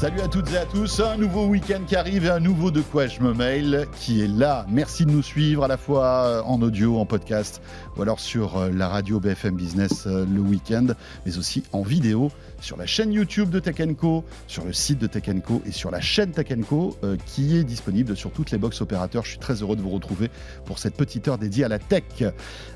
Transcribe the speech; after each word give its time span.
Salut 0.00 0.22
à 0.22 0.28
toutes 0.28 0.50
et 0.52 0.56
à 0.56 0.64
tous, 0.64 1.00
un 1.00 1.18
nouveau 1.18 1.44
week-end 1.44 1.82
qui 1.86 1.94
arrive 1.94 2.24
et 2.24 2.30
un 2.30 2.40
nouveau 2.40 2.70
De 2.70 2.80
quoi 2.80 3.06
je 3.06 3.20
me 3.20 3.34
mail 3.34 3.86
qui 3.98 4.22
est 4.22 4.28
là. 4.28 4.64
Merci 4.70 5.04
de 5.04 5.10
nous 5.10 5.22
suivre 5.22 5.62
à 5.62 5.68
la 5.68 5.76
fois 5.76 6.24
euh, 6.24 6.42
en 6.46 6.62
audio, 6.62 6.98
en 6.98 7.04
podcast 7.04 7.60
ou 7.98 8.00
alors 8.00 8.18
sur 8.18 8.56
euh, 8.56 8.70
la 8.70 8.88
radio 8.88 9.20
BFM 9.20 9.56
Business 9.56 10.06
euh, 10.06 10.24
le 10.24 10.40
week-end, 10.40 10.86
mais 11.26 11.36
aussi 11.36 11.64
en 11.72 11.82
vidéo 11.82 12.30
sur 12.62 12.78
la 12.78 12.86
chaîne 12.86 13.12
YouTube 13.12 13.50
de 13.50 13.60
Tech 13.60 13.76
Co, 13.98 14.24
sur 14.46 14.64
le 14.64 14.72
site 14.72 15.00
de 15.00 15.06
Tech 15.06 15.24
Co 15.44 15.60
et 15.66 15.70
sur 15.70 15.90
la 15.90 16.00
chaîne 16.00 16.30
Tech 16.30 16.48
Co 16.66 16.96
qui 17.26 17.58
est 17.58 17.64
disponible 17.64 18.16
sur 18.16 18.30
toutes 18.30 18.52
les 18.52 18.58
box 18.58 18.80
opérateurs. 18.80 19.26
Je 19.26 19.32
suis 19.32 19.38
très 19.38 19.60
heureux 19.60 19.76
de 19.76 19.82
vous 19.82 19.90
retrouver 19.90 20.30
pour 20.64 20.78
cette 20.78 20.96
petite 20.96 21.28
heure 21.28 21.36
dédiée 21.36 21.64
à 21.64 21.68
la 21.68 21.78
tech. 21.78 22.24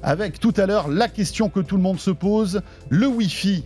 Avec 0.03 0.41
tout 0.41 0.53
à 0.59 0.67
l'heure 0.67 0.89
la 0.89 1.09
question 1.09 1.49
que 1.49 1.61
tout 1.61 1.79
le 1.79 1.83
monde 1.83 2.01
se 2.01 2.11
pose, 2.11 2.61
le 2.91 3.07
Wi-Fi 3.07 3.65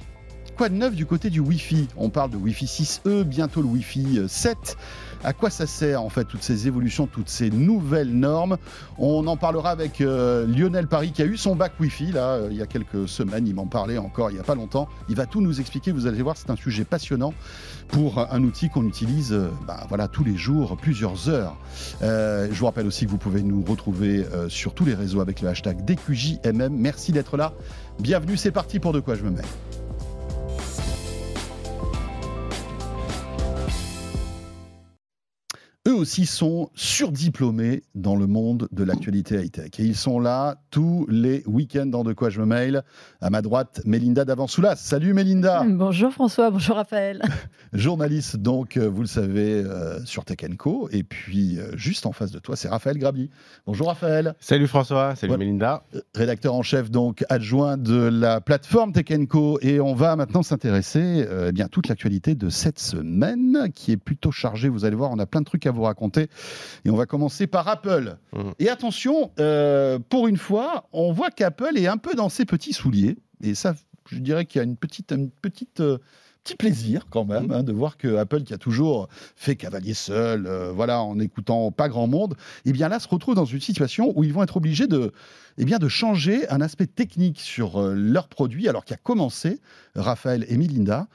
quoi 0.59 0.69
de 0.69 0.75
neuf 0.75 0.97
du 0.97 1.07
côté 1.07 1.31
du 1.31 1.39
Wi-Fi? 1.39 1.87
On 1.97 2.11
parle 2.11 2.33
de 2.33 2.37
Wi-Fi 2.37 2.65
6E, 2.65 3.23
bientôt 3.23 3.63
le 3.63 3.69
Wi-Fi 3.69 4.23
7. 4.27 4.57
Euh, 4.59 5.29
à 5.29 5.33
quoi 5.33 5.51
ça 5.51 5.69
sert 5.69 6.03
en 6.03 6.09
fait 6.09 6.25
toutes 6.25 6.43
ces 6.43 6.67
évolutions, 6.67 7.07
toutes 7.07 7.29
ces 7.29 7.51
nouvelles 7.51 8.13
normes? 8.13 8.57
On 8.99 9.25
en 9.29 9.37
parlera 9.37 9.71
avec 9.71 10.01
euh, 10.01 10.49
Lionel 10.49 10.89
Paris 10.89 11.13
qui 11.13 11.23
a 11.23 11.27
eu 11.27 11.37
son 11.37 11.55
bac 11.55 11.75
Wi-Fi 11.79 12.11
là 12.11 12.31
euh, 12.31 12.49
il 12.51 12.57
y 12.57 12.63
a 12.63 12.67
quelques 12.67 13.09
semaines. 13.09 13.47
Il 13.47 13.55
m'en 13.55 13.67
parlait 13.67 13.99
encore 13.99 14.33
il 14.33 14.35
n'y 14.35 14.41
a 14.41 14.43
pas 14.43 14.57
longtemps. 14.57 14.89
Il 15.09 15.15
va 15.15 15.27
tout 15.27 15.41
nous 15.41 15.61
expliquer. 15.61 15.93
Vous 15.93 16.09
allez 16.09 16.23
voir, 16.23 16.37
c'est 16.37 16.51
un 16.51 16.57
sujet 16.57 16.85
passionnant 16.85 17.35
pour 17.87 18.19
un 18.19 18.43
outil 18.43 18.69
qu'on 18.69 18.85
utilise 18.85 19.39
bah, 19.65 19.87
voilà, 19.89 20.09
tous 20.09 20.25
les 20.25 20.37
jours, 20.37 20.77
plusieurs 20.77 21.29
heures. 21.29 21.57
je 22.01 22.53
vous 22.53 22.67
rappelle 22.67 22.87
aussi 22.89 23.07
que 23.07 23.11
vous 23.11 23.19
pouvez 23.19 23.43
nous 23.43 23.63
retrouver 23.63 24.27
sur 24.49 24.75
tous 24.75 24.85
les 24.85 24.95
réseaux 24.95 25.21
avec 25.21 25.41
le 25.41 25.49
hashtag 25.49 25.85
DQJMM. 25.85 26.75
Merci 26.77 27.13
d'être 27.13 27.37
là. 27.37 27.53
Bienvenue, 28.01 28.37
c'est 28.37 28.51
parti 28.51 28.81
pour 28.81 28.93
De 28.93 28.99
quoi 28.99 29.15
je 29.15 29.23
me 29.23 29.31
mets. 29.31 29.78
Eux 35.89 35.95
aussi 35.95 36.27
sont 36.27 36.69
surdiplômés 36.75 37.83
dans 37.95 38.15
le 38.15 38.27
monde 38.27 38.69
de 38.73 38.85
l'actualité 38.85 39.37
high-tech. 39.37 39.71
Et 39.79 39.85
ils 39.85 39.97
sont 39.97 40.21
là 40.21 40.57
tous 40.71 41.07
les 41.09 41.43
week-ends 41.47 41.87
dans 41.87 42.05
De 42.05 42.13
quoi 42.13 42.29
je 42.29 42.41
me 42.41 42.47
mail. 42.47 42.83
À 43.23 43.31
ma 43.31 43.41
droite, 43.41 43.81
Mélinda 43.87 44.27
Davansoulas. 44.27 44.77
Salut 44.77 45.15
Mélinda. 45.15 45.65
Bonjour 45.69 46.13
François, 46.13 46.51
bonjour 46.51 46.77
Raphaël. 46.77 47.23
Journaliste 47.73 48.37
donc, 48.37 48.77
euh, 48.77 48.89
vous 48.89 49.01
le 49.03 49.07
savez, 49.07 49.63
euh, 49.65 50.05
sur 50.05 50.25
Tech 50.25 50.39
Co. 50.59 50.89
Et 50.93 51.03
puis 51.03 51.59
euh, 51.59 51.77
juste 51.77 52.05
en 52.05 52.13
face 52.13 52.33
de 52.33 52.39
toi, 52.39 52.55
c'est 52.55 52.69
Raphaël 52.69 52.99
Grabli. 52.99 53.31
Bonjour 53.67 53.87
Raphaël. 53.89 54.35
Salut 54.41 54.67
François, 54.67 55.17
salut 55.17 55.37
Mélinda. 55.39 55.85
Rédacteur 56.15 56.55
en 56.55 56.63
chef 56.63 56.91
donc 56.91 57.25
adjoint 57.31 57.79
de 57.79 57.97
la 57.97 58.43
plateforme 58.43 58.93
Tech 58.93 59.07
Co. 59.29 59.59
Et 59.63 59.81
on 59.81 59.95
va 59.95 60.17
maintenant 60.17 60.43
s'intéresser 60.43 61.27
eh 61.47 61.53
bien 61.53 61.69
toute 61.69 61.89
l'actualité 61.89 62.35
de 62.35 62.51
cette 62.51 62.79
semaine 62.79 63.71
qui 63.75 63.93
est 63.93 63.97
plutôt 63.97 64.31
chargée. 64.31 64.69
Vous 64.69 64.85
allez 64.85 64.97
voir, 64.97 65.11
on 65.13 65.19
a 65.19 65.27
plein 65.27 65.41
de 65.41 65.47
trucs 65.47 65.67
à 65.67 65.78
vous 65.79 65.85
raconter. 65.85 66.29
Et 66.85 66.91
on 66.91 66.97
va 66.97 67.07
commencer 67.07 67.47
par 67.47 67.67
Apple. 67.69 68.17
Mmh. 68.33 68.51
Et 68.59 68.69
attention, 68.69 69.31
euh, 69.39 69.99
pour 70.09 70.29
une 70.29 70.37
fois, 70.37 70.89
on 70.93 71.13
voit 71.13 71.31
qu'Apple 71.31 71.77
est 71.77 71.87
un 71.87 71.97
peu 71.97 72.15
dans 72.15 72.29
ses 72.29 72.45
petits 72.45 72.73
souliers. 72.73 73.17
Et 73.43 73.55
ça, 73.55 73.75
je 74.11 74.19
dirais 74.19 74.45
qu'il 74.45 74.59
y 74.59 74.63
a 74.63 74.65
une 74.65 74.77
petite, 74.77 75.13
une 75.13 75.31
petite 75.31 75.81
euh, 75.81 75.99
petit 76.45 76.57
plaisir 76.57 77.07
quand 77.11 77.25
même 77.25 77.49
mmh. 77.49 77.53
hein, 77.53 77.63
de 77.63 77.73
voir 77.73 77.97
que 77.97 78.17
Apple, 78.17 78.43
qui 78.43 78.55
a 78.55 78.59
toujours 78.59 79.09
fait 79.37 79.57
cavalier 79.57 79.95
seul, 79.95 80.47
euh, 80.47 80.73
voilà, 80.73 81.03
en 81.03 81.19
écoutant 81.19 81.71
pas 81.73 81.89
grand 81.89 82.07
monde, 82.07 82.35
et 82.65 82.71
eh 82.71 82.73
bien 82.73 82.89
là 82.89 83.01
se 83.01 83.09
retrouve 83.09 83.35
dans 83.35 83.45
une 83.45 83.61
situation 83.61 84.13
où 84.17 84.25
ils 84.25 84.33
vont 84.33 84.43
être 84.43 84.57
obligés 84.57 84.87
de, 84.87 85.13
eh 85.59 85.65
bien, 85.65 85.79
de 85.79 85.89
changer 85.89 86.49
un 86.49 86.61
aspect 86.61 86.87
technique 86.87 87.41
sur 87.41 87.83
leurs 87.83 88.29
produits, 88.29 88.69
alors 88.69 88.85
qu'il 88.85 88.95
a 88.95 88.99
commencé, 88.99 89.61
Raphaël 89.95 90.47
et 90.49 90.57
Melinda, 90.57 91.09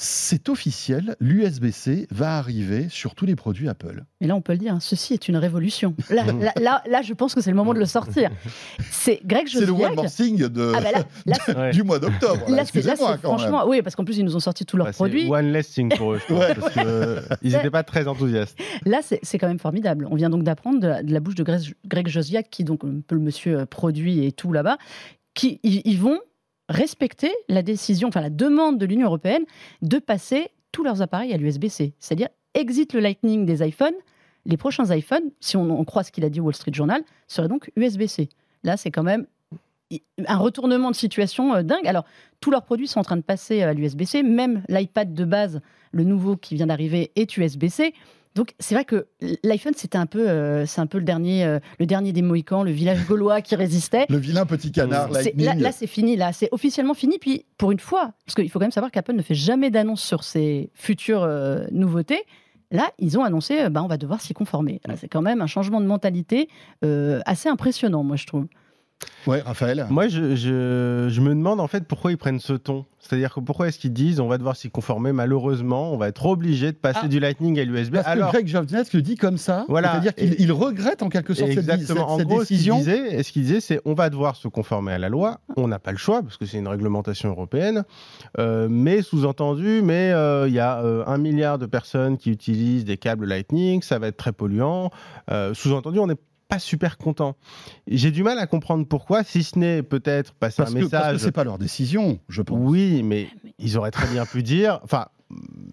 c'est 0.00 0.48
officiel, 0.48 1.16
l'USB-C 1.18 2.06
va 2.12 2.38
arriver 2.38 2.86
sur 2.88 3.16
tous 3.16 3.26
les 3.26 3.34
produits 3.34 3.68
Apple. 3.68 4.04
Et 4.20 4.28
là, 4.28 4.36
on 4.36 4.40
peut 4.40 4.52
le 4.52 4.58
dire, 4.58 4.74
hein, 4.74 4.80
ceci 4.80 5.12
est 5.12 5.26
une 5.26 5.36
révolution. 5.36 5.96
Là, 6.08 6.82
là, 6.86 7.02
je 7.02 7.12
pense 7.14 7.34
que 7.34 7.40
c'est 7.40 7.50
le 7.50 7.56
moment 7.56 7.74
de 7.74 7.80
le 7.80 7.84
sortir. 7.84 8.30
C'est 8.92 9.20
Greg 9.24 9.48
C'est 9.48 9.66
le 9.66 9.72
one 9.72 9.96
more 9.96 10.06
thing 10.06 10.46
de... 10.46 10.72
Ah 10.72 10.80
bah 11.26 11.70
du 11.72 11.82
mois 11.82 11.98
d'octobre. 11.98 12.48
Là, 12.48 12.64
franchement, 12.64 13.64
oui, 13.66 13.82
parce 13.82 13.96
qu'en 13.96 14.04
plus, 14.04 14.18
ils 14.18 14.24
nous 14.24 14.36
ont 14.36 14.40
sorti 14.40 14.64
tous 14.64 14.76
leurs 14.76 14.86
bah, 14.86 14.92
produits. 14.92 15.28
One 15.28 15.50
less 15.50 15.68
thing 15.70 15.92
pour 15.96 16.12
eux, 16.12 16.20
je 16.20 16.32
pense, 16.32 16.44
parce 16.54 16.72
qu'ils 17.40 17.52
n'étaient 17.52 17.70
pas 17.70 17.82
très 17.82 18.06
enthousiastes. 18.06 18.56
Là, 18.86 19.00
c'est 19.02 19.38
quand 19.38 19.48
même 19.48 19.58
formidable. 19.58 20.06
On 20.10 20.14
vient 20.14 20.30
donc 20.30 20.44
d'apprendre 20.44 20.78
de, 20.78 21.12
la 21.12 21.20
bouche 21.20 21.34
de 21.34 21.42
Greg, 21.42 22.08
Josiak, 22.08 22.50
qui 22.50 22.62
donc 22.62 22.84
un 22.84 23.00
peu 23.04 23.16
le 23.16 23.20
monsieur 23.20 23.60
euh, 23.60 23.66
produit 23.66 24.24
et 24.24 24.30
tout 24.30 24.52
là-bas, 24.52 24.78
qui 25.34 25.58
ils 25.64 25.98
vont 25.98 26.20
respecter 26.68 27.32
la 27.48 27.62
décision, 27.62 28.08
enfin 28.08 28.20
la 28.20 28.30
demande 28.30 28.78
de 28.78 28.86
l'Union 28.86 29.06
européenne 29.06 29.44
de 29.82 29.98
passer 29.98 30.50
tous 30.72 30.84
leurs 30.84 31.02
appareils 31.02 31.32
à 31.32 31.36
l'USB-C. 31.36 31.94
C'est-à-dire, 31.98 32.28
exit 32.54 32.92
le 32.92 33.00
Lightning 33.00 33.46
des 33.46 33.66
iPhones, 33.66 33.94
les 34.46 34.56
prochains 34.56 34.94
iPhones, 34.94 35.30
si 35.40 35.56
on, 35.56 35.84
croit 35.84 36.04
ce 36.04 36.12
qu'il 36.12 36.24
a 36.24 36.30
dit 36.30 36.40
au 36.40 36.44
Wall 36.44 36.54
Street 36.54 36.72
Journal, 36.72 37.02
seraient 37.26 37.48
donc 37.48 37.70
USB-C. 37.76 38.28
Là, 38.64 38.76
c'est 38.76 38.90
quand 38.90 39.02
même 39.02 39.26
un 40.26 40.36
retournement 40.36 40.90
de 40.90 40.96
situation 40.96 41.54
euh, 41.54 41.62
dingue. 41.62 41.86
Alors, 41.86 42.04
tous 42.40 42.50
leurs 42.50 42.64
produits 42.64 42.88
sont 42.88 43.00
en 43.00 43.04
train 43.04 43.16
de 43.16 43.22
passer 43.22 43.62
à 43.62 43.72
l'USB-C, 43.72 44.22
même 44.22 44.62
l'iPad 44.68 45.14
de 45.14 45.24
base, 45.24 45.60
le 45.92 46.04
nouveau 46.04 46.36
qui 46.36 46.54
vient 46.54 46.66
d'arriver, 46.66 47.10
est 47.16 47.36
USB-C. 47.36 47.94
Donc 48.34 48.54
c'est 48.58 48.74
vrai 48.74 48.84
que 48.84 49.08
l'iPhone 49.42 49.72
c'était 49.76 49.98
un 49.98 50.06
peu 50.06 50.28
euh, 50.28 50.66
c'est 50.66 50.80
un 50.80 50.86
peu 50.86 50.98
le 50.98 51.04
dernier 51.04 51.44
euh, 51.44 51.58
le 51.78 51.86
dernier 51.86 52.12
des 52.12 52.22
Mohicans, 52.22 52.62
le 52.62 52.70
village 52.70 53.06
gaulois 53.06 53.40
qui 53.40 53.56
résistait. 53.56 54.06
le 54.08 54.18
vilain 54.18 54.46
petit 54.46 54.70
canard. 54.72 55.10
Là, 55.10 55.22
là 55.54 55.72
c'est 55.72 55.86
fini 55.86 56.16
là, 56.16 56.32
c'est 56.32 56.48
officiellement 56.52 56.94
fini. 56.94 57.18
Puis 57.18 57.46
pour 57.56 57.72
une 57.72 57.80
fois, 57.80 58.12
parce 58.24 58.34
qu'il 58.34 58.48
faut 58.50 58.58
quand 58.58 58.64
même 58.64 58.70
savoir 58.70 58.90
qu'Apple 58.90 59.14
ne 59.14 59.22
fait 59.22 59.34
jamais 59.34 59.70
d'annonce 59.70 60.02
sur 60.02 60.24
ses 60.24 60.70
futures 60.74 61.22
euh, 61.22 61.66
nouveautés. 61.72 62.22
Là, 62.70 62.92
ils 62.98 63.18
ont 63.18 63.24
annoncé, 63.24 63.70
bah, 63.70 63.82
on 63.82 63.86
va 63.86 63.96
devoir 63.96 64.20
s'y 64.20 64.34
conformer. 64.34 64.82
C'est 64.96 65.08
quand 65.08 65.22
même 65.22 65.40
un 65.40 65.46
changement 65.46 65.80
de 65.80 65.86
mentalité 65.86 66.50
assez 66.82 67.48
impressionnant, 67.48 68.04
moi 68.04 68.16
je 68.16 68.26
trouve. 68.26 68.46
Ouais, 69.26 69.40
Raphaël. 69.42 69.86
Moi, 69.90 70.08
je, 70.08 70.36
je, 70.36 71.20
me 71.20 71.30
demande 71.30 71.60
en 71.60 71.68
fait 71.68 71.84
pourquoi 71.86 72.12
ils 72.12 72.16
prennent 72.16 72.40
ce 72.40 72.54
ton. 72.54 72.86
C'est-à-dire 72.98 73.32
que 73.32 73.40
pourquoi 73.40 73.68
est-ce 73.68 73.78
qu'ils 73.78 73.92
disent 73.92 74.20
on 74.20 74.26
va 74.26 74.38
devoir 74.38 74.56
s'y 74.56 74.70
conformer 74.70 75.12
Malheureusement, 75.12 75.92
on 75.92 75.96
va 75.96 76.08
être 76.08 76.26
obligé 76.26 76.72
de 76.72 76.76
passer 76.76 77.00
ah. 77.04 77.08
du 77.08 77.20
Lightning 77.20 77.58
à 77.60 77.64
l'USB. 77.64 77.94
Parce 77.94 78.06
Alors, 78.06 78.32
que 78.32 78.38
Greg 78.38 78.68
le 78.92 79.02
dit 79.02 79.16
comme 79.16 79.38
ça. 79.38 79.66
Voilà. 79.68 79.92
C'est-à-dire 79.92 80.14
qu'il 80.14 80.52
regrette 80.52 81.02
en 81.02 81.08
quelque 81.08 81.34
sorte 81.34 81.50
exactement. 81.50 82.16
cette, 82.16 82.26
en 82.26 82.28
gros, 82.28 82.40
décision. 82.40 82.82
Ce 82.82 83.32
qu'il 83.32 83.42
disait, 83.42 83.60
c'est 83.60 83.80
on 83.84 83.94
va 83.94 84.10
devoir 84.10 84.34
se 84.36 84.48
conformer 84.48 84.92
à 84.92 84.98
la 84.98 85.08
loi. 85.08 85.40
On 85.56 85.68
n'a 85.68 85.78
pas 85.78 85.92
le 85.92 85.98
choix 85.98 86.22
parce 86.22 86.36
que 86.36 86.46
c'est 86.46 86.58
une 86.58 86.68
réglementation 86.68 87.28
européenne. 87.28 87.84
Euh, 88.38 88.68
mais 88.70 89.02
sous-entendu, 89.02 89.82
mais 89.82 90.12
euh, 90.12 90.48
il 90.48 90.54
y 90.54 90.60
a 90.60 90.82
euh, 90.82 91.04
un 91.06 91.18
milliard 91.18 91.58
de 91.58 91.66
personnes 91.66 92.16
qui 92.18 92.30
utilisent 92.30 92.84
des 92.84 92.96
câbles 92.96 93.26
Lightning. 93.26 93.82
Ça 93.82 93.98
va 93.98 94.08
être 94.08 94.16
très 94.16 94.32
polluant. 94.32 94.90
sous-entendu, 95.52 95.98
on 95.98 96.08
est 96.08 96.18
pas 96.48 96.58
super 96.58 96.96
content. 96.96 97.36
J'ai 97.86 98.10
du 98.10 98.22
mal 98.22 98.38
à 98.38 98.46
comprendre 98.46 98.86
pourquoi, 98.86 99.22
si 99.22 99.42
ce 99.42 99.58
n'est 99.58 99.82
peut-être 99.82 100.32
passer 100.34 100.62
un 100.62 100.70
message. 100.70 100.90
Parce 100.90 101.12
que 101.12 101.18
c'est 101.18 101.32
pas 101.32 101.44
leur 101.44 101.58
décision, 101.58 102.18
je 102.28 102.42
pense. 102.42 102.58
Oui, 102.60 103.02
mais 103.02 103.28
ils 103.58 103.76
auraient 103.76 103.90
très 103.90 104.06
bien 104.08 104.24
pu 104.24 104.42
dire. 104.42 104.80
Enfin, 104.82 105.08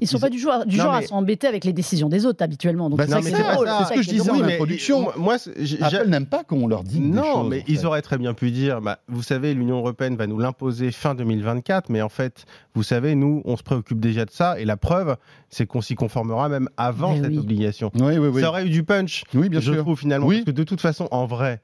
ils 0.02 0.08
sont 0.08 0.20
pas 0.20 0.30
du 0.30 0.40
genre, 0.40 0.66
du 0.66 0.76
genre 0.76 0.94
à 0.94 1.02
s'embêter 1.02 1.48
avec 1.48 1.64
les 1.64 1.74
décisions 1.74 2.10
des 2.10 2.26
autres 2.26 2.44
habituellement. 2.44 2.90
Donc 2.90 3.00
bah 3.00 3.06
c'est 3.08 3.22
ce 3.22 3.94
que 3.94 4.02
je 4.02 4.10
disais 4.10 4.30
en 4.30 4.42
introduction. 4.42 5.08
Moi, 5.18 5.36
Apple 5.82 6.10
n'aime 6.10 6.26
pas 6.26 6.44
qu'on 6.44 6.68
leur 6.68 6.84
dise 6.84 7.00
non, 7.00 7.22
des 7.22 7.28
choses, 7.28 7.50
mais 7.50 7.64
ils 7.68 7.86
auraient 7.86 8.02
très 8.02 8.18
bien 8.18 8.34
pu 8.34 8.52
dire, 8.52 8.82
bah, 8.82 9.00
vous 9.08 9.24
savez, 9.24 9.54
l'Union 9.54 9.78
européenne 9.78 10.16
va 10.16 10.28
nous 10.28 10.40
l'imposer 10.40 10.92
fin 10.92 11.16
2024, 11.16 11.90
mais 11.90 12.02
en 12.02 12.10
fait, 12.10 12.46
vous 12.74 12.84
savez, 12.84 13.16
nous, 13.16 13.42
on 13.46 13.56
se 13.56 13.64
préoccupe 13.64 14.00
déjà 14.00 14.26
de 14.26 14.32
ça, 14.32 14.60
et 14.60 14.66
la 14.66 14.78
preuve, 14.78 15.16
c'est 15.50 15.66
qu'on 15.66 15.82
s'y 15.82 15.96
conformera 15.96 16.50
même 16.50 16.70
avant 16.76 17.16
cette 17.16 17.38
obligation. 17.38 17.92
Oui, 17.96 18.18
oui, 18.18 18.28
oui. 18.28 18.42
Ça 18.42 18.50
aurait 18.50 18.66
eu 18.66 18.70
du 18.70 18.84
punch, 18.84 19.24
oui, 19.34 19.50
bien 19.50 19.62
je 19.62 19.72
sûr. 19.72 19.82
trouve 19.84 19.98
finalement, 19.98 20.28
parce 20.28 20.44
que 20.44 20.52
de 20.52 20.64
toute 20.64 20.82
façon, 20.82 21.08
en 21.12 21.26
vrai, 21.26 21.62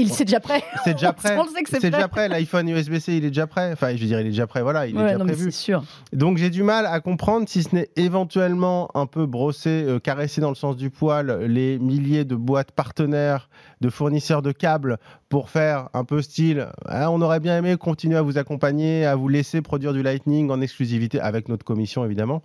il 0.00 0.10
c'est 0.10 0.24
déjà 0.24 0.40
prêt. 0.40 0.62
C'est 0.84 0.94
déjà 0.94 1.12
prêt. 1.14 1.36
c'est 1.64 1.90
déjà 1.90 2.08
prêt. 2.08 2.28
L'iPhone 2.28 2.68
USB-C, 2.68 3.16
il 3.16 3.24
est 3.24 3.28
déjà 3.28 3.46
prêt. 3.46 3.70
Enfin, 3.72 3.94
je 3.94 4.00
veux 4.00 4.06
dire, 4.06 4.20
il 4.20 4.26
est 4.26 4.30
déjà 4.30 4.46
prêt. 4.46 4.62
Voilà, 4.62 4.86
il 4.86 4.96
est 4.96 5.02
déjà 5.02 5.18
prévu. 5.18 5.52
Sûr. 5.52 5.84
Donc 6.12 6.38
j'ai 6.38 6.50
du 6.50 6.62
mal 6.62 6.86
à 6.86 7.00
comprendre 7.00 7.48
si 7.48 7.62
ce 7.62 7.74
n'est 7.74 7.90
éventuellement 7.96 8.88
un 8.94 9.06
peu 9.06 9.26
brosser, 9.26 9.84
euh, 9.86 9.98
caresser 9.98 10.40
dans 10.40 10.48
le 10.48 10.54
sens 10.54 10.76
du 10.76 10.90
poil 10.90 11.44
les 11.46 11.78
milliers 11.78 12.24
de 12.24 12.34
boîtes 12.34 12.72
partenaires, 12.72 13.48
de 13.80 13.88
fournisseurs 13.88 14.42
de 14.42 14.52
câbles 14.52 14.98
pour 15.28 15.50
faire 15.50 15.88
un 15.94 16.04
peu 16.04 16.22
style. 16.22 16.68
Hein, 16.86 17.08
on 17.10 17.22
aurait 17.22 17.40
bien 17.40 17.56
aimé 17.56 17.76
continuer 17.76 18.16
à 18.16 18.22
vous 18.22 18.38
accompagner, 18.38 19.06
à 19.06 19.16
vous 19.16 19.28
laisser 19.28 19.62
produire 19.62 19.92
du 19.92 20.02
Lightning 20.02 20.50
en 20.50 20.60
exclusivité 20.60 21.20
avec 21.20 21.48
notre 21.48 21.64
commission 21.64 22.04
évidemment, 22.04 22.42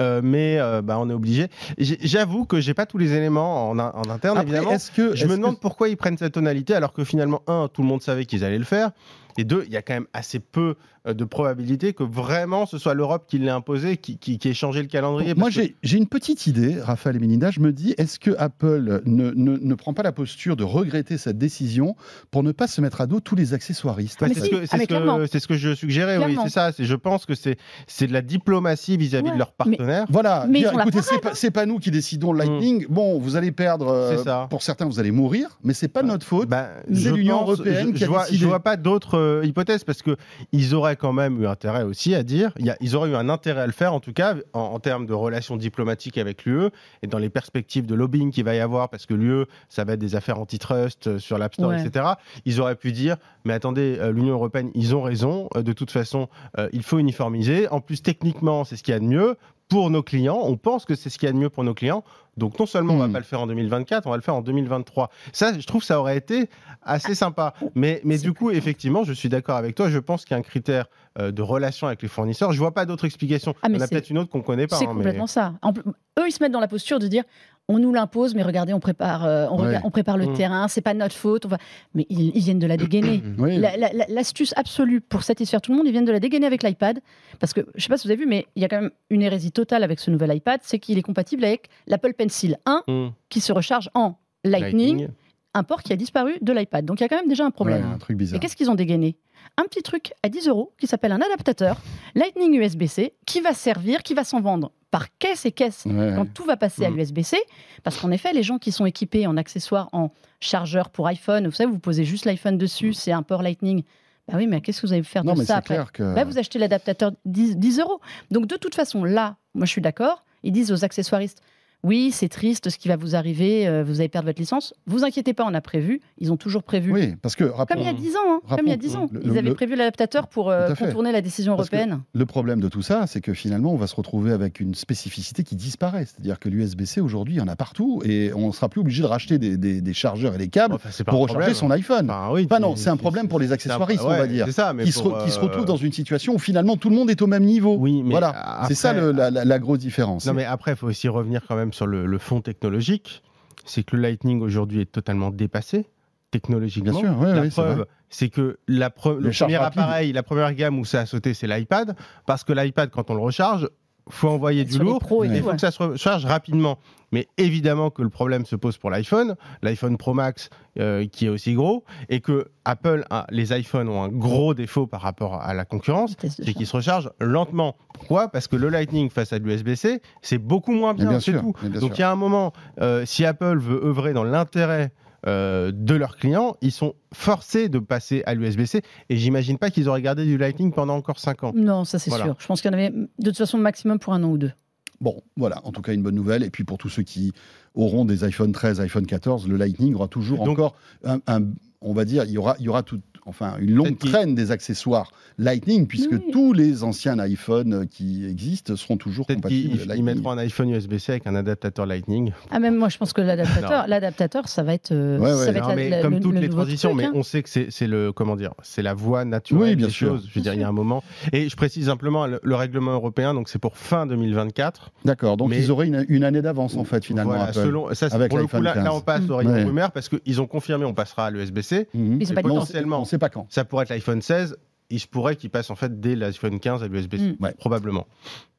euh, 0.00 0.20
mais 0.22 0.58
euh, 0.58 0.82
bah, 0.82 0.98
on 0.98 1.10
est 1.10 1.14
obligé. 1.14 1.48
J'avoue 1.78 2.44
que 2.44 2.60
j'ai 2.60 2.74
pas 2.74 2.86
tous 2.86 2.98
les 2.98 3.12
éléments 3.12 3.70
en, 3.70 3.78
interne 3.78 4.40
évidemment. 4.40 4.70
Que, 4.94 5.14
je 5.14 5.26
me 5.26 5.36
demande 5.36 5.60
pourquoi 5.60 5.88
ils 5.88 5.96
prennent 5.96 6.18
cette 6.18 6.34
tonalité 6.34 6.74
alors 6.74 6.92
que 6.92 7.04
finalement 7.04 7.42
un, 7.46 7.68
tout 7.72 7.82
le 7.82 7.88
monde 7.88 8.02
savait 8.02 8.24
qu'ils 8.24 8.44
allaient 8.44 8.58
le 8.58 8.64
faire. 8.64 8.90
Et 9.38 9.44
deux, 9.44 9.62
il 9.66 9.72
y 9.72 9.76
a 9.76 9.82
quand 9.82 9.94
même 9.94 10.06
assez 10.12 10.40
peu 10.40 10.74
euh, 11.06 11.14
de 11.14 11.24
probabilité 11.24 11.92
que 11.94 12.02
vraiment 12.02 12.66
ce 12.66 12.76
soit 12.76 12.92
l'Europe 12.92 13.24
qui 13.28 13.38
l'ait 13.38 13.50
imposé, 13.50 13.96
qui, 13.96 14.18
qui, 14.18 14.36
qui 14.38 14.48
ait 14.48 14.54
changé 14.54 14.82
le 14.82 14.88
calendrier. 14.88 15.34
Moi, 15.34 15.48
que- 15.50 15.54
j'ai 15.82 15.96
une 15.96 16.08
petite 16.08 16.46
idée, 16.48 16.80
Raphaël 16.80 17.14
et 17.16 17.18
Melinda. 17.20 17.50
Je 17.52 17.60
me 17.60 17.72
dis, 17.72 17.94
est-ce 17.98 18.18
que 18.18 18.32
Apple 18.36 19.00
ne, 19.06 19.30
ne, 19.30 19.56
ne 19.56 19.74
prend 19.74 19.94
pas 19.94 20.02
la 20.02 20.10
posture 20.12 20.56
de 20.56 20.64
regretter 20.64 21.16
cette 21.18 21.38
décision 21.38 21.94
pour 22.32 22.42
ne 22.42 22.50
pas 22.52 22.66
se 22.66 22.80
mettre 22.80 23.00
à 23.00 23.06
dos 23.06 23.20
tous 23.20 23.36
les 23.36 23.54
accessoiristes? 23.54 24.18
Bah, 24.20 24.26
c'est 24.28 24.40
si. 24.40 24.46
ce 24.46 24.50
que, 24.50 24.66
ce 24.66 25.38
ce 25.38 25.54
je 25.56 25.74
suggérais, 25.74 26.18
oui, 26.18 26.36
c'est 26.42 26.50
ça. 26.50 26.72
Je 26.76 26.94
pense 26.96 27.24
que 27.24 27.34
c'est 27.36 27.56
c'est 27.86 28.08
de 28.08 28.12
la 28.12 28.20
diplomatie 28.22 28.96
vis-à-vis 28.96 29.28
Ouais, 29.28 29.34
de 29.34 29.38
leurs 29.38 29.54
mais- 29.64 29.76
partenaires. 29.76 30.06
Voilà, 30.10 30.46
Mais 30.48 30.58
dire, 30.60 30.72
écoutez, 30.80 31.00
c'est 31.02 31.20
pas, 31.20 31.60
pas 31.60 31.66
nous 31.66 31.78
qui 31.78 31.90
décidons 31.92 32.32
le 32.32 32.38
Lightning. 32.40 32.86
Bon, 32.88 33.18
vous 33.20 33.36
allez 33.36 33.52
perdre, 33.52 33.88
euh, 33.88 34.16
C'est 34.16 34.24
ça. 34.24 34.46
pour 34.50 34.62
certains, 34.62 34.86
vous 34.86 34.98
allez 34.98 35.12
mourir, 35.12 35.58
mais 35.62 35.74
c'est 35.74 35.86
pas 35.88 36.02
de 36.02 36.08
notre 36.08 36.26
faute. 36.26 36.48
Ben, 36.48 36.68
c'est 36.88 36.94
je 37.00 37.10
l'Union 37.14 37.42
européenne 37.42 37.88
je, 37.88 37.92
qui 37.92 37.98
je 38.00 38.04
a 38.04 38.08
vois, 38.08 38.20
décidé. 38.24 38.38
Je 38.38 38.46
vois 38.46 38.60
pas 38.60 38.76
d'autres 38.76 39.27
euh, 39.28 39.44
hypothèses 39.44 39.84
parce 39.84 40.02
que 40.02 40.16
ils 40.52 40.74
auraient 40.74 40.96
quand 40.96 41.12
même 41.12 41.42
eu 41.42 41.46
intérêt 41.46 41.82
aussi 41.84 42.14
à 42.14 42.22
dire. 42.22 42.52
il 42.58 42.66
y 42.66 42.70
a- 42.70 42.76
ils 42.80 42.96
auraient 42.96 43.10
eu 43.10 43.14
un 43.14 43.28
intérêt 43.28 43.60
à 43.62 43.66
le 43.66 43.72
faire, 43.72 43.94
en 43.94 44.00
tout 44.00 44.12
cas 44.12 44.34
en, 44.52 44.60
en 44.60 44.80
termes 44.80 45.06
de 45.06 45.14
relations 45.14 45.56
diplomatiques 45.56 46.18
avec 46.18 46.44
l'UE 46.44 46.70
et 47.02 47.06
dans 47.06 47.18
les 47.18 47.30
perspectives 47.30 47.86
de 47.86 47.94
lobbying 47.94 48.30
qu'il 48.32 48.44
va 48.44 48.54
y 48.54 48.60
avoir 48.60 48.88
parce 48.88 49.06
que 49.06 49.14
l'UE, 49.14 49.44
ça 49.68 49.84
va 49.84 49.92
être 49.94 50.00
des 50.00 50.14
affaires 50.14 50.38
antitrust 50.40 51.06
euh, 51.06 51.18
sur 51.18 51.38
l'App 51.38 51.54
Store, 51.54 51.70
Ouais. 51.70 51.84
etc. 51.84 52.04
Ils 52.44 52.60
auraient 52.60 52.76
pu 52.76 52.92
dire, 52.92 53.16
mais 53.44 53.52
attendez, 53.52 53.96
euh, 54.00 54.10
l'Union 54.12 54.34
européenne, 54.34 54.70
ils 54.74 54.94
ont 54.96 55.02
raison. 55.02 55.48
de 55.54 55.72
toute 55.72 55.90
façon, 55.90 56.28
il 56.72 56.82
faut 56.82 56.98
uniformiser. 56.98 57.68
En 57.68 57.80
plus, 57.80 58.02
techniquement, 58.02 58.64
c'est 58.64 58.76
ce 58.76 58.82
qu'il 58.82 58.92
y 58.92 58.96
a 58.96 59.00
de 59.00 59.04
mieux. 59.04 59.36
Pour 59.68 59.90
nos 59.90 60.02
clients, 60.02 60.40
on 60.44 60.56
pense 60.56 60.86
que 60.86 60.94
c'est 60.94 61.10
ce 61.10 61.18
qu'il 61.18 61.26
y 61.26 61.30
a 61.30 61.32
de 61.32 61.38
mieux 61.38 61.50
pour 61.50 61.62
nos 61.62 61.74
clients. 61.74 62.02
Donc 62.38 62.58
non 62.58 62.66
seulement 62.66 62.94
on 62.94 62.98
va 62.98 63.08
Hmm. 63.08 63.12
pas 63.12 63.18
le 63.18 63.24
faire 63.24 63.40
en 63.40 63.46
2024, 63.46 64.06
on 64.06 64.10
va 64.10 64.16
le 64.16 64.22
faire 64.22 64.34
en 64.34 64.40
2023. 64.42 65.10
Ça, 65.32 65.58
je 65.58 65.66
trouve 65.66 65.80
que 65.82 65.86
ça 65.86 65.98
aurait 66.00 66.16
été 66.16 66.48
assez 66.82 67.14
sympa. 67.14 67.52
Mais, 67.74 68.00
du 68.18 68.32
coup, 68.32 68.50
effectivement, 68.50 69.04
je 69.04 69.12
suis 69.12 69.28
d'accord 69.28 69.56
avec 69.56 69.74
toi. 69.74 69.90
Je 69.90 69.98
pense 69.98 70.24
qu'il 70.24 70.34
y 70.34 70.36
a 70.36 70.38
un 70.38 70.42
critère 70.42 70.86
euh, 71.18 71.30
de 71.32 71.42
relation 71.42 71.86
avec 71.88 72.00
les 72.02 72.08
fournisseurs. 72.08 72.52
Je 72.52 72.58
vois 72.58 72.72
pas 72.72 72.86
d'autre 72.86 73.04
explication. 73.04 73.54
Ah, 73.62 73.68
mais 73.68 73.74
Il 73.74 73.80
y 73.80 73.82
en 73.82 73.84
a 73.84 73.88
peut-être 73.88 74.10
une 74.10 74.18
autre 74.18 74.30
qu'on 74.30 74.42
connaît 74.42 74.66
pas. 74.66 74.76
C'est 74.76 74.84
hein, 74.84 74.88
mais- 74.90 74.94
complètement 74.96 75.26
ça. 75.26 75.54
En 75.62 75.72
eux, 75.72 76.26
ils 76.26 76.32
se 76.32 76.42
mettent 76.42 76.52
dans 76.52 76.60
la 76.60 76.68
posture 76.68 76.98
de 76.98 77.08
dire 77.08 77.24
on 77.70 77.78
nous 77.78 77.92
l'impose, 77.92 78.34
mais 78.34 78.42
regardez, 78.42 78.72
on 78.72 78.80
prépare, 78.80 79.24
euh, 79.26 79.46
on, 79.50 79.58
Ouais. 79.60 79.66
regarde- 79.68 79.84
on 79.86 79.90
prépare 79.90 80.16
le 80.16 80.26
Mm. 80.26 80.34
terrain, 80.34 80.68
c'est 80.68 80.80
pas 80.80 80.94
notre 80.94 81.14
faute. 81.14 81.44
on 81.44 81.48
va- 81.48 81.58
Mais 81.94 82.06
ils, 82.08 82.34
ils 82.34 82.40
viennent 82.42 82.58
de 82.58 82.66
la 82.66 82.76
dégainer. 82.78 83.22
Oui. 83.38 83.58
La- 83.58 83.76
la- 83.76 83.92
la- 83.92 84.06
L'astuce 84.08 84.54
absolue 84.56 85.00
pour 85.00 85.22
satisfaire 85.22 85.60
tout 85.60 85.72
le 85.72 85.76
monde, 85.78 85.86
ils 85.86 85.92
viennent 85.92 86.04
de 86.06 86.12
la 86.12 86.20
dégainer 86.20 86.46
avec 86.46 86.62
l'iPad. 86.62 87.00
Parce 87.40 87.52
que, 87.52 87.60
je 87.74 87.82
sais 87.82 87.88
pas 87.88 87.98
si 87.98 88.06
vous 88.06 88.12
avez 88.12 88.22
vu, 88.22 88.26
mais 88.28 88.46
il 88.56 88.62
y 88.62 88.64
a 88.64 88.68
quand 88.68 88.80
même 88.80 88.90
une 89.10 89.22
hérésie 89.22 89.52
totale 89.52 89.82
avec 89.84 90.00
ce 90.00 90.10
nouvel 90.10 90.34
iPad, 90.34 90.60
c'est 90.62 90.78
qu'il 90.78 90.96
est 90.98 91.02
compatible 91.02 91.44
avec 91.44 91.68
l'Apple 91.86 92.14
Pencil 92.14 92.56
1 92.66 92.82
Hmm. 92.88 93.08
qui 93.28 93.40
se 93.40 93.52
recharge 93.52 93.90
en 93.94 94.14
Lightning, 94.44 95.08
un 95.54 95.62
port 95.62 95.82
qui 95.82 95.92
a 95.92 95.96
disparu 95.96 96.38
de 96.40 96.52
l'iPad. 96.52 96.84
Donc 96.84 97.00
il 97.00 97.02
y 97.02 97.06
a 97.06 97.08
quand 97.08 97.16
même 97.16 97.28
déjà 97.28 97.44
un 97.44 97.50
problème. 97.50 97.84
Ouais, 97.86 97.94
un 97.94 97.98
truc 97.98 98.18
Et 98.34 98.38
qu'est-ce 98.38 98.56
qu'ils 98.56 98.70
ont 98.70 98.74
dégainé? 98.74 99.16
Un 99.56 99.64
petit 99.64 99.82
truc 99.82 100.12
à 100.22 100.28
10 100.28 100.46
euros 100.48 100.72
qui 100.78 100.86
s'appelle 100.86 101.12
un 101.12 101.20
adaptateur 101.20 101.80
Lightning 102.14 102.54
USB-C 102.54 103.14
qui 103.26 103.40
va 103.40 103.52
servir, 103.52 104.02
qui 104.02 104.14
va 104.14 104.24
s'en 104.24 104.40
vendre 104.40 104.72
par 104.90 105.06
caisse 105.18 105.44
et 105.46 105.52
caisse 105.52 105.84
Ouais. 105.84 106.12
quand 106.16 106.32
tout 106.32 106.44
va 106.44 106.56
passer 106.56 106.84
à 106.84 106.90
Mhm. 106.90 106.96
l'USB-C. 106.96 107.36
Parce 107.84 107.98
qu'en 107.98 108.10
effet, 108.10 108.32
les 108.32 108.42
gens 108.42 108.58
qui 108.58 108.72
sont 108.72 108.86
équipés 108.86 109.26
en 109.26 109.36
accessoires, 109.36 109.88
en 109.92 110.10
chargeur 110.40 110.90
pour 110.90 111.06
iPhone, 111.06 111.46
vous 111.46 111.52
savez, 111.52 111.70
vous 111.70 111.78
posez 111.78 112.04
juste 112.04 112.24
l'iPhone 112.24 112.56
dessus, 112.56 112.92
c'est 112.94 113.12
un 113.12 113.22
port 113.22 113.42
Lightning. 113.42 113.82
Bah 114.28 114.34
oui, 114.36 114.46
mais 114.46 114.60
qu'est-ce 114.60 114.80
que 114.82 114.86
vous 114.86 114.92
allez 114.92 115.02
faire 115.02 115.24
Non, 115.24 115.34
de 115.34 115.38
mais 115.40 115.44
ça 115.46 115.56
après 115.56 115.74
clair 115.74 115.92
que. 115.92 116.14
Bah, 116.14 116.24
vous 116.24 116.38
achetez 116.38 116.58
l'adaptateur 116.58 117.12
10, 117.24 117.56
10 117.56 117.78
euros. 117.80 118.00
Donc 118.30 118.46
de 118.46 118.56
toute 118.56 118.74
façon, 118.74 119.04
là, 119.04 119.36
moi 119.54 119.64
je 119.66 119.70
suis 119.72 119.80
d'accord. 119.80 120.24
Ils 120.42 120.52
disent 120.52 120.70
aux 120.72 120.84
accessoiristes, 120.84 121.42
oui, 121.84 122.10
c'est 122.12 122.28
triste 122.28 122.70
ce 122.70 122.76
qui 122.78 122.88
va 122.88 122.96
vous 122.96 123.14
arriver, 123.14 123.68
euh, 123.68 123.84
vous 123.84 124.00
allez 124.00 124.08
perdre 124.08 124.26
votre 124.28 124.40
licence. 124.40 124.74
Vous 124.86 125.04
inquiétez 125.04 125.32
pas, 125.32 125.44
on 125.46 125.54
a 125.54 125.60
prévu. 125.60 126.00
Ils 126.18 126.32
ont 126.32 126.36
toujours 126.36 126.62
prévu. 126.64 126.92
Oui, 126.92 127.14
parce 127.22 127.36
que 127.36 127.44
rappelons- 127.44 127.76
Comme 127.76 127.82
il 127.84 127.86
y 127.86 127.88
a 127.88 127.92
10 127.98 128.16
ans, 128.16 128.20
hein, 128.28 128.40
comme 128.56 128.66
il 128.66 128.70
y 128.70 128.72
a 128.72 128.76
10 128.76 128.96
ans. 128.96 129.08
Le- 129.12 129.20
Ils 129.24 129.30
le- 129.32 129.38
avaient 129.38 129.54
prévu 129.54 129.76
l'adaptateur 129.76 130.26
pour 130.26 130.50
euh, 130.50 130.74
contourner 130.74 131.12
la 131.12 131.20
décision 131.20 131.56
Parce 131.56 131.68
européenne. 131.72 132.00
Le 132.14 132.26
problème 132.26 132.60
de 132.60 132.68
tout 132.68 132.82
ça, 132.82 133.06
c'est 133.06 133.20
que 133.20 133.32
finalement, 133.32 133.72
on 133.72 133.76
va 133.76 133.86
se 133.86 133.94
retrouver 133.94 134.32
avec 134.32 134.58
une 134.60 134.74
spécificité 134.74 135.44
qui 135.44 135.54
disparaît. 135.54 136.04
C'est-à-dire 136.06 136.38
que 136.40 136.48
l'USB-C, 136.48 137.00
aujourd'hui, 137.00 137.34
il 137.34 137.38
y 137.38 137.40
en 137.40 137.48
a 137.48 137.56
partout 137.56 138.02
et 138.04 138.32
on 138.34 138.48
ne 138.48 138.52
sera 138.52 138.68
plus 138.68 138.80
obligé 138.80 139.02
de 139.02 139.06
racheter 139.08 139.38
des, 139.38 139.56
des- 139.56 139.80
des 139.80 139.92
chargeurs 139.94 140.34
et 140.34 140.38
des 140.38 140.48
câbles 140.48 140.74
Enfin, 140.74 140.88
pour 141.04 141.20
recharger 141.20 141.52
problème. 141.52 141.54
son 141.54 141.70
iPhone. 141.70 142.10
Enfin, 142.10 142.30
oui, 142.32 142.46
Enfin, 142.50 142.58
non, 142.60 142.74
c'est 142.74 142.90
un 142.90 142.96
problème 142.96 143.28
pour 143.28 143.38
les 143.38 143.46
c'est 143.46 143.52
un- 143.52 143.54
accessoiristes, 143.54 144.02
on 144.04 144.08
ouais, 144.10 144.18
va 144.18 144.26
dire. 144.26 144.46
C'est 144.46 144.52
ça, 144.52 144.72
mais 144.72 144.82
Qui 144.84 144.92
se, 144.92 145.00
qui 145.00 145.06
euh, 145.08 145.40
retrouvent 145.40 145.64
dans 145.64 145.76
une 145.76 145.92
situation 145.92 146.34
où 146.34 146.38
finalement 146.38 146.76
tout 146.76 146.90
le 146.90 146.96
monde 146.96 147.08
est 147.10 147.22
au 147.22 147.26
même 147.28 147.44
niveau. 147.44 147.76
Oui, 147.78 148.02
mais 148.02 148.10
voilà, 148.10 148.30
après- 148.30 148.68
c'est 148.68 148.74
ça 148.74 148.92
le- 148.92 149.12
la, 149.12 149.30
la- 149.30 149.44
la 149.44 149.58
grosse 149.60 149.78
différence. 149.78 150.26
Non, 150.26 150.34
mais 150.34 150.44
après, 150.44 150.72
il 150.72 150.76
faut 150.76 150.88
aussi 150.88 151.06
revenir 151.08 151.42
quand 151.46 151.54
même 151.56 151.67
sur 151.72 151.86
le, 151.86 152.06
le 152.06 152.18
fond 152.18 152.40
technologique. 152.40 153.22
C'est 153.64 153.82
que 153.82 153.96
le 153.96 154.02
Lightning 154.02 154.40
aujourd'hui 154.40 154.80
est 154.80 154.92
totalement 154.92 155.30
dépassé 155.30 155.86
technologiquement. 156.30 157.00
Bien 157.00 157.12
sûr, 157.12 157.18
ouais, 157.18 157.34
la 157.34 157.50
preuve, 157.50 157.86
c'est 158.10 158.28
que 158.28 158.58
la 158.66 158.88
le 158.88 159.30
premier 159.30 159.56
appareil, 159.56 160.12
la 160.12 160.22
première 160.22 160.52
gamme 160.54 160.78
où 160.78 160.84
ça 160.84 161.00
a 161.00 161.06
sauté, 161.06 161.34
c'est 161.34 161.46
l'iPad, 161.46 161.96
parce 162.26 162.44
que 162.44 162.52
l'iPad, 162.52 162.90
quand 162.90 163.10
on 163.10 163.14
le 163.14 163.22
recharge, 163.22 163.68
faut 164.10 164.28
envoyer 164.28 164.64
du 164.64 164.78
lourd, 164.78 165.00
il 165.02 165.40
faut 165.40 165.48
ouais. 165.48 165.54
que 165.54 165.60
ça 165.60 165.70
se 165.70 165.82
recharge 165.82 166.24
rapidement. 166.24 166.78
Mais 167.10 167.26
évidemment 167.38 167.88
que 167.88 168.02
le 168.02 168.10
problème 168.10 168.44
se 168.44 168.54
pose 168.54 168.76
pour 168.76 168.90
l'iPhone, 168.90 169.34
l'iPhone 169.62 169.96
Pro 169.96 170.12
Max 170.12 170.50
euh, 170.78 171.06
qui 171.06 171.24
est 171.24 171.28
aussi 171.30 171.54
gros, 171.54 171.84
et 172.10 172.20
que 172.20 172.48
Apple, 172.66 173.04
a- 173.08 173.26
les 173.30 173.58
iPhones 173.58 173.88
ont 173.88 174.02
un 174.02 174.08
gros 174.08 174.52
défaut 174.52 174.86
par 174.86 175.00
rapport 175.00 175.40
à 175.40 175.54
la 175.54 175.64
concurrence, 175.64 176.16
c'est 176.28 176.52
qu'ils 176.52 176.66
se 176.66 176.76
rechargent 176.76 177.10
lentement. 177.18 177.76
Pourquoi? 177.94 178.28
Parce 178.28 178.46
que 178.46 178.56
le 178.56 178.68
Lightning 178.68 179.08
face 179.08 179.32
à 179.32 179.38
l'USB-C, 179.38 180.02
c'est 180.20 180.36
beaucoup 180.36 180.72
moins 180.72 180.92
bien, 180.92 181.08
bien 181.08 181.20
c'est 181.20 181.32
tout. 181.32 181.54
bien 181.62 181.80
Donc 181.80 181.96
il 181.96 182.02
y 182.02 182.04
a 182.04 182.10
un 182.10 182.16
moment, 182.16 182.52
euh, 182.82 183.06
si 183.06 183.24
Apple 183.24 183.56
veut 183.58 183.82
œuvrer 183.82 184.12
dans 184.12 184.24
l'intérêt 184.24 184.92
euh, 185.26 185.72
de 185.74 185.94
leurs 185.94 186.16
clients, 186.16 186.56
ils 186.60 186.70
sont 186.72 186.94
forcés 187.12 187.68
de 187.68 187.78
passer 187.78 188.22
à 188.26 188.34
l'USB-C. 188.34 188.82
Et 189.08 189.16
j'imagine 189.16 189.58
pas 189.58 189.70
qu'ils 189.70 189.88
auraient 189.88 190.02
gardé 190.02 190.24
du 190.24 190.38
Lightning 190.38 190.72
pendant 190.72 190.94
encore 190.96 191.18
5 191.18 191.44
ans. 191.44 191.52
Non, 191.54 191.84
ça 191.84 191.98
c'est 191.98 192.10
Voilà. 192.10 192.24
sûr. 192.26 192.36
Je 192.38 192.46
pense 192.46 192.60
qu'il 192.60 192.70
y 192.70 192.74
en 192.74 192.78
avait 192.78 192.90
de 192.90 193.06
toute 193.24 193.36
façon 193.38 193.58
maximum 193.58 193.98
pour 193.98 194.12
un 194.12 194.22
an 194.22 194.30
ou 194.30 194.38
deux. 194.38 194.52
Bon, 195.00 195.22
voilà, 195.36 195.60
en 195.64 195.70
tout 195.72 195.80
cas 195.82 195.92
une 195.92 196.02
bonne 196.02 196.14
nouvelle. 196.16 196.42
Et 196.42 196.50
puis 196.50 196.64
pour 196.64 196.78
tous 196.78 196.88
ceux 196.88 197.02
qui 197.02 197.32
auront 197.74 198.04
des 198.04 198.24
iPhone 198.24 198.52
13, 198.52 198.80
iPhone 198.80 199.06
14, 199.06 199.46
le 199.48 199.56
Lightning 199.56 199.94
aura 199.94 200.08
toujours 200.08 200.38
Donc- 200.44 200.58
encore 200.58 200.74
un, 201.04 201.20
un- 201.26 201.44
on 201.80 201.92
va 201.92 202.04
dire, 202.04 202.24
il 202.24 202.30
y 202.32 202.38
aura, 202.38 202.56
il 202.58 202.64
y 202.64 202.68
aura 202.68 202.82
tout, 202.82 203.00
enfin 203.28 203.54
une 203.60 203.74
longue 203.74 203.98
traîne 203.98 204.34
des 204.34 204.50
accessoires 204.50 205.10
Lightning, 205.38 205.86
puisque 205.86 206.10
Oui. 206.12 206.30
tous 206.32 206.52
les 206.52 206.82
anciens 206.82 207.16
iPhone 207.20 207.86
qui 207.88 208.26
existent 208.26 208.74
seront 208.74 208.96
toujours 208.96 209.26
compatibles 209.26 209.78
ils 209.80 209.86
Lightning. 209.86 210.04
mettront 210.04 210.30
un 210.32 210.38
iPhone 210.38 210.70
USB-C 210.70 211.12
avec 211.12 211.26
un 211.28 211.34
adaptateur 211.36 211.86
Lightning. 211.86 212.32
Ah 212.50 212.58
même 212.58 212.76
moi 212.76 212.88
je 212.88 212.98
pense 212.98 213.12
que 213.12 213.20
l'adaptateur, 213.20 213.86
l'adaptateur 213.86 214.48
ça 214.48 214.62
va 214.64 214.74
être, 214.74 214.90
euh, 214.92 215.18
Ouais, 215.18 215.30
ouais. 215.32 215.44
ça 215.46 215.52
va 215.52 215.58
être 215.58 215.62
Non, 215.62 215.68
la- 215.68 215.74
mais 215.76 215.90
la- 215.90 216.02
comme 216.02 216.14
le- 216.14 216.20
toutes 216.20 216.34
le 216.34 216.40
les 216.40 216.48
transitions, 216.48 216.90
truc, 216.90 217.00
mais 217.02 217.06
hein. 217.08 217.12
on 217.14 217.22
sait 217.22 217.42
que 217.42 217.48
c'est 217.48 217.66
c'est 217.70 217.86
le 217.86 218.10
comment 218.12 218.34
dire, 218.34 218.52
c'est 218.62 218.82
la 218.82 218.94
voie 218.94 219.24
naturelle 219.24 219.62
Oui, 219.70 219.76
bien 219.76 219.86
des 219.86 219.92
sûr. 219.92 220.08
choses. 220.10 220.26
Je 220.28 220.34
veux 220.34 220.40
dire, 220.42 220.54
il 220.54 220.60
y 220.60 220.64
a 220.64 220.68
un 220.68 220.72
moment. 220.72 221.04
Et 221.32 221.48
je 221.48 221.56
précise 221.56 221.86
simplement 221.86 222.26
le, 222.26 222.40
le 222.42 222.54
règlement 222.56 222.92
européen, 222.92 223.34
donc 223.34 223.48
c'est 223.48 223.58
pour 223.60 223.76
fin 223.76 224.06
2024. 224.06 224.90
D'accord, 225.04 225.36
donc 225.36 225.50
Mais- 225.50 225.58
ils 225.58 225.70
auraient 225.70 225.86
une, 225.86 226.04
une 226.08 226.24
année 226.24 226.42
d'avance 226.42 226.76
en 226.76 226.84
fait 226.84 227.04
finalement. 227.04 227.30
Voilà, 227.30 227.44
Apple. 227.50 227.54
selon, 227.60 227.88
ça, 227.94 228.08
c'est- 228.08 228.14
avec 228.14 228.30
pour 228.30 228.38
le 228.38 228.44
coup, 228.46 228.56
l'iPhone 228.56 228.64
là, 228.64 228.74
là, 228.74 228.82
15. 228.90 228.94
on 228.96 229.00
passe 229.00 229.28
au 229.30 229.36
rayon 229.36 229.52
rumeur 229.66 229.92
parce 229.92 230.08
qu'ils 230.08 230.40
ont 230.40 230.46
confirmé 230.46 230.84
on 230.84 230.94
passera 230.94 231.26
à 231.26 231.30
l'USB-C. 231.30 231.88
Mhm. 231.94 232.18
Ils 232.20 232.34
potentiellement, 232.34 233.02
On 233.02 233.04
pas 233.18 233.28
quand. 233.28 233.46
ça 233.50 233.64
pourrait 233.64 233.84
être 233.84 233.90
l'iPhone 233.90 234.22
16. 234.22 234.56
Il 234.90 235.00
se 235.00 235.06
pourrait 235.06 235.36
qu'il 235.36 235.50
passe 235.50 235.68
en 235.68 235.74
fait 235.74 236.00
dès 236.00 236.16
l'iPhone 236.16 236.58
15 236.60 236.82
à 236.82 236.88
l'USB-C, 236.88 237.36
Mm. 237.38 237.44
Ouais. 237.44 237.52
probablement. 237.58 238.06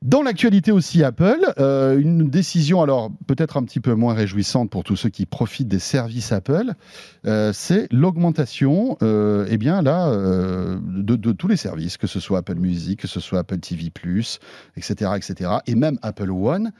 Dans 0.03 0.21
l'actualité 0.21 0.71
aussi 0.71 1.03
Apple, 1.03 1.39
euh, 1.57 1.99
une 1.99 2.29
décision 2.29 2.83
alors 2.83 3.09
peut-être 3.25 3.57
un 3.57 3.63
petit 3.63 3.79
peu 3.79 3.95
moins 3.95 4.13
réjouissante 4.13 4.69
pour 4.69 4.83
tous 4.83 4.95
ceux 4.95 5.09
qui 5.09 5.25
profitent 5.25 5.67
des 5.69 5.79
services 5.79 6.31
Apple, 6.31 6.73
euh, 7.25 7.51
c'est 7.51 7.87
l'augmentation, 7.91 8.95
euh, 9.01 9.47
eh 9.49 9.57
bien 9.57 9.81
là, 9.81 10.09
euh, 10.09 10.77
de, 10.83 11.15
de 11.15 11.31
tous 11.31 11.47
les 11.47 11.57
services, 11.57 11.97
que 11.97 12.05
ce 12.05 12.19
soit 12.19 12.37
Apple 12.37 12.55
Music, 12.59 12.99
que 12.99 13.07
ce 13.07 13.19
soit 13.19 13.39
Apple 13.39 13.57
TV+, 13.57 13.91
etc., 14.77 15.11
etc., 15.15 15.49
et 15.65 15.73
même 15.73 15.97
Apple 16.03 16.29
One 16.29 16.71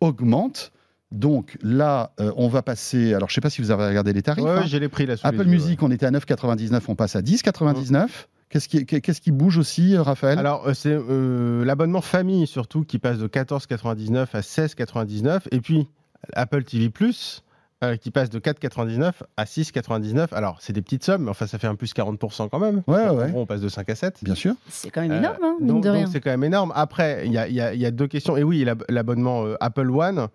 augmente. 0.00 0.72
Donc 1.14 1.56
là, 1.62 2.10
euh, 2.20 2.32
on 2.36 2.48
va 2.48 2.62
passer. 2.62 3.14
Alors 3.14 3.28
je 3.28 3.32
ne 3.32 3.36
sais 3.36 3.40
pas 3.40 3.50
si 3.50 3.62
vous 3.62 3.70
avez 3.70 3.86
regardé 3.86 4.12
les 4.12 4.22
tarifs. 4.22 4.44
Ouais, 4.44 4.50
hein. 4.50 4.60
ouais, 4.60 4.66
j'ai 4.66 4.80
les 4.80 4.88
prix 4.88 5.06
là. 5.06 5.16
sous 5.16 5.26
Apple 5.26 5.38
les 5.38 5.44
Music, 5.46 5.82
on 5.82 5.90
était 5.90 6.06
à 6.06 6.10
9,99, 6.10 6.80
on 6.88 6.94
passe 6.94 7.16
à 7.16 7.22
10,99. 7.22 8.06
Qu'est-ce 8.50 8.68
qui, 8.68 8.84
qu'est-ce 8.86 9.20
qui 9.20 9.32
bouge 9.32 9.58
aussi, 9.58 9.96
euh, 9.96 10.02
Raphaël? 10.02 10.34
Ouais. 10.36 10.40
Alors, 10.40 10.68
euh, 10.68 10.74
c'est 10.74 10.92
euh, 10.92 11.64
l'abonnement 11.64 12.00
famille 12.00 12.46
surtout 12.46 12.84
qui 12.84 12.98
passe 13.00 13.18
de 13.18 13.26
14,99 13.26 14.26
à 14.32 14.40
16,99. 14.40 15.40
Et 15.50 15.60
puis, 15.60 15.88
Apple 16.34 16.62
TV 16.62 16.88
Plus 16.88 17.42
euh, 17.82 17.96
qui 17.96 18.10
passe 18.12 18.30
de 18.30 18.38
4,99 18.38 19.10
à 19.36 19.44
6,99. 19.44 20.28
Alors, 20.32 20.58
c'est 20.60 20.72
des 20.72 20.82
petites 20.82 21.04
sommes, 21.04 21.24
mais 21.24 21.30
enfin, 21.30 21.46
ça 21.48 21.58
fait 21.58 21.66
un 21.66 21.74
plus 21.74 21.92
40% 21.94 22.48
quand 22.48 22.58
même. 22.60 22.82
Ouais, 22.86 23.08
ouais. 23.08 23.30
gros, 23.30 23.40
on 23.42 23.46
passe 23.46 23.60
de 23.60 23.68
5 23.68 23.90
à 23.90 23.94
7. 23.96 24.18
Bien 24.22 24.36
sûr. 24.36 24.54
C'est 24.70 24.90
quand 24.90 25.00
même 25.02 25.10
Euh, 25.12 25.18
énorme, 25.18 25.36
hein, 25.42 25.56
mine 25.58 25.66
donc, 25.68 25.82
de 25.82 25.88
donc 25.88 25.96
rien. 25.96 26.06
c'est 26.06 26.20
quand 26.20 26.30
même 26.30 26.44
énorme. 26.44 26.72
Après, 26.76 27.22
il 27.26 27.30
y 27.32 27.34
y 27.34 27.38
a- 27.60 27.74
il 27.74 27.80
y 27.80 27.86
a 27.86 27.90
deux 27.90 28.06
questions. 28.06 28.36
Et 28.36 28.44
oui, 28.44 28.62
l'ab- 28.64 28.84
l'abonnement 28.88 29.44
euh, 29.44 29.56
Apple 29.60 29.90
One 29.90 30.28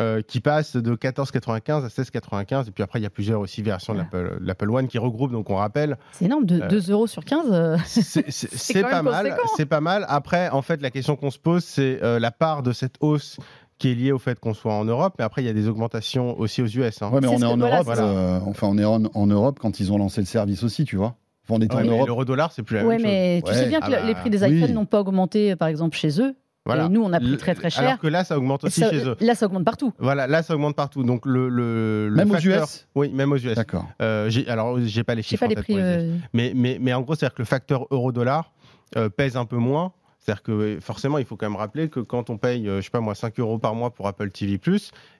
euh, 0.00 0.22
qui 0.22 0.40
passe 0.40 0.76
de 0.76 0.94
14,95 0.96 1.84
à 1.84 1.88
16,95. 1.88 2.68
Et 2.68 2.70
puis 2.72 2.82
après, 2.82 2.98
il 2.98 3.02
y 3.02 3.06
a 3.06 3.10
plusieurs 3.10 3.40
aussi 3.40 3.62
versions 3.62 3.92
de 3.94 3.98
l'Apple- 3.98 4.38
de 4.40 4.46
l'Apple 4.46 4.70
One 4.70 4.88
qui 4.88 4.98
regroupent. 4.98 5.32
Donc, 5.32 5.50
on 5.50 5.56
rappelle, 5.56 5.96
C'est 6.12 6.24
énorme, 6.24 6.46
de 6.46 6.60
Euh, 6.62 6.68
2 6.68 6.90
euros 6.90 7.06
sur 7.06 7.24
15. 7.24 7.46
euh, 7.52 7.76
c'est 7.86 8.82
pas 8.82 9.02
mal. 9.02 9.36
C'est 9.56 9.66
pas 9.66 9.80
mal. 9.80 10.04
Après, 10.08 10.48
en 10.50 10.62
fait, 10.62 10.82
la 10.82 10.90
question 10.90 11.16
qu'on 11.16 11.30
se 11.30 11.38
pose, 11.38 11.62
c'est 11.64 12.02
euh, 12.02 12.18
la 12.18 12.30
part 12.30 12.62
de 12.62 12.72
cette 12.72 12.96
hausse 13.00 13.38
qui 13.78 13.90
est 13.90 13.94
liée 13.94 14.12
au 14.12 14.18
fait 14.18 14.38
qu'on 14.38 14.54
soit 14.54 14.74
en 14.74 14.84
Europe. 14.84 15.14
Mais 15.18 15.24
après, 15.24 15.42
il 15.42 15.46
y 15.46 15.48
a 15.48 15.52
des 15.52 15.68
augmentations 15.68 16.38
aussi 16.38 16.62
aux 16.62 16.66
US. 16.66 17.02
hein. 17.02 17.10
Ouais, 17.12 17.20
mais 17.20 17.28
on 17.28 17.38
est 17.38 17.44
en 17.44 17.56
voilà, 17.56 17.82
Europe. 17.82 17.94
euh, 17.98 18.38
enfin, 18.46 18.68
on 18.68 18.78
est 18.78 18.84
en, 18.84 19.02
en 19.14 19.26
Europe 19.26 19.58
quand 19.60 19.80
ils 19.80 19.92
ont 19.92 19.98
lancé 19.98 20.20
le 20.20 20.26
service 20.26 20.62
aussi, 20.62 20.84
tu 20.84 20.96
vois. 20.96 21.16
Enfin, 21.48 21.60
on 21.60 21.74
Ouais, 21.76 21.82
en 21.82 21.84
Europe. 21.84 22.06
L'euro-dollar, 22.06 22.52
c'est 22.52 22.62
plus 22.62 22.76
la 22.76 22.84
Ouais, 22.84 22.96
même 22.96 23.00
chose. 23.00 23.06
mais 23.10 23.42
tu 23.44 23.50
Ouais. 23.52 23.56
sais 23.58 23.66
bien 23.68 23.80
que 23.80 23.84
Ah 23.86 23.90
le- 23.90 23.96
bah, 23.96 24.02
les 24.06 24.14
prix 24.14 24.30
des 24.30 24.42
oui. 24.42 24.56
iPhones 24.58 24.72
n'ont 24.74 24.86
pas 24.86 25.00
augmenté, 25.00 25.52
euh, 25.52 25.56
par 25.56 25.68
exemple, 25.68 25.96
chez 25.96 26.20
eux. 26.20 26.34
Voilà. 26.66 26.86
Et 26.86 26.88
nous, 26.88 27.02
on 27.02 27.12
a 27.12 27.20
pris 27.20 27.36
très 27.36 27.54
très 27.54 27.68
cher. 27.68 27.84
Alors 27.84 27.98
que 27.98 28.06
là, 28.06 28.24
ça 28.24 28.38
augmente 28.38 28.64
aussi 28.64 28.80
Ça- 28.80 28.90
chez 28.90 29.04
eux. 29.06 29.16
Là, 29.20 29.34
ça 29.34 29.44
augmente 29.46 29.64
partout. 29.64 29.92
Voilà, 29.98 30.26
là, 30.26 30.42
ça 30.42 30.54
augmente 30.54 30.74
partout. 30.76 31.02
Donc, 31.04 31.26
le, 31.26 31.48
le, 31.50 32.08
le 32.08 32.14
Même 32.16 32.30
aux 32.30 32.34
facteur- 32.34 32.64
US 32.64 32.86
Oui, 32.94 33.10
même 33.12 33.32
aux 33.32 33.36
US. 33.36 33.54
D'accord. 33.54 33.84
Euh, 34.00 34.30
alors, 34.48 34.78
j'ai 34.80 35.04
pas 35.04 35.14
les 35.14 35.22
chiffres 35.22 35.40
pas 35.40 35.46
en 35.46 35.48
les 35.50 35.54
tête 35.56 35.64
prix. 35.64 35.74
pour 35.74 35.82
les 35.82 35.90
US. 35.92 35.98
euh, 36.00 36.16
Mais, 36.32 36.52
mais, 36.54 36.78
mais 36.80 36.94
en 36.94 37.02
gros, 37.02 37.14
c'est-à-dire 37.14 37.34
que 37.34 37.42
le 37.42 37.46
facteur 37.46 37.86
euro-dollar 37.90 38.50
euh, 38.96 39.08
pèse 39.10 39.36
un 39.36 39.44
peu 39.44 39.56
moins. 39.56 39.92
C'est-à-dire 40.24 40.42
que 40.42 40.78
forcément, 40.80 41.18
il 41.18 41.26
faut 41.26 41.36
quand 41.36 41.44
même 41.48 41.58
rappeler 41.58 41.90
que 41.90 42.00
quand 42.00 42.30
on 42.30 42.38
paye, 42.38 42.66
euh, 42.66 42.78
je 42.78 42.84
sais 42.84 42.90
pas 42.90 43.00
moi, 43.00 43.14
5 43.14 43.38
euros 43.40 43.58
par 43.58 43.74
mois 43.74 43.90
pour 43.90 44.08
Apple 44.08 44.30
TV+, 44.30 44.58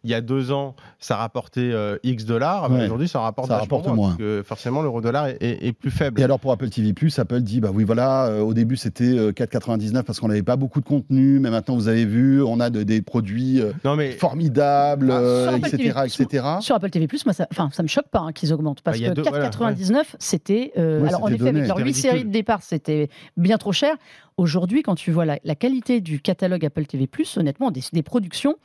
il 0.02 0.10
y 0.10 0.14
a 0.14 0.22
deux 0.22 0.50
ans, 0.50 0.74
ça 0.98 1.16
rapportait 1.16 1.60
euh, 1.72 1.98
X 2.04 2.24
dollars. 2.24 2.70
Ouais. 2.70 2.84
Aujourd'hui, 2.84 3.06
ça 3.06 3.20
rapporte, 3.20 3.48
Ça 3.48 3.58
rapporte 3.58 3.86
moins. 3.88 4.08
Parce 4.08 4.16
que 4.18 4.42
forcément, 4.46 4.80
l'euro-dollar 4.80 5.26
est, 5.26 5.36
est- 5.42 5.66
est 5.66 5.72
plus 5.72 5.90
faible. 5.90 6.18
Et 6.20 6.24
alors 6.24 6.40
pour 6.40 6.52
Apple 6.52 6.70
TV+, 6.70 6.94
Apple 7.18 7.40
dit 7.42 7.60
bah 7.60 7.68
oui 7.72 7.84
voilà, 7.84 8.28
euh, 8.28 8.40
au 8.40 8.54
début 8.54 8.76
c'était 8.76 9.04
euh, 9.18 9.32
4,99 9.32 10.02
parce 10.04 10.20
qu'on 10.20 10.28
n'avait 10.28 10.42
pas 10.42 10.56
beaucoup 10.56 10.80
de 10.80 10.86
contenu, 10.86 11.38
mais 11.38 11.50
maintenant 11.50 11.74
vous 11.74 11.88
avez 11.88 12.06
vu, 12.06 12.42
on 12.42 12.58
a 12.58 12.70
de- 12.70 12.82
des 12.82 13.02
produits 13.02 13.60
euh, 13.60 13.72
non, 13.84 13.96
mais 13.96 14.12
formidables, 14.12 15.10
Ah, 15.10 15.56
etc., 15.58 15.76
TV+, 15.76 15.88
etc. 16.24 16.46
Sur 16.60 16.76
Apple 16.76 16.88
TV+, 16.90 17.06
moi, 17.26 17.34
ça, 17.34 17.46
enfin, 17.50 17.68
ça 17.72 17.82
me 17.82 17.88
choque 17.88 18.08
pas 18.08 18.20
hein, 18.20 18.32
qu'ils 18.32 18.54
augmentent. 18.54 18.80
Parce 18.80 18.98
Bah, 18.98 19.08
que 19.10 19.12
deux- 19.14 19.22
voilà, 19.22 19.50
4,99, 19.50 20.14
c'était... 20.18 20.72
euh, 20.78 21.02
Ouais, 21.02 21.08
alors, 21.08 21.24
en 21.24 21.28
effet, 21.28 21.38
donné. 21.38 21.58
avec 21.60 21.68
leurs 21.68 21.76
C'était 21.76 21.88
8 21.88 21.94
séries 21.94 22.24
de 22.24 22.30
départ, 22.30 22.62
c'était 22.62 23.08
bien 23.36 23.58
trop 23.58 23.72
cher. 23.72 23.96
Aujourd'hui, 24.36 24.82
quand 24.82 24.96
tu 24.96 25.12
vois 25.12 25.24
la, 25.24 25.38
qualité 25.54 26.00
du 26.00 26.20
catalogue 26.20 26.64
Apple 26.64 26.86
TV+, 26.86 27.08
honnêtement, 27.36 27.70
des, 27.70 27.82
des 27.92 28.02
productions, 28.02 28.56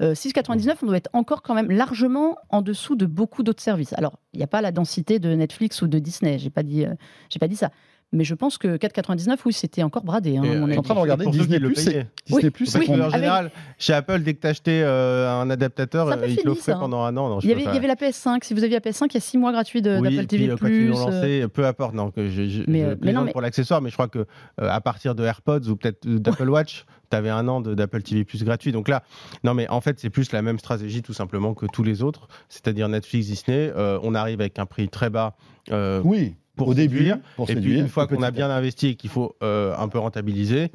euh, 0.00 0.14
6,99, 0.14 0.76
on 0.82 0.86
doit 0.86 0.96
être 0.96 1.10
encore 1.12 1.42
quand 1.42 1.54
même 1.54 1.70
largement 1.70 2.36
en 2.48 2.62
dessous 2.62 2.96
de 2.96 3.04
beaucoup 3.04 3.42
d'autres 3.42 3.62
services. 3.62 3.92
Alors, 3.92 4.18
il 4.32 4.38
n'y 4.38 4.44
a 4.44 4.46
pas 4.46 4.62
la 4.62 4.72
densité 4.72 5.18
de 5.18 5.34
Netflix 5.34 5.82
ou 5.82 5.88
de 5.88 5.98
Disney, 5.98 6.38
j'ai 6.38 6.48
pas 6.48 6.62
euh, 6.62 6.94
pas 7.38 7.48
dit 7.48 7.56
ça. 7.56 7.70
Mais 8.12 8.24
je 8.24 8.34
pense 8.34 8.58
que 8.58 8.76
4,99, 8.76 9.36
oui, 9.46 9.52
c'était 9.52 9.84
encore 9.84 10.02
bradé. 10.02 10.36
hein, 10.36 10.42
à 10.42 10.46
mon 10.56 10.68
euh, 10.68 10.76
en 10.76 10.82
train 10.82 10.94
de 10.94 10.98
regarder 10.98 11.26
Disney+, 11.26 11.60
payaient. 11.60 12.06
Disney+, 12.26 12.50
Oui, 12.80 12.88
en 12.88 13.00
avec- 13.02 13.12
général, 13.14 13.50
chez 13.78 13.92
Apple, 13.92 14.20
dès 14.22 14.34
que 14.34 14.40
tu 14.40 14.46
achetais 14.48 14.82
un 14.82 15.48
adaptateur, 15.48 16.08
C'est 16.08 16.14
un 16.14 16.16
peu 16.18 16.24
euh, 16.24 16.28
ils 16.28 16.36
te 16.38 16.46
l'offraient 16.46 16.72
pendant 16.74 17.02
un 17.04 17.16
an. 17.16 17.28
Non, 17.28 17.38
Il 17.40 17.48
y, 17.48 17.52
avait, 17.52 17.62
pas. 17.64 17.70
il 17.70 17.74
y 17.74 17.78
avait 17.78 17.86
la 17.86 17.94
PS5. 17.94 18.42
Si 18.44 18.52
vous 18.52 18.64
aviez 18.64 18.80
la 18.82 18.90
PS5, 18.90 19.06
il 19.10 19.14
y 19.14 19.16
a 19.18 19.20
6 19.20 19.38
mois 19.38 19.52
gratuits 19.52 19.78
Oui, 19.78 19.82
d'Apple 19.84 20.06
et 20.12 20.16
puis, 20.18 20.26
TV+. 20.26 20.48
euh, 20.50 20.56
quand 20.60 20.66
ils 20.66 20.88
l'ont 20.88 21.08
euh, 21.08 21.10
lancé, 21.10 21.44
peu 21.52 21.64
importe. 21.66 21.94
Donc, 21.94 22.14
je, 22.16 22.28
je, 22.48 22.62
Mais, 22.66 22.80
je 22.80 22.84
euh, 22.86 22.96
mais 23.00 23.12
non, 23.12 23.22
mais- 23.22 23.32
pour 23.32 23.42
l'accessoire, 23.42 23.80
mais 23.80 23.90
je 23.90 23.94
crois 23.94 24.08
que 24.08 24.18
euh, 24.18 24.24
à 24.58 24.80
partir 24.80 25.14
de 25.14 25.22
AirPods 25.24 25.68
ou 25.68 25.76
peut-être 25.76 26.04
d'Apple 26.08 26.48
Watch, 26.48 26.86
tu 27.12 27.16
avais 27.16 27.30
un 27.30 27.46
an 27.46 27.60
d'Apple 27.60 28.02
TV 28.02 28.24
Plus 28.24 28.42
gratuit. 28.42 28.72
Donc 28.72 28.88
là, 28.88 29.02
non, 29.44 29.54
mais 29.54 29.68
en 29.68 29.80
fait, 29.80 30.00
c'est 30.00 30.10
plus 30.10 30.32
la 30.32 30.42
même 30.42 30.58
stratégie 30.58 31.02
tout 31.02 31.12
simplement 31.12 31.54
que 31.54 31.66
tous 31.66 31.84
les 31.84 32.02
autres, 32.02 32.26
c'est-à-dire 32.48 32.88
Netflix, 32.88 33.26
Disney. 33.28 33.72
Euh, 33.76 33.98
on 34.02 34.14
arrive 34.16 34.40
avec 34.40 34.58
un 34.58 34.66
prix 34.66 34.88
très 34.88 35.10
bas. 35.10 35.36
euh, 35.70 36.00
Oui, 36.04 36.34
Pour 36.60 36.68
au 36.68 36.74
début, 36.74 36.98
séduire. 36.98 37.18
pour 37.36 37.50
et 37.50 37.56
puis 37.56 37.78
une 37.78 37.88
fois 37.88 38.06
qu'on 38.06 38.22
a 38.22 38.30
bien 38.30 38.50
investi 38.50 38.88
et 38.88 38.94
qu'il 38.94 39.10
faut 39.10 39.34
euh, 39.42 39.74
un 39.76 39.88
peu 39.88 39.98
rentabiliser. 39.98 40.70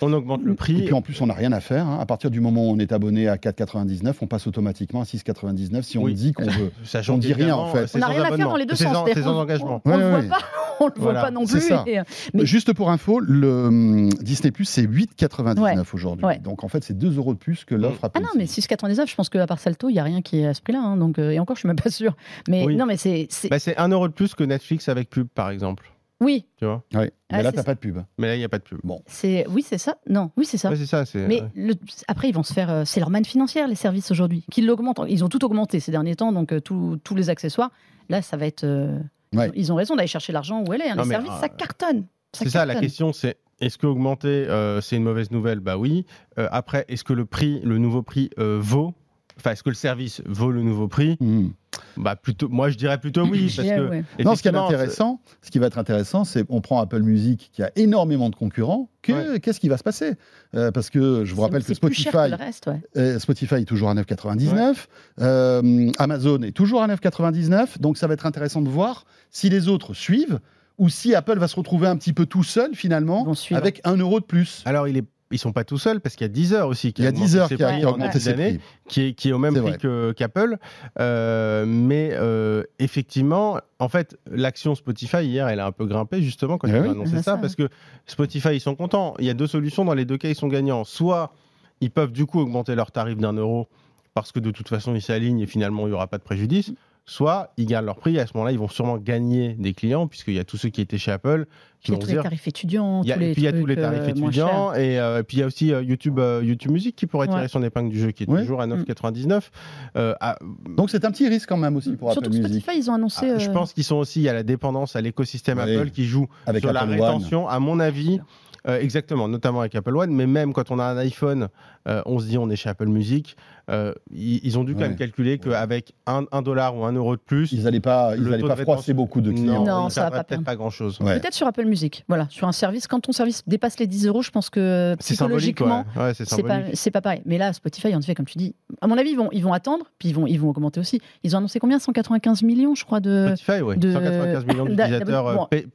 On 0.00 0.12
augmente 0.12 0.42
le 0.42 0.52
Et 0.52 0.56
prix. 0.56 0.82
puis 0.84 0.92
en 0.94 1.02
plus, 1.02 1.20
on 1.20 1.26
n'a 1.26 1.34
rien 1.34 1.52
à 1.52 1.60
faire. 1.60 1.86
hein. 1.86 1.98
À 2.00 2.06
partir 2.06 2.30
du 2.30 2.40
moment 2.40 2.66
où 2.68 2.70
on 2.72 2.78
est 2.78 2.92
abonné 2.92 3.28
à 3.28 3.36
4,99, 3.36 4.14
on 4.22 4.26
passe 4.26 4.46
automatiquement 4.46 5.00
à 5.00 5.04
6,99 5.04 5.82
si 5.82 5.98
on 5.98 6.04
Oui. 6.04 6.14
dit 6.14 6.32
qu'on 6.32 6.44
veut. 6.46 6.70
Sachant 6.84 7.14
on 7.14 7.18
dit 7.18 7.32
rien, 7.32 7.54
en 7.56 7.66
fait. 7.72 7.90
On 7.94 7.98
n'a 7.98 8.06
rien 8.08 8.22
à 8.24 8.36
faire 8.36 8.48
dans 8.48 8.56
les 8.56 8.66
deux 8.66 8.74
sens. 8.76 8.92
sans 8.94 9.04
qu'on- 9.04 9.28
engagement. 9.40 9.82
On 9.84 9.90
ne 9.90 9.94
Ouais, 9.96 10.00
le 10.00 10.14
ouais. 10.14 10.20
voit 10.26 10.36
pas, 10.38 10.44
on 10.80 10.86
le 10.86 10.92
Voilà. 10.96 11.20
voit 11.20 11.28
pas 11.28 11.30
non 11.32 11.44
plus. 11.46 11.60
ça. 11.60 11.84
et, 11.86 11.98
euh, 11.98 12.02
mais 12.34 12.46
Juste 12.46 12.72
pour 12.72 12.90
info, 12.90 13.20
le 13.20 13.66
hum, 13.66 14.08
Disney 14.20 14.50
Plus 14.50 14.64
c'est 14.64 14.82
8,99 14.82 15.60
Ouais. 15.62 15.74
aujourd'hui. 15.94 16.24
Ouais. 16.24 16.38
Donc 16.38 16.64
en 16.64 16.68
fait, 16.68 16.82
c'est 16.84 16.96
2 16.96 17.16
euros 17.16 17.34
de 17.34 17.38
plus 17.38 17.64
que 17.64 17.74
l'offre. 17.74 18.08
Ah 18.14 18.20
non, 18.20 18.28
mais 18.36 18.46
6,99, 18.46 19.08
je 19.10 19.14
pense 19.14 19.28
qu'à 19.28 19.46
part 19.46 19.58
Salto, 19.58 19.88
il 19.88 19.92
n'y 19.94 19.98
a 20.00 20.04
rien 20.04 20.22
qui 20.22 20.40
est 20.40 20.46
à 20.46 20.54
ce 20.54 20.60
prix-là. 20.62 20.80
hein, 20.80 20.96
donc, 20.96 21.18
euh, 21.18 21.30
et 21.30 21.38
encore, 21.40 21.56
je 21.56 21.60
suis 21.60 21.66
même 21.68 21.76
pas 21.76 21.90
sûr. 21.90 22.16
Mais 22.48 22.64
Oui. 22.64 22.76
non, 22.76 22.86
mais 22.86 22.96
c'est. 22.96 23.26
c'est- 23.30 23.48
Bah, 23.48 23.58
c'est 23.58 23.76
un 23.76 23.88
euro 23.88 24.08
de 24.08 24.12
plus 24.12 24.34
que 24.34 24.44
Netflix 24.44 24.88
avec 24.88 25.10
pub, 25.10 25.26
par 25.28 25.50
exemple. 25.50 25.90
Oui, 26.20 26.46
Tu 26.58 26.64
vois. 26.66 26.82
Mais 26.92 27.10
Ah, 27.30 27.42
là, 27.42 27.50
c'est 27.50 27.56
t'as 27.56 27.62
ça. 27.62 27.64
pas 27.64 27.74
de 27.74 27.78
pub. 27.80 27.98
Mais 28.18 28.26
là, 28.28 28.34
il 28.34 28.38
n'y 28.38 28.44
a 28.44 28.48
pas 28.48 28.58
de 28.58 28.62
pub. 28.64 28.80
c'est 29.06 29.46
oui, 29.48 29.62
c'est 29.66 29.78
ça. 29.78 29.96
Non, 30.08 30.30
oui, 30.36 30.44
c'est 30.44 30.58
ça. 30.58 30.70
Ouais, 30.70 30.76
c'est 30.76 30.86
ça. 30.86 31.04
c'est- 31.06 31.26
Mais 31.26 31.40
ouais. 31.42 31.48
le- 31.54 31.74
après, 32.08 32.28
ils 32.28 32.34
vont 32.34 32.42
se 32.42 32.52
faire. 32.52 32.70
euh, 32.70 32.82
C'est 32.84 33.00
leur 33.00 33.10
manne 33.10 33.24
financière, 33.24 33.66
les 33.68 33.74
services 33.74 34.10
aujourd'hui, 34.10 34.44
qu'ils 34.50 34.66
l'augmentent. 34.66 35.00
Ils 35.08 35.24
ont 35.24 35.28
tout 35.28 35.44
augmenté 35.44 35.80
ces 35.80 35.90
derniers 35.92 36.16
temps, 36.16 36.32
donc 36.32 36.52
euh, 36.52 36.60
tous- 36.60 36.98
tous 37.04 37.14
les 37.14 37.30
accessoires. 37.30 37.70
Là, 38.08 38.22
ça 38.22 38.36
va 38.36 38.46
être. 38.46 38.64
euh, 38.64 38.98
Ouais. 39.32 39.50
Ils 39.54 39.72
ont 39.72 39.76
raison 39.76 39.94
d'aller 39.94 40.08
chercher 40.08 40.32
l'argent 40.32 40.64
où 40.66 40.72
elle 40.72 40.80
est. 40.82 40.88
hein. 40.90 40.96
Non, 40.96 41.04
les 41.04 41.08
mais, 41.10 41.14
services, 41.14 41.32
euh, 41.36 41.40
ça 41.40 41.48
cartonne. 41.48 42.06
C'est 42.32 42.48
ça, 42.48 42.66
la 42.66 42.74
cartonne. 42.74 42.80
question, 42.88 43.12
c'est 43.12 43.36
est-ce 43.60 43.78
que 43.78 43.86
augmenter, 43.86 44.28
euh, 44.28 44.80
c'est 44.80 44.96
une 44.96 45.04
mauvaise 45.04 45.30
nouvelle? 45.30 45.60
Bah 45.60 45.76
oui. 45.78 46.04
Euh, 46.38 46.48
après, 46.50 46.84
est-ce 46.88 47.04
que 47.04 47.12
le 47.12 47.24
prix, 47.26 47.60
le 47.62 47.78
nouveau 47.78 48.02
prix 48.02 48.30
euh, 48.38 48.58
vaut 48.60 48.92
Enfin, 49.40 49.52
est-ce 49.52 49.62
que 49.62 49.70
le 49.70 49.74
service 49.74 50.22
vaut 50.26 50.50
le 50.50 50.62
nouveau 50.62 50.86
prix 50.88 51.16
Hum. 51.20 51.52
Bah 51.96 52.14
plutôt, 52.16 52.48
moi 52.48 52.68
je 52.70 52.76
dirais 52.76 52.98
plutôt 52.98 53.22
oui, 53.24 53.48
Je 53.48 53.56
parce 53.56 53.66
dirais, 53.66 53.78
que 53.78 53.88
ouais. 53.88 54.04
Non, 54.24 54.34
ce 54.36 54.42
qui 54.42 54.48
est 54.48 54.54
intéressant, 54.54 55.20
ce 55.42 55.50
qui 55.50 55.58
va 55.58 55.66
être 55.66 55.78
intéressant, 55.78 56.24
c'est 56.24 56.44
on 56.48 56.60
prend 56.60 56.80
Apple 56.80 57.00
Music 57.02 57.50
qui 57.52 57.62
a 57.62 57.70
énormément 57.76 58.28
de 58.30 58.34
concurrents. 58.36 58.90
Que 59.02 59.38
qu'est-ce 59.38 59.58
qui 59.60 59.68
va 59.68 59.76
se 59.76 59.82
passer? 59.82 60.14
Euh, 60.54 60.70
Parce 60.70 60.90
que 60.90 61.24
je 61.24 61.30
vous 61.32 61.36
C'est- 61.38 61.42
rappelle 61.42 61.62
que 61.64 61.74
c'est 61.74 61.80
plus 61.80 61.94
cher 61.94 62.12
que 62.12 62.18
Spotify, 62.18 62.30
le 62.30 62.36
reste, 62.44 62.66
ouais. 62.66 62.80
euh, 62.96 63.18
Spotify 63.18 63.54
est 63.56 63.64
toujours 63.64 63.88
à 63.90 63.94
9,99. 63.94 64.88
Euh, 65.20 65.90
Amazon 65.98 66.42
est 66.42 66.52
toujours 66.52 66.82
à 66.82 66.86
9,99. 66.88 67.80
Donc 67.80 67.96
ça 67.98 68.06
va 68.06 68.14
être 68.14 68.26
intéressant 68.26 68.62
de 68.62 68.68
voir 68.68 69.04
si 69.30 69.48
les 69.48 69.68
autres 69.68 69.94
suivent 69.94 70.38
ou 70.78 70.88
si 70.88 71.14
Apple 71.14 71.38
va 71.38 71.48
se 71.48 71.56
retrouver 71.56 71.86
un 71.88 71.96
petit 71.96 72.12
peu 72.12 72.26
tout 72.26 72.42
seul 72.44 72.74
finalement 72.74 73.26
avec 73.52 73.80
un 73.84 73.96
euro 73.96 74.20
de 74.20 74.24
plus. 74.24 74.62
Alors 74.64 74.88
il 74.88 74.96
est, 74.96 75.04
ils 75.30 75.38
sont 75.38 75.52
pas 75.52 75.64
tout 75.64 75.78
seuls 75.78 76.00
parce 76.00 76.16
qu'il 76.16 76.24
y 76.24 76.30
a 76.30 76.32
Deezer 76.32 76.66
aussi 76.66 76.92
qui 76.92 77.02
Il 77.02 77.04
y 77.04 77.06
a 77.06 77.10
augmenté 77.10 77.26
10 77.26 77.36
heures 77.36 77.48
ses 77.48 77.56
qui 77.56 77.62
a, 77.62 77.68
prix 77.68 77.78
qui 77.80 77.84
a 77.84 77.88
en 77.88 77.92
augmenté 77.92 78.18
ses 78.20 78.34
prix. 78.34 78.60
qui 78.88 79.00
est, 79.02 79.12
qui 79.14 79.28
est 79.28 79.32
au 79.32 79.38
même 79.38 79.54
prix 79.54 79.76
qu'Apple. 80.16 80.56
Euh, 80.98 81.64
mais 81.66 82.10
euh, 82.12 82.64
effectivement, 82.78 83.58
en 83.78 83.88
fait, 83.88 84.18
l'action 84.30 84.74
Spotify 84.74 85.24
hier, 85.24 85.48
elle 85.48 85.60
a 85.60 85.66
un 85.66 85.72
peu 85.72 85.86
grimpé 85.86 86.20
justement 86.22 86.58
quand 86.58 86.68
Eh 86.68 86.72
ils 86.72 86.80
oui. 86.80 86.88
ont 86.88 86.92
annoncé 86.92 87.12
Ah, 87.14 87.22
ça, 87.22 87.32
ça. 87.32 87.36
parce 87.38 87.54
que 87.54 87.68
Spotify, 88.06 88.50
ils 88.54 88.60
sont 88.60 88.74
contents. 88.74 89.14
Il 89.18 89.24
y 89.26 89.30
a 89.30 89.34
deux 89.34 89.46
solutions. 89.46 89.84
Dans 89.84 89.94
les 89.94 90.04
deux 90.04 90.18
cas, 90.18 90.28
ils 90.28 90.34
sont 90.34 90.48
gagnants. 90.48 90.84
Soit 90.84 91.32
ils 91.80 91.90
peuvent 91.90 92.12
du 92.12 92.26
coup 92.26 92.40
augmenter 92.40 92.74
leur 92.74 92.90
tarif 92.92 93.16
d'un 93.16 93.32
euro 93.32 93.68
parce 94.14 94.32
que 94.32 94.40
de 94.40 94.50
toute 94.50 94.68
façon, 94.68 94.94
ils 94.94 95.02
s'alignent 95.02 95.40
et 95.40 95.46
finalement, 95.46 95.86
il 95.86 95.90
n'y 95.90 95.94
aura 95.94 96.08
pas 96.08 96.18
de 96.18 96.24
préjudice. 96.24 96.72
Soit 97.12 97.52
ils 97.56 97.66
gardent 97.66 97.86
leur 97.86 97.96
prix. 97.96 98.14
Et 98.16 98.20
à 98.20 98.26
ce 98.28 98.32
moment-là, 98.34 98.52
ils 98.52 98.58
vont 98.58 98.68
sûrement 98.68 98.96
gagner 98.96 99.54
des 99.58 99.74
clients 99.74 100.06
puisqu'il 100.06 100.34
y 100.34 100.38
a 100.38 100.44
tous 100.44 100.56
ceux 100.56 100.68
qui 100.68 100.80
étaient 100.80 100.96
chez 100.96 101.10
Apple 101.10 101.46
qui 101.82 101.90
Puis 101.90 101.92
il 101.92 101.94
y 101.94 101.96
a 101.96 101.98
tous 101.98 102.06
les 102.16 102.22
tarifs 102.22 102.46
étudiants, 102.46 103.02
il 103.02 103.08
y 103.08 103.12
a, 103.12 103.14
tous 103.16 103.20
les 103.20 103.30
et 103.30 103.32
puis 103.32 103.42
il 103.42 103.44
y 103.46 103.48
a 103.48 103.52
tous 103.52 103.66
les 103.66 103.74
trucs, 103.74 103.84
tarifs 103.84 104.00
euh, 104.02 104.08
étudiants 104.10 104.74
et, 104.74 105.00
euh, 105.00 105.18
et 105.18 105.22
puis 105.24 105.38
il 105.38 105.40
y 105.40 105.42
a 105.42 105.46
aussi 105.46 105.72
euh, 105.72 105.82
YouTube, 105.82 106.18
euh, 106.20 106.40
YouTube 106.44 106.70
Music 106.70 106.94
qui 106.94 107.06
pourrait 107.06 107.26
tirer 107.26 107.40
Ouais. 107.40 107.48
son 107.48 107.62
épingle 107.64 107.88
du 107.90 107.98
jeu 107.98 108.10
qui 108.12 108.22
est 108.24 108.28
Ouais. 108.30 108.42
toujours 108.42 108.60
à 108.60 108.66
Mm. 108.68 108.84
9,99. 108.84 109.50
Euh, 109.96 110.14
à- 110.20 110.38
Donc 110.76 110.90
c'est 110.90 111.04
un 111.04 111.10
petit 111.10 111.26
risque 111.26 111.48
quand 111.48 111.56
même 111.56 111.76
aussi 111.76 111.96
pour 111.96 112.12
Surtout 112.12 112.28
Apple 112.28 112.36
que 112.38 112.42
Music. 112.46 112.62
Spotify, 112.62 112.78
ils 112.78 112.90
ont 112.90 112.94
annoncé. 112.94 113.30
ah, 113.34 113.38
Je 113.38 113.50
pense 113.50 113.72
qu'ils 113.72 113.82
sont 113.84 113.96
aussi 113.96 114.28
à 114.28 114.32
la 114.32 114.42
dépendance 114.44 114.94
à 114.94 115.00
l'écosystème. 115.00 115.58
Apple 115.58 115.90
qui 115.90 116.04
joue 116.04 116.28
Avec 116.46 116.62
sur 116.62 116.72
la 116.72 116.84
One. 116.84 116.90
rétention, 116.90 117.48
à 117.48 117.58
mon 117.58 117.80
avis. 117.80 118.20
Euh, 118.68 118.78
exactement, 118.80 119.28
notamment 119.28 119.60
avec 119.60 119.74
Apple 119.74 119.96
One, 119.96 120.10
mais 120.12 120.26
même 120.26 120.52
quand 120.52 120.70
on 120.70 120.78
a 120.78 120.84
un 120.84 120.96
iPhone, 120.98 121.48
euh, 121.88 122.02
on 122.06 122.18
se 122.18 122.26
dit 122.26 122.36
on 122.38 122.50
est 122.50 122.56
chez 122.56 122.68
Apple 122.68 122.86
Music. 122.88 123.36
euh, 123.70 123.92
ils, 124.12 124.40
ils 124.44 124.58
ont 124.58 124.64
dû 124.64 124.74
quand 124.74 124.80
Ouais. 124.80 124.88
même 124.88 124.96
calculer 124.96 125.38
qu'avec 125.38 125.94
un, 126.06 126.24
un 126.32 126.42
dollar 126.42 126.76
ou 126.76 126.84
un 126.84 126.92
euro 126.92 127.14
de 127.16 127.20
plus, 127.20 127.52
Ils 127.52 127.62
n'allaient 127.62 127.80
pas, 127.80 128.14
ils 128.16 128.32
allaient 128.32 128.42
pas 128.46 128.56
froisser 128.56 128.92
beaucoup 128.94 129.20
de 129.20 129.30
clients. 129.30 129.64
Non, 129.64 129.88
ça 129.88 130.02
va 130.04 130.10
pas 130.10 130.24
peut-être 130.24 130.44
pas 130.44 130.56
grand 130.56 130.70
chose. 130.70 130.98
Ouais. 131.00 131.18
Peut-être 131.20 131.34
sur 131.34 131.46
Apple 131.46 131.64
Music. 131.64 132.04
Voilà, 132.08 132.26
sur 132.30 132.48
un 132.48 132.52
service. 132.52 132.86
Quand 132.88 133.00
ton 133.00 133.12
service 133.12 133.42
dépasse 133.46 133.78
les 133.78 133.86
10 133.86 134.06
euros, 134.08 134.22
je 134.22 134.30
pense 134.30 134.50
que 134.50 134.96
C'est 135.00 135.14
symbolique, 135.14 135.56
psychologiquement, 135.56 135.84
ouais. 135.96 136.02
Ouais, 136.08 136.14
c'est 136.14 136.24
c'est 136.28 136.42
pas, 136.42 136.54
symbolique. 136.56 136.76
c'est 136.76 136.90
pas 136.90 137.00
pareil. 137.00 137.22
Mais 137.26 137.38
là, 137.38 137.52
Spotify, 137.52 137.94
en 137.94 138.00
effet, 138.00 138.14
comme 138.14 138.26
tu 138.26 138.38
dis, 138.38 138.54
à 138.80 138.86
mon 138.86 138.98
avis, 138.98 139.10
ils 139.10 139.16
vont, 139.16 139.28
ils 139.32 139.42
vont 139.44 139.52
attendre, 139.52 139.84
puis 139.98 140.08
ils 140.08 140.14
vont, 140.14 140.26
ils 140.26 140.38
vont 140.38 140.48
augmenter 140.50 140.80
aussi. 140.80 141.00
Ils 141.22 141.34
ont 141.34 141.38
annoncé 141.38 141.58
combien? 141.60 141.78
195 141.78 142.42
millions, 142.42 142.74
je 142.74 142.84
crois, 142.84 143.00
de. 143.00 143.32
Spotify, 143.36 143.62
ouais. 143.62 143.76
de- 143.76 143.92
195 143.92 144.46
millions 144.46 144.64
d'utilisateurs 144.66 145.26
euh, 145.28 145.34
bon. 145.36 145.46
pay- 145.50 145.66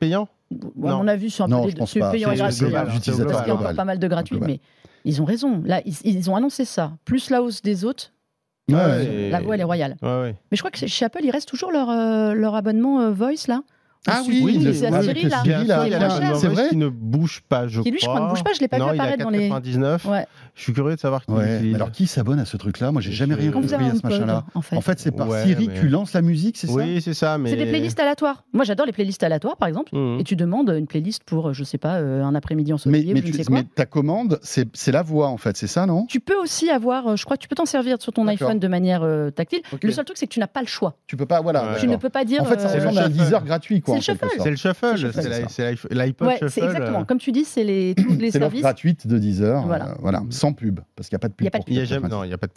payants. 0.49 0.87
à 0.87 0.97
mon 0.97 1.07
avis, 1.07 1.29
c'est 1.31 1.43
un 1.43 1.47
Non, 1.47 1.65
peu 1.65 1.71
pas. 1.73 1.85
C'est 1.85 1.99
payant 1.99 2.31
et 2.31 2.35
gratuit. 2.37 2.65
Parce 2.71 2.99
qu'il 2.99 3.13
y 3.15 3.21
a 3.21 3.53
encore 3.55 3.73
pas 3.75 3.85
mal 3.85 3.99
de 3.99 4.07
gratuits, 4.07 4.39
mais 4.41 4.59
ils 5.03 5.21
ont 5.21 5.25
raison. 5.25 5.61
Là, 5.65 5.81
ils, 5.85 5.95
ils 6.03 6.29
ont 6.29 6.35
annoncé 6.35 6.65
ça. 6.65 6.93
Plus 7.05 7.29
la 7.29 7.41
hausse 7.41 7.61
des 7.61 7.85
autres, 7.85 8.11
Ouais, 8.71 9.29
la 9.29 9.41
voix, 9.41 9.53
elle 9.53 9.61
est 9.61 9.65
royale. 9.65 9.95
Ouais, 10.01 10.21
ouais. 10.21 10.35
Mais 10.49 10.57
je 10.57 10.61
crois 10.61 10.71
que 10.71 10.87
chez 10.87 11.05
Apple, 11.05 11.19
il 11.23 11.29
reste 11.29 11.47
toujours 11.47 11.71
leur, 11.71 11.89
euh, 11.89 12.33
leur 12.33 12.55
abonnement 12.55 12.99
euh, 13.01 13.11
Voice, 13.11 13.47
là. 13.47 13.61
Ah 14.07 14.21
oui, 14.27 14.59
c'est 14.73 14.85
le- 14.85 14.91
la 14.91 14.97
avec 14.97 15.17
série, 15.17 15.29
là. 15.29 15.41
Siri, 15.43 15.67
là, 15.67 15.87
la- 15.89 16.35
c'est 16.35 16.47
vrai 16.47 16.69
qui 16.69 16.77
ne 16.77 16.87
bouge 16.89 17.41
pas, 17.49 17.67
je 17.67 17.81
Qui, 17.81 17.91
lui, 17.91 17.99
je 17.99 18.05
crois. 18.05 18.15
crois, 18.15 18.27
ne 18.27 18.33
bouge 18.33 18.43
pas, 18.43 18.53
je 18.53 18.59
l'ai 18.61 18.67
pas 18.67 18.77
non, 18.77 18.87
vu 18.87 18.93
apparaître 18.93 19.23
dans 19.23 19.29
les- 19.29 19.49
99. 19.49 20.05
Ouais. 20.05 20.25
Je 20.53 20.61
suis 20.61 20.73
curieux 20.73 20.95
de 20.95 20.99
savoir 20.99 21.25
qui 21.25 21.31
Ouais, 21.31 21.73
alors 21.75 21.91
qui 21.91 22.07
s'abonne 22.07 22.39
à 22.39 22.45
ce 22.45 22.55
truc-là? 22.55 22.91
Moi, 22.91 23.01
j'ai 23.01 23.11
jamais 23.11 23.33
rien 23.35 23.47
Je- 23.47 23.51
compris 23.51 23.73
à 23.73 23.77
ce 23.95 24.01
machin-là. 24.07 24.45
en 24.53 24.61
fait. 24.61 24.75
En 24.77 24.81
fait, 24.81 24.99
c'est 24.99 25.11
par 25.11 25.27
Ouais, 25.27 25.43
Siri 25.43 25.67
mais- 25.67 25.73
que 25.73 25.79
tu 25.79 25.87
lances 25.89 26.13
la 26.13 26.21
musique, 26.21 26.55
c'est 26.57 26.67
ça? 26.67 26.73
Oui, 26.73 27.01
c'est 27.01 27.13
ça, 27.13 27.37
mais. 27.37 27.49
C'est 27.49 27.55
des 27.57 27.65
playlists 27.65 27.99
aléatoires. 27.99 28.43
Moi, 28.53 28.63
j'adore 28.63 28.85
les 28.85 28.91
playlists 28.93 29.23
aléatoires, 29.23 29.57
par 29.57 29.67
exemple. 29.67 29.93
Mhm. 29.95 30.19
Et 30.19 30.23
tu 30.23 30.35
demandes 30.35 30.69
une 30.69 30.87
playlist 30.87 31.23
pour, 31.25 31.49
euh, 31.49 31.53
je 31.53 31.63
sais 31.63 31.77
pas, 31.77 31.95
euh, 31.95 32.23
un 32.23 32.35
après-midi 32.35 32.71
mais, 32.71 32.75
ensoleillé 32.75 33.13
mais, 33.13 33.21
je 33.21 33.27
ne 33.37 33.43
tu- 33.43 33.51
mais 33.51 33.63
ta 33.63 33.85
commande, 33.85 34.39
c'est 34.43 34.91
la 34.91 35.01
voix, 35.01 35.27
en 35.27 35.37
fait, 35.37 35.57
c'est 35.57 35.67
ça, 35.67 35.85
non? 35.85 36.05
Tu 36.07 36.19
peux 36.19 36.35
aussi 36.35 36.69
avoir, 36.69 37.07
euh, 37.07 37.15
je 37.15 37.25
crois 37.25 37.35
tu 37.37 37.47
peux 37.49 37.55
t'en 37.55 37.65
servir 37.65 37.97
sur 38.01 38.13
ton 38.13 38.27
iPhone 38.27 38.59
de 38.59 38.67
manière 38.67 39.01
euh, 39.03 39.29
tactile. 39.31 39.59
Le 39.81 39.91
seul 39.91 40.05
truc, 40.05 40.17
c'est 40.17 40.27
que 40.27 40.33
tu 40.33 40.39
n'as 40.39 40.47
pas 40.47 40.61
le 40.61 40.67
choix. 40.67 40.95
Tu 41.07 41.17
peux 41.17 41.25
pas, 41.25 41.41
voilà. 41.41 41.61
Ouais. 41.63 41.67
Tu 41.75 41.81
d'accord. 41.81 41.89
ne 41.91 41.97
peux 41.97 42.09
pas 42.09 42.23
dire. 42.23 42.41
En 42.41 42.45
fait, 42.45 42.59
ça 42.61 42.69
euh, 42.69 42.75
ressemble 42.75 42.99
à 42.99 43.37
un 43.37 43.41
gratuit, 43.41 43.81
quoi. 43.81 43.94
C'est 44.01 44.13
le 44.13 44.17
shuffle. 44.19 44.41
C'est 44.43 44.49
le 44.49 44.55
shuffle, 44.55 45.47
C'est 45.49 45.93
l'iPod 45.93 46.27
Ouais, 46.27 46.37
shuffle. 46.39 46.63
exactement. 46.63 47.01
euh, 47.01 47.03
Comme 47.05 47.17
tu 47.19 47.31
dis, 47.31 47.45
c'est 47.45 47.63
les, 47.63 47.95
tous 47.95 48.13
les 48.15 48.31
services. 48.31 48.61
gratuite 48.61 49.07
de 49.07 49.17
Deezer, 49.17 49.65
Voilà. 49.65 49.89
euh, 49.91 49.95
voilà, 49.99 50.23
sans 50.29 50.53
pub, 50.53 50.79
parce 50.95 51.09
qu'il 51.09 51.15
n'y 51.15 51.17
a 51.17 51.19
pas 51.19 51.27
de 51.29 51.33
pub. 51.33 51.43
Il 51.43 51.45
y 51.45 51.47
a 51.47 51.51
pas 51.51 51.59
de 51.59 51.63
pour 51.63 51.71
Il 51.73 51.77
y 51.77 51.79
a 51.79 51.83
4,99. 51.83 51.87
jamais. 51.87 52.07
Non, 52.09 52.23
il 52.23 52.27
n'y 52.27 52.33
a 52.33 52.37
pas 52.37 52.47
de. 52.47 52.53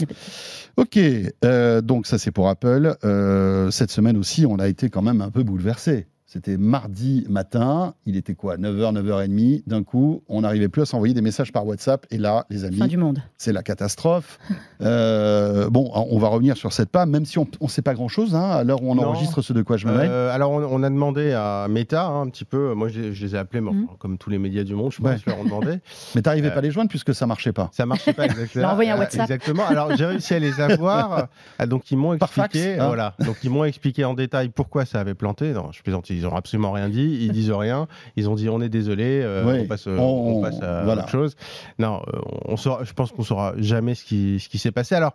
Ok, 0.77 0.99
euh, 1.45 1.81
donc 1.81 2.07
ça 2.07 2.19
c'est 2.19 2.31
pour 2.31 2.49
Apple. 2.49 2.97
Euh, 3.05 3.71
cette 3.71 3.91
semaine 3.91 4.17
aussi, 4.17 4.47
on 4.47 4.59
a 4.59 4.69
été 4.69 4.91
quand 4.91 5.03
même 5.03 5.21
un 5.21 5.31
peu 5.31 5.43
bouleversé. 5.43 6.07
C'était 6.31 6.59
mardi 6.59 7.25
matin, 7.31 7.95
il 8.05 8.15
était 8.15 8.35
quoi 8.35 8.59
9h, 8.59 8.93
9h30. 9.03 9.63
D'un 9.67 9.83
coup, 9.83 10.23
on 10.29 10.43
n'arrivait 10.43 10.69
plus 10.69 10.83
à 10.83 10.85
s'envoyer 10.85 11.15
des 11.15 11.23
messages 11.23 11.53
par 11.53 11.67
WhatsApp. 11.67 12.05
Et 12.11 12.19
là, 12.19 12.45
les 12.51 12.67
amis, 12.67 12.77
Fin 12.77 12.87
du 12.87 12.99
monde. 12.99 13.23
c'est 13.39 13.53
la 13.55 13.63
catastrophe. 13.63 14.39
Euh, 14.81 15.69
bon, 15.71 15.91
on 15.93 16.19
va 16.21 16.29
revenir 16.29 16.57
sur 16.57 16.73
cette 16.73 16.91
panne, 16.91 17.11
même 17.11 17.25
si 17.25 17.37
on 17.39 17.49
ne 17.61 17.67
sait 17.69 17.83
pas 17.83 17.95
grand-chose 17.95 18.37
hein, 18.37 18.49
à 18.51 18.63
l'heure 18.63 18.81
où 18.81 18.91
on 18.93 18.95
Non. 18.95 19.07
enregistre 19.09 19.43
ce 19.43 19.53
de 19.53 19.63
quoi 19.63 19.77
je 19.77 19.89
me 19.89 19.93
mêle. 19.93 20.09
Euh, 20.09 20.33
alors, 20.33 20.53
on, 20.53 20.63
on 20.63 20.83
a 20.85 20.89
demandé 20.89 21.33
à 21.33 21.67
Meta 21.69 22.07
hein, 22.07 22.23
un 22.23 22.29
petit 22.29 22.45
peu. 22.45 22.75
Moi, 22.75 22.87
je, 22.87 23.01
les- 23.01 23.13
je 23.13 23.27
les 23.27 23.35
ai 23.35 23.39
appelés, 23.39 23.61
enfin, 23.67 23.87
comme 23.99 24.19
tous 24.19 24.31
les 24.31 24.39
médias 24.39 24.63
du 24.63 24.77
monde, 24.77 24.93
je 24.93 25.03
Ouais. 25.03 25.15
pense, 25.15 25.23
je 25.27 25.31
leur 25.31 25.41
ai 25.41 25.45
demandé. 25.45 25.81
Mais 26.15 26.23
t'arrivais 26.23 26.47
euh, 26.47 26.51
pas 26.53 26.59
à 26.59 26.63
les 26.63 26.71
joindre 26.71 26.89
puisque 26.91 27.13
ça 27.13 27.27
marchait 27.27 27.53
pas. 27.53 27.71
Ça 27.73 27.87
marchait 27.87 28.13
pas 28.13 28.27
exactement. 28.27 28.69
Envoyer 28.73 28.93
un 28.93 28.99
WhatsApp. 28.99 29.23
Exactement. 29.23 29.67
Alors, 29.67 29.97
j'ai 29.97 30.07
réussi 30.07 30.33
à 30.35 30.39
les 30.39 30.61
avoir. 30.61 31.27
Ah, 31.59 31.67
donc, 31.67 31.91
ils 31.91 31.99
m'ont 31.99 32.17
Par 32.19 32.31
fax, 32.31 32.55
expliqué. 32.55 32.79
hein. 32.79 32.87
Voilà. 32.87 33.15
Donc, 33.19 33.39
ils 33.43 33.51
m'ont 33.51 33.65
expliqué 33.65 34.05
en 34.05 34.15
détail 34.15 34.49
pourquoi 34.51 34.85
ça 34.85 35.01
avait 35.01 35.15
planté. 35.15 35.53
Non, 35.53 35.73
je 35.73 35.83
plaisante. 35.83 36.09
Ils 36.19 36.27
ont 36.27 36.35
absolument 36.37 36.73
rien 36.73 36.89
dit. 36.89 37.19
Ils 37.23 37.33
disent 37.33 37.51
rien. 37.53 37.87
Ils 38.17 38.29
ont 38.29 38.35
dit 38.35 38.49
on 38.49 38.61
est 38.61 38.69
désolé. 38.69 39.21
euh, 39.23 39.63
on, 39.63 39.67
passe, 39.67 39.87
euh, 39.87 39.97
On- 39.99 40.39
on 40.39 40.43
passe 40.43 40.61
à 40.61 40.83
voilà. 40.85 41.03
autre 41.03 41.11
chose. 41.11 41.37
Non, 41.79 42.03
euh, 42.13 42.19
on 42.45 42.57
saura, 42.57 42.85
je 42.85 42.93
pense 42.93 43.13
qu'on 43.13 43.23
saura 43.23 43.55
jamais 43.57 43.95
ce 43.95 44.05
qui, 44.05 44.41
ce 44.41 44.49
qui 44.49 44.59
s'est 44.59 44.73
passé. 44.73 44.95
Alors. 44.95 45.15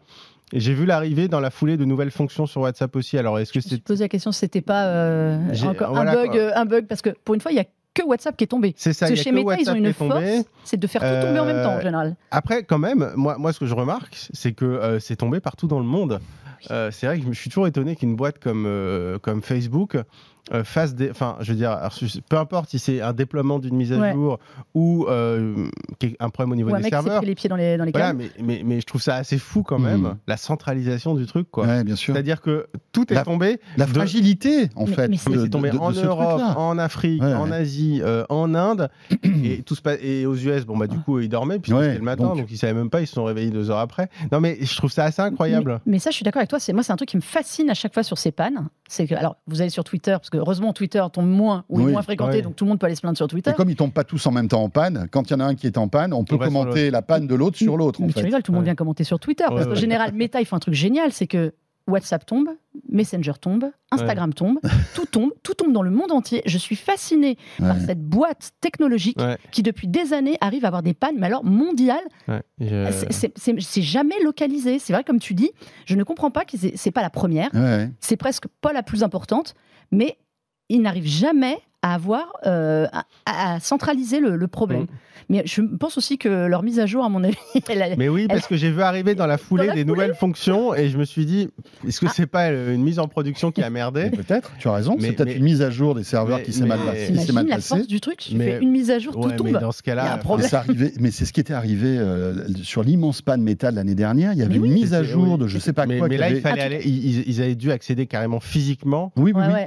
J'ai 0.56 0.76
vu 0.76 0.86
l'arrivée 0.86 1.28
dans 1.30 1.40
la 1.40 1.50
foulée 1.50 1.78
de 1.78 1.86
nouvelles 1.86 2.12
fonctions 2.12 2.46
sur 2.46 2.62
WhatsApp 2.62 2.96
aussi. 2.96 3.18
Alors, 3.18 3.40
est-ce 3.40 3.52
que 3.52 3.60
Je 3.60 3.70
c'est 3.70 3.82
posé 3.84 4.04
la 4.04 4.08
question 4.10 4.32
c'était 4.32 4.62
pas 4.62 4.86
euh, 4.86 5.40
encore 5.66 5.96
voilà, 5.96 6.12
un 6.12 6.16
bug, 6.16 6.28
quoi. 6.30 6.40
euh, 6.40 6.52
un 6.54 6.66
bug, 6.66 6.86
parce 6.86 7.02
que 7.02 7.10
pour 7.26 7.34
une 7.34 7.42
fois, 7.42 7.52
il 7.52 7.56
y 7.56 7.60
a 7.60 7.64
que 7.96 8.04
WhatsApp 8.06 8.38
qui 8.38 8.44
est 8.44 8.48
tombé. 8.48 8.76
c'est 8.78 8.94
ça 8.94 9.08
Parce 9.08 9.12
il 9.12 9.14
que 9.16 9.18
y 9.18 9.22
a 9.22 9.24
chez 9.24 9.30
que 9.32 9.36
Meta, 9.36 9.42
ils 9.42 9.48
WhatsApp 9.58 9.70
ont 9.70 9.74
qui 9.74 9.80
une 9.80 9.86
est 9.88 9.94
tombé. 9.98 10.36
force, 10.36 10.48
c'est 10.64 10.78
de 10.80 10.86
faire 10.86 11.02
tout 11.02 11.26
tomber 11.28 11.40
en 11.40 11.46
même 11.46 11.64
temps 11.64 11.74
en 11.74 11.82
général. 11.82 12.16
Après, 12.30 12.64
quand 12.66 12.78
même, 12.78 13.14
moi, 13.16 13.38
moi, 13.40 13.52
ce 13.52 13.60
que 13.62 13.66
je 13.66 13.74
remarque, 13.74 14.16
c'est 14.32 14.52
que 14.52 14.66
euh, 14.66 15.00
c'est 15.00 15.16
tombé 15.16 15.40
partout 15.40 15.66
dans 15.66 15.80
le 15.80 15.86
monde. 15.86 16.20
Euh, 16.70 16.92
c'est 16.92 17.08
vrai 17.08 17.20
que 17.20 17.26
je 17.32 17.40
suis 17.40 17.50
toujours 17.50 17.66
étonné 17.66 17.96
qu'une 17.96 18.16
boîte 18.16 18.38
comme, 18.38 18.66
euh, 18.68 19.18
comme 19.18 19.42
Facebook 19.42 19.98
euh, 20.52 20.64
fasse 20.64 20.94
des. 20.96 21.10
Enfin, 21.10 21.38
je 21.40 21.52
veux 21.52 21.58
dire, 21.58 21.72
alors, 21.72 21.94
peu 22.28 22.38
importe 22.38 22.70
si 22.72 22.80
c'est 22.80 23.02
un 23.02 23.14
déploiement 23.14 23.60
d'une 23.60 23.76
mise 23.76 23.94
à 23.94 23.98
Ouais. 23.98 24.14
jour 24.14 24.40
ou 24.74 25.06
euh, 25.08 25.68
un 26.20 26.30
problème 26.30 26.52
au 26.52 26.56
niveau 26.56 26.70
Ou 26.72 26.74
un 26.74 26.78
des 26.80 26.84
mec 26.84 26.94
serveurs. 26.94 27.18
pris 27.20 27.28
les 27.28 27.36
pieds 27.36 27.50
dans 27.50 27.56
les, 27.56 27.78
dans 27.78 27.86
les 27.86 27.92
Voilà, 27.92 28.14
mais, 28.14 28.30
mais, 28.42 28.62
mais 28.66 28.82
je 28.82 28.86
trouve 28.86 29.02
ça 29.02 29.16
assez 29.16 29.38
fou 29.38 29.64
quand 29.64 29.80
même, 29.80 30.02
Mhm. 30.02 30.18
la 30.28 30.38
centralisation 30.38 31.14
du 31.16 31.26
truc. 31.26 31.50
quoi. 31.50 31.66
Ouais, 31.66 31.84
bien 31.84 31.96
sûr. 31.96 32.14
C'est-à-dire 32.14 32.42
que 32.42 32.68
tout 32.92 33.12
est 33.12 33.16
La- 33.16 33.24
tombé. 33.24 33.60
La 33.78 33.86
de- 33.86 33.92
fragilité, 33.94 34.70
en 34.76 34.86
Mais- 34.86 34.94
fait. 34.94 35.08
mais 35.08 35.18
c'est- 35.18 35.50
tombé 35.50 35.70
de- 35.70 35.76
de 35.76 35.80
en 35.80 35.92
Europe, 35.92 36.42
en 36.58 36.78
Afrique, 36.78 37.22
Ouais, 37.22 37.34
en 37.34 37.50
ouais. 37.50 37.56
Asie, 37.56 38.02
euh, 38.04 38.26
en 38.30 38.54
Inde, 38.56 38.90
et, 39.24 39.62
tout 39.64 39.76
se 39.76 39.82
passe- 39.82 40.00
et 40.02 40.26
aux 40.26 40.36
US. 40.36 40.66
Bon, 40.66 40.78
bah, 40.78 40.88
du 40.88 41.00
coup, 41.00 41.20
ils 41.20 41.30
dormaient, 41.30 41.60
puisque 41.60 41.78
Ouais, 41.78 41.86
c'était 41.86 41.98
le 42.00 42.04
matin, 42.04 42.24
donc- 42.26 42.38
donc... 42.40 42.52
ils 42.52 42.58
savaient 42.58 42.74
même 42.74 42.90
pas, 42.90 43.02
ils 43.02 43.08
se 43.08 43.14
sont 43.14 43.24
réveillés 43.24 43.50
deux 43.52 43.70
heures 43.72 43.80
après. 43.80 44.10
Non, 44.32 44.40
mais 44.42 44.58
je 44.62 44.76
trouve 44.76 44.92
ça 44.92 45.06
assez 45.06 45.22
incroyable. 45.22 45.80
Mais, 45.86 45.94
mais 45.94 46.00
ça, 46.00 46.10
je 46.10 46.16
suis 46.16 46.24
d'accord 46.24 46.40
avec 46.42 46.50
toi. 46.50 46.60
C'est 46.60 46.74
moi, 46.74 46.84
c'est 46.84 46.92
un 46.92 46.96
truc 46.98 47.10
qui 47.10 47.18
me 47.18 47.22
fascine 47.22 47.70
à 47.70 47.74
chaque 47.74 47.94
fois 47.94 48.04
sur 48.04 48.18
ces 48.18 48.32
pannes. 48.32 48.68
C'est 48.88 49.08
que, 49.08 49.16
alors, 49.16 49.38
vous 49.48 49.62
allez 49.62 49.70
sur 49.70 49.84
Twitter, 49.84 50.12
parce 50.12 50.30
que 50.34 50.38
heureusement 50.40 50.74
Twitter 50.74 51.04
tombe 51.14 51.28
moins 51.30 51.64
ou 51.70 51.80
est 51.80 51.84
Oui, 51.86 51.92
moins 51.92 52.02
fréquenté, 52.02 52.38
oui. 52.38 52.42
donc 52.42 52.56
tout 52.56 52.66
le 52.66 52.70
monde 52.70 52.80
peut 52.80 52.86
aller 52.88 52.96
se 52.96 53.02
plaindre 53.02 53.18
sur 53.18 53.28
Twitter. 53.28 53.52
Et 53.52 53.54
comme 53.54 53.70
ils 53.70 53.76
tombent 53.76 53.94
pas 53.94 54.04
tous 54.04 54.26
en 54.26 54.32
même 54.32 54.48
temps 54.48 54.64
en 54.64 54.70
panne, 54.70 55.08
quand 55.12 55.30
il 55.30 55.34
y 55.34 55.36
en 55.36 55.40
a 55.40 55.46
un 55.46 55.56
qui 55.56 55.68
est 55.68 55.78
en 55.78 55.88
panne, 55.88 56.14
on 56.14 56.24
peut 56.24 56.36
On 56.36 56.40
commenter 56.40 56.90
la 56.92 57.02
panne 57.02 57.28
de 57.28 57.36
l'autre 57.36 57.58
sur 57.58 57.78
l'autre. 57.78 58.02
en 58.02 58.08
Mais 58.08 58.14
tu 58.14 58.24
rigoles, 58.24 58.42
tout 58.44 58.52
le 58.52 58.56
monde 58.56 58.64
Ouais. 58.64 58.70
vient 58.70 58.76
commenter 58.76 59.04
sur 59.04 59.20
Twitter. 59.20 59.46
parce 59.48 59.62
Ouais, 59.62 59.68
qu'en 59.68 59.76
général, 59.76 60.14
Meta, 60.14 60.42
ils 60.42 60.46
font 60.46 60.56
un 60.56 60.60
truc 60.60 60.74
génial, 60.74 61.12
c'est 61.12 61.28
que 61.28 61.54
WhatsApp 61.86 62.26
tombe, 62.26 62.48
Messenger 62.90 63.34
tombe, 63.42 63.66
Instagram 63.92 64.34
tombe, 64.34 64.58
tout 64.96 65.06
tombe, 65.06 65.32
tout 65.44 65.54
tombe 65.54 65.74
dans 65.74 65.82
le 65.82 65.92
monde 65.92 66.14
entier. 66.14 66.42
Je 66.46 66.58
suis 66.58 66.78
fascinée 66.78 67.38
par 67.60 67.78
cette 67.78 68.02
boîte 68.02 68.52
technologique 68.62 69.20
Ouais. 69.20 69.38
qui, 69.52 69.64
depuis 69.64 69.88
des 69.90 70.14
années, 70.14 70.38
arrive 70.40 70.64
à 70.64 70.68
avoir 70.70 70.82
des 70.82 70.94
pannes, 70.94 71.16
mais 71.20 71.26
alors 71.28 71.44
mondiales. 71.44 71.98
Ouais, 72.30 72.42
je- 72.62 73.06
C'est- 73.10 73.82
jamais 73.82 74.16
localisé. 74.24 74.80
C'est 74.80 74.94
vrai, 74.94 75.04
comme 75.04 75.20
tu 75.20 75.34
dis, 75.34 75.52
je 75.86 75.96
ne 75.96 76.04
comprends 76.06 76.32
pas 76.32 76.46
que 76.46 76.58
c'est 76.58 76.72
c'est 76.78 76.92
pas 76.92 77.02
la 77.02 77.10
première, 77.10 77.50
Ouais. 77.54 77.90
c'est 78.00 78.16
presque 78.18 78.46
pas 78.62 78.72
la 78.72 78.82
plus 78.82 79.04
importante, 79.04 79.54
mais 79.92 80.18
ils 80.74 80.82
n'arrivent 80.82 81.06
jamais 81.08 81.60
à 81.84 81.94
avoir, 81.94 82.34
euh, 82.48 82.88
à, 83.26 83.56
à 83.56 83.60
centraliser 83.60 84.20
le, 84.20 84.36
le 84.38 84.48
problème. 84.48 84.84
Mm. 84.84 84.88
Mais 85.30 85.44
je 85.46 85.62
pense 85.62 85.98
aussi 85.98 86.18
que 86.18 86.48
leur 86.48 86.64
mise 86.64 86.80
à 86.80 86.86
jour, 86.86 87.06
à 87.06 87.10
mon 87.10 87.24
avis, 87.24 87.38
elle 87.70 87.82
a- 87.82 87.96
Mais 87.96 88.10
oui, 88.10 88.28
parce 88.28 88.46
que 88.48 88.56
j'ai 88.58 88.72
vu 88.72 88.82
arriver 88.82 89.16
dans 89.16 89.26
la 89.28 89.38
foulée 89.38 89.64
Dans 89.68 89.70
la 89.70 89.76
des 89.76 89.86
nouvelles 89.86 90.16
fonctions 90.16 90.74
et 90.76 90.90
je 90.90 90.98
me 90.98 91.06
suis 91.06 91.26
dit, 91.26 91.48
est-ce 91.88 92.02
que 92.02 92.08
Ah. 92.10 92.14
c'est 92.14 92.26
pas 92.26 92.50
une 92.50 92.84
mise 92.84 93.00
en 93.00 93.08
production 93.08 93.52
qui 93.52 93.62
a 93.64 93.70
merdé? 93.70 94.10
Mais 94.12 94.18
Peut-être, 94.18 94.52
tu 94.60 94.68
as 94.68 94.74
raison. 94.74 94.96
Mais- 95.00 95.08
C'est 95.08 95.14
peut-être 95.14 95.30
mais- 95.30 95.36
une 95.38 95.44
mise 95.44 95.62
à 95.62 95.70
jour 95.70 95.96
des 95.96 96.04
serveurs 96.04 96.40
mais- 96.40 96.44
qui 96.44 96.52
s'est 96.52 96.66
mal, 96.66 96.80
mais- 96.86 97.32
mal 97.34 97.48
la 97.48 97.60
force 97.60 97.88
du 97.88 98.02
truc 98.02 98.18
Tu 98.18 98.36
Mais- 98.36 98.46
fais 98.58 98.62
une 98.64 98.72
mise 98.72 98.92
à 98.92 99.00
jour, 99.00 99.16
Ouais, 99.18 99.36
tout 99.38 99.44
mais 99.46 99.52
tombe. 99.54 99.62
dans 99.62 99.72
ce 99.72 99.82
Il 99.86 99.90
y 99.90 99.92
a 99.92 99.94
un 99.94 100.06
cas-là, 100.08 100.18
problème. 100.18 100.44
Mais 100.46 100.50
c'est 100.50 100.56
arrivé- 100.58 100.94
mais 101.00 101.12
c'est 101.12 101.26
ce 101.26 101.32
qui 101.34 101.40
était 101.40 101.54
arrivé 101.54 101.98
euh, 101.98 102.46
sur 102.62 102.84
l'immense 102.84 103.22
panne 103.22 103.42
métal 103.42 103.76
l'année 103.76 103.96
dernière. 103.96 104.34
Il 104.34 104.40
y 104.40 104.42
avait 104.42 104.60
Mais 104.60 104.68
une 104.68 104.74
mise 104.74 104.94
à 104.94 105.04
jour 105.04 105.34
oui. 105.34 105.38
de 105.40 105.48
je 105.48 105.58
sais 105.58 105.74
pas 105.74 105.86
mais, 105.86 106.00
quoi. 106.00 106.08
mais 106.10 106.18
là, 106.18 106.26
avait- 106.28 106.36
il 106.36 106.42
fallait 106.42 106.62
Ah, 106.62 106.68
tu- 106.70 106.74
aller, 106.76 106.82
ils, 106.86 107.30
ils 107.30 107.42
avaient 107.42 107.56
dû 107.56 107.72
accéder 107.72 108.08
carrément 108.08 108.40
physiquement 108.42 109.12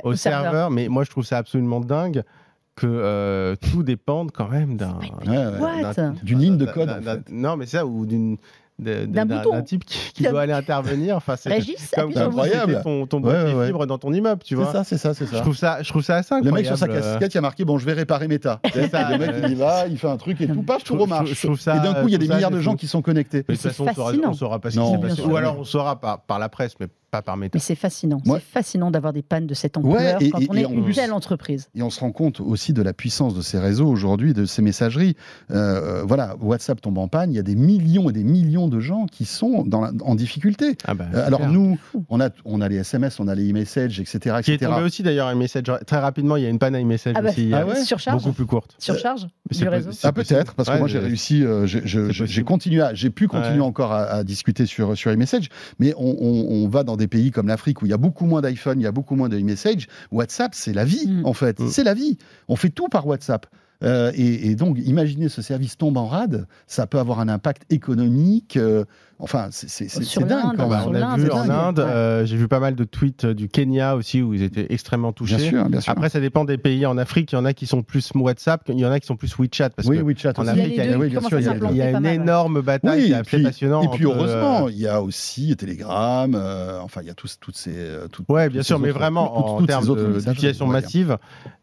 au 0.04 0.14
serveur. 0.14 0.70
Mais 0.70 0.88
moi, 0.88 1.04
je 1.04 1.10
trouve 1.10 1.24
ça 1.24 1.38
absolument 1.38 1.80
dingue 1.80 2.05
que 2.12 2.86
euh, 2.86 3.56
tout 3.72 3.82
dépende 3.82 4.32
quand 4.32 4.48
même 4.48 4.76
d'un. 4.76 4.98
C'est 5.94 6.24
D'une 6.24 6.38
ligne 6.40 6.56
de 6.58 6.66
code, 6.66 6.90
en 6.90 7.00
fait. 7.02 7.20
Non, 7.30 7.56
mais 7.56 7.66
ça, 7.66 7.86
ou 7.86 8.06
d'une. 8.06 8.36
D'un 8.78 9.24
bouton. 9.24 9.52
d'un 9.52 9.62
type 9.62 9.86
qui, 9.86 10.22
doit 10.22 10.42
aller 10.42 10.52
intervenir. 10.52 11.16
Enfin, 11.16 11.34
c'est 11.36 11.48
c'est 11.62 11.96
le 11.96 12.18
incroyable. 12.18 12.82
ton, 12.84 13.06
ton 13.06 13.16
Ouais, 13.22 13.22
boîtier 13.32 13.44
ouais, 13.54 13.54
ouais. 13.60 13.66
fibre 13.68 13.86
dans 13.86 13.96
ton 13.96 14.12
immeuble, 14.12 14.42
tu 14.44 14.54
C'est 14.54 14.62
vois. 14.62 14.70
ça, 14.70 14.84
c'est 14.84 14.98
ça, 14.98 15.14
c'est 15.14 15.24
Je 15.24 15.30
ça. 15.30 15.40
trouve 15.40 15.56
ça, 15.56 15.82
je 15.82 15.88
trouve 15.88 16.02
ça 16.02 16.16
assez 16.16 16.34
Le 16.34 16.40
incroyable. 16.40 16.56
mec 16.58 16.66
sur 16.66 16.76
sa 16.76 16.84
euh, 16.84 17.00
casquette, 17.00 17.32
il 17.34 17.38
a 17.38 17.40
marqué 17.40 17.64
bon, 17.64 17.78
je 17.78 17.86
vais 17.86 17.94
réparer 17.94 18.28
Meta. 18.28 18.60
C'est 18.74 18.90
ça, 18.90 19.10
le 19.12 19.16
mec, 19.16 19.30
euh, 19.30 19.40
il 19.46 19.52
y 19.52 19.54
va, 19.54 19.86
il 19.86 19.96
fait 19.96 20.08
un 20.08 20.18
truc 20.18 20.38
et 20.42 20.46
tout, 20.46 20.60
paf, 20.62 20.80
je 20.80 20.84
tout 20.84 20.98
remarche. 20.98 21.30
je 21.32 21.46
trouve 21.46 21.58
ça- 21.58 21.76
et 21.78 21.80
d'un 21.80 21.94
coup, 21.94 22.08
il 22.08 22.12
y 22.12 22.16
a 22.16 22.20
je 22.20 22.26
des 22.26 22.34
milliards 22.34 22.50
de 22.50 22.60
gens 22.60 22.76
qui 22.76 22.86
sont 22.86 23.00
connectés. 23.00 23.46
Mais 23.48 23.54
de 23.54 23.58
toute 23.58 23.62
c'est 23.62 23.68
façon, 23.70 23.86
on 23.88 24.34
saura, 24.34 24.58
pas. 24.60 24.68
Ou 25.26 25.36
alors 25.36 25.58
on 25.60 25.64
saura 25.64 25.98
par, 25.98 26.20
par 26.20 26.38
la 26.38 26.50
presse, 26.50 26.74
mais 26.78 26.88
pas 27.16 27.22
par 27.22 27.36
Meta. 27.36 27.52
Mais 27.54 27.60
c'est 27.60 27.74
fascinant. 27.74 28.20
C'est 28.24 28.40
fascinant 28.40 28.90
d'avoir 28.90 29.12
des 29.12 29.22
pannes 29.22 29.46
de 29.46 29.54
cette 29.54 29.76
ampleur 29.76 29.92
Ouais, 29.94 30.16
et- 30.20 30.30
quand 30.30 30.40
et- 30.40 30.46
on 30.50 30.54
et 30.54 30.60
est 30.60 30.66
en 30.66 30.70
une 30.72 30.84
plus- 30.84 30.94
telle 30.94 31.12
entreprise. 31.12 31.68
Et 31.74 31.82
on 31.82 31.90
se 31.90 32.00
rend 32.00 32.12
compte 32.12 32.40
aussi 32.40 32.72
de 32.72 32.82
la 32.82 32.92
puissance 32.92 33.34
de 33.34 33.40
ces 33.42 33.58
réseaux 33.58 33.86
aujourd'hui, 33.88 34.34
de 34.34 34.44
ces 34.44 34.62
messageries. 34.62 35.16
Euh, 35.50 36.02
voilà, 36.04 36.36
WhatsApp 36.40 36.80
tombe 36.80 36.98
en 36.98 37.08
panne, 37.08 37.32
il 37.32 37.36
y 37.36 37.38
a 37.38 37.42
des 37.42 37.54
millions 37.56 38.10
et 38.10 38.12
des 38.12 38.24
millions 38.24 38.68
de 38.68 38.80
gens 38.80 39.06
qui 39.06 39.24
sont 39.24 39.64
dans 39.64 39.80
la- 39.80 39.92
en 40.04 40.14
difficulté. 40.14 40.76
Ah 40.86 40.94
bah, 40.94 41.06
Euh, 41.14 41.26
alors 41.26 41.48
nous, 41.48 41.78
on 42.08 42.20
a, 42.20 42.30
on 42.44 42.60
a 42.60 42.68
les 42.68 42.76
SMS, 42.76 43.18
on 43.20 43.28
a 43.28 43.34
les 43.34 43.50
e-messages, 43.50 43.98
etc. 44.00 44.18
qui 44.42 44.50
est 44.50 44.54
etc. 44.54 44.70
tombé 44.70 44.82
aussi 44.84 45.02
d'ailleurs 45.02 45.30
iMessage 45.32 45.64
très 45.86 45.98
rapidement. 45.98 46.36
Il 46.36 46.42
y 46.42 46.46
a 46.46 46.50
une 46.50 46.58
panne 46.58 46.74
iMessage 46.74 47.14
Ah 47.16 47.22
bah, 47.22 47.30
aussi, 47.30 47.50
ah 47.52 47.58
euh, 47.62 47.66
ouais 47.66 47.84
Surcharge 47.84 48.22
beaucoup 48.22 48.34
plus 48.34 48.46
courte. 48.46 48.74
Surcharge 48.78 49.26
du 49.50 49.68
réseau 49.68 49.90
Ah 50.02 50.12
peut-être 50.12 50.54
parce 50.54 50.68
que 50.68 50.78
moi 50.78 50.88
j'ai 50.88 50.98
réussi, 50.98 51.44
euh, 51.44 51.66
j'ai- 51.66 52.42
continué, 52.44 52.82
pu 53.14 53.28
continuer 53.28 53.60
Ouais. 53.60 53.66
encore 53.66 53.92
à, 53.92 54.02
à 54.04 54.24
discuter 54.24 54.66
sur 54.66 54.96
sur 54.96 55.10
e-message, 55.10 55.48
mais 55.78 55.94
on, 55.96 56.16
on- 56.20 56.64
on 56.64 56.68
va 56.68 56.82
dans 56.84 56.96
des 56.96 57.05
pays 57.08 57.30
comme 57.30 57.48
l'Afrique 57.48 57.82
où 57.82 57.86
il 57.86 57.90
y 57.90 57.94
a 57.94 57.98
beaucoup 57.98 58.26
moins 58.26 58.40
d'iPhone, 58.40 58.80
il 58.80 58.84
y 58.84 58.86
a 58.86 58.92
beaucoup 58.92 59.14
moins 59.16 59.28
de 59.28 59.38
e-message. 59.38 59.88
WhatsApp 60.12 60.54
c'est 60.54 60.72
la 60.72 60.84
vie 60.84 61.06
Mm. 61.06 61.26
en 61.26 61.32
fait, 61.32 61.60
Mm. 61.60 61.68
c'est 61.68 61.84
la 61.84 61.94
vie. 61.94 62.18
On 62.48 62.56
fait 62.56 62.70
tout 62.70 62.88
par 62.88 63.06
WhatsApp. 63.06 63.46
Euh, 63.84 64.10
et, 64.14 64.48
et 64.50 64.54
donc, 64.54 64.78
imaginez 64.82 65.28
ce 65.28 65.42
service 65.42 65.76
tombe 65.76 65.98
en 65.98 66.06
rade, 66.06 66.46
ça 66.66 66.86
peut 66.86 66.98
avoir 66.98 67.20
un 67.20 67.28
impact 67.28 67.64
économique. 67.70 68.56
euh, 68.56 68.84
enfin, 69.18 69.48
c'est 69.50 69.68
c'est- 69.68 69.88
c'est- 69.88 70.02
Sur 70.02 70.22
c'est 70.22 70.28
dingue 70.28 70.44
l'Inde, 70.44 70.54
quand 70.56 70.68
même. 70.68 70.80
on 70.86 70.94
a 70.94 70.98
l'Inde, 70.98 71.20
vu 71.20 71.30
en. 71.30 71.48
Inde, 71.50 71.78
euh, 71.80 72.24
j'ai 72.26 72.36
vu 72.36 72.48
pas 72.48 72.60
mal 72.60 72.74
de 72.74 72.84
tweets 72.84 73.24
euh, 73.24 73.34
du 73.34 73.48
Kenya 73.48 73.96
aussi 73.96 74.22
où 74.22 74.34
ils 74.34 74.42
étaient 74.42 74.66
extrêmement 74.70 75.12
touchés. 75.12 75.36
Bien 75.36 75.48
sûr, 75.50 75.68
bien 75.68 75.80
sûr. 75.80 75.92
Après, 75.92 76.08
ça 76.08 76.20
dépend 76.20 76.44
des 76.44 76.58
pays. 76.58 76.86
En 76.86 76.98
Afrique, 76.98 77.32
il 77.32 77.36
y 77.36 77.38
en 77.38 77.44
a 77.44 77.52
qui 77.52 77.66
sont 77.66 77.82
plus 77.82 78.10
WhatsApp, 78.14 78.62
il 78.68 78.78
y 78.78 78.84
en 78.86 78.90
a 78.92 79.00
qui 79.00 79.06
sont 79.06 79.16
plus 79.16 79.34
WeChat. 79.38 79.70
Parce 79.70 79.88
oui, 79.88 79.98
que 79.98 80.02
WeChat 80.02 80.32
en 80.36 80.42
aussi. 80.42 80.50
Afrique, 80.50 80.66
Il 80.68 80.76
y 80.76 80.80
a 80.80 80.86
deux 80.92 80.96
oui, 80.96 81.08
bien 81.08 81.20
sûr, 81.20 81.38
il 81.40 81.44
y 81.46 81.48
a 81.48 81.54
une 81.54 81.92
mal, 81.92 82.02
ouais. 82.04 82.14
énorme 82.14 82.60
bataille 82.62 82.98
Oui, 83.00 83.06
qui 83.06 83.12
est 83.12 83.14
et 83.14 83.18
assez 83.18 83.36
puis, 83.36 83.42
passionnante. 83.44 83.84
et 83.84 83.88
puis 83.96 84.06
entre, 84.06 84.16
heureusement, 84.16 84.66
euh, 84.66 84.70
il 84.70 84.78
y 84.78 84.86
a 84.88 85.02
aussi 85.02 85.56
Telegram, 85.56 86.34
euh, 86.34 86.80
enfin 86.80 87.00
il 87.02 87.06
y 87.08 87.10
a 87.10 87.14
tous, 87.14 87.38
toutes 87.40 87.56
ces... 87.56 87.72
euh, 87.74 88.08
toutes- 88.08 88.26
Ouais, 88.28 88.48
bien 88.48 88.62
sûr, 88.62 88.78
mais 88.78 88.90
vraiment 88.90 89.56
en 89.56 89.64
termes 89.64 89.84
d'utilisation 89.86 90.66
massive, 90.66 91.18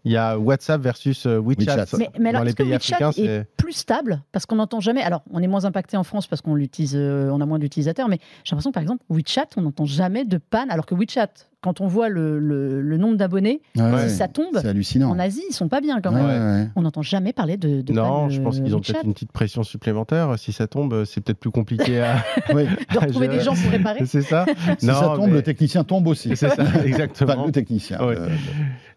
il 0.05 0.11
y 0.11 0.17
a 0.17 0.37
WhatsApp 0.37 0.81
versus 0.81 1.25
euh, 1.25 1.37
WeChat. 1.39 1.85
Mais, 2.19 2.29
alors, 2.29 2.41
Dans 2.41 2.43
les 2.43 2.49
est-ce 2.49 2.55
que 2.55 2.63
pays 2.63 2.71
WeChat 2.71 2.95
africains, 2.95 3.09
est 3.11 3.13
c'est 3.13 3.47
plus 3.57 3.73
stable? 3.73 4.21
Parce 4.31 4.45
qu'on 4.45 4.55
n'entend 4.55 4.79
jamais. 4.79 5.01
Alors, 5.01 5.21
on 5.31 5.41
est 5.41 5.47
moins 5.47 5.65
impacté 5.65 5.97
en 5.97 6.03
France 6.03 6.27
parce 6.27 6.41
qu'on 6.41 6.55
l'utilise, 6.55 6.93
euh, 6.95 7.29
moins 7.45 7.59
d'utilisateurs, 7.59 8.07
mais 8.07 8.19
j'ai 8.43 8.51
l'impression 8.51 8.71
par 8.71 8.81
exemple, 8.83 9.03
WeChat, 9.09 9.47
on 9.57 9.61
n'entend 9.61 9.85
jamais 9.85 10.25
de 10.25 10.37
panne, 10.37 10.69
alors 10.71 10.85
que 10.85 10.95
WeChat, 10.95 11.49
quand 11.63 11.81
on 11.81 11.87
voit 11.87 12.09
le, 12.09 12.37
le- 12.39 12.81
le 12.81 12.97
nombre 12.97 13.15
d'abonnés, 13.17 13.61
Ouais, 13.75 14.09
si 14.09 14.15
ça 14.15 14.27
tombe, 14.27 14.55
C'est 14.61 14.67
hallucinant. 14.67 15.09
en 15.09 15.17
Asie, 15.17 15.41
ils 15.49 15.53
sont 15.53 15.69
pas 15.69 15.81
bien 15.81 16.01
quand 16.01 16.11
même. 16.11 16.25
ouais. 16.61 16.67
On 16.75 16.81
n'entend 16.83 17.01
jamais 17.01 17.33
parler 17.33 17.57
de, 17.57 17.81
de 17.81 17.93
non, 17.93 18.29
je 18.29 18.41
pense 18.41 18.59
euh, 18.59 18.63
qu'ils 18.63 18.75
ont 18.75 18.79
WeChat. 18.79 18.93
peut-être 18.93 19.05
une 19.05 19.13
petite 19.13 19.31
pression 19.31 19.63
supplémentaire. 19.63 20.37
Si 20.37 20.51
ça 20.53 20.67
tombe, 20.67 21.05
c'est 21.05 21.21
peut-être 21.21 21.39
plus 21.39 21.51
compliqué 21.51 22.01
à. 22.01 22.17
De 22.53 22.99
retrouver 22.99 23.27
des 23.29 23.39
gens 23.39 23.53
pour 23.55 23.71
réparer. 23.71 24.05
c'est 24.05 24.21
ça 24.21 24.45
Si 24.77 24.85
ça 24.85 25.13
tombe, 25.15 25.27
mais- 25.27 25.33
le 25.33 25.41
technicien 25.41 25.83
tombe 25.83 26.05
aussi. 26.07 26.35
C'est 26.35 26.49
ça, 26.49 26.63
exactement. 26.85 27.45
le 27.45 27.51
technicien. 27.51 27.97
Ouais. 28.05 28.15
euh, 28.17 28.27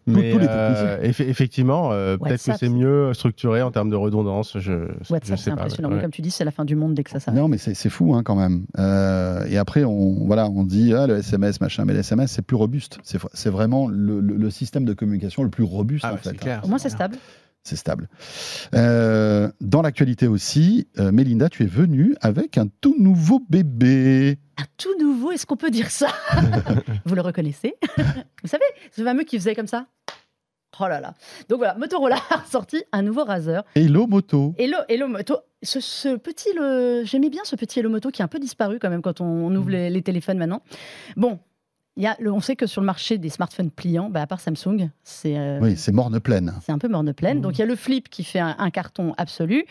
Mais 0.05 0.31
tous 0.31 0.39
les 0.39 0.47
euh, 0.49 1.01
effe- 1.01 1.27
effectivement, 1.27 1.91
euh, 1.91 2.15
peut-être 2.17 2.43
que 2.45 2.57
c'est 2.57 2.69
mieux 2.69 3.13
structuré 3.13 3.61
en 3.61 3.71
termes 3.71 3.89
de 3.89 3.95
redondance. 3.95 4.57
Je, 4.57 4.71
WhatsApp, 5.09 5.37
c'est 5.37 5.49
pas, 5.51 5.57
impressionnant. 5.57 5.89
ouais. 5.89 5.95
Mais 5.95 6.01
Comme 6.01 6.11
tu 6.11 6.21
dis, 6.21 6.31
c'est 6.31 6.45
la 6.45 6.51
fin 6.51 6.63
du 6.65 6.75
monde 6.75 6.93
dès 6.93 7.03
que 7.03 7.09
ça 7.09 7.19
s'arrête. 7.19 7.39
Non, 7.39 7.47
mais 7.49 7.57
c'est 7.57 7.73
c'est 7.73 7.89
fou 7.89 8.13
hein, 8.15 8.21
quand 8.23 8.35
même. 8.35 8.65
Euh, 8.79 9.45
et 9.49 9.57
après, 9.57 9.83
on, 9.83 10.25
voilà, 10.25 10.47
on 10.49 10.63
dit 10.63 10.93
ah, 10.93 11.07
le 11.07 11.17
SMS, 11.17 11.59
machin, 11.59 11.83
mais 11.85 11.93
le 11.93 11.99
SMS, 11.99 12.31
c'est 12.31 12.41
plus 12.41 12.55
robuste. 12.57 12.97
C'est 13.03 13.49
vraiment 13.49 13.87
le, 13.87 14.19
le- 14.19 14.35
le 14.35 14.49
système 14.49 14.83
de 14.85 14.93
communication 14.93 15.43
le 15.43 15.49
plus 15.49 15.63
robuste 15.63 16.03
Ah 16.05 16.11
en 16.11 16.15
ouais, 16.15 16.19
fait. 16.19 16.29
c'est 16.31 16.37
clair. 16.37 16.61
Au 16.63 16.67
moins, 16.67 16.77
c'est 16.77 16.89
stable. 16.89 17.17
C'est 17.63 17.75
stable. 17.75 18.07
Euh, 18.75 19.49
dans 19.61 19.81
l'actualité 19.81 20.27
aussi, 20.27 20.87
euh, 20.99 21.11
Mélinda, 21.11 21.49
tu 21.49 21.63
es 21.63 21.65
venue 21.65 22.15
avec 22.21 22.57
un 22.57 22.67
tout 22.81 22.95
nouveau 22.97 23.41
bébé. 23.49 24.37
Un 24.57 24.63
tout 24.77 24.97
nouveau, 24.99 25.31
est-ce 25.31 25.45
qu'on 25.45 25.57
peut 25.57 25.69
dire 25.71 25.91
ça? 25.91 26.07
Vous 27.05 27.15
le 27.15 27.21
reconnaissez? 27.21 27.75
Vous 28.41 28.47
savez, 28.49 28.63
ce 28.95 29.03
fameux 29.03 29.23
qui 29.23 29.37
faisait 29.37 29.53
comme 29.55 29.67
ça? 29.67 29.87
Oh 30.79 30.87
là 30.87 30.99
là. 31.01 31.13
Donc 31.49 31.57
voilà, 31.57 31.75
Motorola 31.75 32.17
a 32.29 32.43
sorti 32.49 32.83
un 32.91 33.01
nouveau 33.01 33.23
Razer. 33.23 33.63
Hello 33.75 34.05
Moto. 34.05 34.53
Hello, 34.57 34.77
Hello 34.87 35.07
Moto. 35.07 35.37
Ce, 35.63 35.79
ce 35.79 36.15
petit, 36.17 36.49
le... 36.55 37.01
j'aimais 37.03 37.29
bien 37.29 37.41
ce 37.45 37.55
petit 37.55 37.79
Hello 37.79 37.89
Moto 37.89 38.11
qui 38.11 38.21
est 38.21 38.25
un 38.25 38.27
peu 38.29 38.39
disparu 38.39 38.77
quand 38.79 38.89
même 38.89 39.01
quand 39.01 39.19
on, 39.19 39.25
on 39.25 39.55
ouvre 39.55 39.71
les, 39.71 39.89
les 39.89 40.01
téléphones 40.03 40.37
maintenant. 40.37 40.61
Bon, 41.15 41.39
il 41.97 42.03
y 42.03 42.07
a, 42.07 42.15
le- 42.19 42.31
on 42.31 42.39
sait 42.39 42.55
que 42.55 42.67
sur 42.67 42.79
le 42.81 42.85
marché 42.85 43.17
des 43.17 43.29
smartphones 43.29 43.71
pliants, 43.71 44.09
bah, 44.09 44.21
à 44.21 44.27
part 44.27 44.39
Samsung, 44.39 44.89
c'est 45.03 45.37
euh, 45.37 45.59
Oui, 45.61 45.75
c'est 45.75 45.91
morne 45.91 46.19
pleine. 46.19 46.53
c'est 46.63 46.71
un 46.71 46.77
peu 46.77 46.87
morne 46.87 47.11
pleine. 47.13 47.37
Mhm. 47.37 47.43
Donc 47.43 47.57
il 47.57 47.59
y 47.59 47.63
a 47.63 47.65
le 47.67 47.75
Flip 47.75 48.07
qui 48.09 48.23
fait 48.23 48.39
un, 48.39 48.55
un 48.57 48.69
carton 48.69 49.13
absolu. 49.17 49.65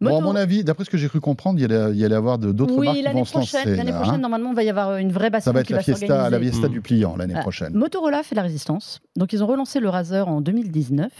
Bon, 0.00 0.16
à 0.18 0.20
mon 0.20 0.34
avis, 0.36 0.64
d'après 0.64 0.84
ce 0.84 0.90
que 0.90 0.96
j'ai 0.96 1.08
cru 1.08 1.20
comprendre, 1.20 1.58
il 1.58 1.62
y 1.62 1.64
allait, 1.64 1.94
y 1.96 2.04
avoir 2.14 2.38
d'autres 2.38 2.74
marques 2.74 2.78
oui, 2.78 2.96
qui 2.96 3.02
l'année 3.02 3.18
vont 3.20 3.24
se 3.24 3.36
lancer. 3.36 3.56
prochaine, 3.58 3.76
l'année 3.76 3.92
hein. 3.92 4.18
normalement, 4.18 4.50
il 4.50 4.56
va 4.56 4.62
y 4.62 4.68
avoir 4.70 4.96
une 4.96 5.12
vraie 5.12 5.26
Ça 5.26 5.30
baston 5.30 5.52
va 5.52 5.60
être 5.60 5.66
qui 5.66 5.72
la 5.72 5.78
va 5.78 5.82
fiesta, 5.84 6.30
la 6.30 6.38
fiesta 6.40 6.68
Mm. 6.68 6.70
du 6.72 6.80
pliant 6.80 7.16
l'année 7.16 7.34
Ah, 7.36 7.40
prochaine. 7.40 7.72
Motorola 7.74 8.22
fait 8.22 8.34
la 8.34 8.42
résistance. 8.42 9.00
Donc, 9.16 9.32
ils 9.32 9.42
ont 9.42 9.46
relancé 9.46 9.80
le 9.80 9.88
Razer 9.88 10.26
en 10.28 10.40
2019. 10.40 11.10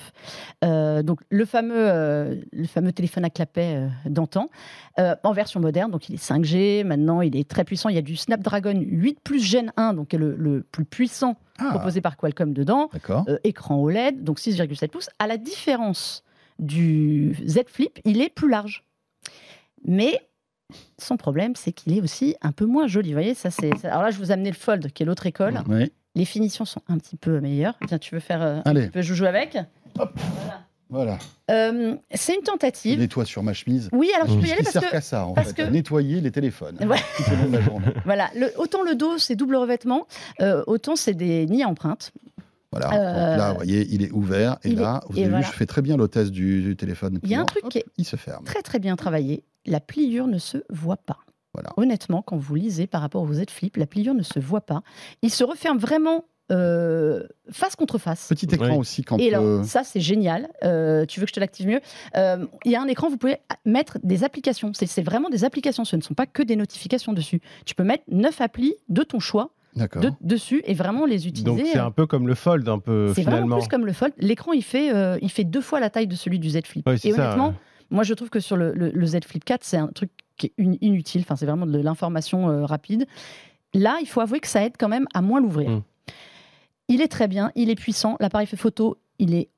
Euh, 0.65 1.03
donc, 1.03 1.21
le 1.31 1.45
fameux, 1.45 1.75
euh, 1.77 2.35
le 2.53 2.67
fameux 2.67 2.93
téléphone 2.93 3.25
à 3.25 3.31
clapet 3.31 3.75
euh, 3.77 3.89
d'antan, 4.11 4.51
euh, 4.99 5.15
en 5.23 5.33
version 5.33 5.61
moderne. 5.61 5.91
Donc, 5.91 6.09
il 6.09 6.15
est 6.15 6.23
5G. 6.23 6.85
Maintenant, 6.85 7.21
il 7.21 7.37
est 7.37 7.49
très 7.49 7.65
puissant. 7.65 7.89
Il 7.89 7.95
y 7.95 7.99
a 7.99 8.03
du 8.03 8.17
Snapdragon 8.17 8.75
8 8.81 9.19
plus 9.23 9.41
Gen 9.43 9.73
1, 9.77 9.95
donc 9.95 10.09
qui 10.09 10.17
est 10.17 10.19
le, 10.19 10.35
le 10.37 10.63
plus 10.63 10.85
puissant 10.85 11.37
Ah, 11.59 11.71
proposé 11.71 12.01
par 12.01 12.17
Qualcomm 12.17 12.53
dedans. 12.53 12.89
d'accord. 12.93 13.25
Euh, 13.29 13.39
écran 13.45 13.77
OLED, 13.81 14.25
donc 14.25 14.39
6,7 14.41 14.89
pouces. 14.89 15.11
À 15.19 15.27
la 15.27 15.37
différence 15.37 16.23
du 16.59 17.37
Z 17.47 17.61
Flip, 17.67 17.99
il 18.05 18.21
est 18.21 18.29
plus 18.29 18.49
large. 18.49 18.85
Mais 19.87 20.21
son 20.99 21.17
problème, 21.17 21.55
c'est 21.57 21.73
qu'il 21.73 21.97
est 21.97 22.01
aussi 22.01 22.37
un 22.41 22.53
peu 22.53 22.65
moins 22.65 22.87
joli. 22.87 23.11
Vous 23.11 23.15
voyez, 23.15 23.35
ça 23.35 23.51
c'est. 23.51 23.85
Alors 23.85 24.03
là, 24.03 24.11
je 24.11 24.19
vous 24.19 24.31
ai 24.31 24.33
amené 24.35 24.51
le 24.51 24.57
Fold, 24.57 24.93
qui 24.93 25.03
est 25.03 25.07
l'autre 25.07 25.27
école. 25.27 25.61
Oui. 25.69 25.93
Les 26.15 26.25
finitions 26.25 26.65
sont 26.65 26.81
un 26.89 26.97
petit 26.99 27.17
peu 27.17 27.41
meilleures. 27.41 27.77
Tiens, 27.89 27.99
tu 27.99 28.15
veux 28.15 28.21
faire 28.21 28.41
euh, 28.43 28.59
un 28.65 28.71
Allez. 28.71 28.83
petit 28.83 28.91
peu 28.93 29.03
joujou 29.03 29.27
avec? 29.27 29.59
Voilà. 30.91 31.19
Euh, 31.51 31.97
C'est 32.15 32.35
une 32.35 32.41
Je 32.41 32.45
tentative. 32.47 32.99
nettoie 33.01 33.25
sur 33.25 33.43
ma 33.43 33.53
chemise. 33.53 33.89
Oui, 33.93 34.11
alors 34.15 34.29
je 34.29 34.35
peux 34.39 34.47
y 34.47 34.53
aller 34.53 34.61
Il 34.61 34.65
parce 34.65 34.73
sert 34.75 34.83
que 34.83 34.91
qu'à 34.91 35.01
ça, 35.01 35.27
en 35.27 35.33
parce 35.33 35.49
fait, 35.53 35.65
que- 35.65 35.71
nettoyer 35.71 36.21
les 36.21 36.31
téléphones 36.31 36.77
Ouais. 36.87 36.99
tout 37.17 37.33
au 37.33 37.37
long 37.37 37.47
de 37.49 37.53
la 37.57 37.61
journée. 37.63 37.87
voilà, 38.05 38.31
le- 38.37 38.53
autant 38.59 38.83
le 38.83 38.95
dos 38.95 39.19
c'est 39.19 39.35
double 39.35 39.57
revêtement, 39.57 40.07
euh, 40.41 40.63
autant 40.67 40.95
c'est 40.95 41.15
des 41.15 41.47
nids 41.47 41.65
à 41.65 41.69
empreintes. 41.69 42.13
Voilà. 42.79 42.93
Euh, 42.95 43.31
Donc 43.31 43.39
là, 43.39 43.49
vous 43.51 43.57
voyez, 43.57 43.87
il 43.91 44.03
est 44.03 44.11
ouvert. 44.13 44.59
Et 44.65 44.71
il 44.71 44.79
là, 44.79 45.01
est- 45.03 45.13
vous 45.13 45.19
et 45.19 45.23
avez 45.23 45.31
voilà. 45.31 45.47
vu, 45.47 45.53
je 45.53 45.57
fais 45.57 45.67
très 45.67 45.83
bien 45.83 45.97
l'hôtesse 45.97 46.31
du, 46.31 46.63
du 46.63 46.77
téléphone. 46.77 47.21
Il 47.23 47.31
y 47.31 47.35
a 47.35 47.41
un 47.41 47.45
truc 47.45 47.69
qui 47.69 47.79
est- 47.79 47.87
Il 47.99 48.05
se 48.05 48.17
ferme. 48.17 48.45
Très 48.45 48.63
très 48.63 48.79
bien 48.79 48.97
travaillé. 48.97 49.45
La 49.67 49.81
pliure 49.81 50.27
ne 50.27 50.39
se 50.39 50.59
voit 50.71 50.97
pas. 50.97 51.19
Voilà. 51.55 51.71
Honnêtement, 51.77 52.21
quand 52.23 52.37
vous 52.37 52.55
lisez 52.57 52.87
par 52.89 53.01
rapport 53.01 53.23
au 53.23 53.33
Z 53.33 53.45
Flip, 53.49 53.77
la 53.77 53.87
pliure 53.87 54.13
ne 54.15 54.23
se 54.25 54.39
voit 54.41 54.61
pas. 54.63 54.83
Il 55.23 55.31
se 55.31 55.45
referme 55.45 55.79
vraiment 55.79 56.25
euh, 56.53 57.23
face 57.51 57.75
contre 57.75 57.97
face. 57.97 58.27
Petit 58.29 58.47
écran 58.53 58.73
Oui. 58.73 58.77
aussi 58.77 59.03
quand. 59.03 59.17
Et 59.19 59.33
alors, 59.33 59.45
euh, 59.45 59.63
ça, 59.63 59.83
c'est 59.83 60.01
génial. 60.01 60.49
Euh, 60.63 61.07
tu 61.07 61.19
veux 61.19 61.25
que 61.25 61.31
je 61.31 61.35
te 61.35 61.41
l'active 61.41 61.67
mieux? 61.67 61.81
Euh, 62.17 62.45
Il 62.67 62.73
y 62.73 62.77
a 62.77 62.83
un 62.83 62.87
écran, 62.87 63.09
vous 63.09 63.17
pouvez 63.17 63.39
mettre 63.65 63.99
des 64.03 64.25
applications. 64.25 64.73
C'est 64.75 64.85
c'est 64.87 65.01
vraiment 65.03 65.31
des 65.31 65.45
applications, 65.45 65.85
ce 65.87 65.97
ne 65.97 66.03
sont 66.03 66.13
pas 66.13 66.27
que 66.27 66.43
des 66.43 66.57
notifications 66.57 67.15
dessus. 67.15 67.41
Tu 67.65 67.75
peux 67.75 67.85
mettre 67.85 68.05
neuf 68.09 68.41
applis 68.43 68.75
de 68.91 69.03
ton 69.03 69.21
choix. 69.21 69.53
De- 70.01 70.13
dessus 70.21 70.63
et 70.65 70.75
vraiment 70.75 71.05
les 71.07 71.27
utiliser. 71.27 71.45
Donc 71.45 71.61
c'est 71.73 71.79
un 71.79 71.91
peu 71.91 72.07
comme 72.07 72.27
le 72.29 72.35
Fold, 72.35 72.69
un 72.69 72.79
peu 72.79 73.13
C'est 73.15 73.23
vraiment 73.23 73.59
plus 73.59 73.69
comme 73.69 73.87
le 73.87 73.93
Fold. 73.93 74.13
L'écran, 74.19 74.53
il 74.53 74.63
fait, 74.63 74.95
euh, 74.95 75.19
il 75.23 75.31
fait 75.31 75.45
deux 75.45 75.61
fois 75.61 75.81
la 75.81 75.91
taille 75.91 76.07
de 76.07 76.15
celui 76.15 76.39
du 76.39 76.51
Z 76.51 76.61
Flip. 76.65 76.87
Ouais, 76.87 76.95
et 77.03 77.13
ça, 77.13 77.25
honnêtement, 77.25 77.49
ouais. 77.49 77.55
moi, 77.91 78.03
je 78.05 78.15
trouve 78.15 78.31
que 78.31 78.41
sur 78.41 78.57
le, 78.57 78.73
le- 78.73 78.91
le 78.91 79.07
Z 79.07 79.19
Flip 79.27 79.45
4, 79.45 79.65
c'est 79.65 79.77
un 79.77 79.89
truc 79.89 80.11
qui 80.37 80.47
est 80.47 80.53
in- 80.63 80.77
inutile. 80.81 81.23
Enfin, 81.23 81.37
c'est 81.37 81.47
vraiment 81.47 81.67
de 81.67 81.79
l'information 81.79 82.49
euh, 82.51 82.65
rapide. 82.65 83.07
Là, 83.75 83.99
il 84.01 84.07
faut 84.07 84.21
avouer 84.21 84.41
que 84.41 84.47
ça 84.49 84.65
aide 84.65 84.75
quand 84.79 84.89
même 84.89 85.07
à 85.15 85.21
moins 85.23 85.41
l'ouvrir. 85.41 85.71
Mm. 85.71 85.83
Il 86.89 87.01
est 87.01 87.09
très 87.09 87.29
bien, 87.29 87.51
il 87.55 87.71
est 87.71 87.75
puissant. 87.77 88.17
L'appareil 88.21 88.47
fait 88.47 88.57
photo, 88.57 88.99
il 89.19 89.35
est 89.35 89.49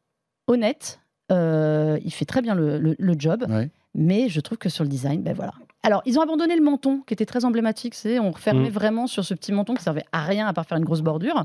honnête. 0.46 1.00
euh, 1.32 1.98
il 2.04 2.12
fait 2.12 2.24
très 2.24 2.40
bien 2.40 2.54
le, 2.54 2.78
le- 2.78 2.94
le 2.98 3.14
job. 3.18 3.44
Ouais. 3.48 3.68
Mais 3.96 4.28
je 4.28 4.40
trouve 4.40 4.58
que 4.58 4.68
sur 4.68 4.84
le 4.84 4.88
design, 4.90 5.22
ben 5.22 5.34
voilà. 5.34 5.52
Alors, 5.86 6.02
ils 6.04 6.18
ont 6.18 6.22
abandonné 6.22 6.56
le 6.56 6.62
menton, 6.62 7.02
qui 7.06 7.14
était 7.14 7.26
très 7.26 7.44
emblématique. 7.44 7.94
C'est 7.94 8.18
on 8.18 8.32
refermait 8.32 8.70
Mm. 8.70 8.72
vraiment 8.72 9.06
sur 9.06 9.24
ce 9.24 9.34
petit 9.34 9.52
menton 9.52 9.74
qui 9.74 9.82
servait 9.84 10.04
à 10.10 10.22
rien 10.24 10.46
à 10.48 10.52
part 10.52 10.66
faire 10.66 10.78
une 10.78 10.84
grosse 10.84 11.00
bordure. 11.00 11.44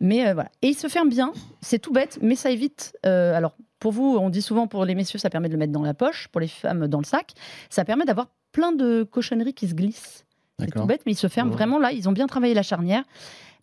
Mais 0.00 0.28
euh, 0.28 0.34
voilà. 0.34 0.50
Et 0.62 0.68
il 0.68 0.74
se 0.74 0.86
ferme 0.86 1.08
bien. 1.08 1.32
C'est 1.60 1.80
tout 1.80 1.92
bête, 1.92 2.18
mais 2.22 2.36
ça 2.36 2.50
évite. 2.50 2.96
euh, 3.04 3.34
alors, 3.34 3.56
pour 3.80 3.90
vous, 3.92 4.16
on 4.18 4.30
dit 4.30 4.42
souvent 4.42 4.66
pour 4.68 4.84
les 4.84 4.94
messieurs, 4.94 5.18
ça 5.18 5.28
permet 5.28 5.48
de 5.48 5.54
le 5.54 5.58
mettre 5.58 5.72
dans 5.72 5.82
la 5.82 5.92
poche. 5.94 6.28
Pour 6.28 6.40
les 6.40 6.48
femmes, 6.48 6.86
dans 6.86 6.98
le 6.98 7.04
sac. 7.04 7.32
Ça 7.68 7.84
permet 7.84 8.04
d'avoir 8.04 8.28
plein 8.52 8.70
de 8.72 9.02
cochonneries 9.02 9.54
qui 9.54 9.66
se 9.68 9.74
glissent. 9.74 10.24
C'est 10.58 10.70
tout 10.70 10.84
bête, 10.86 11.02
mais 11.06 11.12
il 11.12 11.16
se 11.16 11.26
ferme 11.28 11.48
Mm. 11.48 11.52
vraiment 11.52 11.78
là. 11.78 11.92
Ils 11.92 12.08
ont 12.08 12.12
bien 12.12 12.26
travaillé 12.26 12.54
la 12.54 12.62
charnière, 12.62 13.02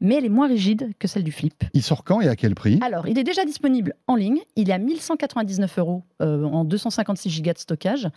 mais 0.02 0.16
elle 0.16 0.26
est 0.26 0.30
moins 0.30 0.48
rigide 0.48 0.92
que 1.00 1.08
celle 1.08 1.24
du 1.24 1.32
flip. 1.32 1.64
Il 1.74 1.84
sort 1.84 2.04
quand 2.04 2.20
et 2.22 2.28
à 2.28 2.36
quel 2.36 2.54
prix? 2.56 2.80
Alors, 2.82 3.08
il 3.08 3.18
est 3.18 3.24
déjà 3.24 3.46
disponible 3.46 3.96
en 4.08 4.16
ligne. 4.16 4.40
Il 4.56 4.70
est 4.70 4.74
à 4.74 4.78
1199 4.78 5.78
euros 5.80 6.04
euh, 6.22 6.44
en 6.46 6.66
256 6.66 7.30
gigas 7.30 7.54
de 7.54 7.60
stockage. 7.60 8.10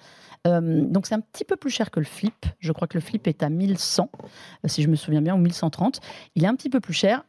Euh, 0.47 0.83
donc, 0.83 1.07
c'est 1.07 1.15
un 1.15 1.21
petit 1.21 1.45
peu 1.45 1.57
plus 1.57 1.71
cher 1.71 1.91
que 1.91 2.01
le 2.01 2.07
Flip. 2.07 2.47
Je 2.59 2.73
crois 2.73 2.89
que 2.89 2.97
le 2.99 3.01
Flip 3.03 3.27
est 3.29 3.43
à 3.43 3.49
1100, 3.49 4.11
euh, 4.65 4.69
si 4.69 4.83
je 4.83 4.89
me 4.89 4.97
souviens 4.97 5.23
bien, 5.23 5.35
ou 5.35 5.39
1130. 5.39 6.01
Il 6.35 6.45
est 6.45 6.49
un 6.49 6.55
petit 6.57 6.69
peu 6.71 6.81
plus 6.81 6.95
cher. 6.95 7.25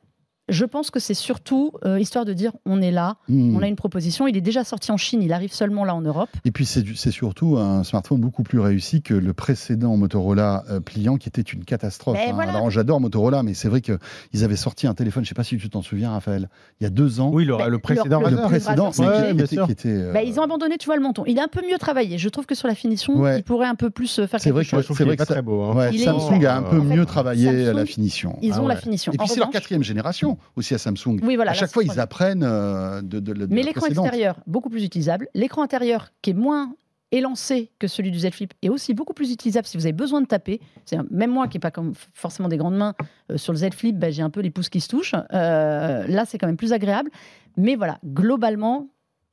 Je 0.47 0.63
pense 0.65 0.91
que 0.91 0.99
c'est 0.99 1.15
surtout 1.15 1.71
euh, 1.85 1.99
histoire 1.99 2.23
de 2.23 2.33
dire 2.33 2.51
on 2.65 2.79
est 2.81 2.91
là, 2.91 3.15
Hmm. 3.27 3.55
on 3.55 3.61
a 3.63 3.67
une 3.67 3.75
proposition. 3.75 4.27
Il 4.27 4.37
est 4.37 4.41
déjà 4.41 4.63
sorti 4.63 4.91
en 4.91 4.97
Chine, 4.97 5.23
il 5.23 5.33
arrive 5.33 5.51
seulement 5.51 5.83
là 5.85 5.95
en 5.95 6.01
Europe. 6.01 6.29
Et 6.45 6.51
puis 6.51 6.65
c'est 6.65 6.83
c'est 6.95 7.09
surtout 7.11 7.57
un 7.57 7.83
smartphone 7.83 8.19
beaucoup 8.19 8.43
plus 8.43 8.59
réussi 8.59 9.01
que 9.01 9.13
le 9.15 9.33
précédent 9.33 9.97
Motorola 9.97 10.63
euh, 10.69 10.79
pliant 10.79 11.17
qui 11.17 11.29
était 11.29 11.41
une 11.41 11.65
catastrophe. 11.65 12.17
Mais 12.23 12.29
hein. 12.29 12.33
voilà. 12.35 12.51
Alors 12.53 12.69
j'adore 12.69 13.01
Motorola, 13.01 13.41
mais 13.41 13.53
c'est 13.55 13.69
vrai 13.69 13.81
qu'ils 13.81 14.43
avaient 14.43 14.55
sorti 14.55 14.85
un 14.85 14.93
téléphone, 14.93 15.23
je 15.23 15.27
ne 15.27 15.29
sais 15.29 15.35
pas 15.35 15.43
si 15.43 15.57
tu 15.57 15.69
t'en 15.69 15.81
souviens 15.81 16.11
Raphaël, 16.11 16.49
il 16.79 16.83
y 16.83 16.87
a 16.87 16.91
deux 16.91 17.19
ans. 17.19 17.31
Oui, 17.33 17.45
le, 17.45 17.57
Bah, 17.57 17.67
le 17.69 17.79
précédent 17.79 18.19
le- 18.21 18.29
le 18.29 18.35
Razer. 18.35 18.47
précédent, 18.49 18.91
ouais, 18.99 19.33
qui, 19.35 19.41
était, 19.41 19.47
sûr. 19.55 19.65
qui 19.65 19.71
était, 19.71 19.89
euh, 19.89 20.13
Bah, 20.13 20.21
ils 20.21 20.39
ont 20.39 20.43
abandonné, 20.43 20.77
tu 20.77 20.85
vois, 20.85 20.95
le 20.95 21.01
menton. 21.01 21.23
Il 21.25 21.37
est 21.39 21.41
un 21.41 21.47
peu 21.47 21.61
mieux 21.67 21.77
travaillé. 21.79 22.17
Je 22.19 22.29
trouve 22.29 22.45
que 22.45 22.53
sur 22.55 22.67
la 22.67 22.75
finition, 22.75 23.15
Ouais. 23.19 23.39
il 23.39 23.43
pourrait 23.43 23.67
un 23.67 23.75
peu 23.75 23.89
plus 23.89 24.19
euh, 24.19 24.27
faire 24.27 24.39
C'est 24.39 24.45
quelque 24.49 24.53
vrai 24.53 24.63
chose. 24.63 24.69
que- 24.69 24.75
Moi, 24.75 24.81
je 24.81 24.85
trouve 24.85 24.97
c'est 24.97 25.03
vrai 25.05 25.15
que 25.17 25.23
ça- 25.25 25.33
très 25.33 25.41
beau. 25.41 25.63
hein. 25.63 25.75
ouais, 25.75 25.89
Il 25.93 26.01
est- 26.01 26.05
Samsung 26.05 26.45
a 26.45 26.57
un 26.57 26.61
peu 26.61 26.77
En 26.79 26.83
fait, 26.83 26.95
mieux 26.95 27.05
travaillé 27.07 27.45
Samsung, 27.65 27.75
la 27.75 27.85
finition. 27.85 28.37
Ils 28.43 28.53
Ah 28.53 28.61
ont 28.61 28.67
la 28.67 28.75
ouais. 28.75 28.81
finition. 28.81 29.11
Et 29.11 29.17
puis 29.17 29.27
c'est 29.27 29.39
leur 29.39 29.49
quatrième 29.49 29.81
génération 29.83 30.34
aussi 30.55 30.73
à 30.73 30.77
Samsung. 30.77 31.19
Oui, 31.23 31.35
voilà. 31.35 31.51
à 31.51 31.53
chaque 31.53 31.71
fois, 31.71 31.83
ils 31.83 31.99
apprennent 31.99 32.43
euh, 32.43 33.01
de, 33.01 33.19
de, 33.19 33.33
de 33.33 33.47
Mais 33.53 33.63
l'écran 33.63 33.87
extérieur, 33.87 34.39
beaucoup 34.47 34.69
plus 34.69 34.83
utilisable. 34.83 35.27
L'écran 35.33 35.61
intérieur, 35.61 36.09
qui 36.21 36.31
est 36.31 36.33
moins 36.33 36.73
élancé 37.11 37.71
que 37.79 37.87
celui 37.87 38.11
du 38.11 38.19
Z 38.19 38.31
Flip, 38.31 38.53
est 38.61 38.69
aussi 38.69 38.93
beaucoup 38.93 39.13
plus 39.13 39.31
utilisable 39.31 39.67
si 39.67 39.77
vous 39.77 39.85
avez 39.85 39.93
besoin 39.93 40.21
de 40.21 40.25
taper. 40.27 40.59
C'est 40.85 40.97
même 41.11 41.31
moi 41.31 41.47
qui 41.47 41.57
n'ai 41.57 41.61
pas 41.61 41.71
comme 41.71 41.93
forcément 42.13 42.49
des 42.49 42.57
grandes 42.57 42.75
mains 42.75 42.93
euh, 43.31 43.37
sur 43.37 43.53
le 43.53 43.59
Z 43.59 43.69
Flip, 43.73 43.97
ben, 43.97 44.11
j'ai 44.11 44.21
un 44.23 44.29
peu 44.29 44.41
les 44.41 44.49
pouces 44.49 44.69
qui 44.69 44.81
se 44.81 44.89
touchent. 44.89 45.15
Euh, 45.33 46.05
là, 46.07 46.25
c'est 46.25 46.37
quand 46.37 46.47
même 46.47 46.57
plus 46.57 46.73
agréable. 46.73 47.09
Mais 47.57 47.75
voilà, 47.75 47.99
globalement, 48.05 48.87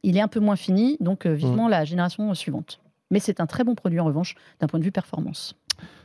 il 0.05 0.17
est 0.17 0.21
un 0.21 0.29
peu 0.29 0.39
moins 0.41 0.57
fini, 0.57 0.97
donc 1.01 1.27
euh, 1.27 1.33
Mmh. 1.33 1.37
vivement 1.37 1.69
la 1.69 1.85
génération 1.85 2.33
suivante. 2.35 2.81
Mais 3.11 3.21
c'est 3.21 3.41
un 3.41 3.47
très 3.47 3.63
bon 3.65 3.75
produit 3.75 4.01
en 4.01 4.05
revanche 4.05 4.37
d'un 4.61 4.67
point 4.67 4.79
de 4.81 4.85
vue 4.85 4.93
performance. 4.93 5.55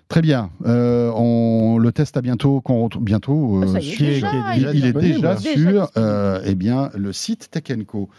Très 0.10 0.22
bien. 0.22 0.52
Euh, 0.66 1.12
on 1.16 1.78
le 1.80 1.92
teste 1.92 2.16
à 2.18 2.22
bientôt. 2.22 2.62
qu'on 2.62 2.84
retrouve- 2.84 3.04
bientôt. 3.04 3.62
Ah, 3.64 3.68
ça 3.68 3.74
euh, 3.74 3.78
est, 3.82 3.98
déjà, 3.98 4.32
il, 4.56 4.62
il 4.62 4.66
est 4.68 4.72
il 4.72 4.78
est 4.86 4.94
disponible. 4.94 5.16
déjà 5.16 5.36
Déjà 5.36 5.54
sur 5.58 5.92
euh, 5.98 6.42
eh 6.46 6.56
bien, 6.56 6.90
le 6.96 7.12
site 7.12 7.50
Tech 7.52 7.64
Co. 7.86 8.10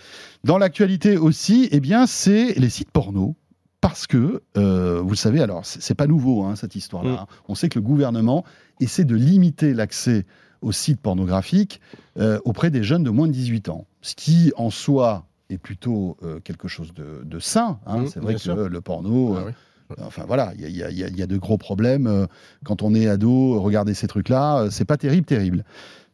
Dans 0.45 0.59
l'actualité 0.59 1.17
aussi, 1.17 1.69
eh 1.73 1.81
bien, 1.81 2.07
c'est 2.07 2.53
les 2.59 2.69
sites 2.69 2.91
porno. 2.91 3.37
Parce 3.81 4.09
que, 4.09 4.43
euh, 4.57 5.01
vous 5.03 5.11
le 5.11 5.17
savez, 5.17 5.41
alors 5.41 5.65
c'est 5.65 5.95
pas 5.95 6.09
nouveau 6.09 6.43
hein, 6.43 6.57
cette 6.57 6.75
histoire-là. 6.75 7.11
Mm. 7.13 7.15
hein. 7.21 7.27
On 7.49 7.55
sait 7.55 7.69
que 7.69 7.79
le 7.79 7.85
gouvernement 7.85 8.45
essaie 8.81 9.05
de 9.05 9.15
limiter 9.15 9.73
l'accès 9.73 10.27
aux 10.63 10.73
sites 10.73 11.01
pornographiques 11.01 11.81
euh, 12.19 12.41
auprès 12.45 12.71
des 12.71 12.83
jeunes 12.83 13.05
de 13.05 13.11
moins 13.11 13.29
de 13.29 13.33
18 13.33 13.69
ans. 13.69 13.87
Ce 14.03 14.17
qui, 14.17 14.53
en 14.57 14.71
soi, 14.71 15.27
est 15.49 15.59
plutôt 15.59 16.17
euh, 16.25 16.41
quelque 16.41 16.67
chose 16.67 16.93
de, 16.93 17.23
de 17.25 17.39
sain. 17.39 17.79
hein. 17.87 17.99
Mm, 18.01 18.07
c'est 18.09 18.19
vrai 18.21 18.35
que 18.35 18.41
sûr. 18.41 18.57
le 18.69 18.81
porno, 18.81 19.35
Ah 19.37 19.41
euh, 19.41 19.45
oui. 19.47 19.53
Enfin 20.01 20.25
voilà, 20.27 20.53
il 20.59 20.69
y 20.71 20.83
a- 20.83 20.91
y, 20.91 21.01
y 21.01 21.27
de 21.27 21.37
gros 21.39 21.59
problèmes. 21.59 22.07
euh, 22.07 22.27
Quand 22.65 22.83
on 22.83 22.95
est 22.95 23.07
ado, 23.09 23.61
regarder 23.61 23.95
ces 23.95 24.07
trucs-là, 24.07 24.59
euh, 24.65 24.71
c'est 24.71 24.85
pas 24.85 24.97
terrible, 24.97 25.27
terrible. 25.27 25.65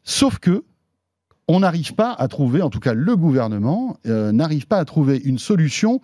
Sauf 0.04 0.38
que 0.38 0.64
on 1.48 1.60
n'arrive 1.60 1.94
pas 1.94 2.12
à 2.12 2.28
trouver, 2.28 2.62
en 2.62 2.70
tout 2.70 2.80
cas 2.80 2.94
le 2.94 3.16
gouvernement 3.16 3.96
euh, 4.06 4.32
n'arrive 4.32 4.66
pas 4.66 4.78
à 4.78 4.84
trouver 4.84 5.18
une 5.24 5.38
solution 5.38 6.00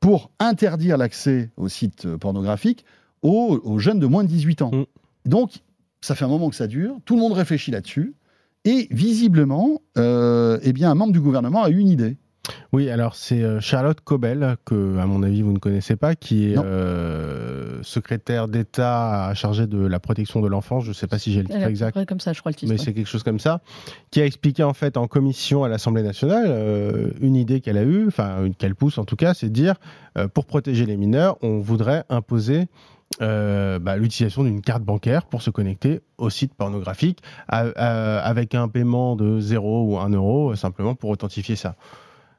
pour 0.00 0.30
interdire 0.38 0.96
l'accès 0.96 1.50
aux 1.56 1.68
sites 1.68 2.06
pornographiques 2.16 2.84
aux, 3.22 3.60
aux 3.64 3.78
jeunes 3.78 3.98
de 3.98 4.06
moins 4.06 4.22
de 4.22 4.28
18 4.28 4.62
ans. 4.62 4.70
Mm. 4.72 4.84
Donc, 5.28 5.50
ça 6.00 6.14
fait 6.14 6.24
un 6.24 6.28
moment 6.28 6.48
que 6.48 6.54
ça 6.56 6.68
dure, 6.68 6.96
tout 7.04 7.16
le 7.16 7.20
monde 7.20 7.32
réfléchit 7.32 7.72
là-dessus, 7.72 8.14
et 8.64 8.86
visiblement, 8.92 9.82
euh, 9.98 10.58
eh 10.62 10.72
bien, 10.72 10.90
un 10.90 10.94
membre 10.94 11.12
du 11.12 11.20
gouvernement 11.20 11.62
a 11.64 11.70
eu 11.70 11.78
une 11.78 11.88
idée. 11.88 12.16
Oui, 12.72 12.90
alors 12.90 13.14
c'est 13.14 13.42
euh, 13.42 13.60
Charlotte 13.60 14.00
Cobel, 14.00 14.56
que 14.64 14.98
à 14.98 15.06
mon 15.06 15.22
avis 15.22 15.42
vous 15.42 15.52
ne 15.52 15.58
connaissez 15.58 15.96
pas, 15.96 16.14
qui 16.14 16.52
est 16.52 16.58
euh, 16.58 17.82
secrétaire 17.82 18.48
d'État 18.48 19.32
chargée 19.34 19.66
de 19.66 19.78
la 19.84 20.00
protection 20.00 20.40
de 20.40 20.48
l'enfance. 20.48 20.84
Je 20.84 20.90
ne 20.90 20.94
sais 20.94 21.06
pas 21.06 21.18
si 21.18 21.32
j'ai 21.32 21.42
le 21.42 21.46
Elle 21.50 21.54
titre 21.54 21.64
peu 21.64 21.70
exact. 21.70 22.04
comme 22.08 22.20
ça, 22.20 22.32
je 22.32 22.40
crois, 22.40 22.50
le 22.50 22.56
titre. 22.56 22.72
Mais 22.72 22.78
c'est 22.78 22.92
quelque 22.94 23.06
chose 23.08 23.22
comme 23.22 23.40
ça, 23.40 23.60
qui 24.10 24.20
a 24.20 24.24
expliqué 24.26 24.62
en 24.62 24.74
fait 24.74 24.96
en 24.96 25.06
commission 25.06 25.64
à 25.64 25.68
l'Assemblée 25.68 26.02
nationale 26.02 26.44
euh, 26.48 27.10
une 27.20 27.36
idée 27.36 27.60
qu'elle 27.60 27.78
a 27.78 27.82
eue, 27.84 28.06
enfin 28.06 28.48
qu'elle 28.58 28.74
pousse 28.74 28.98
en 28.98 29.04
tout 29.04 29.16
cas, 29.16 29.34
c'est 29.34 29.48
de 29.48 29.52
dire 29.54 29.74
euh, 30.16 30.28
pour 30.28 30.44
protéger 30.46 30.86
les 30.86 30.96
mineurs, 30.96 31.36
on 31.42 31.58
voudrait 31.58 32.04
imposer 32.08 32.66
euh, 33.22 33.78
bah, 33.78 33.96
l'utilisation 33.96 34.44
d'une 34.44 34.60
carte 34.60 34.82
bancaire 34.82 35.24
pour 35.24 35.40
se 35.40 35.48
connecter 35.50 36.00
au 36.18 36.28
site 36.28 36.52
pornographique 36.54 37.20
à- 37.48 37.66
à- 37.74 38.18
avec 38.20 38.54
un 38.54 38.68
paiement 38.68 39.16
de 39.16 39.40
0 39.40 39.84
ou 39.94 39.98
1 39.98 40.10
euro 40.10 40.54
simplement 40.56 40.94
pour 40.94 41.08
authentifier 41.10 41.56
ça. 41.56 41.74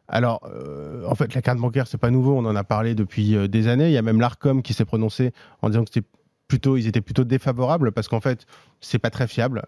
Alors, 0.10 0.42
euh, 0.52 1.06
en 1.06 1.16
fait, 1.16 1.34
la 1.36 1.42
carte 1.42 1.60
bancaire, 1.60 1.88
c'est 1.88 2.00
pas 2.00 2.10
nouveau. 2.10 2.36
On 2.36 2.46
en 2.46 2.56
a 2.56 2.64
parlé 2.64 2.96
depuis 2.96 3.36
euh, 3.36 3.48
des 3.48 3.68
années. 3.68 3.88
Il 3.88 3.94
y 3.94 3.98
a 3.98 4.02
même 4.02 4.20
l'Arcom 4.20 4.62
qui 4.64 4.74
s'est 4.74 4.86
prononcé 4.86 5.32
en 5.62 5.70
disant 5.70 5.84
que 5.84 5.92
c'était 5.94 6.08
plutôt, 6.48 6.78
ils 6.78 6.88
étaient 6.88 7.02
plutôt 7.02 7.24
défavorables 7.24 7.92
parce 7.92 8.08
qu'en 8.08 8.20
fait, 8.20 8.46
c'est 8.82 8.98
pas 8.98 9.12
très 9.12 9.28
fiable. 9.28 9.64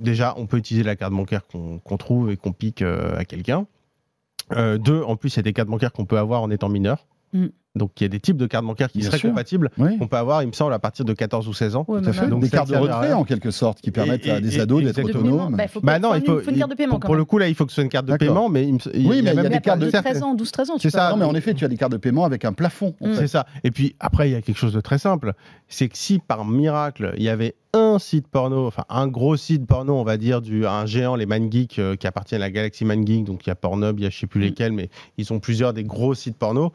Déjà, 0.00 0.34
on 0.36 0.46
peut 0.46 0.56
utiliser 0.56 0.82
la 0.82 0.96
carte 0.96 1.12
bancaire 1.12 1.42
qu'on 1.46 1.96
trouve 1.96 2.32
et 2.32 2.36
qu'on 2.36 2.52
pique 2.52 2.82
euh, 2.82 3.16
à 3.16 3.24
quelqu'un. 3.24 3.66
Deux, 4.50 5.00
en 5.02 5.16
plus, 5.16 5.34
il 5.34 5.36
y 5.36 5.40
a 5.40 5.42
des 5.42 5.54
cartes 5.54 5.70
bancaires 5.70 5.92
qu'on 5.92 6.04
peut 6.04 6.18
avoir 6.18 6.42
en 6.42 6.50
étant 6.50 6.68
mineur. 6.68 7.06
Mm. 7.32 7.46
Donc, 7.76 7.90
il 8.00 8.04
y 8.04 8.06
a 8.06 8.08
des 8.08 8.20
types 8.20 8.36
de 8.36 8.46
cartes 8.46 8.64
bancaires 8.64 8.90
qui 8.90 8.98
Bien 8.98 9.08
seraient 9.08 9.18
sûr. 9.18 9.30
compatibles 9.30 9.70
Oui, 9.78 9.98
qu'on 9.98 10.06
peut 10.06 10.16
avoir, 10.16 10.42
il 10.42 10.46
me 10.46 10.52
semble, 10.52 10.72
à 10.74 10.78
partir 10.78 11.04
de 11.04 11.12
14 11.12 11.48
ou 11.48 11.52
16 11.52 11.74
ans. 11.74 11.84
Ouais, 11.88 12.00
tout 12.00 12.08
à 12.08 12.12
fait. 12.12 12.26
Donc, 12.28 12.40
des 12.42 12.48
cartes 12.50 12.68
de 12.68 12.74
ne 12.74 12.78
retrait 12.78 13.06
rien. 13.08 13.16
en 13.16 13.24
quelque 13.24 13.50
sorte 13.50 13.80
qui 13.80 13.90
permettent 13.90 14.26
Et- 14.26 14.30
à 14.30 14.40
des 14.40 14.60
ados 14.60 14.82
d'être 14.84 15.02
autonomes. 15.02 15.56
bah, 15.56 15.66
faut 15.66 15.80
Bah 15.80 15.98
non, 15.98 16.14
il 16.14 16.22
faut, 16.24 16.38
une- 16.38 16.44
faut 16.44 16.50
une 16.52 16.58
carte 16.58 16.70
de 16.70 16.76
paiement 16.76 16.90
pour, 16.92 17.00
quand 17.00 17.06
pour 17.06 17.14
même. 17.14 17.18
le 17.20 17.24
coup, 17.24 17.38
là, 17.38 17.48
il 17.48 17.54
faut 17.56 17.64
que 17.66 17.72
ce 17.72 17.76
soit 17.76 17.84
une 17.84 17.90
carte 17.90 18.06
de 18.06 18.16
paiement, 18.16 18.48
mais 18.48 18.62
il 18.64 18.74
me- 18.74 18.78
il 18.94 19.06
Oui, 19.08 19.16
mais 19.16 19.18
il 19.18 19.24
y 19.24 19.28
a 19.30 19.34
même 19.42 19.52
des 19.52 19.60
cartes 19.60 19.80
de 19.80 19.86
de- 19.86 19.90
13 19.90 20.22
ans, 20.22 20.34
12-13 20.34 20.70
ans, 20.70 20.74
tu 20.76 20.82
C'est 20.82 20.90
ça. 20.90 21.10
Non, 21.10 21.16
mais 21.16 21.24
en 21.24 21.34
effet, 21.34 21.52
tu 21.54 21.64
as 21.64 21.68
des 21.68 21.76
cartes 21.76 21.92
de 21.92 21.96
paiement 21.96 22.24
avec 22.24 22.44
un 22.44 22.52
plafond. 22.52 22.94
C'est 23.14 23.26
ça. 23.28 23.46
Et 23.64 23.70
puis 23.72 23.96
après, 23.98 24.28
il 24.28 24.32
y 24.32 24.36
a 24.36 24.42
quelque 24.42 24.58
chose 24.58 24.72
de 24.72 24.80
très 24.80 24.98
simple. 24.98 25.32
C'est 25.68 25.88
que 25.88 25.96
si 25.98 26.20
par 26.20 26.44
miracle, 26.44 27.12
il 27.16 27.22
y 27.24 27.28
avait 27.28 27.54
un 27.76 27.98
site 27.98 28.28
porno, 28.28 28.68
enfin 28.68 28.84
un 28.88 29.08
gros 29.08 29.36
site 29.36 29.66
porno, 29.66 29.94
on 29.96 30.04
va 30.04 30.16
dire, 30.16 30.40
du, 30.40 30.64
un 30.64 30.86
géant, 30.86 31.16
les 31.16 31.26
ManGeek, 31.26 31.80
euh, 31.80 31.96
qui 31.96 32.06
appartient 32.06 32.36
à 32.36 32.38
la 32.38 32.48
galaxie 32.50 32.84
ManGeek, 32.84 33.24
donc 33.24 33.44
il 33.44 33.48
y 33.48 33.50
a 33.50 33.56
Pornhub, 33.56 33.98
il 33.98 34.04
y 34.04 34.06
a 34.06 34.10
je 34.10 34.18
sais 34.20 34.28
plus 34.28 34.38
Mm. 34.40 34.44
lesquels, 34.44 34.72
mais 34.72 34.90
ils 35.18 35.24
sont 35.24 35.40
plusieurs 35.40 35.72
des 35.72 35.82
gros 35.82 36.14
sites 36.14 36.36
porno. 36.36 36.72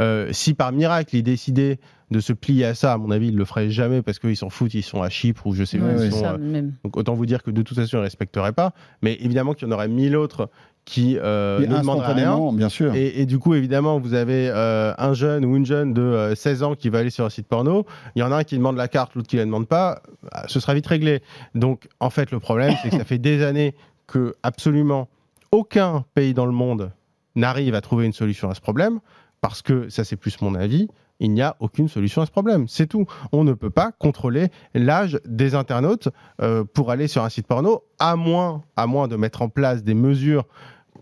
Euh, 0.00 0.28
si 0.36 0.54
par 0.54 0.72
miracle, 0.72 1.16
ils 1.16 1.22
décidaient 1.22 1.78
de 2.10 2.20
se 2.20 2.32
plier 2.32 2.66
à 2.66 2.74
ça, 2.74 2.92
à 2.92 2.98
mon 2.98 3.10
avis, 3.10 3.28
ils 3.28 3.36
le 3.36 3.44
feraient 3.44 3.68
jamais 3.70 4.00
parce 4.02 4.18
qu'ils 4.20 4.36
s'en 4.36 4.48
foutent, 4.50 4.74
ils 4.74 4.82
sont 4.82 5.02
à 5.02 5.08
Chypre 5.08 5.46
ou 5.46 5.54
je 5.54 5.64
sais 5.64 5.78
Ouais, 5.78 5.84
où 5.84 5.98
Ouais, 5.98 6.06
ils 6.06 6.12
c'est 6.12 6.18
sont. 6.18 6.20
ça, 6.22 6.32
euh, 6.34 6.38
même. 6.38 6.74
donc 6.84 6.96
autant 6.96 7.14
vous 7.14 7.26
dire 7.26 7.42
que 7.42 7.50
de 7.50 7.62
toute 7.62 7.76
façon, 7.76 7.96
ils 7.96 8.00
ne 8.00 8.04
respecteraient 8.04 8.52
pas. 8.52 8.72
Mais 9.02 9.14
évidemment 9.20 9.54
qu'il 9.54 9.66
y 9.66 9.70
en 9.70 9.74
aurait 9.74 9.88
mille 9.88 10.16
autres 10.16 10.48
qui 10.84 11.18
euh, 11.18 11.58
ne 11.66 11.78
demanderaient 11.78 12.12
rien. 12.12 12.52
bien 12.52 12.68
sûr. 12.68 12.94
Et, 12.94 13.20
et 13.20 13.26
du 13.26 13.40
coup, 13.40 13.54
évidemment, 13.54 13.98
vous 13.98 14.14
avez 14.14 14.48
euh, 14.54 14.94
un 14.98 15.14
jeune 15.14 15.44
ou 15.44 15.56
une 15.56 15.66
jeune 15.66 15.92
de 15.94 16.00
euh, 16.02 16.34
16 16.36 16.62
ans 16.62 16.74
qui 16.76 16.90
va 16.90 17.00
aller 17.00 17.10
sur 17.10 17.24
un 17.24 17.30
site 17.30 17.48
porno. 17.48 17.84
Il 18.14 18.20
y 18.20 18.22
en 18.22 18.30
a 18.30 18.36
un 18.36 18.44
qui 18.44 18.56
demande 18.56 18.76
la 18.76 18.86
carte, 18.86 19.16
l'autre 19.16 19.26
qui 19.26 19.34
la 19.36 19.44
demande 19.44 19.66
pas. 19.66 20.00
Ah, 20.30 20.44
Ce 20.46 20.60
sera 20.60 20.74
vite 20.74 20.86
réglé. 20.86 21.22
Donc, 21.56 21.88
en 21.98 22.10
fait, 22.10 22.30
le 22.30 22.38
problème, 22.38 22.72
c'est 22.84 22.90
que 22.90 22.98
ça 22.98 23.04
fait 23.04 23.18
des 23.18 23.42
années 23.42 23.74
que 24.06 24.36
absolument 24.44 25.08
aucun 25.50 26.04
pays 26.14 26.34
dans 26.34 26.46
le 26.46 26.52
monde 26.52 26.92
n'arrive 27.34 27.74
à 27.74 27.80
trouver 27.80 28.06
une 28.06 28.12
solution 28.12 28.48
à 28.48 28.54
ce 28.54 28.60
problème. 28.60 29.00
Parce 29.40 29.62
que, 29.62 29.88
ça 29.88 30.04
c'est 30.04 30.16
plus 30.16 30.40
mon 30.40 30.54
avis, 30.54 30.88
il 31.20 31.30
n'y 31.32 31.42
a 31.42 31.56
aucune 31.60 31.88
solution 31.88 32.20
à 32.22 32.26
ce 32.26 32.30
problème. 32.30 32.68
C'est 32.68 32.86
tout. 32.86 33.06
On 33.32 33.44
ne 33.44 33.52
peut 33.54 33.70
pas 33.70 33.92
contrôler 33.92 34.48
l'âge 34.74 35.18
des 35.24 35.54
internautes 35.54 36.08
euh, 36.42 36.64
pour 36.64 36.90
aller 36.90 37.08
sur 37.08 37.22
un 37.24 37.28
site 37.30 37.46
porno, 37.46 37.84
à 37.98 38.16
moins, 38.16 38.64
à 38.76 38.86
moins 38.86 39.08
de 39.08 39.16
mettre 39.16 39.40
en 39.42 39.48
place 39.48 39.82
des 39.82 39.94
mesures 39.94 40.44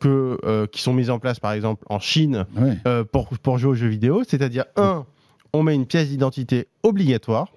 que, 0.01 0.39
euh, 0.45 0.67
qui 0.67 0.83
sont 0.83 0.93
mises 0.93 1.11
en 1.11 1.19
place, 1.19 1.41
par 1.41 1.53
exemple, 1.53 1.85
en 1.89 1.99
Chine 2.01 2.47
Ouais. 2.57 2.77
euh, 2.87 3.05
pour, 3.05 3.29
pour 3.39 3.59
jouer 3.59 3.71
aux 3.71 3.75
jeux 3.75 3.89
vidéo. 3.89 4.23
C'est-à-dire, 4.29 4.65
un, 4.77 5.05
on 5.53 5.63
met 5.63 5.75
une 5.75 5.87
pièce 5.87 6.09
d'identité 6.09 6.69
obligatoire. 6.83 7.49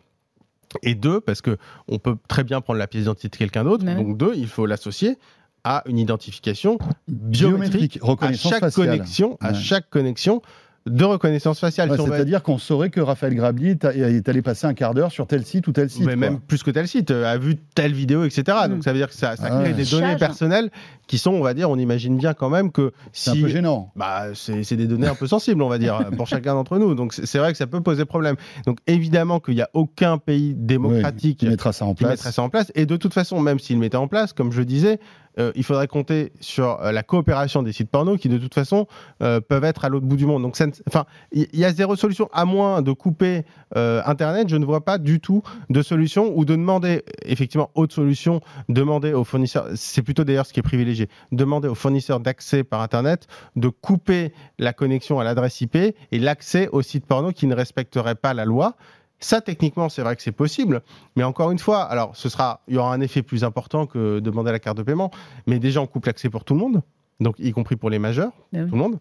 Et 0.83 0.95
deux, 0.95 1.21
parce 1.21 1.41
que 1.41 1.57
on 1.87 1.97
peut 1.97 2.17
très 2.27 2.43
bien 2.43 2.59
prendre 2.61 2.77
la 2.79 2.87
pièce 2.87 3.03
d'identité 3.03 3.29
de 3.29 3.35
quelqu'un 3.37 3.63
d'autre. 3.63 3.85
Donc 3.85 4.17
deux, 4.17 4.33
il 4.35 4.47
faut 4.47 4.65
l'associer 4.65 5.17
à 5.63 5.81
une 5.87 5.97
identification 5.97 6.77
Biométrique, 7.07 7.99
à 8.01 8.05
reconnaissance 8.05 8.51
chaque 8.51 8.59
faciale. 8.61 8.87
connexion, 8.89 9.37
à 9.41 9.49
Ouais. 9.51 9.55
chaque 9.55 9.89
connexion 9.89 10.41
de 10.87 11.03
reconnaissance 11.05 11.59
faciale. 11.59 11.89
Ouais, 11.91 11.97
C'est-à-dire 11.97 12.43
qu'on 12.43 12.57
saurait 12.57 12.89
que 12.89 12.99
Raphaël 12.99 13.35
Grabli 13.35 13.69
est 13.71 14.29
allé 14.29 14.41
passer 14.41 14.67
un 14.67 14.73
quart 14.73 14.93
d'heure 14.93 15.11
sur 15.11 15.27
tel 15.27 15.45
site 15.45 15.67
ou 15.67 15.71
tel 15.71 15.89
site. 15.89 16.01
mais 16.05 16.13
quoi. 16.13 16.15
même 16.15 16.39
plus 16.39 16.63
que 16.63 16.71
tel 16.71 16.87
site, 16.87 17.11
euh, 17.11 17.25
a 17.31 17.37
vu 17.37 17.55
telle 17.75 17.93
vidéo, 17.93 18.23
etc. 18.23 18.57
Mm. 18.65 18.69
Donc 18.71 18.83
ça 18.83 18.91
veut 18.93 18.97
dire 18.99 19.07
que 19.09 19.15
ça, 19.15 19.35
ça 19.35 19.43
Ah 19.45 19.59
crée 19.61 19.69
ouais. 19.69 19.73
des 19.73 19.85
données 19.85 20.15
personnelles 20.17 20.69
qui 21.07 21.17
sont, 21.17 21.31
on 21.31 21.41
va 21.41 21.53
dire, 21.53 21.69
on 21.69 21.77
imagine 21.77 22.17
bien 22.17 22.33
quand 22.33 22.49
même 22.49 22.71
que 22.71 22.91
C'est 23.13 23.31
si 23.31 23.39
un 23.39 23.41
peu 23.43 23.47
gênant. 23.47 23.91
bah, 23.95 24.25
c'est 24.33 24.63
c'est 24.63 24.75
des 24.75 24.87
données 24.87 25.07
un 25.07 25.15
peu 25.15 25.27
sensibles, 25.27 25.61
on 25.61 25.69
va 25.69 25.77
dire, 25.77 26.09
pour 26.17 26.27
chacun 26.27 26.53
d'entre 26.53 26.77
nous. 26.77 26.95
Donc 26.95 27.13
c'est 27.13 27.25
c'est 27.25 27.37
vrai 27.39 27.51
que 27.51 27.57
ça 27.57 27.67
peut 27.67 27.81
poser 27.81 28.05
problème. 28.05 28.35
Donc 28.65 28.79
évidemment 28.87 29.39
qu'il 29.39 29.53
n'y 29.55 29.61
a 29.61 29.69
aucun 29.73 30.17
pays 30.17 30.53
démocratique 30.55 31.39
Qui 31.39 31.47
mettra 31.47 31.71
ça 31.71 31.85
en 31.85 31.93
qui 31.93 32.03
place. 32.03 32.11
mettrait 32.11 32.31
ça 32.31 32.41
en 32.41 32.49
place. 32.49 32.71
Et 32.75 32.85
de 32.85 32.95
toute 32.97 33.13
façon, 33.13 33.39
même 33.39 33.59
s'il 33.59 33.75
le 33.75 33.81
mettait 33.81 33.97
en 33.97 34.07
place, 34.07 34.33
comme 34.33 34.51
je 34.51 34.61
disais, 34.63 34.99
euh, 35.39 35.51
il 35.55 35.63
faudrait 35.63 35.87
compter 35.87 36.31
sur 36.39 36.81
euh, 36.81 36.91
la 36.91 37.03
coopération 37.03 37.63
des 37.63 37.71
sites 37.71 37.89
porno 37.89 38.17
qui, 38.17 38.29
de 38.29 38.37
toute 38.37 38.53
façon, 38.53 38.87
euh, 39.21 39.39
peuvent 39.39 39.63
être 39.63 39.85
à 39.85 39.89
l'autre 39.89 40.05
bout 40.05 40.15
du 40.15 40.25
monde. 40.25 40.41
Donc, 40.41 40.57
enfin, 40.87 41.05
il 41.31 41.47
y, 41.53 41.65
a 41.65 41.71
zéro 41.71 41.95
solution, 41.95 42.29
à 42.33 42.45
moins 42.45 42.81
de 42.81 42.91
couper 42.91 43.43
Internet. 43.75 44.47
Je 44.49 44.55
ne 44.55 44.65
vois 44.65 44.83
pas 44.83 44.97
du 44.97 45.19
tout 45.19 45.43
de 45.69 45.81
solution 45.81 46.31
ou 46.35 46.45
de 46.45 46.55
demander, 46.55 47.03
effectivement, 47.23 47.69
autre 47.75 47.93
solution, 47.93 48.41
demander 48.69 49.13
aux 49.13 49.23
fournisseurs, 49.23 49.67
c'est 49.75 50.01
plutôt 50.01 50.23
d'ailleurs 50.23 50.45
ce 50.45 50.53
qui 50.53 50.59
est 50.59 50.63
privilégié, 50.63 51.09
demander 51.31 51.67
aux 51.67 51.75
fournisseurs 51.75 52.19
d'accès 52.19 52.63
par 52.63 52.81
Internet 52.81 53.27
de 53.55 53.67
couper 53.67 54.33
la 54.57 54.73
connexion 54.73 55.19
à 55.19 55.23
l'adresse 55.23 55.59
IP 55.61 55.75
et 55.75 55.95
l'accès 56.11 56.69
aux 56.71 56.81
sites 56.81 57.05
porno 57.05 57.31
qui 57.31 57.47
ne 57.47 57.55
respecteraient 57.55 58.15
pas 58.15 58.33
la 58.33 58.45
loi. 58.45 58.75
Ça, 59.19 59.41
techniquement, 59.41 59.89
c'est 59.89 60.03
vrai 60.03 60.15
que 60.15 60.21
c'est 60.21 60.31
possible, 60.31 60.81
mais 61.15 61.23
encore 61.23 61.49
une 61.51 61.57
fois, 61.59 61.81
alors 61.83 62.15
ce 62.15 62.29
sera, 62.29 62.61
il 62.67 62.75
y 62.75 62.77
aura 62.77 62.93
un 62.93 63.01
effet 63.01 63.23
plus 63.23 63.43
important 63.43 63.87
que 63.87 64.19
demander 64.19 64.51
la 64.51 64.59
carte 64.59 64.77
de 64.77 64.83
paiement, 64.83 65.09
mais 65.47 65.57
déjà 65.59 65.81
on 65.81 65.87
coupe 65.87 66.05
l'accès 66.05 66.29
pour 66.29 66.43
tout 66.43 66.53
le 66.53 66.59
monde, 66.59 66.81
donc 67.19 67.35
y 67.39 67.51
compris 67.51 67.75
pour 67.77 67.89
les 67.89 67.97
majeurs, 67.99 68.31
Ben 68.53 68.63
oui. 68.65 68.69
tout 68.69 68.75
le 68.75 68.81
monde. 68.81 68.99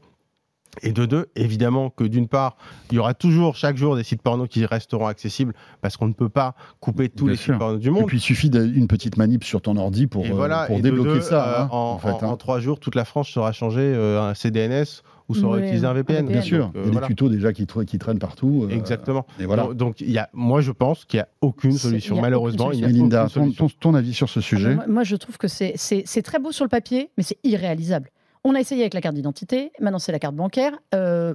Et 0.82 0.92
de 0.92 1.06
deux, 1.06 1.26
évidemment 1.36 1.88
que 1.88 2.04
d'une 2.04 2.28
part, 2.28 2.56
il 2.90 2.96
y 2.96 2.98
aura 2.98 3.14
toujours 3.14 3.56
chaque 3.56 3.78
jour 3.78 3.96
des 3.96 4.04
sites 4.04 4.20
porno 4.20 4.46
qui 4.46 4.66
resteront 4.66 5.06
accessibles 5.06 5.54
parce 5.80 5.96
qu'on 5.96 6.06
ne 6.08 6.12
peut 6.12 6.28
pas 6.28 6.54
couper 6.80 7.08
tous 7.08 7.24
Bien 7.24 7.32
les 7.32 7.36
sûr. 7.38 7.54
sites 7.54 7.58
porno 7.58 7.78
du 7.78 7.88
Et 7.88 7.90
monde. 7.90 8.06
puis 8.06 8.18
il 8.18 8.20
suffit 8.20 8.50
d'une 8.50 8.86
petite 8.86 9.16
manip 9.16 9.42
sur 9.44 9.62
ton 9.62 9.76
ordi 9.78 10.06
pour, 10.06 10.26
Et 10.26 10.30
euh, 10.30 10.34
voilà, 10.34 10.66
pour 10.66 10.76
et 10.76 10.78
de 10.82 10.82
débloquer 10.90 11.14
deux, 11.14 11.20
ça. 11.22 11.48
euh, 11.48 11.62
hein, 11.62 11.68
en, 11.70 11.76
en 11.92 11.98
fait, 11.98 12.10
en- 12.10 12.22
hein. 12.22 12.26
en 12.28 12.36
trois 12.36 12.60
jours, 12.60 12.78
toute 12.78 12.94
la 12.94 13.06
France 13.06 13.28
sera 13.28 13.52
changée 13.52 13.80
euh, 13.94 14.20
un 14.20 14.34
CDNS 14.34 15.02
ou 15.28 15.34
saura 15.34 15.56
Oui, 15.56 15.62
utiliser 15.64 15.86
un 15.86 15.90
un 15.90 15.94
VPN. 15.94 16.26
Bien 16.26 16.40
sûr, 16.40 16.66
Donc, 16.66 16.76
euh, 16.76 16.80
il 16.82 16.86
y 16.86 16.88
a 16.88 16.92
voilà. 16.92 17.06
des 17.08 17.14
tutos 17.14 17.28
déjà 17.28 17.52
qui, 17.52 17.64
tra- 17.64 17.84
qui 17.84 17.98
traînent 17.98 18.18
partout. 18.18 18.66
euh, 18.70 18.74
Exactement. 18.74 19.26
Et 19.40 19.46
voilà. 19.46 19.64
Donc, 19.64 19.76
donc, 19.76 20.00
il 20.00 20.10
y 20.10 20.18
a, 20.18 20.28
moi, 20.32 20.60
je 20.60 20.72
pense 20.72 21.04
qu'il 21.04 21.18
n'y 21.18 21.22
a 21.22 21.28
aucune 21.40 21.72
solution. 21.72 22.14
il 22.14 22.18
y 22.18 22.20
a 22.20 22.22
Malheureusement, 22.22 22.66
aucune 22.66 22.78
il 22.78 22.82
n'y 22.82 22.84
a 22.84 22.88
Melinda, 22.88 23.24
aucune 23.24 23.34
ton, 23.34 23.42
solution. 23.44 23.68
ton- 23.68 23.90
ton 23.92 23.94
avis 23.94 24.14
sur 24.14 24.28
ce 24.28 24.40
sujet 24.40 24.74
moi, 24.74 24.84
moi, 24.86 25.04
je 25.04 25.16
trouve 25.16 25.38
que 25.38 25.48
c'est 25.48 26.22
très 26.24 26.38
beau 26.38 26.52
sur 26.52 26.64
le 26.64 26.68
papier, 26.68 27.10
mais 27.16 27.22
c'est 27.22 27.38
irréalisable. 27.44 28.10
On 28.44 28.54
a 28.54 28.60
essayé 28.60 28.82
avec 28.82 28.94
la 28.94 29.00
carte 29.00 29.16
d'identité, 29.16 29.72
maintenant 29.80 29.98
c'est 29.98 30.12
la 30.12 30.20
carte 30.20 30.36
bancaire. 30.36 30.72
Euh, 30.94 31.34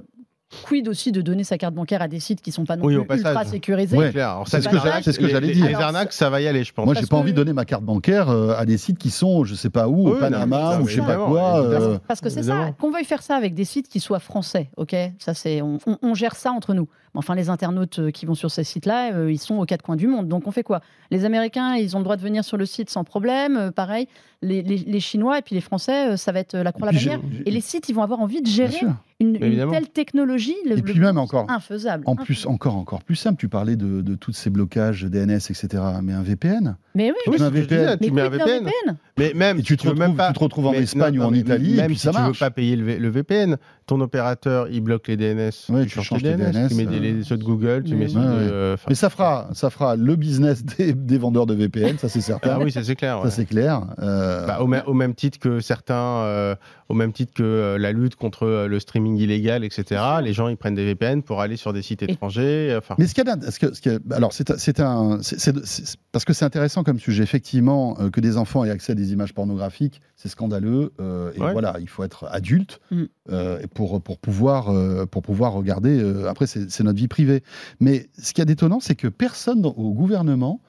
quid 0.64 0.88
aussi 0.88 1.12
de 1.12 1.20
donner 1.20 1.44
sa 1.44 1.58
carte 1.58 1.74
bancaire 1.74 2.02
à 2.02 2.08
des 2.08 2.20
sites 2.20 2.40
qui 2.42 2.52
sont 2.52 2.64
pas 2.64 2.76
non 2.76 2.84
Oui, 2.84 2.96
plus 3.04 3.16
ultra 3.18 3.44
sécurisés 3.44 3.96
Ouais. 3.96 4.12
C'est 4.46 4.60
ce 4.62 4.68
que 4.68 4.78
ce 4.78 5.28
j'allais 5.28 5.46
les- 5.48 5.54
dire. 5.54 5.66
Les 5.66 5.74
arnaques, 5.74 6.12
ça 6.12 6.30
va 6.30 6.40
y 6.40 6.46
aller, 6.48 6.64
je 6.64 6.72
pense. 6.72 6.84
Moi, 6.84 6.94
j'ai 6.94 7.02
pas 7.02 7.08
que- 7.08 7.14
envie 7.16 7.32
de 7.32 7.36
donner 7.36 7.52
ma 7.52 7.64
carte 7.64 7.82
bancaire 7.84 8.28
euh, 8.30 8.54
à 8.56 8.64
des 8.66 8.78
sites 8.78 8.98
qui 8.98 9.10
sont, 9.10 9.44
je 9.44 9.54
sais 9.54 9.70
pas 9.70 9.88
où, 9.88 10.08
au 10.08 10.14
Panama 10.14 10.78
ou 10.80 10.86
je 10.86 10.96
sais 10.96 11.00
pas 11.06 11.16
quoi. 11.16 11.62
euh, 11.64 11.98
Parce 12.06 12.20
que 12.20 12.28
c'est 12.28 12.42
ça, 12.42 12.70
qu'on 12.78 12.90
veuille 12.90 13.04
faire 13.04 13.22
ça 13.22 13.36
avec 13.36 13.54
des 13.54 13.64
sites 13.64 13.88
qui 13.88 14.00
soient 14.00 14.18
français, 14.20 14.70
ok? 14.76 14.94
Ça 15.18 15.34
c'est, 15.34 15.62
on, 15.62 15.78
on- 15.86 15.98
on 16.02 16.14
gère 16.14 16.34
ça 16.36 16.52
entre 16.52 16.74
nous. 16.74 16.88
Mais 17.14 17.18
Enfin, 17.18 17.34
les 17.34 17.50
internautes 17.50 17.98
euh, 17.98 18.10
qui 18.10 18.24
vont 18.24 18.34
sur 18.34 18.50
ces 18.50 18.64
sites-là, 18.64 19.12
euh, 19.12 19.30
ils 19.30 19.38
sont 19.38 19.56
aux 19.56 19.66
quatre 19.66 19.82
coins 19.82 19.96
du 19.96 20.06
monde. 20.06 20.28
Donc 20.28 20.46
on 20.46 20.50
fait 20.50 20.62
quoi? 20.62 20.80
Les 21.10 21.26
Américains, 21.26 21.74
ils 21.74 21.94
ont 21.94 21.98
le 21.98 22.04
droit 22.04 22.16
de 22.16 22.22
venir 22.22 22.42
sur 22.42 22.56
le 22.56 22.64
site 22.64 22.88
sans 22.88 23.04
problème. 23.04 23.56
euh, 23.58 23.70
pareil, 23.70 24.08
les, 24.40 24.62
les- 24.62 24.78
les 24.78 25.00
Chinois 25.00 25.38
et 25.38 25.42
puis 25.42 25.54
les 25.54 25.60
Français, 25.60 26.12
euh, 26.12 26.16
ça 26.16 26.32
va 26.32 26.40
être 26.40 26.56
la 26.56 26.72
croix 26.72 26.88
Et 26.90 26.94
la 26.94 26.98
bannière. 26.98 27.20
Et 27.44 27.50
les 27.50 27.60
sites, 27.60 27.88
ils 27.90 27.94
vont 27.94 28.02
avoir 28.02 28.20
envie 28.20 28.40
de 28.40 28.46
gérer. 28.48 28.80
Une, 29.22 29.70
telle 29.70 29.88
technologie. 29.88 30.54
Le, 30.66 30.72
Et 30.72 30.76
le 30.76 30.82
puis 30.82 30.98
même 31.00 31.18
encore- 31.18 31.50
infaisable. 31.50 32.04
En 32.06 32.16
plus, 32.16 32.46
encore, 32.46 32.76
encore 32.76 33.02
plus 33.02 33.16
simple, 33.16 33.38
tu 33.38 33.48
parlais 33.48 33.76
de, 33.76 34.00
de 34.02 34.14
tous 34.14 34.32
ces 34.32 34.50
blocages 34.50 35.04
DNS, 35.04 35.36
etc. 35.50 35.68
Mais 36.02 36.12
un 36.12 36.22
VPN 36.22 36.76
Mais 36.94 37.10
oui, 37.10 37.16
Oui, 37.26 37.34
Tu 37.36 37.40
mets 37.40 37.46
un 37.46 37.50
VPN. 37.50 37.98
tu 38.00 38.10
mets 38.10 38.20
un 38.22 38.28
VPN. 38.28 38.64
VPN 38.64 38.96
Mais 39.18 39.32
même, 39.34 39.58
et 39.58 39.62
tu 39.62 39.76
te, 39.76 39.86
veux 39.86 39.94
même 39.94 40.12
retrouves, 40.12 40.16
pas. 40.16 40.28
tu 40.28 40.32
te 40.34 40.38
retrouves 40.40 40.66
en 40.66 40.72
mais 40.72 40.82
Espagne 40.82 41.16
non, 41.16 41.24
ou 41.24 41.28
en 41.28 41.34
Italie, 41.34 41.74
même 41.76 41.84
et 41.84 41.86
puis 41.88 41.96
si 41.96 42.02
ça 42.02 42.10
tu 42.10 42.16
veux 42.18 42.22
marche. 42.24 42.40
pas 42.40 42.50
payer 42.50 42.76
le, 42.76 42.84
V- 42.84 42.98
le 42.98 43.08
VPN, 43.08 43.56
ton 43.86 44.00
opérateur, 44.00 44.68
il 44.70 44.80
bloque 44.80 45.08
les 45.08 45.16
DNS. 45.16 45.50
Ouais, 45.68 45.84
tu 45.84 45.90
changes 45.90 46.06
changes 46.06 46.22
tes 46.22 46.34
DNS, 46.34 46.68
tu 46.68 46.74
mets 46.74 46.86
euh, 46.86 46.98
les- 46.98 47.22
ceux 47.22 47.36
de 47.36 47.44
Google, 47.44 47.82
tu 47.84 47.94
mais 47.94 48.00
mets 48.00 48.04
oui. 48.06 48.12
ceux 48.12 48.18
Ouais, 48.20 48.24
de. 48.26 48.50
euh, 48.52 48.76
Mais 48.88 48.94
ça 48.94 49.10
fera, 49.10 49.48
ça 49.52 49.70
fera 49.70 49.96
le 49.96 50.16
business 50.16 50.64
des, 50.78 50.92
des 50.92 51.18
vendeurs 51.18 51.46
de 51.46 51.54
VPN, 51.54 51.98
ça 51.98 52.08
c'est 52.08 52.20
certain. 52.20 52.50
Ah 52.54 52.58
oui, 52.62 52.72
ça 52.72 52.82
c'est 52.82 52.96
clair. 52.96 53.18
ouais. 53.18 53.24
Ça 53.24 53.30
c'est 53.36 53.44
clair. 53.46 53.82
Euh, 54.00 54.46
Bah, 54.46 54.58
au, 54.60 54.66
même- 54.66 54.82
au 54.86 54.94
même 54.94 55.14
titre 55.14 55.38
que 55.38 55.60
certains, 55.60 55.94
euh, 56.22 56.54
au 56.88 56.94
même 56.94 57.12
titre 57.12 57.32
que 57.34 57.42
euh, 57.42 57.78
la 57.78 57.92
lutte 57.92 58.16
contre 58.16 58.44
euh, 58.46 58.66
le 58.68 58.80
streaming 58.80 59.11
illégal, 59.16 59.64
etc. 59.64 60.00
Les 60.22 60.32
gens 60.32 60.48
ils 60.48 60.56
prennent 60.56 60.74
des 60.74 60.84
VPN 60.84 61.22
pour 61.22 61.40
aller 61.40 61.56
sur 61.56 61.72
des 61.72 61.82
sites 61.82 62.02
étrangers. 62.02 62.74
Enfin, 62.78 62.94
Mais 62.98 63.06
ce 63.06 63.14
qu'il 63.14 63.24
y 63.26 63.28
a, 63.30 63.50
ce 63.50 63.58
que- 63.58 63.72
ce 63.74 64.12
alors 64.12 64.32
c'est 64.32 64.80
un, 64.80 65.18
c'est- 65.22 65.96
parce 66.12 66.24
que 66.24 66.32
c'est 66.32 66.44
intéressant 66.44 66.82
comme 66.84 66.98
sujet. 66.98 67.22
Effectivement, 67.22 67.96
euh, 68.00 68.10
que 68.10 68.20
des 68.20 68.36
enfants 68.36 68.64
aient 68.64 68.70
accès 68.70 68.92
à 68.92 68.94
des 68.94 69.12
images 69.12 69.34
pornographiques, 69.34 70.00
c'est 70.16 70.28
scandaleux. 70.28 70.92
euh, 71.00 71.32
et 71.34 71.40
Ouais. 71.40 71.52
voilà, 71.52 71.76
il 71.80 71.88
faut 71.88 72.04
être 72.04 72.26
adulte 72.30 72.80
Mm. 72.90 73.02
euh, 73.30 73.58
et 73.62 73.66
pour 73.66 74.00
pour 74.02 74.18
pouvoir 74.18 74.68
euh, 74.70 75.06
pour 75.06 75.22
pouvoir 75.22 75.52
regarder. 75.52 75.98
euh, 76.02 76.28
après, 76.28 76.46
c'est 76.46 76.80
notre 76.80 76.98
vie 76.98 77.08
privée. 77.08 77.42
Mais 77.80 78.08
ce 78.20 78.32
qui 78.32 78.40
est 78.40 78.44
d'étonnant, 78.44 78.80
c'est 78.80 78.94
que 78.94 79.08
personne 79.08 79.64
au 79.66 79.92
gouvernement 79.92 80.60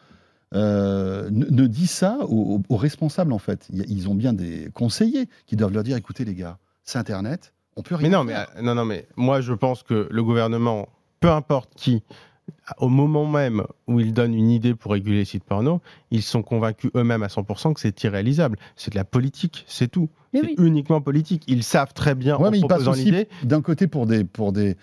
euh, 0.55 1.29
ne, 1.31 1.45
ne 1.45 1.67
dit 1.67 1.87
ça 1.87 2.17
aux, 2.29 2.61
aux 2.69 2.75
responsables 2.77 3.33
en 3.33 3.39
fait. 3.39 3.67
Ils 3.71 4.07
ont 4.09 4.15
bien 4.15 4.33
des 4.33 4.69
conseillers 4.73 5.27
qui 5.47 5.55
doivent 5.55 5.73
leur 5.73 5.83
dire 5.83 5.97
écoutez 5.97 6.25
les 6.25 6.35
gars, 6.35 6.57
c'est 6.83 6.99
Internet, 6.99 7.52
on 7.75 7.81
peut 7.81 7.95
rien. 7.95 8.09
mais 8.09 8.15
non, 8.15 8.23
mais 8.23 8.33
faire. 8.33 8.47
euh, 8.57 8.61
non, 8.61 8.75
non, 8.75 8.85
mais 8.85 9.07
moi 9.15 9.41
je 9.41 9.53
pense 9.53 9.83
que 9.83 10.07
le 10.09 10.23
gouvernement, 10.23 10.87
peu 11.19 11.29
importe 11.29 11.69
qui, 11.75 12.03
au 12.77 12.89
moment 12.89 13.25
même 13.25 13.63
où 13.87 13.99
ils 13.99 14.13
donnent 14.13 14.33
une 14.33 14.49
idée 14.49 14.75
pour 14.75 14.91
réguler 14.91 15.17
les 15.19 15.25
sites 15.25 15.43
porno, 15.43 15.81
ils 16.11 16.21
sont 16.21 16.43
convaincus 16.43 16.91
eux-mêmes 16.95 17.23
à 17.23 17.27
100% 17.27 17.73
que 17.73 17.79
c'est 17.79 18.03
irréalisable. 18.03 18.57
C'est 18.75 18.91
de 18.91 18.97
la 18.97 19.05
politique, 19.05 19.63
c'est 19.67 19.87
tout. 19.89 20.09
Mais 20.33 20.41
C'est 20.41 20.47
oui. 20.47 20.55
uniquement 20.59 20.99
politique. 21.01 21.43
Ils 21.47 21.63
savent 21.63 21.93
très 21.93 22.15
bien 22.15 22.37
Ouais, 22.37 22.47
en 22.47 22.51
mais 22.51 22.57
ils 22.59 22.67
passent 22.67 22.83
proposant 22.83 22.91
l'idée. 23.03 23.27
d'un 23.43 23.61
côté 23.61 23.87
pour 23.87 24.05
des 24.05 24.23
pour 24.23 24.51
des 24.51 24.75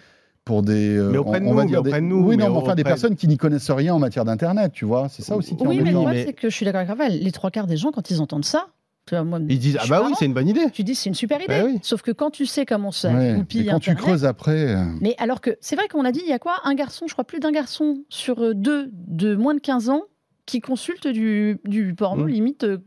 pour 0.44 0.62
des 0.62 0.96
euh, 0.96 1.11
Mais 1.11 1.18
auprès 1.18 1.38
de 1.40 1.46
on 1.46 1.55
va 1.55 1.64
nous, 1.64 1.68
dire 1.68 1.83
mais 1.85 1.92
des 1.92 2.00
nous, 2.00 2.16
oui 2.26 2.37
mais 2.37 2.44
non 2.44 2.50
mais 2.55 2.57
enfin 2.59 2.74
des 2.74 2.83
personnes 2.83 3.14
qui 3.14 3.29
n'y 3.29 3.37
connaissent 3.37 3.70
rien 3.70 3.94
en 3.94 3.98
matière 3.98 4.24
d'internet 4.24 4.72
tu 4.72 4.85
vois 4.87 5.09
c'est 5.11 5.22
ça 5.22 5.37
aussi 5.37 5.55
qui 5.55 5.62
est 5.62 5.66
Oui, 5.66 5.81
mais 5.83 5.90
le 5.90 5.96
problème, 5.96 6.14
mais- 6.16 6.24
c'est 6.24 6.33
que 6.33 6.48
je 6.48 6.55
suis 6.57 6.64
d'accord 6.64 6.81
avec 6.81 6.88
Raphaël. 6.90 7.20
Les 7.22 7.31
trois 7.31 7.50
quarts 7.50 7.66
des 7.66 7.76
gens, 7.76 7.92
quand 7.92 8.11
ils 8.11 8.20
entendent 8.22 8.44
ça, 8.46 8.68
tu 9.11 9.16
vois, 9.16 9.25
moi, 9.25 9.40
Ils 9.49 9.59
disent 9.59 9.77
Ah 9.81 9.87
bah 9.88 10.03
oui, 10.07 10.12
c'est 10.16 10.25
une 10.27 10.35
bonne 10.35 10.46
idée. 10.46 10.70
Tu 10.73 10.85
dis 10.85 10.94
c'est 10.94 11.09
une 11.09 11.16
super 11.16 11.38
idée. 11.42 11.49
Bah 11.49 11.64
oui. 11.66 11.81
Sauf 11.83 12.01
que 12.01 12.12
quand 12.12 12.31
tu 12.31 12.46
sais 12.46 12.64
comment 12.64 12.92
ça 12.92 13.12
Ouais, 13.12 13.35
goupille 13.35 13.66
quand 13.66 13.81
tu 13.81 13.92
creuses 13.96 14.25
après 14.25 14.73
euh, 14.77 14.85
Mais 15.01 15.16
alors 15.18 15.40
que 15.40 15.59
c'est 15.61 15.75
vrai 15.75 15.88
qu'on 15.88 16.05
a 16.05 16.12
dit, 16.12 16.20
il 16.23 16.29
y 16.29 16.33
a 16.33 16.38
quoi? 16.38 16.61
Un 16.62 16.75
garçon, 16.75 17.07
je 17.09 17.12
crois 17.14 17.25
plus 17.25 17.40
d'un 17.40 17.51
garçon 17.51 18.05
sur 18.09 18.40
euh, 18.40 18.55
deux 18.55 18.88
de 18.92 19.35
moins 19.35 19.55
de 19.55 19.61
15 19.61 19.88
ans 19.88 20.03
qui 20.46 20.61
consulte 20.61 21.09
du, 21.09 21.59
du 21.64 21.92
porno, 21.96 22.25
Mm. 22.25 22.29
limite, 22.29 22.62
euh, 22.64 22.79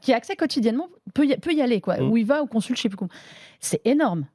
qui 0.00 0.12
a 0.12 0.16
accès 0.16 0.36
quotidiennement, 0.36 0.88
peut 1.14 1.26
y, 1.26 1.36
peut 1.36 1.52
y 1.52 1.60
aller, 1.62 1.80
quoi. 1.80 1.96
Mm. 1.98 2.10
Où 2.12 2.16
il 2.16 2.26
va 2.26 2.44
ou 2.44 2.46
consulte, 2.46 2.76
je 2.78 2.82
sais 2.82 2.88
plus 2.88 2.96
comment. 2.96 3.10
C'est 3.58 3.80
énorme. 3.84 4.26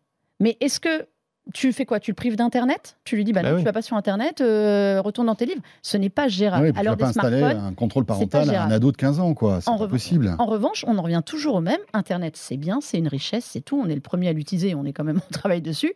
Mais 0.42 0.58
est-ce 0.60 0.82
que 0.82 1.06
tu 1.54 1.74
fais 1.74 1.86
quoi? 1.86 2.00
Tu 2.00 2.12
le 2.12 2.16
prives 2.16 2.36
d'Internet? 2.36 2.98
Tu 3.04 3.16
lui 3.16 3.24
dis, 3.24 3.34
bah, 3.34 3.42
Bah 3.42 3.50
non, 3.50 3.56
oui. 3.56 3.62
tu 3.62 3.66
vas 3.66 3.74
pas 3.74 3.82
sur 3.82 3.98
Internet, 3.98 4.42
euh, 4.42 5.02
retourne 5.02 5.28
dans 5.28 5.36
tes 5.36 5.46
livres. 5.46 5.62
Ce 5.82 5.98
n'est 5.98 6.10
pas 6.10 6.28
gérable. 6.28 6.66
puis 6.66 6.74
tu 6.74 6.80
alors 6.80 6.94
vas 6.94 6.98
pas 6.98 7.12
des 7.12 7.18
installer 7.18 7.42
un 7.44 7.74
contrôle 7.74 8.06
parental 8.06 8.50
à 8.54 8.64
un 8.64 8.72
ado 8.72 8.92
de 8.92 8.98
15 8.98 9.20
ans 9.20 9.34
quoi 9.34 9.60
c'est 9.62 9.88
possible 9.88 10.36
En 10.40 10.46
revanche, 10.46 10.86
on 10.88 10.98
en 10.98 11.02
revient 11.02 11.22
toujours 11.26 11.56
au 11.56 11.62
même. 11.62 11.80
Internet, 11.94 12.38
c'est 12.38 12.58
bien, 12.58 12.80
c'est 12.82 12.98
une 12.98 13.08
richesse, 13.08 13.46
c'est 13.46 13.62
tout. 13.62 13.82
On 13.84 13.90
est 13.90 13.96
le 13.96 14.02
premier 14.02 14.28
à 14.30 14.34
l'utiliser, 14.34 14.76
on 14.76 14.86
est 14.86 14.94
quand 14.94 15.04
même 15.04 15.18
en 15.30 15.34
travail 15.34 15.62
dessus. 15.62 15.94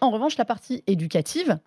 En 0.00 0.10
revanche, 0.10 0.36
la 0.38 0.44
partie 0.44 0.82
éducative, 0.86 1.58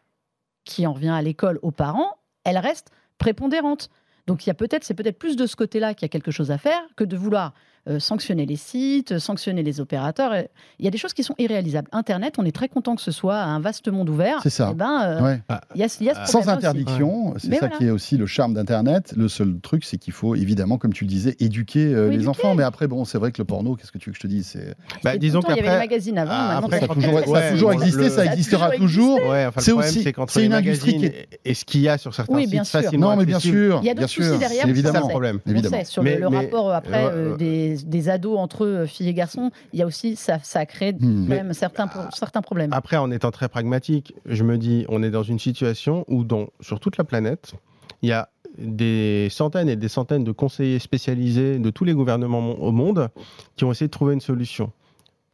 qui 0.66 0.86
en 0.88 0.94
revient 0.94 1.10
à 1.10 1.22
l'école, 1.22 1.60
aux 1.62 1.72
parents, 1.72 2.18
elle 2.44 2.58
reste 2.58 2.90
prépondérante. 3.18 3.90
Donc 4.28 4.46
il 4.46 4.50
y 4.50 4.52
a 4.52 4.56
peut-être, 4.56 4.84
c'est 4.84 4.94
peut-être 4.94 5.18
plus 5.18 5.36
de 5.36 5.46
ce 5.48 5.56
côté-là 5.56 5.94
qu'il 5.94 6.04
y 6.04 6.06
a 6.06 6.10
quelque 6.10 6.32
chose 6.32 6.52
à 6.52 6.58
faire 6.58 6.82
que 6.96 7.04
de 7.04 7.18
vouloir 7.18 7.54
euh, 7.90 8.00
sanctionner 8.00 8.46
les 8.46 8.56
sites, 8.56 9.20
sanctionner 9.20 9.64
les 9.64 9.80
opérateurs. 9.80 10.34
Il 10.80 10.86
y 10.86 10.88
a 10.88 10.92
des 10.92 10.98
choses 10.98 11.14
qui 11.14 11.24
sont 11.24 11.36
irréalisables. 11.40 11.88
Internet, 11.92 12.36
on 12.38 12.46
est 12.46 12.52
très 12.52 12.68
content 12.70 12.96
que 12.96 13.02
ce 13.02 13.12
soit 13.12 13.38
un 13.40 13.60
vaste 13.60 13.88
monde 13.90 14.10
ouvert. 14.10 14.40
C'est 14.44 14.50
ça. 14.50 14.70
Eh 14.72 14.76
ben, 14.76 15.02
euh, 15.04 15.22
Ouais. 15.24 15.42
il 15.76 15.82
y 15.82 15.84
a, 15.84 15.98
il 16.00 16.06
y 16.06 16.10
a 16.10 16.26
ce 16.26 16.32
sans 16.32 16.48
interdiction 16.50 17.34
c'est 17.38 17.50
ça 17.52 17.58
voilà. 17.60 17.78
qui 17.78 17.86
est 17.86 17.90
aussi 17.90 18.18
le 18.18 18.26
charme 18.26 18.54
d'internet 18.54 19.14
le 19.18 19.28
seul 19.28 19.60
truc 19.62 19.84
c'est 19.84 19.98
qu'il 19.98 20.14
faut 20.14 20.36
évidemment 20.36 20.78
comme 20.78 20.94
tu 20.94 21.04
le 21.04 21.10
disais 21.10 21.36
éduquer 21.40 21.94
euh, 21.94 22.08
les 22.10 22.16
éduquer. 22.16 22.30
enfants 22.30 22.56
mais 22.56 22.64
après 22.64 22.88
bon 22.88 23.06
c'est 23.06 23.18
vrai 23.18 23.32
que 23.32 23.38
le 23.40 23.46
porno 23.46 23.76
qu'est-ce 23.76 23.92
que 23.92 23.98
tu 23.98 24.10
veux 24.10 24.14
que 24.14 24.18
je 24.18 24.22
te 24.24 24.28
dise 24.28 24.48
c'est 24.48 24.76
Bah, 25.04 25.18
disons 25.18 25.40
pourtant, 25.40 25.56
il 25.56 25.58
y 25.58 25.60
avait 25.60 25.68
les 25.68 25.74
qu'après. 25.74 25.88
magazines 25.88 26.18
avant. 26.18 26.32
Ah, 26.34 26.58
après, 26.58 26.80
ça 26.80 26.86
a 26.86 26.88
toujours, 26.90 27.22
très 27.22 27.26
ça 27.26 27.30
a 27.30 27.42
Ouais, 27.42 27.52
toujours 27.52 27.74
existé 27.74 28.04
le- 28.04 28.10
ça 28.10 28.26
existera 28.26 28.70
toujours 28.72 29.18
toujours 29.18 29.30
Ouais, 29.30 29.46
enfin, 29.48 29.62
C'est 29.62 29.72
aussi- 29.72 30.04
c'est 30.28 30.46
une 30.46 30.54
industrie 30.54 30.94
magazines 30.98 31.12
et 31.46 31.54
ce 31.54 31.66
qu'il 31.66 31.82
y 31.82 31.90
a 31.90 31.98
sur 31.98 32.14
certains 32.14 32.34
Oui, 32.36 32.48
sites 32.48 32.66
facilement 32.68 33.12
non 33.12 33.18
mais 33.18 33.26
bien 33.26 33.40
sûr 33.40 33.80
Il 33.82 33.88
y 33.88 33.90
a 33.90 33.94
bien 33.94 34.02
d'autres 34.02 34.08
sûr 34.14 34.24
soucis 34.24 34.40
derrière, 34.40 34.68
évidemment 34.68 35.08
problème. 35.08 35.40
On 35.46 35.64
sait, 35.64 35.84
sur 35.86 36.04
Mais- 36.04 36.18
le, 36.18 36.28
rapport 36.28 36.72
après 36.74 37.04
euh, 37.06 37.34
euh, 37.34 37.38
des, 37.38 37.78
des 37.86 38.10
ados 38.10 38.38
entre 38.38 38.64
eux, 38.66 38.86
filles 38.86 39.10
et 39.10 39.14
garçons, 39.14 39.52
il 39.74 39.80
y 39.80 39.82
a 39.82 39.86
aussi 39.86 40.16
ça, 40.16 40.40
ça 40.44 40.66
crée 40.66 40.94
Hmm. 40.94 41.28
même 41.28 41.54
certains, 41.54 41.88
pro- 41.88 42.02
certains 42.14 42.42
problèmes. 42.42 42.74
Après, 42.74 42.98
en 42.98 43.12
étant 43.12 43.32
très 43.32 43.48
pragmatique, 43.50 44.14
je 44.26 44.44
me 44.44 44.58
dis, 44.58 44.86
on 44.90 45.04
est 45.04 45.12
dans 45.12 45.24
une 45.24 45.40
situation 45.40 46.04
où, 46.08 46.24
dans, 46.24 46.48
sur 46.62 46.80
toute 46.80 46.98
la 46.98 47.04
planète, 47.04 47.54
il 48.02 48.10
y 48.10 48.12
a 48.12 48.30
des 48.58 49.28
centaines 49.30 49.70
et 49.70 49.76
des 49.76 49.88
centaines 49.88 50.24
de 50.24 50.32
conseillers 50.32 50.80
spécialisés 50.80 51.60
de 51.60 51.70
tous 51.70 51.84
les 51.86 51.94
gouvernements 51.94 52.40
au 52.60 52.72
monde 52.72 53.10
qui 53.56 53.64
ont 53.64 53.72
essayé 53.72 53.88
de 53.88 53.92
trouver 53.92 54.14
une 54.14 54.22
solution, 54.22 54.72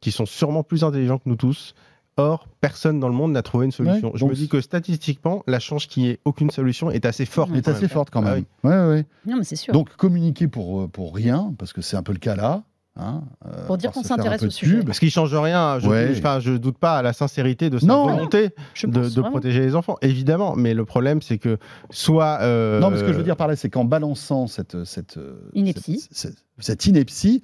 qui 0.02 0.12
sont 0.12 0.26
sûrement 0.26 0.64
plus 0.64 0.84
intelligents 0.84 1.18
que 1.18 1.28
nous 1.30 1.36
tous. 1.38 1.74
Or, 2.18 2.48
personne 2.62 3.00
dans 3.02 3.10
le 3.10 3.14
monde 3.14 3.34
n'a 3.34 3.42
trouvé 3.42 3.66
une 3.66 3.72
solution. 3.74 4.12
Ouais, 4.14 4.18
je 4.18 4.24
me 4.26 4.34
dis 4.34 4.48
que 4.48 4.62
statistiquement, 4.62 5.44
la 5.48 5.60
chance 5.60 5.86
qu'il 5.86 6.04
n'y 6.04 6.10
ait 6.12 6.20
aucune 6.24 6.50
solution 6.50 6.90
est 6.90 7.06
assez 7.06 7.26
forte. 7.26 7.50
Elle 7.52 7.58
est 7.58 7.68
assez 7.68 7.82
même. 7.82 7.90
forte 7.90 8.10
quand 8.10 8.24
Ah 8.26 8.36
même 8.36 8.46
ouais 8.64 8.88
ouais 8.96 9.06
Non, 9.28 9.38
mais 9.38 9.44
c'est 9.44 9.58
sûr. 9.58 9.74
donc 9.74 9.94
communiquer 9.98 10.48
pour 10.48 10.82
euh, 10.84 10.88
pour 10.88 11.14
rien 11.14 11.54
parce 11.58 11.74
que 11.74 11.82
c'est 11.82 11.98
un 11.98 12.04
peu 12.04 12.14
le 12.14 12.20
cas 12.20 12.36
là 12.38 12.64
hein, 12.96 13.22
euh, 13.46 13.68
Pour 13.68 13.78
dire 13.78 13.92
qu'on 13.92 14.02
s'intéresse 14.04 14.44
au 14.44 14.50
sujet. 14.50 14.82
Parce 14.86 15.00
qu'il 15.00 15.08
ne 15.08 15.12
change 15.12 15.36
rien. 15.36 15.78
Je 15.80 15.90
Ouais. 15.90 16.14
je 16.40 16.52
doute 16.56 16.78
pas 16.78 16.98
à 17.00 17.02
la 17.02 17.12
sincérité 17.12 17.70
de 17.70 17.80
sa 17.80 17.88
Non. 17.88 18.08
volonté 18.08 18.52
de, 18.86 19.10
de 19.14 19.22
protéger 19.22 19.60
les 19.60 19.76
enfants, 19.76 19.98
évidemment. 20.02 20.56
Mais 20.56 20.74
le 20.74 20.86
problème, 20.86 21.22
c'est 21.22 21.38
que 21.38 21.58
soit. 21.90 22.38
euh, 22.44 22.80
Non, 22.80 22.92
mais 22.92 22.98
ce 22.98 23.02
que 23.04 23.12
je 23.12 23.18
veux 23.18 23.24
dire 23.24 23.36
par 23.36 23.50
là, 23.50 23.58
c'est 23.58 23.70
qu'en 23.70 23.84
balançant 23.84 24.48
cette, 24.48 24.86
cette, 24.86 25.20
Ineptie. 25.54 26.00
cette, 26.10 26.14
cette- 26.18 26.46
cette 26.60 26.86
ineptie, 26.86 27.44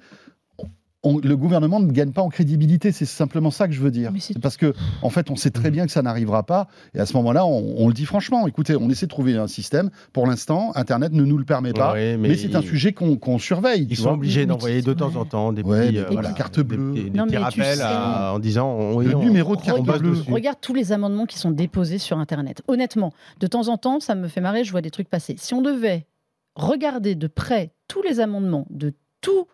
on- 1.04 1.18
le 1.18 1.36
gouvernement 1.36 1.80
ne 1.80 1.90
gagne 1.90 2.12
pas 2.12 2.22
en 2.22 2.28
crédibilité. 2.28 2.92
C'est 2.92 3.04
simplement 3.06 3.50
ça 3.50 3.66
que 3.66 3.74
je 3.74 3.80
veux 3.80 3.90
dire. 3.90 4.12
C'est- 4.20 4.38
parce 4.38 4.56
que, 4.56 4.72
en 5.02 5.10
fait, 5.10 5.30
on 5.30 5.36
sait 5.36 5.50
très 5.50 5.70
bien 5.70 5.84
que 5.86 5.92
ça 5.92 6.02
n'arrivera 6.02 6.44
pas. 6.44 6.68
Et 6.94 7.00
à 7.00 7.06
ce 7.06 7.14
moment-là, 7.16 7.44
on, 7.44 7.74
on 7.78 7.88
le 7.88 7.94
dit 7.94 8.06
franchement. 8.06 8.46
Écoutez, 8.46 8.76
on 8.76 8.88
essaie 8.88 9.06
de 9.06 9.10
trouver 9.10 9.36
un 9.36 9.46
système. 9.48 9.90
Pour 10.12 10.26
l'instant, 10.26 10.72
Internet 10.76 11.12
ne 11.12 11.24
nous 11.24 11.38
le 11.38 11.44
permet 11.44 11.72
pas. 11.72 11.92
Ouais, 11.94 12.16
mais 12.16 12.34
c'est 12.36 12.54
un 12.54 12.62
sujet 12.62 12.92
qu'on 12.92 13.38
surveille. 13.38 13.86
Ils 13.90 13.96
sont 13.96 14.04
vois. 14.04 14.12
obligés 14.12 14.46
d'envoyer 14.46 14.82
de 14.82 14.92
temps 14.92 15.16
en 15.16 15.24
temps 15.24 15.52
des 15.52 15.62
Ouais, 15.62 15.86
petits, 15.88 15.98
euh, 15.98 16.04
voilà, 16.10 16.28
des- 16.30 16.34
carte 16.34 16.56
des- 16.60 16.64
bleue. 16.64 16.92
des- 16.94 17.10
des 17.10 17.18
Non, 17.18 17.24
petits 17.26 17.36
rappels 17.36 17.76
sais- 17.76 17.82
à- 17.82 18.32
en 18.34 18.38
disant 18.38 18.98
Le 19.00 19.16
on- 19.16 19.20
numéro 19.20 19.56
de 19.56 19.62
carte 19.62 19.82
bleue. 19.82 20.14
Regarde 20.30 20.58
tous 20.60 20.74
les 20.74 20.92
amendements 20.92 21.26
qui 21.26 21.38
sont 21.38 21.50
déposés 21.50 21.98
sur 21.98 22.18
Internet. 22.18 22.62
Honnêtement, 22.68 23.12
de 23.40 23.46
temps 23.46 23.68
en 23.68 23.76
temps, 23.76 23.98
ça 24.00 24.14
me 24.14 24.28
fait 24.28 24.40
marrer, 24.40 24.64
je 24.64 24.70
vois 24.70 24.82
des 24.82 24.90
trucs 24.90 25.08
passer. 25.08 25.34
Si 25.38 25.52
on 25.54 25.62
devait 25.62 26.06
regarder 26.54 27.14
de 27.14 27.26
près 27.26 27.72
tous 27.88 28.02
les 28.02 28.20
amendements 28.20 28.66
de 28.70 28.92
tout 29.20 29.46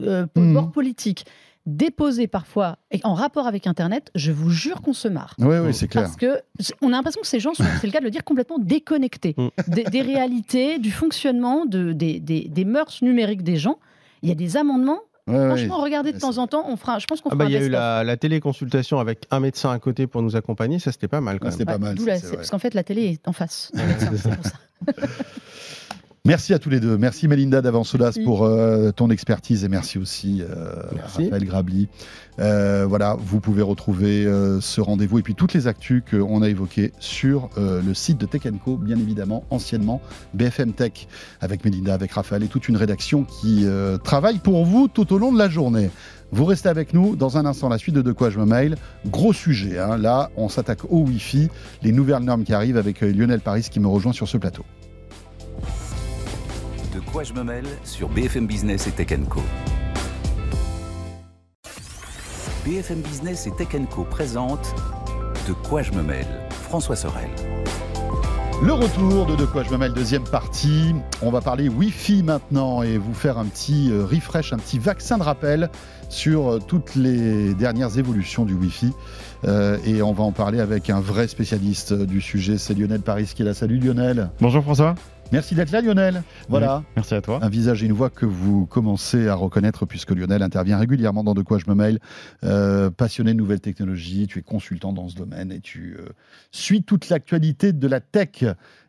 euh, 0.00 0.26
Mhm. 0.36 0.54
bord 0.54 0.70
politique 0.72 1.24
déposés 1.66 2.26
parfois 2.26 2.78
et 2.90 3.00
en 3.04 3.12
rapport 3.14 3.46
avec 3.46 3.66
Internet, 3.66 4.10
je 4.14 4.32
vous 4.32 4.50
jure 4.50 4.80
qu'on 4.80 4.94
se 4.94 5.08
marre. 5.08 5.34
Oui, 5.38 5.56
oui, 5.58 5.74
c'est 5.74 5.88
clair. 5.88 6.04
Parce 6.04 6.16
que 6.16 6.40
on 6.80 6.88
a 6.88 6.90
l'impression 6.92 7.20
que 7.20 7.26
ces 7.26 7.38
gens 7.38 7.52
sont, 7.54 7.62
c'est 7.80 7.86
le 7.86 7.92
cas 7.92 8.00
de 8.00 8.04
le 8.04 8.10
dire, 8.10 8.24
complètement 8.24 8.58
déconnectés 8.58 9.34
Mm. 9.36 9.48
des, 9.68 9.84
des 9.84 10.00
réalités, 10.02 10.78
du 10.78 10.90
fonctionnement, 10.90 11.66
de, 11.66 11.92
des, 11.92 12.18
des- 12.18 12.48
des 12.48 12.64
mœurs 12.64 13.02
numériques 13.02 13.42
des 13.42 13.56
gens. 13.56 13.78
Il 14.22 14.28
y 14.28 14.32
a 14.32 14.34
des 14.34 14.56
amendements. 14.56 15.00
Ouais, 15.26 15.36
ouais. 15.38 15.46
Franchement, 15.48 15.76
regardez 15.82 16.12
de 16.12 16.18
temps 16.18 16.38
en 16.38 16.46
temps. 16.46 16.64
On 16.66 16.76
fera, 16.76 16.98
je 16.98 17.06
pense 17.06 17.20
qu'on 17.20 17.28
Ah 17.28 17.32
fera 17.34 17.44
bah, 17.44 17.50
il 17.50 17.52
y 17.52 17.56
a 17.56 17.64
eu 17.64 17.68
la, 17.68 18.02
la 18.04 18.16
téléconsultation 18.16 18.98
avec 18.98 19.26
un 19.30 19.38
médecin 19.38 19.70
à 19.70 19.78
côté 19.78 20.06
pour 20.06 20.22
nous 20.22 20.34
accompagner, 20.36 20.78
ça 20.78 20.92
c'était 20.92 21.08
pas 21.08 21.20
mal 21.20 21.38
quand 21.38 21.44
Ouais, 21.44 21.50
même. 21.50 21.58
c'était 21.58 21.70
pas 21.72 21.78
mal. 21.78 21.98
Ça, 21.98 22.04
la- 22.30 22.36
parce 22.36 22.50
qu'en 22.50 22.58
fait, 22.58 22.72
la 22.74 22.82
télé 22.82 23.02
est 23.12 23.28
en 23.28 23.32
face. 23.32 23.70
du 23.74 23.82
médecin, 23.82 24.10
c'est 24.16 24.34
pour 24.34 24.44
ça. 24.46 24.52
Merci 26.26 26.52
à 26.52 26.58
tous 26.58 26.68
les 26.68 26.80
deux. 26.80 26.98
Merci 26.98 27.28
Melinda 27.28 27.62
d'Avansolas 27.62 28.18
pour 28.26 28.44
euh, 28.44 28.90
ton 28.90 29.08
expertise 29.08 29.64
et 29.64 29.68
merci 29.68 29.96
aussi 29.96 30.42
euh, 30.42 30.74
Merci. 30.94 31.24
Raphaël 31.24 31.44
Grabli. 31.46 31.88
Euh, 32.38 32.84
voilà, 32.86 33.16
vous 33.18 33.40
pouvez 33.40 33.62
retrouver 33.62 34.26
euh, 34.26 34.60
ce 34.60 34.82
rendez-vous 34.82 35.18
et 35.18 35.22
puis 35.22 35.34
toutes 35.34 35.54
les 35.54 35.66
actus 35.66 36.02
qu'on 36.10 36.42
a 36.42 36.48
évoquées 36.50 36.92
sur 36.98 37.48
euh, 37.56 37.80
le 37.80 37.94
site 37.94 38.18
de 38.18 38.26
Tech 38.26 38.42
Co, 38.62 38.76
bien 38.76 38.98
évidemment, 38.98 39.44
anciennement 39.48 40.02
BFM 40.34 40.74
Tech, 40.74 41.08
avec 41.40 41.64
Melinda, 41.64 41.94
avec 41.94 42.12
Raphaël 42.12 42.42
et 42.42 42.48
toute 42.48 42.68
une 42.68 42.76
rédaction 42.76 43.24
qui 43.24 43.62
euh, 43.64 43.96
travaille 43.96 44.40
pour 44.40 44.66
vous 44.66 44.88
tout 44.88 45.14
au 45.14 45.18
long 45.18 45.32
de 45.32 45.38
la 45.38 45.48
journée. 45.48 45.90
Vous 46.32 46.44
restez 46.44 46.68
avec 46.68 46.92
nous 46.92 47.16
dans 47.16 47.38
un 47.38 47.46
instant, 47.46 47.70
la 47.70 47.78
suite 47.78 47.94
de 47.94 48.02
De 48.02 48.12
quoi 48.12 48.28
je 48.28 48.38
me 48.38 48.44
mail. 48.44 48.76
Gros 49.06 49.32
sujet, 49.32 49.78
hein. 49.78 49.96
là 49.96 50.30
on 50.36 50.50
s'attaque 50.50 50.84
au 50.90 50.98
Wi-Fi, 50.98 51.48
les 51.82 51.92
nouvelles 51.92 52.24
normes 52.24 52.44
qui 52.44 52.52
arrivent 52.52 52.76
avec 52.76 53.00
Lionel 53.00 53.40
Paris 53.40 53.66
qui 53.70 53.80
me 53.80 53.88
rejoint 53.88 54.12
sur 54.12 54.28
ce 54.28 54.36
plateau. 54.36 54.64
De 57.10 57.12
quoi 57.12 57.24
je 57.24 57.32
me 57.32 57.42
mêle 57.42 57.66
sur 57.82 58.08
BFM 58.08 58.46
Business 58.46 58.86
et 58.86 58.92
Tech 58.92 59.08
Co. 59.28 59.40
BFM 62.64 63.00
Business 63.00 63.48
et 63.48 63.50
Tech 63.50 63.66
Co 63.90 64.04
présente 64.04 64.76
De 65.48 65.52
quoi 65.52 65.82
je 65.82 65.90
me 65.90 66.04
mêle 66.04 66.28
François 66.50 66.94
Sorel. 66.94 67.28
Le 68.62 68.72
retour 68.72 69.26
de 69.26 69.34
De 69.34 69.44
quoi 69.44 69.64
je 69.64 69.70
me 69.70 69.78
mêle, 69.78 69.92
deuxième 69.92 70.22
partie. 70.22 70.94
On 71.20 71.32
va 71.32 71.40
parler 71.40 71.68
Wi-Fi 71.68 72.22
maintenant 72.22 72.84
et 72.84 72.96
vous 72.96 73.14
faire 73.14 73.38
un 73.38 73.46
petit 73.46 73.90
euh, 73.90 74.04
refresh, 74.04 74.52
un 74.52 74.58
petit 74.58 74.78
vaccin 74.78 75.18
de 75.18 75.24
rappel 75.24 75.68
sur 76.10 76.48
euh, 76.48 76.58
toutes 76.64 76.94
les 76.94 77.54
dernières 77.54 77.98
évolutions 77.98 78.44
du 78.44 78.54
Wi-Fi. 78.54 78.92
Euh, 79.48 79.78
et 79.84 80.00
on 80.00 80.12
va 80.12 80.22
en 80.22 80.30
parler 80.30 80.60
avec 80.60 80.90
un 80.90 81.00
vrai 81.00 81.26
spécialiste 81.26 81.92
du 81.92 82.20
sujet, 82.20 82.56
c'est 82.56 82.74
Lionel 82.74 83.00
Paris 83.00 83.32
qui 83.34 83.42
est 83.42 83.46
là. 83.46 83.54
Salut 83.54 83.80
Lionel. 83.80 84.30
Bonjour 84.40 84.62
François. 84.62 84.94
Merci 85.32 85.54
d'être 85.54 85.70
là 85.70 85.80
Lionel. 85.80 86.24
Voilà. 86.48 86.82
Merci 86.96 87.14
à 87.14 87.20
toi. 87.20 87.38
Un 87.40 87.48
visage 87.48 87.84
et 87.84 87.86
une 87.86 87.92
voix 87.92 88.10
que 88.10 88.26
vous 88.26 88.66
commencez 88.66 89.28
à 89.28 89.34
reconnaître 89.34 89.86
puisque 89.86 90.10
Lionel 90.10 90.42
intervient 90.42 90.76
régulièrement 90.76 91.22
dans 91.22 91.34
De 91.34 91.42
quoi 91.42 91.58
je 91.58 91.66
me 91.68 91.74
mail. 91.74 92.00
Euh, 92.42 92.90
passionné 92.90 93.32
de 93.32 93.38
nouvelles 93.38 93.60
technologies, 93.60 94.26
tu 94.26 94.40
es 94.40 94.42
consultant 94.42 94.92
dans 94.92 95.08
ce 95.08 95.14
domaine 95.14 95.52
et 95.52 95.60
tu 95.60 95.96
euh, 95.98 96.08
suis 96.50 96.82
toute 96.82 97.08
l'actualité 97.10 97.72
de 97.72 97.86
la 97.86 98.00
tech. 98.00 98.44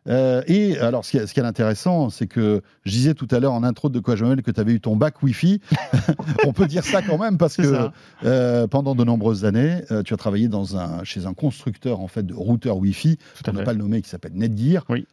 Euh, 0.08 0.42
et 0.46 0.78
alors, 0.78 1.04
ce 1.04 1.12
qui 1.12 1.16
est, 1.18 1.26
ce 1.26 1.34
qui 1.34 1.40
est 1.40 1.44
intéressant, 1.44 2.10
c'est 2.10 2.26
que 2.26 2.62
je 2.84 2.90
disais 2.90 3.14
tout 3.14 3.28
à 3.30 3.38
l'heure 3.38 3.52
en 3.52 3.62
intro 3.62 3.88
de 3.88 4.00
quoi 4.00 4.16
mêle 4.16 4.42
que 4.42 4.50
tu 4.50 4.60
avais 4.60 4.72
eu 4.72 4.80
ton 4.80 4.96
bac 4.96 5.22
Wi-Fi. 5.22 5.60
On 6.46 6.52
peut 6.52 6.66
dire 6.66 6.84
ça 6.84 7.02
quand 7.02 7.18
même 7.18 7.38
parce 7.38 7.56
que 7.56 7.88
euh, 8.24 8.66
pendant 8.66 8.94
de 8.94 9.04
nombreuses 9.04 9.44
années, 9.44 9.82
euh, 9.90 10.02
tu 10.02 10.14
as 10.14 10.16
travaillé 10.16 10.48
dans 10.48 10.76
un, 10.76 11.04
chez 11.04 11.26
un 11.26 11.34
constructeur 11.34 12.00
en 12.00 12.08
fait 12.08 12.26
de 12.26 12.34
routeurs 12.34 12.76
Wi-Fi, 12.78 13.18
on 13.46 13.52
fait. 13.52 13.64
pas 13.64 13.72
le 13.72 13.78
nommer, 13.78 14.02
qui 14.02 14.08
s'appelle 14.08 14.32
Netgear. 14.34 14.84
Oui. 14.88 15.06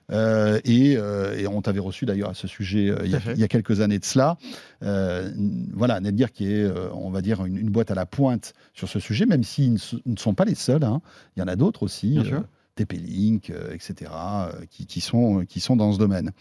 Et, 0.65 0.91
et 0.93 1.47
on 1.47 1.61
t'avait 1.61 1.79
reçu 1.79 2.05
d'ailleurs 2.05 2.29
à 2.29 2.33
ce 2.33 2.47
sujet 2.47 2.93
il, 3.03 3.11
y 3.11 3.13
a, 3.13 3.17
à 3.17 3.19
fait. 3.19 3.33
il 3.33 3.39
y 3.39 3.43
a 3.43 3.47
quelques 3.47 3.81
années 3.81 3.99
de 3.99 4.05
cela. 4.05 4.37
Voilà, 4.81 5.99
Netgear 5.99 6.31
qui 6.31 6.51
est, 6.51 6.65
on 6.93 7.09
va 7.09 7.21
dire, 7.21 7.45
une, 7.45 7.57
une 7.57 7.69
boîte 7.69 7.91
à 7.91 7.95
la 7.95 8.05
pointe 8.05 8.53
sur 8.73 8.87
ce 8.89 8.99
sujet, 8.99 9.25
même 9.25 9.43
s'ils 9.43 9.73
ne, 9.73 9.77
ne 10.05 10.17
sont 10.17 10.33
pas 10.33 10.45
les 10.45 10.55
seuls. 10.55 10.83
hein. 10.83 11.01
Il 11.35 11.39
y 11.39 11.43
en 11.43 11.47
a 11.47 11.55
d'autres 11.55 11.83
aussi. 11.83 12.11
Bien 12.11 12.23
sûr. 12.23 12.43
TP-Link, 12.83 13.49
euh, 13.49 13.73
etc., 13.73 14.11
euh, 14.13 14.51
qui, 14.69 14.85
qui 14.85 15.01
sont, 15.01 15.45
qui 15.47 15.59
sont 15.59 15.75
dans 15.75 15.91
ce 15.91 15.99
domaine. 15.99 16.31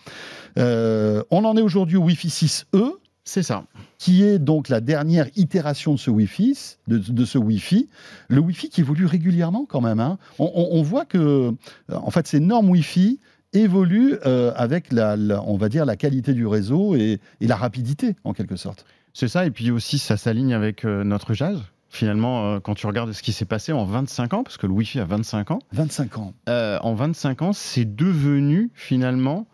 Euh, 0.58 1.22
on 1.30 1.44
en 1.44 1.56
est 1.56 1.62
aujourd'hui 1.62 1.96
au 1.96 2.02
Wi-Fi 2.04 2.28
6E, 2.28 2.92
C'est 3.24 3.42
ça. 3.42 3.64
qui 3.98 4.22
est 4.22 4.38
donc 4.38 4.68
la 4.68 4.80
dernière 4.80 5.26
itération 5.36 5.92
de 5.94 5.98
ce 5.98 6.10
Wi-Fi, 6.10 6.76
de, 6.88 6.98
de 6.98 7.24
ce 7.24 7.38
Wi-Fi. 7.38 7.88
Le 8.28 8.40
Wi-Fi 8.40 8.68
qui 8.70 8.80
évolue 8.80 9.06
régulièrement 9.06 9.66
quand 9.68 9.80
même. 9.80 10.00
hein. 10.00 10.18
On, 10.38 10.50
on- 10.54 10.78
on 10.78 10.82
voit 10.82 11.04
que, 11.04 11.18
euh, 11.18 11.52
en 11.92 12.10
fait, 12.10 12.26
ces 12.26 12.40
normes 12.40 12.70
Wi-Fi 12.70 13.20
évoluent 13.52 14.16
euh, 14.26 14.52
avec 14.56 14.92
la, 14.92 15.16
la- 15.16 15.42
on 15.42 15.56
va 15.56 15.68
dire, 15.68 15.84
la 15.86 15.96
qualité 15.96 16.34
du 16.34 16.46
réseau 16.46 16.94
et, 16.96 17.18
et 17.40 17.46
la 17.46 17.56
rapidité, 17.56 18.14
en 18.24 18.32
quelque 18.32 18.56
sorte. 18.56 18.84
C'est 19.14 19.28
ça, 19.28 19.46
et 19.46 19.50
puis 19.50 19.70
aussi 19.70 19.98
ça 19.98 20.16
s'aligne 20.16 20.52
avec 20.54 20.84
euh, 20.84 21.02
notre 21.02 21.30
usage. 21.32 21.58
Finalement, 21.90 22.44
euh, 22.54 22.60
quand 22.60 22.74
tu 22.74 22.86
regardes 22.86 23.12
ce 23.12 23.22
qui 23.22 23.32
s'est 23.32 23.44
passé 23.46 23.72
en 23.72 23.84
25 23.84 24.34
ans, 24.34 24.42
parce 24.44 24.56
que 24.58 24.66
le 24.66 24.72
Wi-Fi 24.74 25.00
a 25.00 25.04
25 25.04 25.50
ans, 25.52 25.58
25 25.72 26.18
ans. 26.18 26.34
euh, 26.48 26.78
en 26.82 26.94
25 26.94 27.42
ans, 27.42 27.52
c'est 27.52 27.84
devenu 27.96 28.70
finalement 28.74 29.46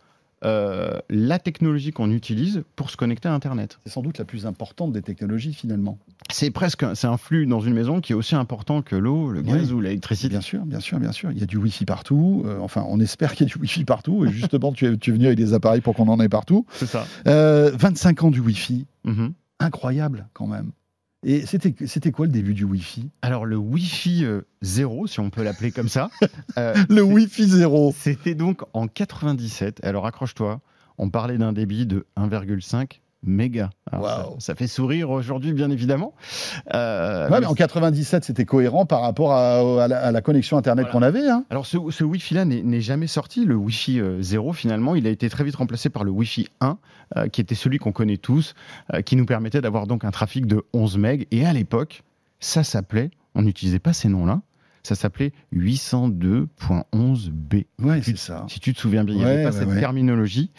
euh, 0.45 0.99
la 1.09 1.39
technologie 1.39 1.91
qu'on 1.93 2.11
utilise 2.11 2.64
pour 2.76 2.91
se 2.91 2.99
connecter 2.99 3.28
à 3.30 3.32
Internet. 3.32 3.78
C'est 3.87 3.93
sans 3.93 4.03
doute 4.03 4.18
la 4.18 4.26
plus 4.26 4.45
importante 4.47 4.93
des 4.93 5.01
technologies, 5.01 5.55
finalement. 5.55 5.97
C'est 6.30 6.51
presque, 6.51 6.82
un- 6.82 6.95
c'est 6.95 7.07
un 7.07 7.16
flux 7.16 7.47
dans 7.47 7.61
une 7.61 7.72
maison 7.72 8.01
qui 8.03 8.12
est 8.12 8.14
aussi 8.14 8.35
important 8.35 8.82
que 8.82 8.95
l'eau, 8.97 9.30
le 9.30 9.41
gaz 9.41 9.68
Oui. 9.68 9.72
ou 9.72 9.80
l'électricité. 9.80 10.28
Bien 10.28 10.43
sûr, 10.43 10.66
bien 10.66 10.80
sûr, 10.80 10.99
bien 10.99 11.12
sûr. 11.12 11.30
Il 11.32 11.39
y 11.39 11.43
a 11.43 11.47
du 11.47 11.57
Wi-Fi 11.57 11.87
partout. 11.87 12.43
Euh, 12.45 12.59
enfin, 12.61 12.85
on 12.89 13.01
espère 13.01 13.32
qu'il 13.35 13.47
y 13.47 13.51
a 13.51 13.55
du 13.55 13.59
Wi-Fi 13.59 13.85
partout. 13.85 14.26
Et 14.26 14.32
justement, 14.32 14.72
tu 14.72 14.87
es, 14.87 14.97
tu 14.99 15.11
es 15.11 15.12
venu 15.14 15.26
avec 15.26 15.39
des 15.39 15.55
appareils 15.55 15.80
pour 15.80 15.95
qu'on 15.95 16.09
en 16.09 16.20
ait 16.20 16.28
partout. 16.28 16.66
C'est 16.72 16.87
ça. 16.87 17.07
Euh, 17.26 17.70
25 17.78 18.24
ans 18.24 18.30
du 18.30 18.41
Wi-Fi. 18.41 18.85
Mhm. 19.05 19.32
Incroyable, 19.61 20.26
quand 20.35 20.47
même. 20.49 20.72
Et 21.27 21.47
c'était 21.47 22.12
quoi 22.12 22.27
le 22.27 22.33
début 22.33 22.53
du 22.53 22.64
Wi-Fi? 22.64 23.09
Alors 23.22 23.47
le 23.47 23.57
Wi-Fi 23.57 24.25
euh, 24.25 24.43
zéro, 24.61 25.07
si 25.07 25.20
on 25.20 25.31
peut 25.31 25.43
l'appeler 25.43 25.70
comme 25.70 25.89
ça, 25.89 26.11
euh, 26.59 26.75
Le 26.91 27.03
Wi-Fi 27.03 27.49
zéro. 27.49 27.95
C'était 27.97 28.35
donc 28.35 28.62
en 28.75 28.89
97. 28.89 29.83
Alors 29.85 30.07
accroche-toi, 30.07 30.61
on 30.99 31.09
parlait 31.09 31.39
d'un 31.39 31.55
débit 31.55 31.87
de 31.87 32.07
1,5 32.18 33.01
mégas. 33.27 33.70
Alors, 33.91 34.07
ça, 34.07 34.27
ça 34.39 34.55
fait 34.55 34.66
sourire 34.66 35.11
aujourd'hui, 35.11 35.53
bien 35.53 35.70
évidemment. 35.70 36.14
Euh, 36.75 37.29
Ouais, 37.31 37.41
mais 37.41 37.47
en 37.47 37.55
97, 37.55 38.25
c'était 38.25 38.45
cohérent 38.45 38.87
par 38.87 39.01
rapport 39.03 39.33
à, 39.33 39.85
à 39.85 39.89
la, 39.89 39.99
à 39.99 40.12
la 40.12 40.20
connexion 40.20 40.57
Internet 40.57 40.87
Voilà. 40.91 40.93
qu'on 40.93 41.03
avait. 41.03 41.29
hein. 41.29 41.45
Alors 41.51 41.66
ce, 41.66 41.79
ce 41.91 42.05
Wi-Fi-là 42.05 42.45
n'est 42.45 42.81
jamais 42.81 43.07
sorti, 43.07 43.45
le 43.45 43.55
Wi-Fi 43.57 44.01
euh, 44.01 44.22
0 44.22 44.53
finalement, 44.53 44.95
il 44.95 45.07
a 45.07 45.11
été 45.11 45.29
très 45.29 45.45
vite 45.45 45.57
remplacé 45.57 45.89
par 45.91 46.05
le 46.05 46.11
Wi-Fi 46.11 46.49
1, 46.61 46.79
euh, 47.16 47.29
qui 47.29 47.41
était 47.41 47.55
celui 47.55 47.79
qu'on 47.79 47.93
connaît 47.93 48.16
tous, 48.16 48.55
euh, 48.93 49.03
qui 49.03 49.16
nous 49.16 49.27
permettait 49.27 49.61
d'avoir 49.61 49.87
donc 49.87 50.05
un 50.05 50.11
trafic 50.11 50.47
de 50.47 50.62
11 50.72 50.99
MB. 50.99 51.25
Et 51.31 51.47
à 51.47 51.53
l'époque, 51.53 52.03
ça 52.41 52.62
s'appelait, 52.64 53.11
on 53.35 53.43
n'utilisait 53.43 53.79
pas 53.79 53.93
ces 53.93 54.09
noms-là, 54.09 54.41
ça 54.85 54.95
s'appelait 54.95 55.32
802.11b. 55.55 57.64
Ouais, 57.82 58.03
c'est 58.03 58.16
ça. 58.16 58.45
Si 58.49 58.61
tu 58.61 58.72
te 58.74 58.78
souviens 58.78 59.05
bien, 59.05 59.14
il 59.14 59.18
n'y 59.18 59.24
Ouais, 59.24 59.30
avait 59.32 59.45
pas 59.45 59.53
cette 59.53 59.68
ouais. 59.68 59.80
terminologie 59.80 60.51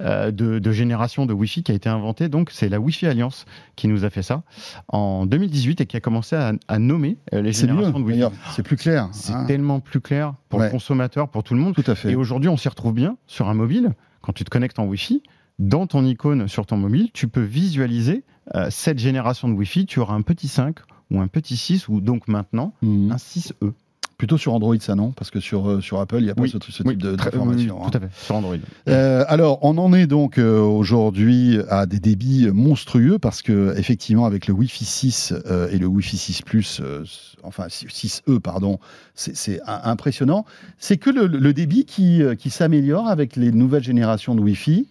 euh, 0.00 0.30
de, 0.30 0.58
de 0.58 0.72
génération 0.72 1.26
de 1.26 1.32
Wi-Fi 1.32 1.62
qui 1.62 1.72
a 1.72 1.74
été 1.74 1.88
inventée. 1.88 2.28
Donc, 2.28 2.50
c'est 2.52 2.68
la 2.68 2.78
Wi-Fi 2.78 3.06
Alliance 3.06 3.46
qui 3.76 3.88
nous 3.88 4.04
a 4.04 4.10
fait 4.10 4.22
ça 4.22 4.42
en 4.88 5.26
2018 5.26 5.80
et 5.80 5.86
qui 5.86 5.96
a 5.96 6.00
commencé 6.00 6.36
à, 6.36 6.52
à 6.68 6.78
nommer 6.78 7.16
euh, 7.32 7.38
les 7.38 7.48
mieux, 7.48 7.52
générations 7.52 8.00
de 8.00 8.04
Wi-Fi. 8.04 8.24
C'est 8.54 8.62
plus 8.62 8.76
clair. 8.76 9.08
C'est 9.12 9.32
hein. 9.32 9.44
tellement 9.46 9.80
plus 9.80 10.00
clair 10.00 10.34
pour 10.48 10.60
le 10.60 10.68
consommateur, 10.68 11.28
pour 11.28 11.42
tout 11.42 11.54
le 11.54 11.60
monde. 11.60 11.74
Tout 11.74 11.90
à 11.90 11.94
fait. 11.94 12.12
Et 12.12 12.16
aujourd'hui, 12.16 12.48
on 12.50 12.56
s'y 12.56 12.68
retrouve 12.68 12.94
bien 12.94 13.16
sur 13.26 13.48
un 13.48 13.54
mobile. 13.54 13.92
Quand 14.20 14.32
tu 14.34 14.44
te 14.44 14.50
connectes 14.50 14.78
en 14.78 14.84
Wi-Fi, 14.84 15.22
dans 15.58 15.86
ton 15.86 16.04
icône 16.04 16.48
sur 16.48 16.66
ton 16.66 16.76
mobile, 16.76 17.10
tu 17.12 17.28
peux 17.28 17.42
visualiser 17.42 18.24
euh, 18.54 18.66
cette 18.70 18.98
génération 18.98 19.48
de 19.48 19.54
Wi-Fi. 19.54 19.86
Tu 19.86 20.00
auras 20.00 20.14
un 20.14 20.22
petit 20.22 20.48
5 20.48 20.76
ou 21.10 21.20
un 21.20 21.26
petit 21.28 21.56
6 21.56 21.88
ou 21.88 22.00
donc 22.00 22.28
maintenant 22.28 22.72
Mhm. 22.82 23.12
un 23.12 23.16
6E. 23.18 23.72
Plutôt 24.18 24.36
sur 24.36 24.52
Android, 24.52 24.76
ça, 24.80 24.94
non? 24.94 25.12
Parce 25.12 25.30
que 25.30 25.40
sur, 25.40 25.66
euh, 25.66 25.80
sur 25.80 25.98
Apple, 25.98 26.18
il 26.18 26.24
n'y 26.24 26.30
a 26.30 26.34
pas 26.34 26.42
Oui. 26.42 26.50
ce, 26.50 26.58
ce 26.60 26.70
type 26.82 26.86
Oui, 26.88 26.96
de- 26.96 27.16
très- 27.16 27.30
d'information. 27.30 27.78
oui, 27.80 27.84
hein. 27.86 27.90
tout 27.90 27.96
à 27.96 28.00
fait, 28.02 28.10
sur 28.22 28.34
Android. 28.34 28.56
Euh, 28.86 29.24
alors, 29.28 29.60
on 29.62 29.78
en 29.78 29.94
est 29.94 30.06
donc 30.06 30.36
euh, 30.36 30.60
aujourd'hui 30.60 31.58
à 31.70 31.86
des 31.86 32.00
débits 32.00 32.48
monstrueux 32.52 33.18
parce 33.18 33.40
que 33.40 33.74
effectivement, 33.78 34.26
avec 34.26 34.46
le 34.46 34.52
Wi-Fi 34.52 34.84
6 34.84 35.32
euh, 35.46 35.70
et 35.70 35.78
le 35.78 35.86
Wi-Fi 35.86 36.18
6 36.18 36.42
Plus, 36.42 36.80
euh, 36.84 37.02
enfin 37.44 37.68
6E, 37.70 38.40
pardon, 38.40 38.78
c'est- 39.14 39.58
impressionnant. 39.66 40.44
C'est 40.78 40.98
que 40.98 41.08
le, 41.08 41.26
le 41.26 41.52
débit 41.54 41.86
qui, 41.86 42.20
qui 42.38 42.50
s'améliore 42.50 43.08
avec 43.08 43.36
les 43.36 43.52
nouvelles 43.52 43.84
générations 43.84 44.34
de 44.34 44.42
Wi-Fi, 44.42 44.86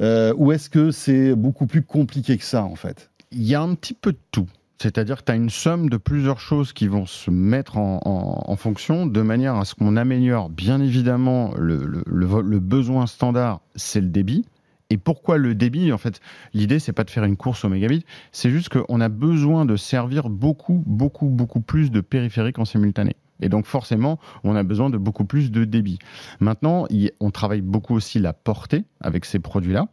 euh, 0.00 0.34
ou 0.36 0.50
est-ce 0.50 0.68
que 0.68 0.90
c'est 0.90 1.36
beaucoup 1.36 1.66
plus 1.68 1.82
compliqué 1.82 2.36
que 2.38 2.44
ça 2.44 2.64
en 2.64 2.74
fait? 2.74 3.10
Il 3.30 3.44
y 3.44 3.54
a 3.54 3.62
un 3.62 3.74
petit 3.76 3.94
peu 3.94 4.10
de 4.10 4.18
tout. 4.32 4.48
C'est-à-dire 4.78 5.18
que 5.18 5.24
tu 5.24 5.32
as 5.32 5.36
une 5.36 5.50
somme 5.50 5.88
de 5.88 5.96
plusieurs 5.96 6.40
choses 6.40 6.72
qui 6.72 6.88
vont 6.88 7.06
se 7.06 7.30
mettre 7.30 7.78
en, 7.78 8.00
en- 8.04 8.56
fonction 8.56 9.06
de 9.06 9.22
manière 9.22 9.56
à 9.56 9.64
ce 9.64 9.74
qu'on 9.74 9.96
améliore 9.96 10.48
bien 10.50 10.80
évidemment 10.80 11.52
le, 11.56 12.02
le- 12.06 12.58
besoin 12.60 13.06
standard, 13.06 13.60
c'est 13.76 14.00
le 14.00 14.08
débit. 14.08 14.44
Et 14.90 14.96
pourquoi 14.98 15.38
le 15.38 15.54
débit? 15.54 15.92
En 15.92 15.98
fait, 15.98 16.20
l'idée, 16.52 16.78
c'est 16.78 16.92
pas 16.92 17.04
de 17.04 17.10
faire 17.10 17.24
une 17.24 17.36
course 17.36 17.64
au 17.64 17.68
mégabit, 17.68 18.04
c'est 18.32 18.50
juste 18.50 18.68
qu'on 18.68 19.00
a 19.00 19.08
besoin 19.08 19.64
de 19.64 19.76
servir 19.76 20.28
beaucoup, 20.28 20.82
beaucoup, 20.86 21.28
beaucoup 21.28 21.60
plus 21.60 21.90
de 21.90 22.00
périphériques 22.00 22.58
en 22.58 22.64
simultané. 22.64 23.16
Et 23.40 23.48
donc 23.48 23.66
forcément, 23.66 24.18
on 24.44 24.54
a 24.56 24.62
besoin 24.62 24.90
de 24.90 24.98
beaucoup 24.98 25.24
plus 25.24 25.50
de 25.50 25.64
débit. 25.64 25.98
Maintenant, 26.40 26.86
on 27.20 27.30
travaille 27.30 27.62
beaucoup 27.62 27.94
aussi 27.94 28.18
la 28.18 28.32
portée 28.32 28.84
avec 29.00 29.24
ces 29.24 29.38
produits-là. 29.38 29.88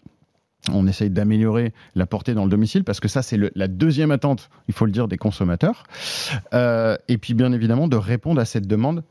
On 0.72 0.86
essaye 0.88 1.10
d'améliorer 1.10 1.74
la 1.96 2.06
portée 2.06 2.34
dans 2.36 2.44
le 2.44 2.50
domicile 2.52 2.84
parce 2.84 3.00
que 3.00 3.08
ça, 3.08 3.22
c'est 3.24 3.38
la 3.56 3.68
deuxième 3.68 4.12
attente, 4.12 4.50
il 4.68 4.74
faut 4.74 4.86
le 4.86 4.92
dire, 4.92 5.08
des 5.08 5.18
consommateurs. 5.18 5.84
Euh, 6.54 6.98
et 7.08 7.18
puis, 7.18 7.34
bien 7.34 7.52
évidemment, 7.52 7.88
de 7.88 7.96
répondre 7.98 8.40
à 8.40 8.46
cette 8.46 8.68
demande 8.68 9.04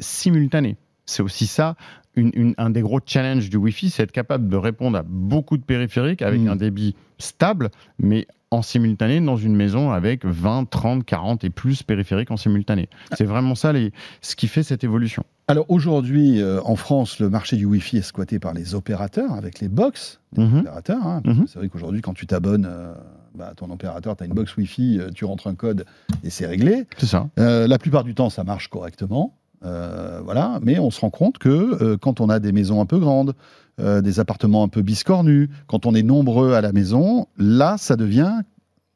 simultanée. 0.00 0.76
C'est 1.06 1.22
aussi 1.22 1.46
ça, 1.46 1.76
une- 2.16 2.32
une- 2.34 2.54
un 2.58 2.70
des 2.70 2.82
gros 2.82 3.00
challenges 3.04 3.48
du 3.48 3.56
Wi-Fi, 3.56 3.90
c'est 3.90 4.02
être 4.02 4.12
capable 4.12 4.48
de 4.48 4.56
répondre 4.56 4.98
à 4.98 5.02
beaucoup 5.06 5.56
de 5.56 5.62
périphériques 5.62 6.22
avec 6.22 6.40
Mm. 6.40 6.48
un 6.48 6.56
débit 6.56 6.94
stable, 7.18 7.70
mais 7.98 8.26
en 8.50 8.62
simultané 8.62 9.20
dans 9.20 9.36
une 9.36 9.54
maison 9.54 9.90
avec 9.90 10.24
20, 10.24 10.68
30, 10.70 11.04
40 11.04 11.44
et 11.44 11.50
plus 11.50 11.82
périphériques 11.82 12.30
en 12.30 12.36
simultané. 12.38 12.88
C'est 13.16 13.24
vraiment 13.24 13.54
ça 13.54 13.72
les, 13.72 13.92
ce 14.22 14.36
qui 14.36 14.48
fait 14.48 14.62
cette 14.62 14.84
évolution. 14.84 15.22
Alors 15.48 15.66
aujourd'hui, 15.68 16.40
euh, 16.40 16.60
en 16.64 16.76
France, 16.76 17.18
le 17.20 17.28
marché 17.30 17.56
du 17.56 17.66
Wi-Fi 17.66 17.98
est 17.98 18.02
squatté 18.02 18.38
par 18.38 18.54
les 18.54 18.74
opérateurs 18.74 19.32
avec 19.32 19.60
les 19.60 19.68
box 19.68 20.20
des 20.32 20.44
Mhm. 20.44 20.58
opérateurs. 20.60 21.06
hein. 21.06 21.20
Mhm. 21.24 21.44
C'est 21.46 21.58
vrai 21.58 21.68
qu'aujourd'hui, 21.68 22.00
quand 22.00 22.14
tu 22.14 22.26
t'abonnes 22.26 22.66
euh, 22.70 22.94
bah, 23.34 23.48
à 23.50 23.54
ton 23.54 23.70
opérateur, 23.70 24.16
tu 24.16 24.22
as 24.24 24.26
une 24.26 24.34
box 24.34 24.56
Wi-Fi, 24.56 24.98
euh, 24.98 25.10
tu 25.14 25.24
rentres 25.26 25.46
un 25.46 25.54
code 25.54 25.84
et 26.24 26.30
c'est 26.30 26.46
réglé. 26.46 26.84
C'est 26.98 27.06
ça. 27.06 27.28
La 27.36 27.78
plupart 27.78 28.04
du 28.04 28.14
temps, 28.14 28.30
ça 28.30 28.44
marche 28.44 28.68
correctement. 28.68 29.34
Voilà, 29.62 30.58
mais 30.62 30.78
on 30.78 30.90
se 30.90 31.00
rend 31.00 31.10
compte 31.10 31.38
que 31.38 31.96
quand 31.96 32.20
on 32.20 32.28
a 32.28 32.38
des 32.38 32.52
maisons 32.52 32.80
un 32.80 32.86
peu 32.86 32.98
grandes, 32.98 33.34
euh, 33.80 34.00
des 34.00 34.20
appartements 34.20 34.62
un 34.62 34.68
peu 34.68 34.82
biscornus, 34.82 35.48
quand 35.66 35.86
on 35.86 35.94
est 35.94 36.02
nombreux 36.02 36.54
à 36.54 36.60
la 36.60 36.72
maison, 36.72 37.26
là, 37.38 37.76
ça 37.78 37.96
devient 37.96 38.32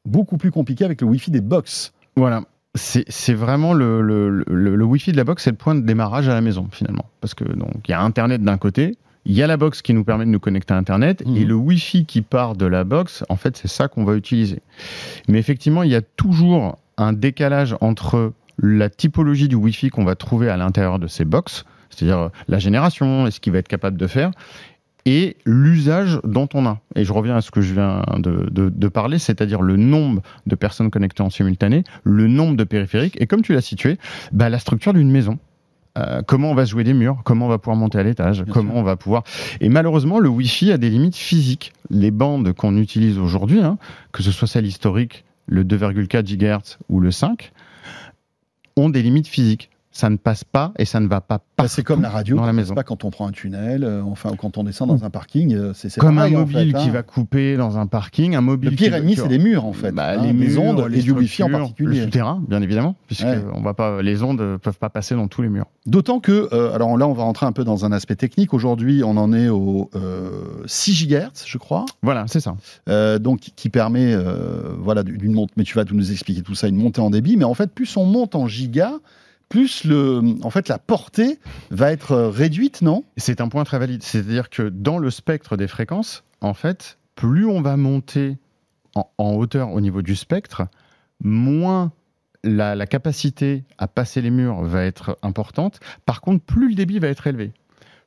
beaucoup 0.04 0.36
plus 0.36 0.50
compliqué 0.50 0.84
avec 0.84 1.00
le 1.00 1.06
Wi-Fi 1.06 1.30
des 1.30 1.40
box. 1.40 1.92
Voilà. 2.16 2.42
C'est 2.74 3.34
vraiment 3.34 3.74
le, 3.74 4.00
le, 4.00 4.30
le, 4.46 4.76
le 4.76 4.84
Wi-Fi 4.84 5.12
de 5.12 5.16
la 5.18 5.24
box, 5.24 5.42
c'est 5.44 5.50
le 5.50 5.56
point 5.56 5.74
de 5.74 5.82
démarrage 5.82 6.28
à 6.28 6.34
la 6.34 6.40
maison 6.40 6.68
finalement. 6.72 7.04
Parce 7.20 7.34
que 7.34 7.44
donc 7.44 7.86
il 7.86 7.90
y 7.90 7.94
a 7.94 8.00
Internet 8.00 8.42
d'un 8.42 8.56
côté, 8.56 8.96
il 9.26 9.34
y 9.34 9.42
a 9.42 9.46
la 9.46 9.58
box 9.58 9.82
qui 9.82 9.92
nous 9.92 10.04
permet 10.04 10.24
de 10.24 10.30
nous 10.30 10.40
connecter 10.40 10.72
à 10.72 10.78
Internet, 10.78 11.22
Mhm. 11.26 11.36
et 11.36 11.44
le 11.44 11.54
Wi-Fi 11.54 12.06
qui 12.06 12.22
part 12.22 12.56
de 12.56 12.64
la 12.66 12.84
box, 12.84 13.24
en 13.28 13.36
fait, 13.36 13.56
c'est 13.58 13.68
ça 13.68 13.88
qu'on 13.88 14.04
va 14.04 14.14
utiliser. 14.16 14.60
Mais 15.28 15.38
effectivement, 15.38 15.82
il 15.82 15.90
y 15.90 15.94
a 15.94 16.00
toujours 16.00 16.78
un 16.96 17.12
décalage 17.12 17.76
entre 17.82 18.32
la 18.58 18.88
typologie 18.88 19.48
du 19.48 19.54
Wi-Fi 19.54 19.90
qu'on 19.90 20.04
va 20.04 20.14
trouver 20.16 20.48
à 20.48 20.56
l'intérieur 20.56 20.98
de 20.98 21.06
ces 21.06 21.24
box, 21.26 21.64
c'est-à-dire 21.90 22.18
euh, 22.18 22.28
la 22.48 22.58
génération 22.58 23.26
et 23.26 23.30
ce 23.30 23.38
qu'il 23.40 23.52
va 23.52 23.58
être 23.58 23.68
capable 23.68 23.98
de 23.98 24.06
faire, 24.06 24.30
et 25.04 25.36
l'usage 25.44 26.20
dont 26.24 26.48
on 26.54 26.64
a. 26.66 26.80
Et 26.94 27.04
je 27.04 27.12
reviens 27.12 27.36
à 27.36 27.40
ce 27.40 27.50
que 27.50 27.60
je 27.60 27.74
viens 27.74 28.02
de, 28.18 28.48
de- 28.50 28.68
de 28.68 28.88
parler, 28.88 29.18
c'est-à-dire 29.18 29.60
le 29.62 29.76
nombre 29.76 30.22
de 30.46 30.54
personnes 30.54 30.90
connectées 30.90 31.22
en 31.22 31.30
simultané, 31.30 31.84
le 32.04 32.28
nombre 32.28 32.56
de 32.56 32.64
périphériques, 32.64 33.20
et 33.20 33.26
comme 33.26 33.42
tu 33.42 33.52
l'as 33.52 33.60
situé, 33.62 33.98
bah, 34.32 34.48
la 34.48 34.58
structure 34.58 34.92
d'une 34.92 35.10
maison. 35.10 35.38
Euh, 35.98 36.22
comment 36.26 36.50
on 36.50 36.54
va 36.54 36.64
jouer 36.64 36.84
des 36.84 36.94
murs, 36.94 37.20
comment 37.24 37.44
on 37.46 37.48
va 37.50 37.58
pouvoir 37.58 37.76
monter 37.76 37.98
à 37.98 38.02
l'étage, 38.02 38.44
comment 38.48 38.76
on 38.76 38.82
va 38.82 38.96
pouvoir. 38.96 39.24
Et 39.60 39.68
malheureusement, 39.68 40.20
le 40.20 40.28
Wi-Fi 40.30 40.72
a 40.72 40.78
des 40.78 40.88
limites 40.88 41.16
physiques. 41.16 41.72
Les 41.90 42.10
bandes 42.10 42.52
qu'on 42.54 42.78
utilise 42.78 43.18
aujourd'hui, 43.18 43.60
hein, 43.60 43.76
que 44.12 44.22
ce 44.22 44.30
soit 44.30 44.48
celle 44.48 44.64
historique, 44.64 45.24
le 45.46 45.64
2,4 45.64 46.22
GHz 46.24 46.78
ou 46.88 46.98
le 47.00 47.10
5, 47.10 47.52
ont 48.76 48.88
des 48.88 49.02
limites 49.02 49.26
physiques. 49.28 49.68
Ça 49.94 50.08
ne 50.08 50.16
passe 50.16 50.42
pas 50.42 50.72
et 50.78 50.86
ça 50.86 51.00
ne 51.00 51.06
va 51.06 51.20
pas 51.20 51.36
Bah, 51.36 51.44
partout 51.56 51.72
c'est 51.74 51.82
comme 51.82 52.00
la 52.00 52.08
radio, 52.08 52.36
dans 52.36 52.46
la 52.46 52.54
maison. 52.54 52.74
pas 52.74 52.82
quand 52.82 53.04
on 53.04 53.10
prend 53.10 53.26
un 53.28 53.30
tunnel, 53.30 53.84
euh, 53.84 54.02
enfin, 54.02 54.30
ou 54.32 54.36
quand 54.36 54.56
on 54.56 54.64
descend 54.64 54.88
dans 54.88 55.04
un 55.04 55.10
parking, 55.10 55.54
euh, 55.54 55.72
c'est 55.74 55.94
Comme 55.98 56.16
pareil, 56.16 56.34
un 56.34 56.38
en 56.38 56.40
mobile 56.40 56.72
qui 56.72 56.88
hein. 56.88 56.92
va 56.92 57.02
couper 57.02 57.58
dans 57.58 57.76
un 57.76 57.86
parking, 57.86 58.34
un 58.34 58.40
mobile. 58.40 58.70
Le 58.70 58.76
pire 58.76 58.94
ennemi, 58.94 59.16
c'est 59.16 59.28
les 59.28 59.38
murs, 59.38 59.66
en 59.66 59.74
fait. 59.74 59.92
Bah, 59.92 60.12
hein, 60.18 60.22
les 60.22 60.32
les 60.32 60.56
ondes 60.56 60.86
les 60.88 61.02
du 61.02 61.12
Wi-Fi 61.12 61.42
en 61.42 61.50
particulier. 61.50 61.98
Le 62.00 62.04
souterrain, 62.06 62.42
bien 62.48 62.62
évidemment, 62.62 62.96
puisque 63.06 63.24
Ouais. 63.24 63.38
on 63.54 63.60
va 63.60 63.74
pas, 63.74 64.00
les 64.00 64.22
ondes 64.22 64.40
ne 64.40 64.56
peuvent 64.56 64.78
pas 64.78 64.88
passer 64.88 65.14
dans 65.14 65.28
tous 65.28 65.42
les 65.42 65.50
murs. 65.50 65.66
D'autant 65.84 66.20
que, 66.20 66.48
euh, 66.54 66.72
alors 66.74 66.96
là, 66.96 67.06
on 67.06 67.12
va 67.12 67.24
rentrer 67.24 67.44
un 67.44 67.52
peu 67.52 67.62
dans 67.64 67.84
un 67.84 67.92
aspect 67.92 68.16
technique. 68.16 68.54
Aujourd'hui, 68.54 69.02
on 69.04 69.18
en 69.18 69.32
est 69.34 69.48
au 69.50 69.90
euh, 69.94 70.30
6 70.64 71.06
GHz, 71.06 71.44
je 71.44 71.58
crois, 71.58 71.84
Voilà, 72.02 72.24
c'est 72.28 72.40
ça. 72.40 72.54
euh, 72.88 73.18
donc 73.18 73.40
qui 73.56 73.68
permet, 73.68 74.14
euh, 74.14 74.72
voilà, 74.78 75.02
d'une 75.02 75.32
montée. 75.34 75.52
Mais 75.58 75.64
tu 75.64 75.74
vas 75.76 75.84
tout 75.84 75.94
nous 75.94 76.12
expliquer 76.12 76.40
tout 76.42 76.54
ça, 76.54 76.66
une 76.68 76.76
montée 76.76 77.02
en 77.02 77.10
débit. 77.10 77.36
Mais 77.36 77.44
en 77.44 77.52
fait, 77.54 77.70
plus 77.72 77.94
on 77.98 78.06
monte 78.06 78.34
en 78.34 78.46
giga, 78.46 78.94
plus 79.52 79.84
le, 79.84 80.22
en 80.42 80.48
fait, 80.48 80.68
la 80.68 80.78
portée 80.78 81.38
va 81.70 81.92
être 81.92 82.12
euh, 82.12 82.30
réduite, 82.30 82.80
non? 82.80 83.04
C'est 83.18 83.42
un 83.42 83.48
point 83.48 83.64
très 83.64 83.78
valide. 83.78 84.02
C'est-à-dire 84.02 84.48
que 84.48 84.70
dans 84.70 84.96
le 84.96 85.10
spectre 85.10 85.58
des 85.58 85.68
fréquences, 85.68 86.24
en 86.40 86.54
fait, 86.54 86.96
plus 87.16 87.44
on 87.44 87.60
va 87.60 87.76
monter 87.76 88.38
en, 88.94 89.32
hauteur 89.34 89.70
au 89.72 89.82
niveau 89.82 90.00
du 90.00 90.16
spectre, 90.16 90.62
moins 91.20 91.92
la 92.44 92.86
capacité 92.86 93.64
à 93.76 93.88
passer 93.88 94.22
les 94.22 94.30
murs 94.30 94.62
va 94.62 94.84
être 94.84 95.18
importante. 95.20 95.80
Par 96.06 96.22
contre, 96.22 96.42
plus 96.42 96.70
le 96.70 96.74
débit 96.74 96.98
va 96.98 97.08
être 97.08 97.26
élevé. 97.26 97.52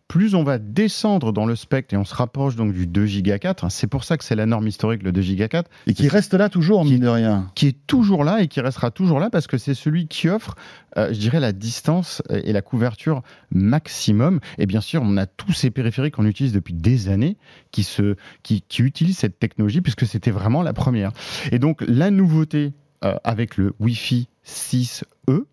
Plus 0.07 0.35
on 0.35 0.43
va 0.43 0.59
descendre 0.59 1.33
dans 1.33 1.47
le 1.47 1.55
spectre 1.55 1.95
et 1.95 1.97
on 1.97 2.05
se 2.05 2.13
rapproche 2.13 2.55
donc 2.55 2.73
du 2.73 2.85
2 2.85 3.05
giga 3.07 3.39
4, 3.39 3.71
c'est 3.71 3.87
pour 3.87 4.03
ça 4.03 4.17
que 4.17 4.23
c'est 4.23 4.35
la 4.35 4.45
norme 4.45 4.67
historique 4.67 5.01
le 5.01 5.11
2 5.11 5.21
giga 5.21 5.47
4, 5.47 5.69
Et 5.87 5.93
qui 5.95 6.07
reste 6.07 6.35
là 6.35 6.47
toujours, 6.47 6.83
Qui- 6.83 6.91
mine 6.91 7.01
de 7.01 7.07
rien. 7.07 7.49
qui 7.55 7.67
est 7.67 7.77
toujours 7.87 8.23
là 8.23 8.41
et 8.43 8.47
qui 8.47 8.61
restera 8.61 8.91
toujours 8.91 9.19
là 9.19 9.31
parce 9.31 9.47
que 9.47 9.57
c'est 9.57 9.73
celui 9.73 10.07
qui 10.07 10.29
offre, 10.29 10.55
euh, 10.97 11.11
je 11.11 11.17
dirais, 11.19 11.39
la 11.39 11.51
distance 11.53 12.21
et 12.29 12.53
la 12.53 12.61
couverture 12.61 13.23
maximum. 13.49 14.39
Et 14.59 14.67
bien 14.67 14.79
sûr, 14.81 15.01
on 15.03 15.17
a 15.17 15.25
tous 15.25 15.53
ces 15.53 15.71
périphériques 15.71 16.13
qu'on 16.15 16.25
utilise 16.27 16.53
depuis 16.53 16.75
des 16.75 17.09
années 17.09 17.35
qui, 17.71 17.81
se, 17.83 18.15
qui, 18.43 18.61
qui 18.61 18.83
utilisent 18.83 19.17
cette 19.17 19.39
technologie 19.39 19.81
puisque 19.81 20.05
c'était 20.05 20.31
vraiment 20.31 20.61
la 20.61 20.73
première. 20.73 21.11
Et 21.51 21.57
donc, 21.57 21.83
la 21.87 22.11
nouveauté 22.11 22.73
euh, 23.03 23.15
avec 23.23 23.57
le 23.57 23.73
Wi-Fi 23.79 24.29
6E, 24.45 25.45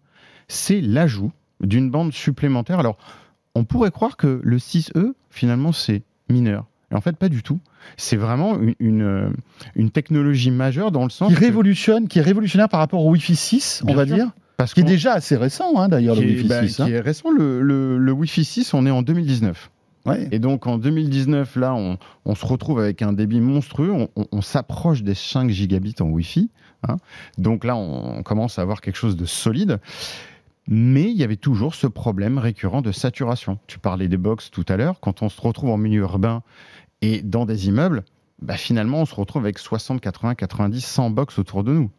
c'est 0.49 0.83
l'ajout 0.83 1.33
d'une 1.61 1.91
bande 1.91 2.13
supplémentaire. 2.13 2.79
Alors, 2.81 2.99
on 3.55 3.65
pourrait 3.65 3.91
croire 3.91 4.17
que 4.17 4.41
le 4.43 4.59
6E, 4.59 5.13
finalement, 5.31 5.73
c'est 5.73 6.03
mineur. 6.29 6.67
Et 6.91 6.95
en 6.95 7.01
fait, 7.01 7.17
pas 7.17 7.29
du 7.29 7.43
tout. 7.43 7.59
C'est 7.97 8.17
vraiment 8.17 8.59
une, 8.61 8.75
une, 8.79 9.03
euh, 9.03 9.29
une 9.75 9.91
technologie 9.91 10.51
majeure 10.51 10.93
dans 10.93 11.05
le 11.05 11.11
sens 11.11 11.29
Qui 11.31 11.35
révolutionne, 11.39 12.07
qui 12.09 12.19
est 12.19 12.23
révolutionnaire 12.23 12.69
par 12.69 12.81
rapport 12.81 13.05
au 13.05 13.11
Wi-Fi 13.13 13.35
6, 13.37 13.83
on 13.89 13.95
va 13.95 14.07
sûr. 14.07 14.15
dire. 14.17 14.31
parce 14.57 14.75
Qui 14.75 14.81
est 14.81 14.85
déjà 14.85 15.15
assez 15.15 15.37
récent, 15.37 15.73
hein, 15.81 15.89
d'ailleurs, 15.89 16.15
le 16.17 16.21
qui 16.23 16.29
Wi-Fi 16.29 16.49
bah, 16.49 16.67
6. 16.67 16.77
qui 16.77 16.83
hein. 16.83 16.87
est 16.89 17.01
récent. 17.01 17.31
Le, 17.31 17.61
le- 17.63 17.99
le 17.99 18.13
Wi-Fi 18.13 18.45
6, 18.45 18.75
on 18.75 18.85
est 18.87 18.91
en 18.91 19.03
2019. 19.03 19.71
Ouais. 20.05 20.29
Et 20.33 20.39
donc 20.41 20.67
en 20.67 20.79
2019, 20.79 21.55
là, 21.57 21.75
on, 21.75 21.97
on 22.25 22.35
se 22.35 22.45
retrouve 22.45 22.81
avec 22.81 23.03
un 23.03 23.13
débit 23.13 23.41
monstrueux. 23.41 23.93
On, 23.93 24.09
on- 24.17 24.27
on 24.33 24.43
s'approche 24.43 25.03
des 25.03 25.15
5 25.15 25.49
gigabits 25.51 25.95
en 26.01 26.07
Wi-Fi. 26.07 26.51
hein. 26.89 26.97
Donc 27.39 27.65
là, 27.65 27.77
on 27.77 28.23
commence 28.25 28.59
à 28.59 28.63
avoir 28.63 28.81
quelque 28.81 28.97
chose 28.97 29.17
de 29.17 29.25
solide. 29.27 29.79
Mais 30.69 31.11
il 31.11 31.17
y 31.17 31.25
avait 31.25 31.37
toujours 31.37 31.75
ce 31.75 31.87
problème 31.87 32.39
récurrent 32.39 32.83
de 32.83 32.93
saturation. 32.93 33.59
Tu 33.67 33.79
parlais 33.79 34.09
des 34.09 34.17
box 34.17 34.51
tout 34.51 34.65
à 34.69 34.77
l'heure. 34.77 35.01
Quand 35.01 35.23
on 35.23 35.29
se 35.29 35.41
retrouve 35.41 35.71
en 35.71 35.77
milieu 35.77 36.03
urbain 36.03 36.43
et 37.01 37.21
dans 37.23 37.47
des 37.47 37.67
immeubles, 37.67 38.05
bah, 38.41 38.57
finalement, 38.57 38.99
on 39.03 39.05
se 39.07 39.15
retrouve 39.15 39.43
avec 39.43 39.59
60, 39.59 40.01
80, 40.01 40.35
90, 40.35 40.81
100 40.85 41.11
box 41.11 41.39
autour 41.39 41.65
de 41.65 41.73
nous. 41.73 41.91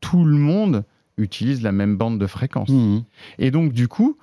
Tout 0.00 0.24
le 0.24 0.36
monde 0.38 0.84
utilise 1.18 1.62
la 1.62 1.72
même 1.72 1.96
bande 1.96 2.18
de 2.18 2.26
fréquence. 2.26 2.68
Mhm. 2.68 3.04
Et 3.38 3.50
donc, 3.50 3.72
du 3.72 3.86
coup, 3.88 4.16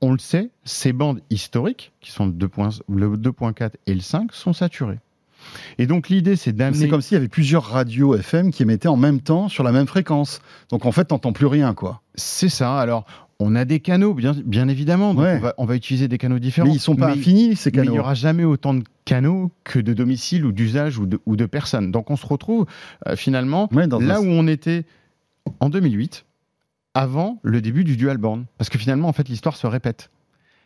on 0.00 0.12
le 0.12 0.18
sait, 0.18 0.50
ces 0.64 0.92
bandes 0.92 1.20
historiques, 1.30 1.92
qui 2.00 2.10
sont 2.12 2.26
le 2.26 2.32
2.4 2.32 2.82
le 2.88 3.16
2.4 3.16 3.72
et 3.86 3.94
le 3.94 4.00
5, 4.00 4.32
sont 4.32 4.52
saturées. 4.52 5.00
Et 5.78 5.86
donc, 5.86 6.08
l'idée, 6.08 6.36
c'est 6.36 6.44
C'est 6.44 6.52
d'amener. 6.52 6.88
comme 6.88 7.00
s'il 7.02 7.14
y 7.14 7.18
avait 7.18 7.28
plusieurs 7.28 7.64
radios 7.64 8.14
FM 8.14 8.50
qui 8.50 8.62
émettaient 8.62 8.88
en 8.88 8.96
même 8.96 9.20
temps 9.20 9.48
sur 9.48 9.62
la 9.64 9.72
même 9.72 9.86
fréquence. 9.86 10.40
Donc 10.70 10.86
en 10.86 10.92
fait, 10.92 11.06
t'entends 11.06 11.32
plus 11.32 11.46
rien, 11.46 11.74
quoi. 11.74 12.00
C'est 12.14 12.48
ça. 12.48 12.78
Alors, 12.78 13.04
on 13.40 13.54
a 13.56 13.64
des 13.64 13.80
canaux, 13.80 14.14
bien, 14.14 14.32
bien 14.44 14.68
évidemment. 14.68 15.12
donc 15.14 15.24
Ouais. 15.24 15.36
on, 15.36 15.40
va, 15.40 15.54
on 15.58 15.64
va 15.64 15.74
utiliser 15.76 16.08
des 16.08 16.18
canaux 16.18 16.38
différents. 16.38 16.68
Mais 16.68 16.74
ils 16.74 16.80
sont 16.80 16.96
pas 16.96 17.08
Mais- 17.08 17.12
infinis, 17.20 17.56
ces 17.56 17.70
Mais 17.70 17.78
il 17.78 17.80
canaux. 17.80 17.92
n'y 17.92 17.98
aura 17.98 18.14
jamais 18.14 18.44
autant 18.44 18.74
de 18.74 18.84
canaux 19.04 19.50
que 19.64 19.78
de 19.78 19.92
domiciles 19.92 20.44
ou 20.44 20.52
d'usages 20.52 20.98
ou 20.98 21.06
de, 21.06 21.18
ou 21.26 21.36
de 21.36 21.46
personnes. 21.46 21.90
Donc, 21.90 22.10
on 22.10 22.16
se 22.16 22.26
retrouve 22.26 22.66
euh, 23.08 23.16
finalement 23.16 23.68
Ouais, 23.72 23.86
dans 23.86 23.98
là 24.00 24.16
un- 24.18 24.20
où 24.20 24.26
on 24.28 24.46
était 24.46 24.84
en 25.60 25.68
2008, 25.68 26.24
avant 26.94 27.38
le 27.42 27.60
début 27.60 27.84
du 27.84 27.96
dual 27.96 28.18
band. 28.18 28.44
Parce 28.58 28.70
que 28.70 28.78
finalement, 28.78 29.08
en 29.08 29.12
fait, 29.12 29.28
l'histoire 29.28 29.56
se 29.56 29.66
répète. 29.66 30.10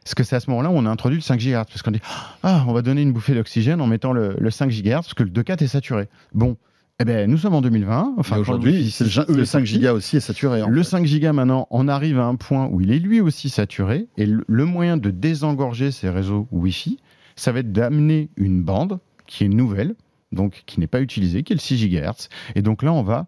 Parce 0.05 0.14
que 0.14 0.23
c'est 0.23 0.37
à 0.37 0.41
ce 0.41 0.49
moment-là 0.51 0.71
où 0.71 0.75
on 0.75 0.87
a 0.87 0.91
introduit 0.91 1.19
le 1.19 1.23
5 1.23 1.39
GHz. 1.41 1.64
Parce 1.69 1.83
qu'on 1.83 1.91
dit, 1.91 2.01
ah, 2.43 2.64
on 2.69 2.73
va 2.73 2.83
donner 2.83 3.03
une 3.03 3.12
bouffée 3.12 3.35
d'oxygène 3.35 3.81
en 3.81 3.87
mettant 3.87 4.12
le, 4.12 4.37
le 4.39 4.51
5 4.51 4.71
GHz, 4.71 4.91
parce 4.93 5.14
que 5.14 5.23
le 5.23 5.31
2.4 5.31 5.62
est 5.62 5.66
saturé. 5.69 6.09
Bon, 6.35 6.57
eh 7.01 7.05
ben, 7.05 7.30
nous 7.30 7.38
sommes 7.38 7.55
en 7.55 7.61
2020. 7.61 8.14
Enfin, 8.18 8.36
Mais 8.36 8.36
quand 8.36 8.40
aujourd'hui, 8.40 8.84
le 8.84 8.90
c'est 8.90 9.05
le, 9.05 9.11
Wi-Fi 9.11 9.32
le 9.32 9.42
est 9.42 9.46
5 9.46 9.59
sorti. 9.61 9.66
gigas 9.66 9.92
aussi 9.92 10.16
est 10.16 10.20
saturé. 10.20 10.62
en 10.62 10.68
Le 10.68 10.82
fait. 10.82 10.88
5 10.88 11.07
gigas 11.07 11.32
maintenant, 11.32 11.68
on 11.70 11.86
arrive 11.86 12.18
à 12.18 12.24
un 12.24 12.34
point 12.34 12.66
où 12.66 12.80
il 12.80 12.90
est 12.90 12.99
lui 12.99 13.20
aussi 13.20 13.51
saturé 13.51 14.09
et 14.16 14.26
le, 14.26 14.44
le 14.49 14.64
moyen 14.64 14.96
de 14.96 15.11
désengorger 15.11 15.92
ces 15.92 16.11
réseaux 16.11 16.49
Wi-Fi, 16.51 16.99
ça 17.36 17.53
va 17.53 17.61
être 17.61 17.72
d'amener 17.72 18.30
une 18.36 18.62
bande 18.62 18.99
qui 19.26 19.44
est 19.44 19.49
nouvelle, 19.49 19.94
donc 20.32 20.64
qui 20.66 20.80
n'est 20.80 20.88
pas 20.88 21.01
utilisée, 21.01 21.44
qui 21.44 21.53
est 21.53 21.57
le 21.57 21.61
6 21.61 21.88
GHz. 21.88 22.28
Et 22.57 22.62
donc 22.62 22.82
là, 22.82 22.92
on 22.92 23.03
va, 23.03 23.26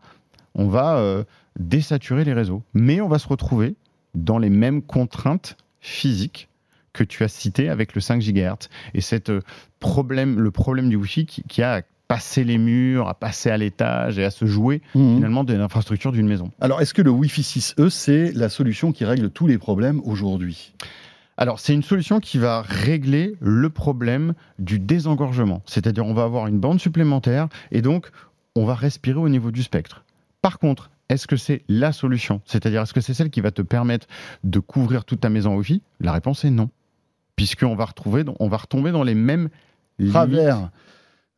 on 0.57 0.67
va 0.67 0.97
euh, 0.97 1.23
désaturer 1.59 2.25
les 2.25 2.33
réseaux. 2.33 2.65
Mais 2.75 3.01
on 3.01 3.09
va 3.09 3.21
se 3.21 3.29
retrouver 3.29 3.77
dans 4.15 4.39
les 4.39 4.51
mêmes 4.51 4.83
contraintes 4.83 5.57
physiques 5.81 6.49
que 6.93 7.05
tu 7.05 7.23
as 7.23 7.29
citées 7.29 7.69
avec 7.69 7.95
le 7.95 8.01
5 8.01 8.21
GHz. 8.21 8.69
Et 8.95 9.01
cette, 9.01 9.31
euh, 9.31 9.43
problème, 9.79 10.41
le 10.41 10.51
problème 10.51 10.89
du 10.89 10.97
Wi-Fi 10.97 11.27
qui, 11.27 11.43
qui 11.45 11.63
a 11.63 11.83
passer 12.11 12.43
les 12.43 12.59
murs, 12.59 13.07
à 13.09 13.15
passer 13.15 13.51
à 13.51 13.57
l'étage 13.57 14.19
et 14.19 14.25
à 14.25 14.33
se 14.33 14.45
jouer 14.45 14.83
Mhm. 14.97 15.15
finalement 15.15 15.45
de 15.45 15.55
l'infrastructure 15.55 16.11
d'une 16.11 16.27
maison. 16.27 16.51
Alors, 16.61 16.81
est-ce 16.81 16.93
que 16.93 17.03
le 17.03 17.11
Wi-Fi 17.11 17.43
6E, 17.45 17.89
c'est 17.89 18.33
la 18.33 18.49
solution 18.49 18.91
qui 18.91 19.05
règle 19.05 19.31
tous 19.31 19.47
les 19.47 19.59
problèmes 19.59 20.01
aujourd'hui? 20.05 20.75
Alors, 21.37 21.61
c'est 21.61 21.73
une 21.73 21.85
solution 21.85 22.19
qui 22.19 22.39
va 22.39 22.63
régler 22.63 23.37
le 23.39 23.71
problème 23.71 24.35
du 24.59 24.81
désengorgement. 24.81 25.63
C'est-à-dire, 25.67 26.05
on 26.05 26.13
va 26.13 26.25
avoir 26.25 26.49
une 26.49 26.59
bande 26.59 26.81
supplémentaire 26.81 27.47
et 27.71 27.81
donc, 27.81 28.11
on 28.57 28.65
va 28.65 28.75
respirer 28.75 29.21
au 29.21 29.29
niveau 29.29 29.53
du 29.53 29.63
spectre. 29.63 30.05
Par 30.43 30.59
contre, 30.59 30.91
est-ce 31.11 31.29
que 31.29 31.37
c'est 31.37 31.63
la 31.69 31.93
solution? 31.93 32.41
C'est-à-dire, 32.45 32.83
est-ce 32.83 32.93
que 32.93 33.01
c'est 33.01 33.15
celle 33.15 33.31
qui 33.31 33.41
va 33.41 33.53
te 33.53 33.63
permettre 33.63 34.09
de 34.43 34.59
couvrir 34.59 35.05
toute 35.05 35.21
ta 35.21 35.29
maison 35.29 35.55
Wi-Fi? 35.55 35.81
La 36.01 36.11
réponse 36.11 36.45
est 36.45 36.51
non. 36.51 36.71
Puisqu'on 37.37 37.77
va, 37.77 37.85
retrouver, 37.85 38.25
on 38.41 38.49
va 38.49 38.57
retomber 38.57 38.91
dans 38.91 39.05
les 39.05 39.15
mêmes 39.15 39.49
limites 40.01 40.13
Travers. 40.13 40.71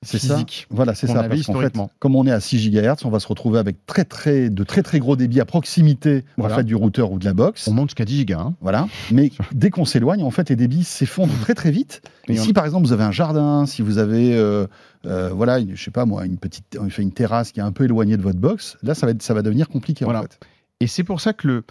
C'est 0.05 0.19
ça. 0.19 0.43
Voilà, 0.71 0.95
c'est 0.95 1.07
ça. 1.07 1.21
avait 1.21 1.29
Parce 1.29 1.47
qu'en 1.47 1.61
fait, 1.61 1.75
comme 2.01 2.17
on 2.17 2.27
est 2.27 2.33
à 2.33 2.41
6 2.41 2.71
GHz, 2.71 3.05
on 3.05 3.11
va 3.11 3.21
se 3.21 3.27
retrouver 3.29 3.59
avec 3.61 3.87
très, 3.87 4.05
très, 4.05 4.51
de 4.51 4.65
très 4.65 4.83
très 4.83 4.99
gros 4.99 5.15
débits 5.15 5.41
à 5.41 5.45
proximité 5.45 6.25
en 6.37 6.43
Voilà. 6.43 6.57
fait, 6.57 6.65
du 6.65 6.75
routeur 6.75 7.13
ou 7.13 7.19
de 7.21 7.25
la 7.25 7.35
box. 7.35 7.69
On 7.69 7.73
monte 7.73 7.91
jusqu'à 7.91 8.05
10 8.05 8.17
gigas. 8.17 8.41
hein. 8.41 8.55
Voilà. 8.61 8.89
Mais 9.13 9.31
dès 9.53 9.71
qu'on 9.71 9.85
s'éloigne, 9.85 10.23
en 10.25 10.31
fait, 10.33 10.49
les 10.51 10.57
débits 10.57 10.83
s'effondrent 10.85 11.39
très 11.41 11.55
très 11.55 11.71
vite. 11.71 12.03
Et 12.29 12.35
Et 12.35 12.41
on- 12.41 12.43
si 12.43 12.53
par 12.53 12.65
exemple 12.65 12.87
vous 12.87 12.93
avez 12.93 13.05
un 13.05 13.13
jardin, 13.13 13.65
si 13.67 13.81
vous 13.83 13.99
avez, 13.99 14.35
euh, 14.37 14.67
euh, 15.07 15.31
voilà, 15.33 15.61
une- 15.61 15.77
je 15.77 15.83
sais 15.85 15.91
pas 15.93 16.05
moi, 16.05 16.27
une 16.27 16.37
petite, 16.39 16.77
une 16.99 17.13
terrasse 17.13 17.53
qui 17.53 17.61
est 17.61 17.65
un 17.65 17.73
peu 17.73 17.85
éloignée 17.85 18.17
de 18.17 18.23
votre 18.23 18.39
box, 18.41 18.77
là 18.83 18.95
ça 18.95 19.07
va 19.07 19.13
être, 19.13 19.23
ça 19.23 19.35
va 19.35 19.43
devenir 19.43 19.69
compliqué 19.69 20.05
Voilà. 20.05 20.21
en 20.21 20.23
fait. 20.23 20.39
Et 20.81 20.87
c'est 20.89 21.05
pour 21.05 21.21
ça 21.21 21.33
que 21.33 21.47
le. 21.47 21.65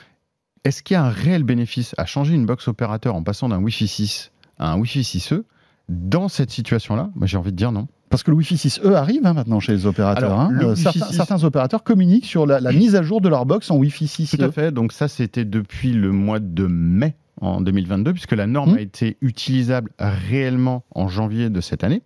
Est-ce 0.64 0.84
qu'il 0.84 0.94
y 0.94 0.98
a 0.98 1.04
un 1.04 1.10
réel 1.10 1.44
bénéfice 1.44 1.96
à 1.98 2.06
changer 2.06 2.34
une 2.36 2.46
box 2.46 2.68
opérateur 2.68 3.16
en 3.16 3.24
passant 3.24 3.50
d'un 3.50 3.58
Wi-Fi 3.62 3.88
6 3.88 4.32
à 4.60 4.72
un 4.72 4.78
Wi-Fi 4.78 5.04
6E 5.04 5.44
Dans 5.90 6.30
cette 6.30 6.52
situation-là, 6.52 7.10
moi 7.16 7.28
j'ai 7.28 7.36
envie 7.38 7.52
de 7.52 7.58
dire 7.58 7.72
non. 7.74 7.88
Parce 8.12 8.22
que 8.24 8.30
le 8.32 8.38
Wi-Fi 8.38 8.56
6E 8.56 8.94
arrive 8.94 9.26
hein, 9.26 9.34
maintenant 9.34 9.60
chez 9.60 9.72
les 9.72 9.86
opérateurs. 9.88 10.32
Alors, 10.32 10.40
hein. 10.42 10.50
le 10.52 10.66
Euh, 10.68 10.76
certains, 10.76 11.06
6 11.08 11.14
certains 11.16 11.44
opérateurs 11.44 11.82
communiquent 11.84 12.26
sur 12.26 12.46
la, 12.46 12.60
la 12.60 12.72
mise 12.72 12.96
à 12.96 13.02
jour 13.02 13.22
de 13.22 13.30
leur 13.30 13.46
box 13.48 13.72
en 13.72 13.78
Wi-Fi 13.78 14.06
6E. 14.06 14.38
Tout 14.38 14.44
à 14.44 14.52
fait. 14.52 14.72
Donc 14.72 14.92
ça, 14.92 15.08
c'était 15.08 15.46
depuis 15.46 15.94
le 15.94 16.12
mois 16.12 16.40
de 16.40 16.68
mai 16.68 17.16
en 17.40 17.60
2022, 17.62 18.14
puisque 18.14 18.34
la 18.34 18.46
norme 18.46 18.72
Mhm. 18.74 18.78
a 18.78 18.82
été 18.82 19.18
utilisable 19.22 19.90
réellement 19.98 20.84
en 20.94 21.08
janvier 21.08 21.50
de 21.50 21.60
cette 21.62 21.84
année. 21.84 22.04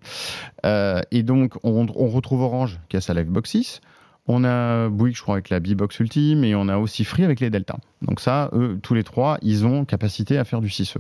Euh, 0.66 1.02
et 1.12 1.24
donc, 1.24 1.56
on, 1.64 1.86
on 1.96 2.08
retrouve 2.08 2.42
Orange 2.42 2.80
qui 2.88 2.96
a 2.96 3.02
sa 3.02 3.14
Livebox 3.14 3.50
6. 3.50 3.82
On 4.28 4.44
a 4.44 4.90
Bouygues, 4.90 5.16
je 5.16 5.22
crois, 5.22 5.36
avec 5.36 5.50
la 5.50 5.60
B-Box 5.60 6.00
Ultime, 6.00 6.44
et 6.44 6.56
on 6.56 6.68
a 6.68 6.78
aussi 6.78 7.04
Free 7.04 7.24
avec 7.24 7.40
les 7.42 7.52
Delta. 7.52 7.76
Donc 8.08 8.20
ça, 8.20 8.50
eux, 8.54 8.78
tous 8.82 8.94
les 8.94 9.04
trois, 9.04 9.38
ils 9.42 9.66
ont 9.66 9.86
capacité 9.86 10.38
à 10.38 10.44
faire 10.46 10.62
du 10.62 10.68
6E. 10.70 10.98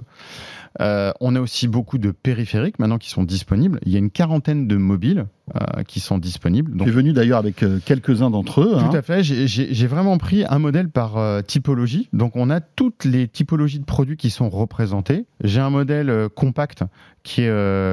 Euh, 0.81 1.11
on 1.21 1.35
a 1.35 1.39
aussi 1.39 1.67
beaucoup 1.69 1.97
de 1.97 2.11
périphériques 2.11 2.79
maintenant 2.79 2.97
qui 2.97 3.09
sont 3.09 3.23
disponibles. 3.23 3.79
Il 3.85 3.91
y 3.93 3.95
a 3.95 3.99
une 3.99 4.11
quarantaine 4.11 4.67
de 4.67 4.75
mobiles 4.75 5.25
euh, 5.55 5.83
qui 5.83 6.01
sont 6.01 6.17
disponibles. 6.17 6.71
Tu 6.71 6.77
Donc, 6.77 6.87
es 6.87 6.91
venu 6.91 7.13
d'ailleurs 7.13 7.39
avec 7.39 7.63
euh, 7.63 7.79
quelques-uns 7.85 8.29
d'entre 8.29 8.61
eux. 8.61 8.73
hein. 8.75 8.89
tout 8.89 8.97
à 8.97 9.01
fait. 9.01 9.23
J'ai- 9.23 9.87
vraiment 9.87 10.17
pris 10.17 10.43
un 10.49 10.59
modèle 10.59 10.89
par 10.89 11.43
typologie. 11.43 12.09
Donc, 12.11 12.35
on 12.35 12.49
a 12.49 12.59
toutes 12.59 13.05
les 13.05 13.27
typologies 13.27 13.79
de 13.79 13.85
produits 13.85 14.17
qui 14.17 14.29
sont 14.31 14.49
représentées. 14.49 15.25
J'ai 15.43 15.61
un 15.61 15.69
modèle 15.69 16.27
compact 16.35 16.83
qui 17.23 17.41
est 17.41 17.49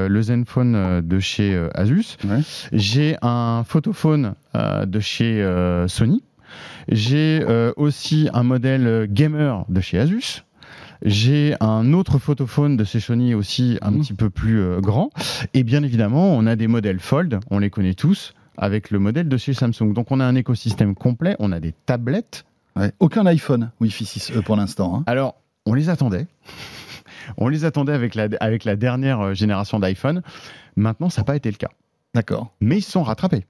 le 0.08 0.22
Zenfone 0.22 0.74
euh, 0.74 1.02
de 1.02 1.20
chez 1.20 1.54
Asus. 1.74 2.16
Ouais. 2.24 2.40
J'ai 2.72 3.16
un 3.22 3.62
photophone 3.66 4.34
de 4.54 5.00
chez 5.00 5.46
Sony. 5.86 6.22
J'ai 6.88 7.42
euh, 7.48 7.72
aussi 7.76 8.28
un 8.32 8.42
modèle 8.42 8.86
euh, 8.86 9.06
gamer 9.08 9.64
de 9.68 9.80
chez 9.80 9.98
Asus. 9.98 10.44
J'ai 11.04 11.54
un 11.60 11.92
autre 11.94 12.18
photophone 12.18 12.76
de 12.76 12.84
chez 12.84 13.00
Sony 13.00 13.34
aussi 13.34 13.78
un 13.82 13.90
Mhm. 13.90 14.00
petit 14.00 14.14
peu 14.14 14.30
plus 14.30 14.60
euh, 14.60 14.80
grand. 14.80 15.10
Et 15.54 15.64
bien 15.64 15.82
évidemment, 15.82 16.34
on 16.36 16.46
a 16.46 16.54
des 16.56 16.68
modèles 16.68 17.00
Fold, 17.00 17.40
on 17.50 17.58
les 17.58 17.70
connaît 17.70 17.94
tous, 17.94 18.34
avec 18.56 18.90
le 18.90 18.98
modèle 19.00 19.28
de 19.28 19.36
chez 19.36 19.52
Samsung. 19.54 19.92
Donc 19.94 20.10
on 20.12 20.20
a 20.20 20.24
un 20.24 20.34
écosystème 20.36 20.94
complet, 20.94 21.34
on 21.40 21.50
a 21.52 21.58
des 21.60 21.72
tablettes. 21.86 22.44
Ouais. 22.76 22.92
Aucun 23.00 23.26
iPhone 23.26 23.70
Wi-Fi 23.80 24.04
6E 24.04 24.42
pour 24.42 24.56
l'instant. 24.56 24.96
hein. 24.98 25.02
Alors, 25.06 25.34
on 25.66 25.74
les 25.74 25.88
attendait. 25.90 26.26
on 27.36 27.48
les 27.48 27.64
attendait 27.64 27.92
avec 27.92 28.14
la, 28.14 28.28
avec 28.40 28.64
la 28.64 28.76
dernière 28.76 29.34
génération 29.34 29.78
d'iPhone. 29.80 30.22
Maintenant, 30.76 31.10
ça 31.10 31.20
n'a 31.22 31.24
pas 31.24 31.36
été 31.36 31.50
le 31.50 31.56
cas. 31.56 31.68
D'accord. 32.14 32.52
Mais 32.60 32.78
ils 32.78 32.82
se 32.82 32.92
sont 32.92 33.02
rattrapés. 33.02 33.44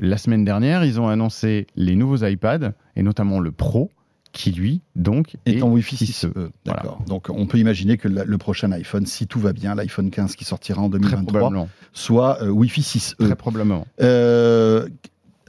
La 0.00 0.16
semaine 0.16 0.44
dernière, 0.44 0.84
ils 0.84 1.00
ont 1.00 1.08
annoncé 1.08 1.66
les 1.76 1.94
nouveaux 1.96 2.24
iPads, 2.24 2.72
et 2.96 3.02
notamment 3.02 3.40
le 3.40 3.52
Pro, 3.52 3.90
qui 4.32 4.50
lui, 4.50 4.80
donc, 4.96 5.36
est, 5.44 5.60
en 5.60 5.68
Wi-Fi 5.70 5.96
6E. 5.96 6.32
6E. 6.32 6.48
D'accord. 6.64 7.02
Donc 7.06 7.28
on 7.28 7.46
peut 7.46 7.58
imaginer 7.58 7.98
que 7.98 8.08
le 8.08 8.38
prochain 8.38 8.72
iPhone, 8.72 9.04
si 9.04 9.26
tout 9.26 9.38
va 9.38 9.52
bien, 9.52 9.74
l'iPhone 9.74 10.10
15 10.10 10.36
qui 10.36 10.44
sortira 10.46 10.80
en 10.80 10.88
Très 10.88 10.98
2023, 11.00 11.38
probablement. 11.40 11.68
soit 11.92 12.42
euh, 12.42 12.48
Wi-Fi 12.48 12.80
6E. 12.80 13.16
Très 13.26 13.36
probablement. 13.36 13.86
Euh, 14.00 14.88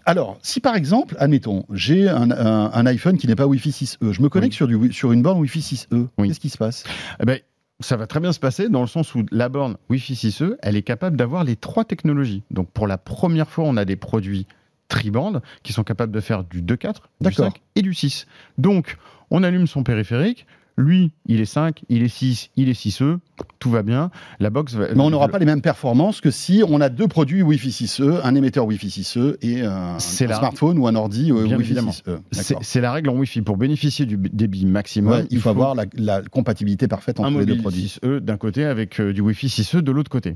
alors, 0.05 0.37
si 0.41 0.59
par 0.59 0.75
exemple, 0.75 1.15
admettons, 1.17 1.63
j'ai 1.71 2.09
un, 2.09 2.29
un- 2.31 2.71
un 2.73 2.85
iPhone 2.87 3.17
qui 3.17 3.25
n'est 3.27 3.35
pas 3.35 3.47
Wi-Fi 3.47 3.69
6E, 3.69 4.11
je 4.11 4.21
me 4.21 4.27
connecte 4.27 4.51
Oui. 4.53 4.57
sur, 4.57 4.67
du, 4.67 4.91
sur 4.91 5.13
une 5.13 5.21
borne 5.21 5.39
Wi-Fi 5.39 5.59
6E, 5.61 6.07
Oui. 6.17 6.27
qu'est-ce 6.27 6.41
qui 6.41 6.49
se 6.49 6.57
passe? 6.57 6.83
Eh 7.21 7.25
ben, 7.25 7.39
ça 7.83 7.97
va 7.97 8.07
très 8.07 8.19
bien 8.19 8.33
se 8.33 8.39
passer 8.39 8.69
dans 8.69 8.81
le 8.81 8.87
sens 8.87 9.13
où 9.15 9.25
la 9.31 9.49
borne 9.49 9.77
Wi-Fi 9.89 10.13
6E, 10.13 10.55
elle 10.61 10.75
est 10.75 10.83
capable 10.83 11.17
d'avoir 11.17 11.43
les 11.43 11.55
trois 11.55 11.85
technologies. 11.85 12.43
Donc 12.51 12.69
pour 12.71 12.87
la 12.87 12.97
première 12.97 13.49
fois, 13.49 13.65
on 13.65 13.77
a 13.77 13.85
des 13.85 13.95
produits 13.95 14.47
tri-bande 14.87 15.41
qui 15.63 15.73
sont 15.73 15.83
capables 15.83 16.11
de 16.11 16.19
faire 16.19 16.43
du 16.43 16.61
2.4, 16.61 16.65
du 16.65 16.99
D'accord. 17.21 17.45
5 17.45 17.61
et 17.75 17.81
du 17.81 17.93
6. 17.93 18.27
Donc 18.57 18.97
on 19.31 19.43
allume 19.43 19.67
son 19.67 19.83
périphérique. 19.83 20.45
Lui, 20.75 21.11
il 21.27 21.39
est 21.39 21.45
5, 21.45 21.83
il 21.89 22.01
est 22.01 22.07
6, 22.07 22.49
il 22.55 22.67
est 22.67 22.73
6E, 22.73 23.19
tout 23.59 23.69
va 23.69 23.83
bien. 23.83 24.09
La 24.39 24.49
box 24.49 24.73
va. 24.73 24.87
Mais 24.95 25.01
on 25.01 25.11
n'aura 25.11 25.27
pas 25.27 25.37
les 25.37 25.45
mêmes 25.45 25.61
performances 25.61 26.19
que 26.19 26.31
si 26.31 26.63
on 26.67 26.81
a 26.81 26.89
deux 26.89 27.07
produits 27.07 27.43
Wi-Fi 27.43 27.69
6E, 27.69 28.21
un 28.23 28.33
émetteur 28.33 28.65
Wi-Fi 28.65 28.87
6E 28.87 29.35
et 29.43 29.61
un, 29.61 29.99
C'est 29.99 30.25
un 30.25 30.29
la- 30.29 30.37
smartphone 30.37 30.79
ou 30.79 30.87
un 30.87 30.95
ordi 30.95 31.31
euh, 31.31 31.35
Wi-Fi 31.43 31.53
évidemment. 31.53 31.91
6E. 31.91 32.57
C'est 32.61 32.81
la 32.81 32.91
règle 32.91 33.09
en 33.11 33.15
Wi-Fi. 33.17 33.41
Pour 33.43 33.57
bénéficier 33.57 34.07
du 34.07 34.17
débit 34.17 34.65
maximum, 34.65 35.13
Ouais, 35.13 35.25
il 35.29 35.39
faut 35.39 35.49
avoir 35.49 35.75
la, 35.75 35.85
la 35.93 36.21
compatibilité 36.23 36.87
parfaite 36.87 37.19
entre 37.19 37.37
les 37.39 37.45
deux 37.45 37.57
produits. 37.57 37.93
6E 38.03 38.19
d'un 38.19 38.37
côté 38.37 38.65
avec 38.65 38.99
euh, 38.99 39.13
du 39.13 39.21
Wi-Fi 39.21 39.47
6E 39.47 39.81
de 39.81 39.91
l'autre 39.91 40.09
côté. 40.09 40.33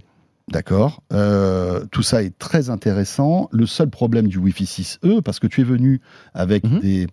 D'accord. 0.51 1.01
Euh, 1.13 1.83
tout 1.91 2.03
ça 2.03 2.21
est 2.23 2.37
très 2.37 2.69
intéressant. 2.69 3.49
Le 3.51 3.65
seul 3.65 3.89
problème 3.89 4.27
du 4.27 4.37
Wi-Fi 4.37 4.63
6E, 4.65 5.21
parce 5.21 5.39
que 5.39 5.47
tu 5.47 5.61
es 5.61 5.63
venu 5.65 5.99
avec 6.35 6.63
Mhm. 6.63 6.79
des, 6.79 7.07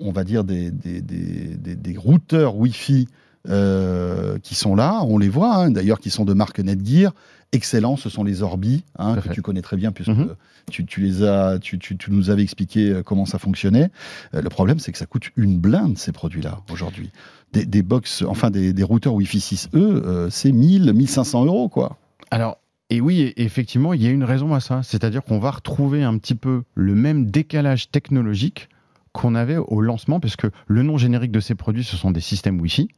on 0.00 0.12
va 0.12 0.24
dire 0.24 0.44
des, 0.44 0.70
des, 0.70 1.00
des- 1.00 1.74
des- 1.76 1.96
routeurs 1.96 2.56
Wi-Fi 2.56 3.06
euh, 3.48 4.38
qui 4.42 4.54
sont 4.54 4.74
là, 4.74 5.00
on 5.04 5.18
les 5.18 5.28
voit, 5.28 5.56
hein, 5.56 5.70
d'ailleurs, 5.70 6.00
qui 6.00 6.10
sont 6.10 6.24
de 6.24 6.34
marque 6.34 6.58
Netgear. 6.60 7.12
Excellents, 7.52 7.96
ce 7.96 8.08
sont 8.08 8.24
les 8.24 8.42
Orbi, 8.42 8.82
hein, 8.98 9.14
que 9.14 9.20
fait. 9.20 9.34
tu 9.34 9.40
connais 9.42 9.62
très 9.62 9.76
bien, 9.76 9.92
puisque 9.92 10.10
Mhm. 10.10 10.34
tu, 10.70 10.84
tu 10.84 11.00
les 11.00 11.22
as, 11.22 11.58
tu, 11.60 11.78
tu- 11.78 11.96
tu 11.96 12.10
nous 12.10 12.28
avais 12.30 12.42
expliqué 12.42 12.90
euh, 12.90 13.02
comment 13.04 13.24
ça 13.24 13.38
fonctionnait. 13.38 13.90
Euh, 14.34 14.42
le 14.42 14.48
problème, 14.48 14.78
c'est 14.80 14.90
que 14.90 14.98
ça 14.98 15.06
coûte 15.06 15.30
une 15.36 15.56
blinde, 15.58 15.96
ces 15.96 16.10
produits-là, 16.12 16.58
aujourd'hui. 16.72 17.10
Des, 17.52 17.64
des 17.64 17.82
box, 17.82 18.24
enfin 18.26 18.50
des, 18.50 18.72
des 18.72 18.82
routeurs 18.82 19.14
Wi-Fi 19.14 19.38
6E, 19.38 19.68
euh, 19.76 20.28
c'est 20.28 20.50
1000, 20.50 20.92
1500 20.92 21.44
euros, 21.44 21.68
quoi. 21.68 21.96
Alors, 22.32 22.58
et 22.90 23.00
oui, 23.00 23.20
et- 23.20 23.42
effectivement, 23.44 23.92
il 23.92 24.02
y 24.02 24.08
a 24.08 24.10
une 24.10 24.24
raison 24.24 24.52
à 24.52 24.58
ça. 24.60 24.82
C'est-à-dire 24.82 25.22
qu'on 25.22 25.38
va 25.38 25.52
retrouver 25.52 26.02
un 26.02 26.18
petit 26.18 26.34
peu 26.34 26.64
le 26.74 26.94
même 26.96 27.30
décalage 27.30 27.90
technologique 27.92 28.68
qu'on 29.16 29.34
avait 29.34 29.56
au 29.56 29.80
lancement, 29.80 30.20
puisque 30.20 30.46
le 30.66 30.82
nom 30.82 30.98
générique 30.98 31.32
de 31.32 31.40
ces 31.40 31.54
produits, 31.54 31.84
ce 31.84 31.96
sont 31.96 32.10
des 32.10 32.20
systèmes 32.20 32.60
Wi-Fi, 32.60 32.88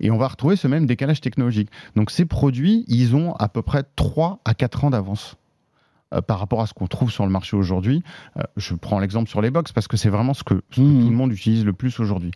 et 0.00 0.10
on 0.10 0.16
va 0.18 0.26
retrouver 0.28 0.56
ce 0.56 0.66
même 0.66 0.86
décalage 0.86 1.20
technologique. 1.20 1.68
Donc 1.94 2.10
ces 2.10 2.24
produits, 2.24 2.84
ils 2.88 3.14
ont 3.14 3.34
à 3.34 3.48
peu 3.48 3.62
près 3.62 3.82
3 3.96 4.40
à 4.44 4.54
4 4.54 4.84
ans 4.84 4.90
d'avance. 4.90 5.36
euh, 6.14 6.22
par 6.22 6.38
rapport 6.38 6.62
à 6.62 6.66
ce 6.66 6.72
qu'on 6.72 6.86
trouve 6.86 7.10
sur 7.10 7.26
le 7.26 7.30
marché 7.30 7.54
aujourd'hui, 7.54 8.02
Euh, 8.38 8.42
je 8.56 8.74
prends 8.74 8.98
l'exemple 8.98 9.28
sur 9.28 9.42
les 9.42 9.50
box 9.50 9.72
parce 9.72 9.86
que 9.88 9.98
c'est 9.98 10.08
vraiment 10.08 10.32
ce 10.32 10.42
que, 10.42 10.62
ce 10.70 10.76
que 10.76 10.80
Mhm. 10.80 11.02
tout 11.02 11.10
le 11.10 11.14
monde 11.16 11.32
utilise 11.34 11.66
le 11.66 11.74
plus 11.74 12.00
aujourd'hui. 12.00 12.30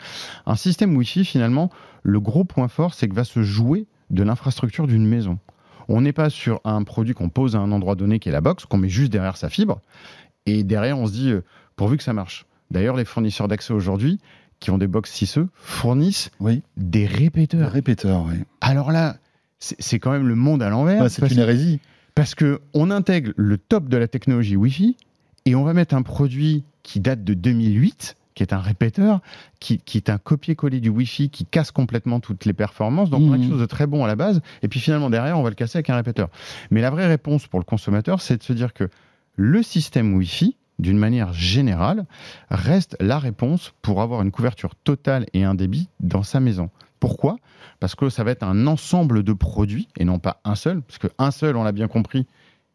Un 0.45 0.57
système 0.57 0.95
Wi-Fi, 0.95 1.25
finalement, 1.25 1.71
le 2.03 2.21
gros 2.21 2.45
point 2.45 2.69
fort, 2.69 2.93
c'est 2.93 3.09
que 3.09 3.15
va 3.15 3.25
se 3.25 3.43
jouer 3.43 3.87
de 4.11 4.23
l'infrastructure 4.23 4.87
d'une 4.87 5.07
maison. 5.07 5.39
On 5.89 6.03
n'est 6.03 6.13
pas 6.13 6.29
sur 6.29 6.61
un 6.65 6.83
produit 6.85 7.15
qu'on 7.15 7.31
pose 7.31 7.57
à 7.57 7.61
un 7.61 7.73
endroit 7.73 7.95
donné 7.95 8.19
qui 8.19 8.29
est 8.29 8.33
la 8.33 8.43
box, 8.43 8.67
qu'on 8.67 8.77
met 8.77 8.91
juste 8.91 9.11
derrière 9.11 9.39
sa 9.39 9.49
fibre, 9.49 9.81
et 10.45 10.65
derrière 10.65 10.99
on 10.99 11.07
se 11.07 11.13
dit, 11.13 11.31
euh, 11.31 11.41
pourvu 11.75 11.97
que 11.97 12.03
ça 12.03 12.13
marche. 12.13 12.45
D'ailleurs, 12.73 12.97
les 12.97 13.05
fournisseurs 13.05 13.47
d'accès 13.49 13.73
aujourd'hui, 13.73 14.19
qui 14.61 14.71
ont 14.71 14.79
des 14.79 14.87
box 14.87 15.13
6E, 15.13 15.47
fournissent 15.55 16.31
Oui. 16.41 16.63
des 16.77 17.07
répéteurs. 17.07 17.71
répéteur, 17.71 18.25
oui. 18.29 18.37
Alors 18.61 18.91
là, 18.93 19.17
c'est 19.59 19.99
quand 19.99 20.11
même 20.13 20.27
le 20.27 20.35
monde 20.35 20.63
à 20.63 20.71
l'envers. 20.71 21.03
Ouais, 21.03 21.09
c'est 21.09 21.31
une 21.31 21.39
hérésie. 21.39 21.81
parce 22.15 22.35
que 22.35 22.61
on 22.75 22.91
intègre 22.91 23.33
le 23.37 23.59
top 23.59 23.89
de 23.89 23.97
la 23.97 24.09
technologie 24.09 24.57
Wi-Fi 24.57 24.97
et 25.47 25.55
on 25.55 25.65
va 25.65 25.73
mettre 25.75 25.95
un 25.95 26.03
produit 26.03 26.65
qui 26.83 26.99
date 27.01 27.23
de 27.25 27.35
2008, 27.35 28.17
qui 28.35 28.43
est 28.43 28.53
un 28.53 28.59
répéteur, 28.59 29.21
qui, 29.61 29.79
qui 29.79 29.99
est 29.99 30.11
un 30.11 30.19
copier-coller 30.19 30.81
du 30.81 30.89
Wi-Fi, 30.89 31.29
qui 31.31 31.45
casse 31.45 31.71
complètement 31.71 32.19
toutes 32.21 32.45
les 32.45 32.53
performances. 32.53 33.11
Donc 33.11 33.23
on 33.23 33.33
a 33.33 33.37
quelque 33.39 33.51
chose 33.51 33.61
de 33.61 33.67
très 33.67 33.87
bon 33.87 34.05
à 34.05 34.09
la 34.09 34.17
base, 34.17 34.41
et 34.63 34.69
puis 34.69 34.81
finalement 34.81 35.11
derrière 35.11 35.39
on 35.39 35.43
va 35.43 35.51
le 35.51 35.55
casser 35.55 35.79
avec 35.79 35.91
un 35.91 35.97
répéteur. 35.97 36.29
Mais 36.71 36.81
la 36.81 36.91
vraie 36.91 37.07
réponse 37.07 37.47
pour 37.47 37.61
le 37.61 37.65
consommateur, 37.65 38.21
c'est 38.21 38.37
de 38.39 38.43
se 38.43 38.53
dire 38.53 38.73
que 38.73 38.89
le 39.37 39.63
système 39.63 40.15
Wi-Fi, 40.15 40.57
d'une 40.83 40.99
manière 40.99 41.33
générale, 41.33 42.05
reste 42.51 42.97
la 43.01 43.19
réponse 43.19 43.73
pour 43.81 44.03
avoir 44.03 44.21
une 44.21 44.31
couverture 44.31 44.75
totale 44.75 45.27
et 45.33 45.45
un 45.45 45.55
débit 45.55 45.89
dans 46.01 46.23
sa 46.23 46.41
maison. 46.41 46.69
Pourquoi? 47.01 47.37
Parce 47.81 47.95
que 47.95 48.11
ça 48.11 48.23
va 48.25 48.33
être 48.33 48.43
un 48.43 48.67
ensemble 48.67 49.23
de 49.23 49.33
produits 49.33 49.89
et 49.97 50.05
non 50.05 50.19
pas 50.19 50.41
un 50.45 50.55
seul, 50.55 50.83
parce 50.83 50.99
qu'un 50.99 51.31
seul, 51.31 51.57
on 51.57 51.65
l'a 51.65 51.73
bien 51.73 51.89
compris, 51.89 52.27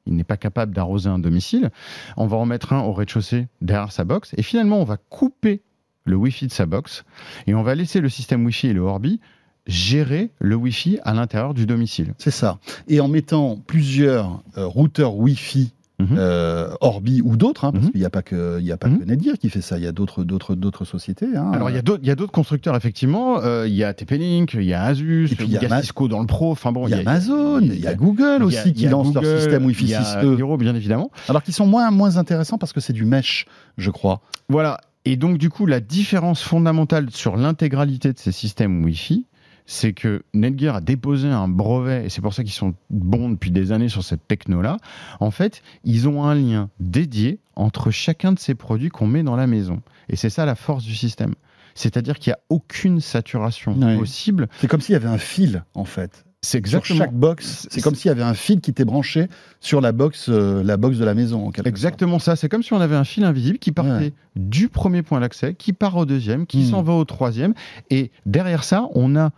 il 0.05 0.15
n'est 0.15 0.23
pas 0.23 0.37
capable 0.37 0.73
d'arroser 0.73 1.09
un 1.09 1.19
domicile. 1.19 1.69
On 2.15 2.27
va 2.27 2.37
en 2.37 2.45
mettre 2.45 2.73
un 2.73 2.81
au 2.81 2.93
rez-de-chaussée 2.93 3.47
derrière 3.61 3.91
sa 3.91 4.05
box 4.05 4.33
et 4.37 4.41
finalement 4.41 4.79
on 4.79 4.85
va 4.85 4.97
couper 4.97 5.61
le 6.05 6.15
Wi-Fi 6.15 6.47
de 6.47 6.51
sa 6.51 6.65
box 6.65 7.03
et 7.45 7.53
on 7.53 7.63
va 7.63 7.75
laisser 7.75 7.99
le 7.99 8.09
système 8.09 8.45
Wi-Fi 8.45 8.67
et 8.67 8.73
le 8.73 8.81
Orbi 8.81 9.19
gérer 9.65 10.31
le 10.39 10.55
Wi-Fi 10.55 10.99
à 11.03 11.13
l'intérieur 11.13 11.53
du 11.53 11.65
domicile. 11.65 12.13
C'est 12.17 12.31
ça. 12.31 12.59
Et 12.87 13.01
en 13.01 13.09
mettant 13.09 13.57
plusieurs 13.57 14.41
euh, 14.57 14.65
routeurs 14.65 15.15
Wi-Fi 15.15 15.73
Mhm. 15.99 16.15
euh, 16.19 16.69
Orbi 16.79 17.21
ou 17.23 17.37
d'autres, 17.37 17.65
hein, 17.65 17.71
parce 17.71 17.85
Mhm. 17.85 17.91
qu'il 17.91 17.99
n'y 18.01 18.05
a 18.05 18.11
pas 18.11 18.21
que, 18.21 18.57
il 18.59 18.65
y 18.65 18.71
a 18.71 18.77
pas 18.77 18.87
Mhm. 18.87 18.99
que 18.99 19.03
Netgear 19.05 19.37
qui 19.39 19.49
fait 19.49 19.61
ça. 19.61 19.77
Il 19.79 19.83
y 19.83 19.87
a 19.87 19.91
d'autres, 19.91 20.23
d'autres, 20.23 20.53
d'autres 20.53 20.85
sociétés. 20.85 21.25
hein. 21.35 21.49
Alors 21.53 21.71
il 21.71 21.75
y 21.75 21.79
a 21.79 21.81
d'autres- 21.81 22.01
il 22.03 22.07
y 22.07 22.11
a 22.11 22.15
d'autres 22.15 22.31
constructeurs 22.31 22.75
effectivement, 22.75 23.41
Euh, 23.41 23.67
il 23.67 23.73
y 23.73 23.83
a 23.83 23.93
TP-Link, 23.93 24.53
il 24.53 24.63
y 24.65 24.73
a 24.73 24.83
Asus, 24.83 25.29
il 25.39 25.49
y 25.49 25.57
a 25.57 25.67
Ma- 25.67 25.81
Cisco 25.81 26.07
dans 26.07 26.19
le 26.19 26.27
pro, 26.27 26.51
enfin 26.51 26.71
bon, 26.71 26.87
il 26.87 26.91
y 26.91 26.93
a 26.93 26.99
Amazon, 26.99 27.61
il 27.61 27.79
y 27.79 27.87
a 27.87 27.95
Google 27.95 28.43
aussi 28.43 28.73
qui 28.73 28.85
lance 28.87 29.11
leur 29.13 29.23
Google, 29.23 29.37
système 29.39 29.65
Wi-Fi 29.65 29.83
il 29.85 29.89
y 29.89 29.93
a 29.95 30.03
6E. 30.03 30.37
Hero, 30.39 30.57
bien 30.57 30.75
évidemment. 30.75 31.09
Alors 31.29 31.41
qu'ils 31.41 31.53
sont 31.55 31.65
moins, 31.65 31.89
moins 31.89 32.17
intéressants 32.17 32.57
parce 32.59 32.73
que 32.73 32.79
c'est 32.79 32.93
du 32.93 33.05
mesh, 33.05 33.45
je 33.77 33.89
crois. 33.89 34.21
Voilà. 34.49 34.79
Et 35.05 35.15
donc, 35.15 35.37
du 35.37 35.49
coup, 35.49 35.65
la 35.65 35.79
différence 35.79 36.41
fondamentale 36.43 37.07
sur 37.11 37.37
l'intégralité 37.37 38.11
de 38.13 38.19
ces 38.19 38.31
systèmes 38.33 38.83
Wi-Fi, 38.83 39.25
c'est 39.69 39.91
que 39.93 40.23
Netgear 40.33 40.77
a 40.77 40.81
déposé 40.81 41.27
un 41.27 41.47
brevet, 41.47 42.05
et 42.05 42.09
c'est 42.09 42.21
pour 42.21 42.33
ça 42.33 42.41
qu'ils 42.43 42.53
sont 42.53 42.73
bons 42.89 43.29
depuis 43.29 43.51
des 43.51 43.71
années 43.73 43.89
sur 43.89 44.03
cette 44.03 44.25
techno-là. 44.27 44.77
En 45.19 45.29
fait, 45.29 45.61
ils 45.83 46.07
ont 46.07 46.23
un 46.23 46.33
lien 46.33 46.69
dédié 46.79 47.39
entre 47.55 47.91
chacun 47.91 48.31
de 48.31 48.39
ces 48.39 48.55
produits 48.55 48.89
qu'on 48.89 49.07
met 49.07 49.23
dans 49.23 49.35
la 49.35 49.45
maison. 49.45 49.81
Et 50.09 50.15
c'est 50.15 50.29
ça 50.29 50.45
la 50.45 50.55
force 50.55 50.83
du 50.85 50.95
système. 50.95 51.33
C'est-à-dire 51.75 52.17
qu'il 52.17 52.31
n'y 52.31 52.35
a 52.35 52.39
aucune 52.49 53.01
saturation 53.01 53.73
Ouais. 53.77 53.97
possible. 53.97 54.47
C'est 54.61 54.67
comme 54.67 54.81
s'il 54.81 54.93
y 54.93 54.95
avait 54.95 55.07
un 55.09 55.17
fil, 55.19 55.63
en 55.75 55.85
fait. 55.85 56.23
C'est 56.41 56.51
Sur 56.51 56.59
exactement 56.59 56.99
chaque 56.99 57.13
box, 57.13 57.67
c'est 57.69 57.81
comme 57.81 57.95
s'il 57.95 58.09
y 58.09 58.11
avait 58.11 58.23
un 58.23 58.35
fil 58.35 58.61
qui 58.61 58.69
était 58.71 58.85
branché 58.85 59.27
sur 59.59 59.81
la 59.81 59.91
box, 59.91 60.27
euh, 60.29 60.63
la 60.63 60.77
box 60.77 60.97
de 60.97 61.03
la 61.03 61.13
maison. 61.15 61.47
en 61.47 61.51
Exactement 61.65 62.19
ça. 62.19 62.35
C'est 62.35 62.47
comme 62.47 62.63
si 62.63 62.73
on 62.73 62.79
avait 62.79 62.95
un 62.95 63.03
fil 63.03 63.23
invisible 63.25 63.57
qui 63.57 63.71
partait 63.71 63.91
Ouais. 63.91 64.13
du 64.35 64.69
premier 64.69 65.01
point 65.01 65.19
d'accès, 65.19 65.55
qui 65.55 65.73
part 65.73 65.97
au 65.97 66.05
deuxième, 66.05 66.45
qui 66.45 66.59
Hmm. 66.59 66.69
s'en 66.69 66.83
va 66.83 66.93
au 66.93 67.03
troisième. 67.05 67.53
Et 67.89 68.11
derrière 68.27 68.63
ça, 68.63 68.87
on 68.93 69.15
a 69.15 69.31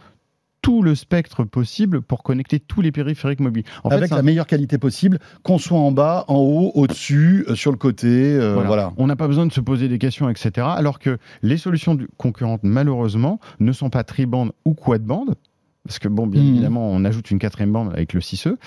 tout 0.69 0.83
le 0.83 0.93
spectre 0.93 1.45
possible 1.45 2.03
pour 2.03 2.21
connecter 2.21 2.59
tous 2.59 2.81
les 2.81 2.91
périphériques 2.91 3.39
mobiles. 3.39 3.63
En 3.83 3.89
Avec 3.89 4.11
la 4.11 4.17
un- 4.17 4.21
meilleure 4.21 4.45
qualité 4.45 4.77
possible, 4.77 5.17
qu'on 5.41 5.57
soit 5.57 5.79
en 5.79 5.91
bas, 5.91 6.25
en 6.27 6.35
haut, 6.35 6.71
au-dessus, 6.75 7.43
euh, 7.49 7.55
sur 7.55 7.71
le 7.71 7.77
côté. 7.77 8.05
euh, 8.35 8.53
voilà. 8.53 8.67
voilà. 8.67 8.93
On 8.97 9.07
n'a 9.07 9.15
pas 9.15 9.25
besoin 9.25 9.47
de 9.47 9.51
se 9.51 9.61
poser 9.61 9.87
des 9.87 9.97
questions, 9.97 10.29
etc. 10.29 10.67
Alors 10.69 10.99
que 10.99 11.17
les 11.41 11.57
solutions 11.57 11.97
concurrentes, 12.17 12.59
malheureusement, 12.61 13.39
ne 13.59 13.71
sont 13.71 13.89
pas 13.89 14.03
tri-bande 14.03 14.51
ou 14.63 14.75
quad-bande. 14.75 15.33
Parce 15.89 15.97
que, 15.97 16.07
bon, 16.07 16.27
bien 16.27 16.43
Mhm. 16.43 16.49
évidemment, 16.49 16.87
on 16.87 17.03
ajoute 17.03 17.31
une 17.31 17.39
quatrième 17.39 17.71
bande 17.73 17.91
avec 17.91 18.13
le 18.13 18.21
6E, 18.21 18.57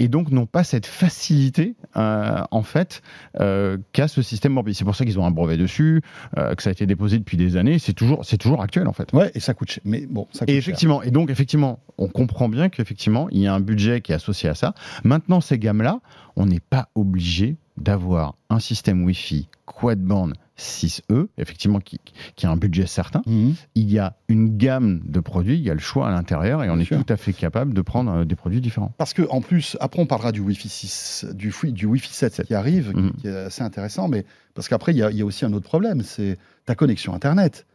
et 0.00 0.08
donc 0.08 0.32
n'ont 0.32 0.46
pas 0.46 0.64
cette 0.64 0.84
facilité, 0.86 1.76
euh, 1.96 2.42
en 2.50 2.62
fait, 2.64 3.02
euh, 3.38 3.78
qu'a 3.92 4.08
ce 4.08 4.20
système 4.20 4.56
Orbi. 4.56 4.74
C'est 4.74 4.82
pour 4.84 4.96
ça 4.96 5.04
qu'ils 5.04 5.16
ont 5.20 5.24
un 5.24 5.30
brevet 5.30 5.56
dessus, 5.56 6.02
euh, 6.38 6.56
que 6.56 6.62
ça 6.64 6.70
a 6.70 6.72
été 6.72 6.84
déposé 6.86 7.20
depuis 7.20 7.36
des 7.36 7.56
années, 7.56 7.78
c'est 7.78 7.92
toujours, 7.92 8.24
c'est 8.24 8.36
toujours 8.36 8.62
actuel, 8.62 8.88
en 8.88 8.92
fait. 8.92 9.12
Ouais, 9.12 9.30
et 9.36 9.38
ça 9.38 9.54
coûte 9.54 9.70
cher. 9.70 9.82
Mais 9.84 10.06
bon, 10.10 10.26
ça 10.32 10.40
coûte 10.40 10.48
Et 10.48 10.54
cher. 10.54 10.58
effectivement, 10.58 11.04
et 11.04 11.12
donc 11.12 11.30
effectivement, 11.30 11.78
on 11.98 12.08
comprend 12.08 12.48
bien 12.48 12.68
qu'effectivement, 12.68 13.28
il 13.30 13.38
y 13.42 13.46
a 13.46 13.54
un 13.54 13.60
budget 13.60 14.00
qui 14.00 14.10
est 14.10 14.16
associé 14.16 14.48
à 14.48 14.56
ça. 14.56 14.74
Maintenant, 15.04 15.40
ces 15.40 15.60
gammes-là, 15.60 16.00
on 16.34 16.46
n'est 16.46 16.58
pas 16.58 16.88
obligé 16.96 17.54
d'avoir 17.76 18.34
un 18.50 18.58
système 18.60 19.04
Wi-Fi 19.04 19.48
quad-band 19.66 20.30
6E, 20.58 21.26
effectivement, 21.38 21.80
qui, 21.80 21.98
qui 22.36 22.46
a 22.46 22.50
un 22.50 22.56
budget 22.56 22.86
certain. 22.86 23.22
Mhm. 23.26 23.54
Il 23.74 23.90
y 23.90 23.98
a 23.98 24.16
une 24.28 24.56
gamme 24.56 25.00
de 25.04 25.18
produits, 25.20 25.56
il 25.56 25.62
y 25.62 25.70
a 25.70 25.74
le 25.74 25.80
choix 25.80 26.08
à 26.08 26.10
l'intérieur, 26.12 26.62
et 26.62 26.68
on 26.70 26.74
Bien 26.74 26.82
est 26.82 26.86
sûr. 26.86 27.04
tout 27.04 27.12
à 27.12 27.16
fait 27.16 27.32
capable 27.32 27.72
de 27.74 27.80
prendre 27.80 28.12
euh, 28.12 28.24
des 28.24 28.36
produits 28.36 28.60
différents. 28.60 28.92
Parce 28.98 29.14
que 29.14 29.22
en 29.30 29.40
plus, 29.40 29.76
après 29.80 30.00
on 30.00 30.06
parlera 30.06 30.30
du 30.30 30.40
Wi-Fi 30.40 30.68
6, 30.68 31.26
du, 31.34 31.52
du 31.72 31.86
Wi-Fi 31.86 32.12
7 32.12 32.42
qui 32.44 32.54
arrive, 32.54 32.92
qui- 32.92 33.00
Mhm. 33.00 33.12
qui, 33.12 33.26
est 33.28 33.36
assez 33.36 33.62
intéressant, 33.62 34.08
mais 34.08 34.24
parce 34.54 34.68
qu'après 34.68 34.92
il 34.92 34.96
y, 34.96 35.16
y 35.16 35.22
a 35.22 35.24
aussi 35.24 35.44
un 35.44 35.52
autre 35.54 35.66
problème, 35.66 36.02
c'est 36.02 36.38
ta 36.66 36.74
connexion 36.74 37.14
Internet. 37.14 37.66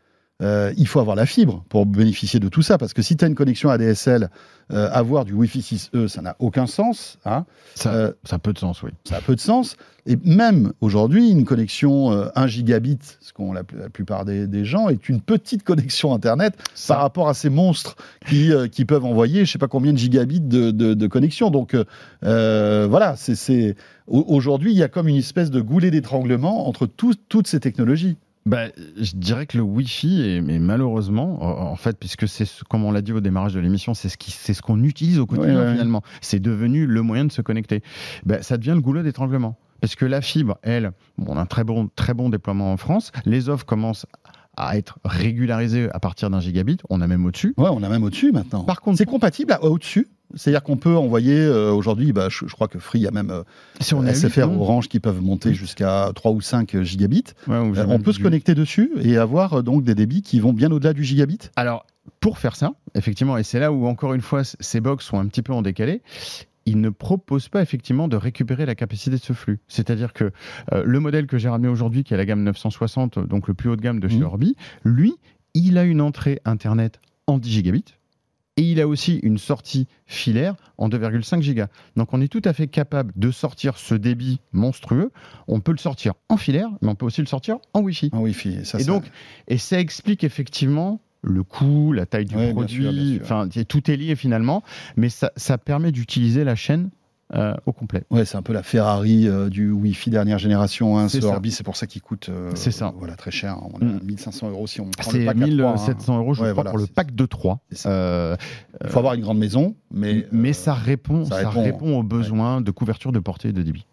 Euh, 0.44 0.72
il 0.78 0.88
faut 0.88 1.00
avoir 1.00 1.16
la 1.16 1.26
fibre 1.26 1.64
pour 1.70 1.86
bénéficier 1.88 2.40
de 2.40 2.48
tout 2.48 2.62
ça. 2.62 2.78
Parce 2.78 2.94
que 2.94 3.02
si 3.02 3.18
tu 3.18 3.26
as 3.26 3.28
une 3.28 3.34
connexion 3.36 3.70
ADSL, 3.70 4.30
euh, 4.72 4.90
avoir 4.92 5.26
du 5.26 5.34
Wi-Fi 5.34 5.62
6E, 5.62 6.08
ça 6.08 6.22
n'a 6.22 6.36
aucun 6.40 6.68
sens. 6.68 7.18
Hein. 7.26 7.46
Ça, 7.74 7.94
Euh, 7.94 8.12
ça 8.24 8.36
a 8.36 8.40
peu 8.40 8.54
de 8.54 8.60
sens, 8.60 8.84
oui. 8.84 8.92
ça 9.06 9.18
a 9.18 9.22
peu 9.22 9.34
de 9.36 9.40
sens. 9.40 9.78
Et 10.06 10.18
même 10.24 10.74
aujourd'hui, 10.82 11.30
une 11.32 11.44
connexion 11.46 12.12
euh, 12.12 12.28
1 12.36 12.48
gigabit, 12.48 13.00
ce 13.20 13.34
qu'ont 13.34 13.52
la, 13.52 13.64
la 13.76 13.90
plupart 13.90 14.26
des, 14.26 14.46
des 14.46 14.64
gens, 14.66 14.90
est 14.90 15.10
une 15.10 15.22
petite 15.22 15.64
connexion 15.64 16.14
Internet 16.14 16.54
Ça- 16.76 16.94
par 16.94 17.02
rapport 17.04 17.30
à 17.30 17.34
ces 17.34 17.50
monstres 17.50 17.96
qui, 18.28 18.52
qui 18.72 18.86
peuvent 18.86 19.06
envoyer 19.06 19.44
je 19.46 19.52
sais 19.52 19.58
pas 19.58 19.68
combien 19.68 19.92
de 19.94 19.98
gigabits 19.98 20.40
de, 20.42 20.72
de- 20.72 20.94
de 20.94 21.08
connexion. 21.08 21.50
Donc 21.50 21.76
voilà, 22.22 23.16
c'est- 23.18 23.76
aujourd'hui, 24.08 24.72
il 24.72 24.78
y 24.78 24.84
a 24.84 24.88
comme 24.88 25.08
une 25.08 25.16
espèce 25.18 25.50
de 25.52 25.62
goulet 25.62 25.92
d'étranglement 25.92 26.68
entre 26.68 26.86
tout- 26.86 27.16
toutes 27.30 27.48
ces 27.48 27.60
technologies. 27.60 28.18
Bah, 28.48 28.68
je 28.98 29.12
dirais 29.16 29.46
que 29.46 29.58
le 29.58 29.64
Wi-Fi, 29.64 30.22
est, 30.22 30.42
mais 30.42 30.58
malheureusement, 30.60 31.42
en 31.72 31.76
fait, 31.76 31.98
puisque 32.00 32.28
c'est 32.28 32.46
ce- 32.46 32.64
comme 32.64 32.84
on 32.86 32.92
l'a 32.92 33.02
dit 33.02 33.12
au 33.14 33.20
démarrage 33.20 33.54
de 33.54 33.60
l'émission, 33.60 33.94
c'est 33.94 34.10
ce 34.10 34.18
qui, 34.18 34.32
c'est 34.32 34.54
ce 34.54 34.62
qu'on 34.62 34.82
utilise 34.84 35.20
au 35.20 35.26
quotidien 35.26 35.54
Ouais, 35.54 35.60
ouais, 35.60 35.66
ouais. 35.68 35.72
finalement. 35.74 36.02
C'est 36.22 36.40
devenu 36.40 36.86
le 36.86 37.02
moyen 37.02 37.26
de 37.26 37.32
se 37.32 37.42
connecter. 37.42 37.82
Bah, 38.26 38.42
ça 38.42 38.58
devient 38.58 38.74
le 38.76 38.82
goulot 38.82 39.04
d'étranglement. 39.04 39.58
Parce 39.82 39.96
que 39.96 40.06
la 40.06 40.22
fibre, 40.22 40.58
elle, 40.64 40.92
bon, 41.18 41.34
on 41.34 41.38
a 41.38 41.42
un 41.42 41.46
très 41.46 41.64
bon, 41.64 41.90
très 41.96 42.14
bon 42.14 42.30
déploiement 42.30 42.72
en 42.72 42.78
France. 42.78 43.12
Les 43.26 43.50
offres 43.50 43.66
commencent 43.66 44.06
à 44.56 44.76
être 44.78 44.98
régularisées 45.06 45.88
à 45.94 46.00
partir 46.00 46.30
d'un 46.32 46.40
gigabit. 46.40 46.78
On 46.90 47.02
a 47.02 47.08
même 47.08 47.26
au-dessus. 47.26 47.54
Ouais, 47.58 47.70
on 47.72 47.84
a 47.84 47.90
même 47.90 48.04
au-dessus 48.04 48.32
maintenant. 48.32 48.64
Par 48.64 48.82
contre, 48.82 48.98
c'est 48.98 49.06
compatible 49.06 49.52
à- 49.54 49.64
au-dessus? 49.64 50.08
C'est-à-dire 50.36 50.62
qu'on 50.64 50.78
peut 50.78 50.96
envoyer 50.96 51.40
euh, 51.40 51.72
aujourd'hui, 51.72 52.12
bah, 52.14 52.28
je, 52.30 52.46
je 52.48 52.54
crois 52.54 52.68
que 52.68 52.80
Free, 52.80 53.00
il 53.00 53.04
y 53.04 53.08
a 53.08 53.12
même 53.12 53.32
euh, 53.32 53.44
si 53.80 53.94
on 53.94 54.06
a 54.06 54.14
SFR, 54.14 54.50
Orange 54.60 54.90
qui 54.90 55.00
peuvent 55.00 55.22
monter 55.22 55.54
jusqu'à 55.54 56.12
3 56.14 56.32
ou 56.32 56.42
5 56.42 56.82
gigabits. 56.84 57.24
Ouais, 57.48 57.56
Euh, 57.56 57.86
on 57.88 58.00
peut 58.00 58.12
se 58.12 58.20
connecter 58.20 58.54
dessus 58.56 58.92
et 59.02 59.18
avoir 59.18 59.64
donc 59.64 59.84
des 59.84 59.96
débits 59.96 60.22
qui 60.22 60.40
vont 60.40 60.54
bien 60.54 60.72
au-delà 60.72 60.94
du 60.94 61.04
gigabit. 61.04 61.40
Alors, 61.56 61.86
pour 62.20 62.38
faire 62.40 62.56
ça, 62.56 62.72
effectivement, 62.96 63.38
et 63.38 63.44
c'est 63.44 63.60
là 63.60 63.72
où, 63.72 63.86
encore 63.88 64.14
une 64.14 64.22
fois, 64.22 64.44
ces 64.44 64.82
box 64.82 65.06
sont 65.06 65.20
un 65.20 65.28
petit 65.28 65.42
peu 65.42 65.54
en 65.54 65.62
décalé, 65.62 66.02
ils 66.66 66.82
ne 66.82 66.90
proposent 66.90 67.48
pas 67.48 67.62
effectivement 67.62 68.10
de 68.10 68.18
récupérer 68.18 68.66
la 68.66 68.76
capacité 68.76 69.12
de 69.12 69.22
ce 69.22 69.32
flux. 69.34 69.60
C'est-à-dire 69.70 70.12
que 70.12 70.32
euh, 70.74 70.84
le 70.86 71.00
modèle 71.00 71.26
que 71.28 71.38
j'ai 71.38 71.48
ramené 71.48 71.70
aujourd'hui, 71.70 72.04
qui 72.04 72.14
est 72.14 72.18
la 72.18 72.26
gamme 72.26 72.44
960, 72.44 73.20
donc 73.20 73.48
le 73.48 73.54
plus 73.54 73.70
haut 73.70 73.76
de 73.78 73.82
gamme 73.82 74.02
de 74.02 74.08
chez 74.10 74.18
Mhm. 74.18 74.24
Orbi, 74.24 74.56
lui, 74.84 75.14
il 75.54 75.78
a 75.78 75.84
une 75.84 76.02
entrée 76.02 76.42
Internet 76.44 77.00
en 77.28 77.38
10 77.38 77.50
gigabits. 77.52 77.86
Et 78.58 78.64
il 78.64 78.82
a 78.82 78.88
aussi 78.88 79.20
une 79.24 79.38
sortie 79.38 79.88
filaire 80.08 80.56
en 80.80 80.90
2,5 80.90 81.42
gigas. 81.42 81.68
Donc 81.96 82.14
on 82.14 82.22
est 82.22 82.28
tout 82.28 82.42
à 82.44 82.54
fait 82.54 82.68
capable 82.68 83.14
de 83.16 83.30
sortir 83.32 83.78
ce 83.78 83.94
débit 83.96 84.40
monstrueux. 84.52 85.12
On 85.48 85.60
peut 85.60 85.72
le 85.72 85.78
sortir 85.78 86.14
en 86.30 86.38
filaire, 86.38 86.70
mais 86.82 86.90
on 86.90 86.96
peut 86.96 87.06
aussi 87.06 87.22
le 87.22 87.28
sortir 87.28 87.58
en 87.74 87.82
Wi-Fi. 87.82 88.10
En 88.14 88.22
Wi-Fi. 88.22 88.50
Et, 88.62 88.64
ça, 88.66 88.80
Et 88.80 88.84
ça- 88.84 88.92
donc, 88.92 89.04
et 89.48 89.58
ça 89.60 89.80
explique 89.80 90.24
effectivement 90.24 91.00
le 91.22 91.44
coût, 91.44 91.94
la 91.94 92.06
taille 92.06 92.26
du 92.26 92.36
Ouais, 92.36 92.54
bien 92.54 92.68
sûr, 92.68 92.80
bien 92.82 92.92
produit, 92.92 93.14
sûr. 93.16 93.22
enfin 93.24 93.48
c'est- 93.52 93.66
tout 93.66 93.90
est 93.92 93.96
lié 93.98 94.16
finalement, 94.16 94.64
mais 94.96 95.10
ça, 95.10 95.32
ça 95.36 95.58
permet 95.58 95.92
d'utiliser 95.92 96.44
la 96.44 96.56
chaîne 96.56 96.90
euh, 97.36 97.54
au 97.66 97.74
complet. 97.74 98.04
ouais, 98.10 98.24
c'est 98.26 98.38
un 98.38 98.42
peu 98.42 98.54
la 98.54 98.64
Ferrari 98.64 99.28
euh, 99.28 99.50
du 99.50 99.70
Wi-Fi 99.72 100.10
dernière 100.10 100.38
génération. 100.38 100.98
Hein, 100.98 101.10
ce 101.10 101.20
ça. 101.20 101.28
Orbi, 101.28 101.52
c'est 101.52 101.64
pour 101.64 101.76
ça 101.76 101.86
qu'il 101.88 102.02
coûte 102.02 102.30
euh, 102.30 102.52
C'est 102.56 102.72
ça. 102.72 102.94
Voilà, 102.98 103.16
très 103.16 103.32
cher. 103.32 103.58
On 103.64 103.82
a 103.82 103.84
Mm. 103.86 104.00
1500 104.04 104.50
euros 104.50 104.66
si 104.68 104.80
on 104.82 104.90
prend 104.92 105.12
le 105.12 105.26
pack 105.26 105.36
à 105.38 105.48
trois, 105.48 105.70
hein. 105.70 105.74
1700 105.74 106.18
euros, 106.20 106.34
je 106.34 106.42
Ouais, 106.42 106.52
crois, 106.52 106.54
voilà, 106.64 106.70
pour 106.70 106.80
le 106.80 106.88
pack 106.88 107.14
de 107.14 107.26
3. 107.26 107.60
c'est 107.70 107.78
ça. 107.80 108.38
Il 108.84 108.90
faut 108.90 109.00
avoir 109.00 109.14
une 109.16 109.22
grande 109.22 109.40
maison, 109.40 109.76
mais, 109.92 110.26
mais 110.32 110.50
euh, 110.50 110.54
ça, 110.54 110.74
répond, 110.74 111.26
ça 111.26 111.42
ça, 111.42 111.50
répond, 111.50 111.64
répond, 111.64 112.00
aux 112.00 112.04
besoins 112.04 112.62
de 112.62 112.72
couverture 112.72 113.12
de 113.12 113.20
portée 113.20 113.50
et 113.50 113.54
de 113.54 113.62
débit. 113.62 113.86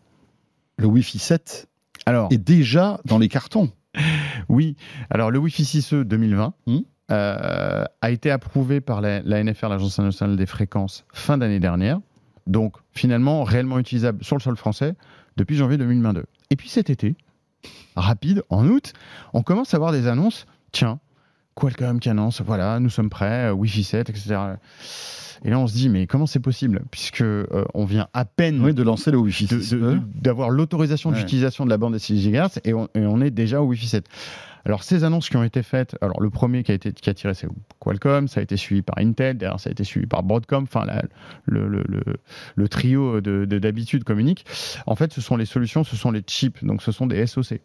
le 0.78 0.86
Wi-Fi 0.86 1.18
7 1.18 1.68
Alors, 2.06 2.28
est 2.32 2.38
déjà 2.38 3.00
dans 3.04 3.18
les 3.18 3.28
cartons. 3.28 3.70
oui, 4.48 4.76
alors 5.10 5.30
le 5.30 5.38
Wi-Fi 5.38 5.62
6E 5.64 6.02
2020 6.04 6.54
Hmm. 6.66 6.78
euh, 7.10 7.84
a 8.00 8.10
été 8.10 8.30
approuvé 8.30 8.80
par 8.80 9.00
la, 9.00 9.20
la 9.22 9.42
NFR, 9.42 9.68
l'Agence 9.68 9.98
nationale 9.98 10.36
des 10.36 10.46
fréquences, 10.46 11.04
fin 11.12 11.36
d'année 11.38 11.60
dernière. 11.60 12.00
Donc, 12.46 12.74
finalement, 12.92 13.42
réellement 13.44 13.78
utilisable 13.78 14.22
sur 14.24 14.36
le 14.36 14.40
sol 14.42 14.56
français 14.56 14.94
depuis 15.36 15.56
janvier 15.56 15.78
2022. 15.78 16.24
Et 16.50 16.56
puis 16.56 16.68
cet 16.68 16.90
été, 16.90 17.16
rapide, 17.96 18.42
en 18.50 18.66
août, 18.68 18.92
on 19.32 19.42
commence 19.42 19.74
à 19.74 19.76
avoir 19.78 19.92
des 19.92 20.06
annonces. 20.06 20.46
Tiens, 20.72 20.98
Qualcomm 21.54 22.00
qui 22.00 22.08
annonce, 22.08 22.40
voilà, 22.42 22.80
nous 22.80 22.90
sommes 22.90 23.08
prêts, 23.10 23.46
euh, 23.50 23.52
Wi-Fi 23.52 23.84
7, 23.84 24.10
etc. 24.10 24.36
Et 25.44 25.50
là, 25.50 25.58
on 25.58 25.66
se 25.66 25.74
dit, 25.74 25.88
mais 25.88 26.06
comment 26.06 26.26
c'est 26.26 26.40
possible? 26.40 26.82
Puisque 26.90 27.20
euh, 27.20 27.46
on 27.74 27.84
vient 27.84 28.08
à 28.12 28.24
peine 28.24 28.60
Oui, 28.64 28.74
de 28.74 28.82
lancer 28.82 29.10
le 29.10 29.18
Wi-Fi 29.18 29.46
de- 29.46 29.60
6E. 29.60 29.78
de- 29.78 30.00
d'avoir 30.20 30.50
l'autorisation 30.50 31.10
Ouais. 31.10 31.16
d'utilisation 31.16 31.64
de 31.64 31.70
la 31.70 31.76
bande 31.78 31.92
des 31.92 31.98
6 31.98 32.20
GHz 32.28 32.60
et 32.64 32.74
on, 32.74 32.88
et 32.94 33.06
on 33.06 33.20
est 33.20 33.30
déjà 33.30 33.60
au 33.62 33.66
Wi-Fi 33.66 33.86
7. 33.86 34.06
Alors 34.64 34.82
ces 34.82 35.04
annonces 35.04 35.28
qui 35.28 35.36
ont 35.36 35.42
été 35.44 35.62
faites, 35.62 35.96
alors 36.00 36.20
le 36.20 36.30
premier 36.30 36.62
qui 36.62 36.72
a 36.72 36.74
été 36.74 36.92
qui 36.92 37.10
a 37.10 37.14
tiré 37.14 37.34
c'est 37.34 37.48
Qualcomm, 37.80 38.28
ça 38.28 38.40
a 38.40 38.42
été 38.42 38.56
suivi 38.56 38.82
par 38.82 38.96
Intel, 38.98 39.36
derrière 39.36 39.60
ça 39.60 39.68
a 39.68 39.72
été 39.72 39.84
suivi 39.84 40.06
par 40.06 40.22
Broadcom, 40.22 40.64
enfin 40.64 40.86
le, 41.44 41.68
le, 41.68 41.84
le, 41.86 42.02
le 42.54 42.68
trio 42.68 43.20
de 43.20 43.44
de- 43.44 43.58
d'habitude 43.58 44.04
communique. 44.04 44.46
En 44.86 44.96
fait, 44.96 45.12
ce 45.12 45.20
sont 45.20 45.36
les 45.36 45.46
solutions, 45.46 45.84
ce 45.84 45.96
sont 45.96 46.10
les 46.10 46.22
chips, 46.26 46.64
donc 46.64 46.82
ce 46.82 46.92
sont 46.92 47.06
des 47.06 47.26
SoC. 47.26 47.60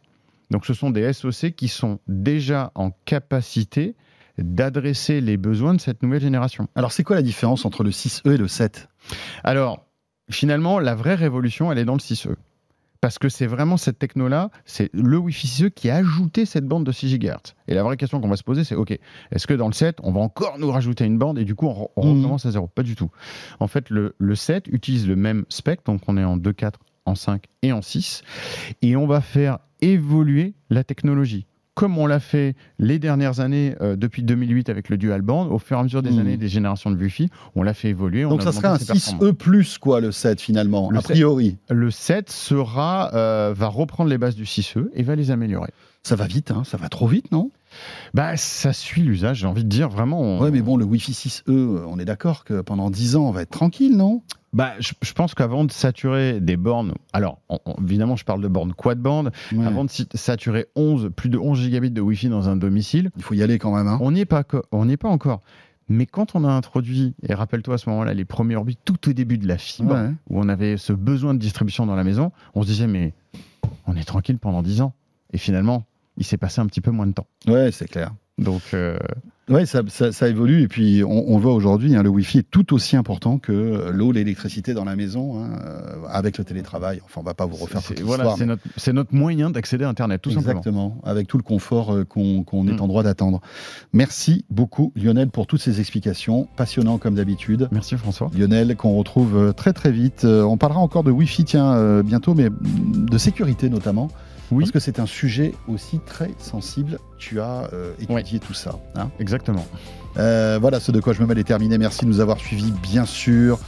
Donc 0.51 0.65
ce 0.65 0.73
sont 0.73 0.89
des 0.89 1.13
SoC 1.13 1.51
qui 1.55 1.67
sont 1.67 1.99
déjà 2.07 2.71
en 2.75 2.91
capacité 3.05 3.95
d'adresser 4.37 5.21
les 5.21 5.37
besoins 5.37 5.73
de 5.73 5.81
cette 5.81 6.01
nouvelle 6.01 6.21
génération. 6.21 6.67
Alors, 6.75 6.91
c'est 6.93 7.03
quoi 7.03 7.15
la 7.17 7.21
différence 7.21 7.65
entre 7.65 7.83
le 7.83 7.89
6E 7.91 8.31
et 8.33 8.37
le 8.37 8.47
7 8.47 8.87
Alors, 9.43 9.85
finalement, 10.31 10.79
la 10.79 10.95
vraie 10.95 11.15
révolution, 11.15 11.71
elle 11.71 11.77
est 11.77 11.85
dans 11.85 11.93
le 11.93 11.99
6E. 11.99 12.35
Parce 13.01 13.17
que 13.17 13.29
c'est 13.29 13.47
vraiment 13.47 13.77
cette 13.77 13.97
techno-là, 13.97 14.49
c'est 14.65 14.89
le 14.93 15.17
Wi-Fi 15.17 15.47
6E 15.47 15.69
qui 15.71 15.89
a 15.89 15.95
ajouté 15.97 16.45
cette 16.45 16.65
bande 16.65 16.83
de 16.85 16.91
6 16.91 17.17
GHz. 17.17 17.55
Et 17.69 17.73
la 17.73 17.83
vraie 17.83 17.95
question 17.95 18.19
qu'on 18.19 18.27
va 18.27 18.35
se 18.35 18.43
poser, 18.43 18.65
c'est 18.65 18.75
OK, 18.75 18.91
est-ce 18.91 19.47
que 19.47 19.53
dans 19.53 19.67
le 19.67 19.73
7, 19.73 19.99
on 20.03 20.11
va 20.11 20.19
encore 20.19 20.59
nous 20.59 20.69
rajouter 20.69 21.05
une 21.05 21.17
bande 21.17 21.39
et 21.39 21.45
du 21.45 21.55
coup, 21.55 21.67
on, 21.67 21.87
Mhm. 22.05 22.17
recommence 22.19 22.45
à 22.45 22.51
zéro? 22.51 22.67
Pas 22.67 22.83
du 22.83 22.95
tout. 22.95 23.09
En 23.61 23.67
fait, 23.67 23.89
le, 23.89 24.15
le 24.17 24.35
7 24.35 24.67
utilise 24.67 25.07
le 25.07 25.15
même 25.15 25.45
spec, 25.47 25.79
donc 25.85 26.01
on 26.07 26.17
est 26.17 26.23
en 26.25 26.35
2, 26.35 26.51
4, 26.51 26.77
en 27.05 27.15
5 27.15 27.45
et 27.61 27.71
en 27.71 27.81
6. 27.81 28.21
Et 28.81 28.97
on 28.97 29.07
va 29.07 29.21
faire 29.21 29.59
évoluer 29.81 30.53
la 30.69 30.83
technologie. 30.83 31.45
Comme 31.79 31.97
on 31.97 32.07
l'a 32.07 32.19
fait 32.19 32.55
les 32.77 32.99
dernières 32.99 33.39
années, 33.39 33.73
euh, 33.81 33.95
depuis 33.95 34.21
2008 34.21 34.67
avec 34.69 34.89
le 34.89 34.97
dual 34.97 35.21
band, 35.21 35.47
au 35.47 35.59
fur 35.59 35.77
et 35.77 35.79
à 35.79 35.83
mesure 35.83 36.01
des 36.01 36.11
Mhm. 36.11 36.19
années 36.19 36.37
des 36.37 36.49
générations 36.49 36.91
de 36.91 36.97
Wi-Fi, 37.01 37.29
on 37.55 37.63
l'a 37.63 37.73
fait 37.73 37.87
évoluer. 37.89 38.25
on 38.25 38.29
Donc, 38.29 38.41
ça 38.41 38.51
serait 38.51 38.67
un 38.67 38.71
augmenté 38.73 38.85
ses 38.85 38.91
performances. 38.93 39.21
6E 39.29 39.33
plus, 39.33 39.77
quoi, 39.77 40.01
le 40.01 40.11
7, 40.11 40.41
finalement, 40.41 40.89
Le 40.91 40.97
a 40.97 41.01
7. 41.01 41.11
priori. 41.11 41.57
Le 41.69 41.89
7 41.89 42.29
sera, 42.29 43.11
euh, 43.13 43.53
va 43.55 43.67
reprendre 43.67 44.09
les 44.09 44.17
bases 44.17 44.35
du 44.35 44.45
6E 44.45 44.89
et 44.93 45.03
va 45.03 45.15
les 45.15 45.31
améliorer. 45.31 45.71
Ça 46.03 46.15
va 46.15 46.25
vite, 46.27 46.51
hein, 46.51 46.63
ça 46.65 46.77
va 46.77 46.89
trop 46.89 47.07
vite, 47.07 47.31
non? 47.31 47.49
Bah, 48.13 48.37
ça 48.37 48.73
suit 48.73 49.01
l'usage, 49.01 49.37
j'ai 49.39 49.47
envie 49.47 49.63
de 49.63 49.69
dire 49.69 49.89
vraiment. 49.89 50.19
on- 50.21 50.41
Ouais, 50.41 50.51
mais 50.51 50.61
bon, 50.61 50.77
le 50.77 50.85
Wi-Fi 50.85 51.13
6E, 51.13 51.49
euh, 51.49 51.83
on 51.87 51.99
est 51.99 52.05
d'accord 52.05 52.43
que 52.43 52.61
pendant 52.61 52.89
10 52.89 53.15
ans, 53.15 53.27
on 53.27 53.31
va 53.31 53.41
être 53.43 53.49
tranquille, 53.51 53.95
non? 53.97 54.21
Bah, 54.51 54.73
je, 54.79 54.93
je 55.03 55.13
pense 55.13 55.35
qu'avant 55.35 55.63
de 55.63 55.71
saturer 55.71 56.39
des 56.41 56.57
bornes, 56.57 56.93
alors 57.13 57.39
on- 57.49 57.59
on- 57.65 57.75
évidemment, 57.83 58.15
je 58.15 58.25
parle 58.25 58.41
de 58.41 58.47
bornes 58.47 58.73
quad 58.73 58.99
band, 58.99 59.25
Ouais. 59.51 59.65
avant 59.65 59.85
de 59.85 59.91
saturer 60.15 60.67
11, 60.75 61.11
plus 61.15 61.29
de 61.29 61.37
11 61.37 61.59
gigabits 61.59 61.91
de 61.91 62.01
Wi-Fi 62.01 62.29
dans 62.29 62.49
un 62.49 62.55
domicile, 62.55 63.11
Il 63.17 63.21
faut 63.23 63.35
y 63.35 63.43
aller 63.43 63.59
quand 63.59 63.75
même. 63.75 63.87
Hein. 63.87 63.99
on 64.01 64.11
n'y 64.11 64.21
est 64.21 64.25
pas, 64.25 64.43
on 64.71 64.89
est 64.89 64.97
pas 64.97 65.09
encore. 65.09 65.41
Mais 65.91 66.05
quand 66.05 66.35
on 66.35 66.43
a 66.45 66.49
introduit, 66.51 67.13
et 67.27 67.33
rappelle-toi 67.33 67.75
à 67.75 67.77
ce 67.79 67.89
moment-là, 67.89 68.13
les 68.13 68.25
premiers 68.25 68.55
orbites 68.55 68.79
tout 68.85 69.09
au 69.09 69.13
début 69.13 69.37
de 69.39 69.47
la 69.47 69.57
fibre, 69.57 69.93
Ouais. 69.95 70.09
où 70.29 70.39
on 70.39 70.47
avait 70.49 70.77
ce 70.77 70.93
besoin 70.93 71.33
de 71.33 71.39
distribution 71.39 71.85
dans 71.87 71.95
la 71.95 72.03
maison, 72.03 72.31
on 72.53 72.61
se 72.61 72.67
disait, 72.67 72.85
mais 72.87 73.13
on 73.87 73.95
est 73.95 74.03
tranquille 74.03 74.37
pendant 74.37 74.61
10 74.61 74.81
ans. 74.81 74.93
Et 75.33 75.37
finalement, 75.39 75.85
il 76.19 76.25
s'est 76.25 76.37
passé 76.37 76.61
un 76.61 76.67
petit 76.67 76.81
peu 76.81 76.91
moins 76.91 77.07
de 77.07 77.13
temps. 77.13 77.27
Ouais, 77.47 77.71
c'est 77.71 77.87
clair. 77.87 78.11
Donc, 78.37 78.61
euh, 78.73 78.97
Ouais, 79.49 79.65
ça, 79.65 79.81
ça- 79.87 80.11
ça 80.11 80.27
évolue. 80.29 80.61
Et 80.61 80.67
puis, 80.67 81.03
on, 81.03 81.31
on 81.33 81.39
voit 81.39 81.53
aujourd'hui, 81.55 81.95
hein, 81.95 82.03
le 82.03 82.09
Wi-Fi 82.09 82.37
est 82.37 82.51
tout 82.51 82.71
aussi 82.71 82.95
important 82.95 83.39
que 83.39 83.89
l'eau, 83.91 84.11
l'électricité 84.11 84.75
dans 84.75 84.85
la 84.85 84.95
maison, 84.95 85.43
hein, 85.43 85.49
euh, 85.65 85.95
avec 86.07 86.37
le 86.37 86.43
télétravail. 86.43 87.01
Enfin, 87.03 87.21
on 87.21 87.23
va 87.23 87.33
pas 87.33 87.47
vous 87.47 87.55
refaire 87.55 87.81
toute 87.81 87.99
voilà, 88.01 88.25
l'histoire, 88.25 88.37
c'est 88.37 88.45
notre, 88.45 88.61
c'est 88.77 88.93
notre 88.93 89.15
moyen 89.15 89.49
d'accéder 89.49 89.85
à 89.85 89.89
Internet, 89.89 90.21
tout 90.21 90.29
simplement. 90.29 90.51
Exactement, 90.59 91.01
avec 91.03 91.27
tout 91.27 91.37
le 91.37 91.43
confort 91.43 91.95
euh, 91.95 92.03
qu'on 92.05 92.43
est 92.67 92.73
Mm. 92.73 92.79
en 92.81 92.87
droit 92.87 93.01
d'attendre. 93.01 93.41
Merci 93.91 94.45
beaucoup, 94.51 94.93
Lionel, 94.95 95.29
pour 95.31 95.47
toutes 95.47 95.61
ces 95.61 95.79
explications. 95.79 96.47
Passionnant 96.55 96.99
comme 96.99 97.15
d'habitude. 97.15 97.69
Merci 97.71 97.97
François. 97.97 98.29
Lionel, 98.37 98.75
qu'on 98.75 98.93
retrouve 98.97 99.35
euh, 99.35 99.51
très 99.51 99.73
très 99.73 99.91
vite. 99.91 100.25
On 100.25 100.57
parlera 100.57 100.79
encore 100.79 101.03
de 101.03 101.09
Wi-Fi, 101.11 101.43
tiens, 101.45 101.73
euh, 101.73 102.03
bientôt, 102.03 102.35
mais 102.35 102.49
de 102.51 103.17
sécurité 103.17 103.69
notamment. 103.69 104.09
Oui. 104.51 104.63
Parce 104.63 104.71
que 104.71 104.79
c'est 104.79 104.99
un 104.99 105.05
sujet 105.05 105.53
aussi 105.67 105.99
très 105.99 106.31
sensible. 106.39 106.97
Tu 107.17 107.39
as 107.39 107.69
euh, 107.73 107.93
étudié 107.99 108.39
tout 108.39 108.53
ça. 108.53 108.79
hein. 108.95 109.09
Exactement. 109.19 109.65
Euh, 110.17 110.57
voilà, 110.59 110.79
ce 110.79 110.91
de 110.91 110.99
quoi 110.99 111.13
je 111.13 111.21
me 111.21 111.27
mêle 111.27 111.37
est 111.37 111.43
terminé. 111.43 111.77
Merci 111.77 112.05
de 112.05 112.09
nous 112.09 112.19
avoir 112.19 112.39
suivis, 112.39 112.71
bien 112.81 113.05
sûr. 113.05 113.59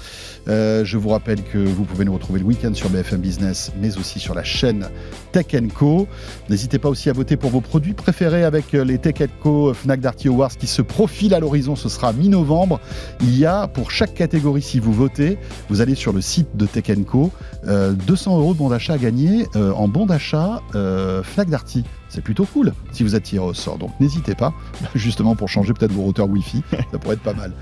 Euh, 0.48 0.84
je 0.84 0.98
vous 0.98 1.10
rappelle 1.10 1.44
que 1.44 1.58
vous 1.58 1.84
pouvez 1.84 2.06
nous 2.06 2.14
retrouver 2.14 2.40
le 2.40 2.46
week-end 2.46 2.74
sur 2.74 2.90
BFM 2.90 3.22
Business, 3.22 3.72
mais 3.80 3.98
aussi 3.98 4.20
sur 4.20 4.34
la 4.34 4.44
chaîne 4.44 4.90
Tech 5.32 5.48
Co. 5.76 6.08
N'hésitez 6.50 6.80
pas 6.80 6.90
aussi 6.90 7.10
à 7.10 7.14
voter 7.14 7.38
pour 7.38 7.52
vos 7.52 7.62
produits 7.62 7.94
préférés 7.94 8.44
avec 8.44 8.74
euh, 8.74 8.84
les 8.84 8.98
Tech 8.98 9.16
Co 9.42 9.74
Fnac 9.74 10.00
Darty 10.00 10.28
Awards 10.28 10.58
qui 10.58 10.68
se 10.68 10.82
profilent 10.82 11.34
à 11.34 11.40
l'horizon. 11.40 11.76
Ce 11.76 11.90
sera 11.90 12.14
mi-novembre. 12.14 12.80
Il 13.22 13.38
y 13.38 13.46
a 13.46 13.68
pour 13.68 13.92
chaque 13.92 14.14
catégorie, 14.14 14.62
si 14.62 14.80
vous 14.80 14.94
votez, 14.94 15.38
vous 15.70 15.82
allez 15.82 15.96
sur 15.96 16.14
le 16.14 16.22
site 16.22 16.56
de 16.56 16.66
Tech 16.66 16.86
Co, 17.06 17.32
200 17.66 18.40
euros 18.40 18.54
de 18.54 18.58
bon 18.58 18.70
d'achat 18.70 18.94
à 18.94 18.98
gagner 18.98 19.46
en 19.56 19.88
bon 19.88 20.06
d'achat 20.06 20.62
Fnac 20.72 21.50
Darty. 21.50 21.84
C'est 22.10 22.22
plutôt 22.22 22.46
cool 22.46 22.74
si 22.92 23.04
vous 23.04 23.16
êtes 23.16 23.24
tiré 23.24 23.44
au 23.44 23.54
sort. 23.54 23.78
Donc 23.78 23.92
n'hésitez 24.00 24.36
pas, 24.36 24.54
justement 24.96 25.36
pour 25.36 25.48
changer 25.48 25.74
peut-être 25.74 25.94
vos 25.94 26.04
routeurs 26.04 26.30
Wi-Fi, 26.30 26.62
ça 26.92 26.98
pourrait 27.00 27.16
être 27.16 27.22
pas 27.22 27.34
mal. 27.34 27.54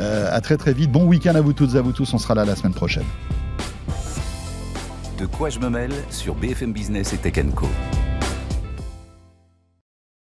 Euh, 0.00 0.28
à 0.30 0.40
très 0.40 0.56
très 0.56 0.72
vite. 0.72 0.90
Bon 0.90 1.04
week-end 1.04 1.34
à 1.34 1.40
vous 1.40 1.52
toutes 1.52 1.74
et 1.74 1.78
à 1.78 1.82
vous 1.82 1.92
tous. 1.92 2.12
On 2.14 2.18
sera 2.18 2.34
là 2.34 2.44
la 2.44 2.56
semaine 2.56 2.74
prochaine. 2.74 3.06
De 5.18 5.26
quoi 5.26 5.48
je 5.48 5.58
me 5.60 5.70
mêle 5.70 5.92
sur 6.10 6.34
BFM 6.34 6.72
Business 6.72 7.12
et 7.12 7.18
Tech 7.18 7.34
Co. 7.54 7.68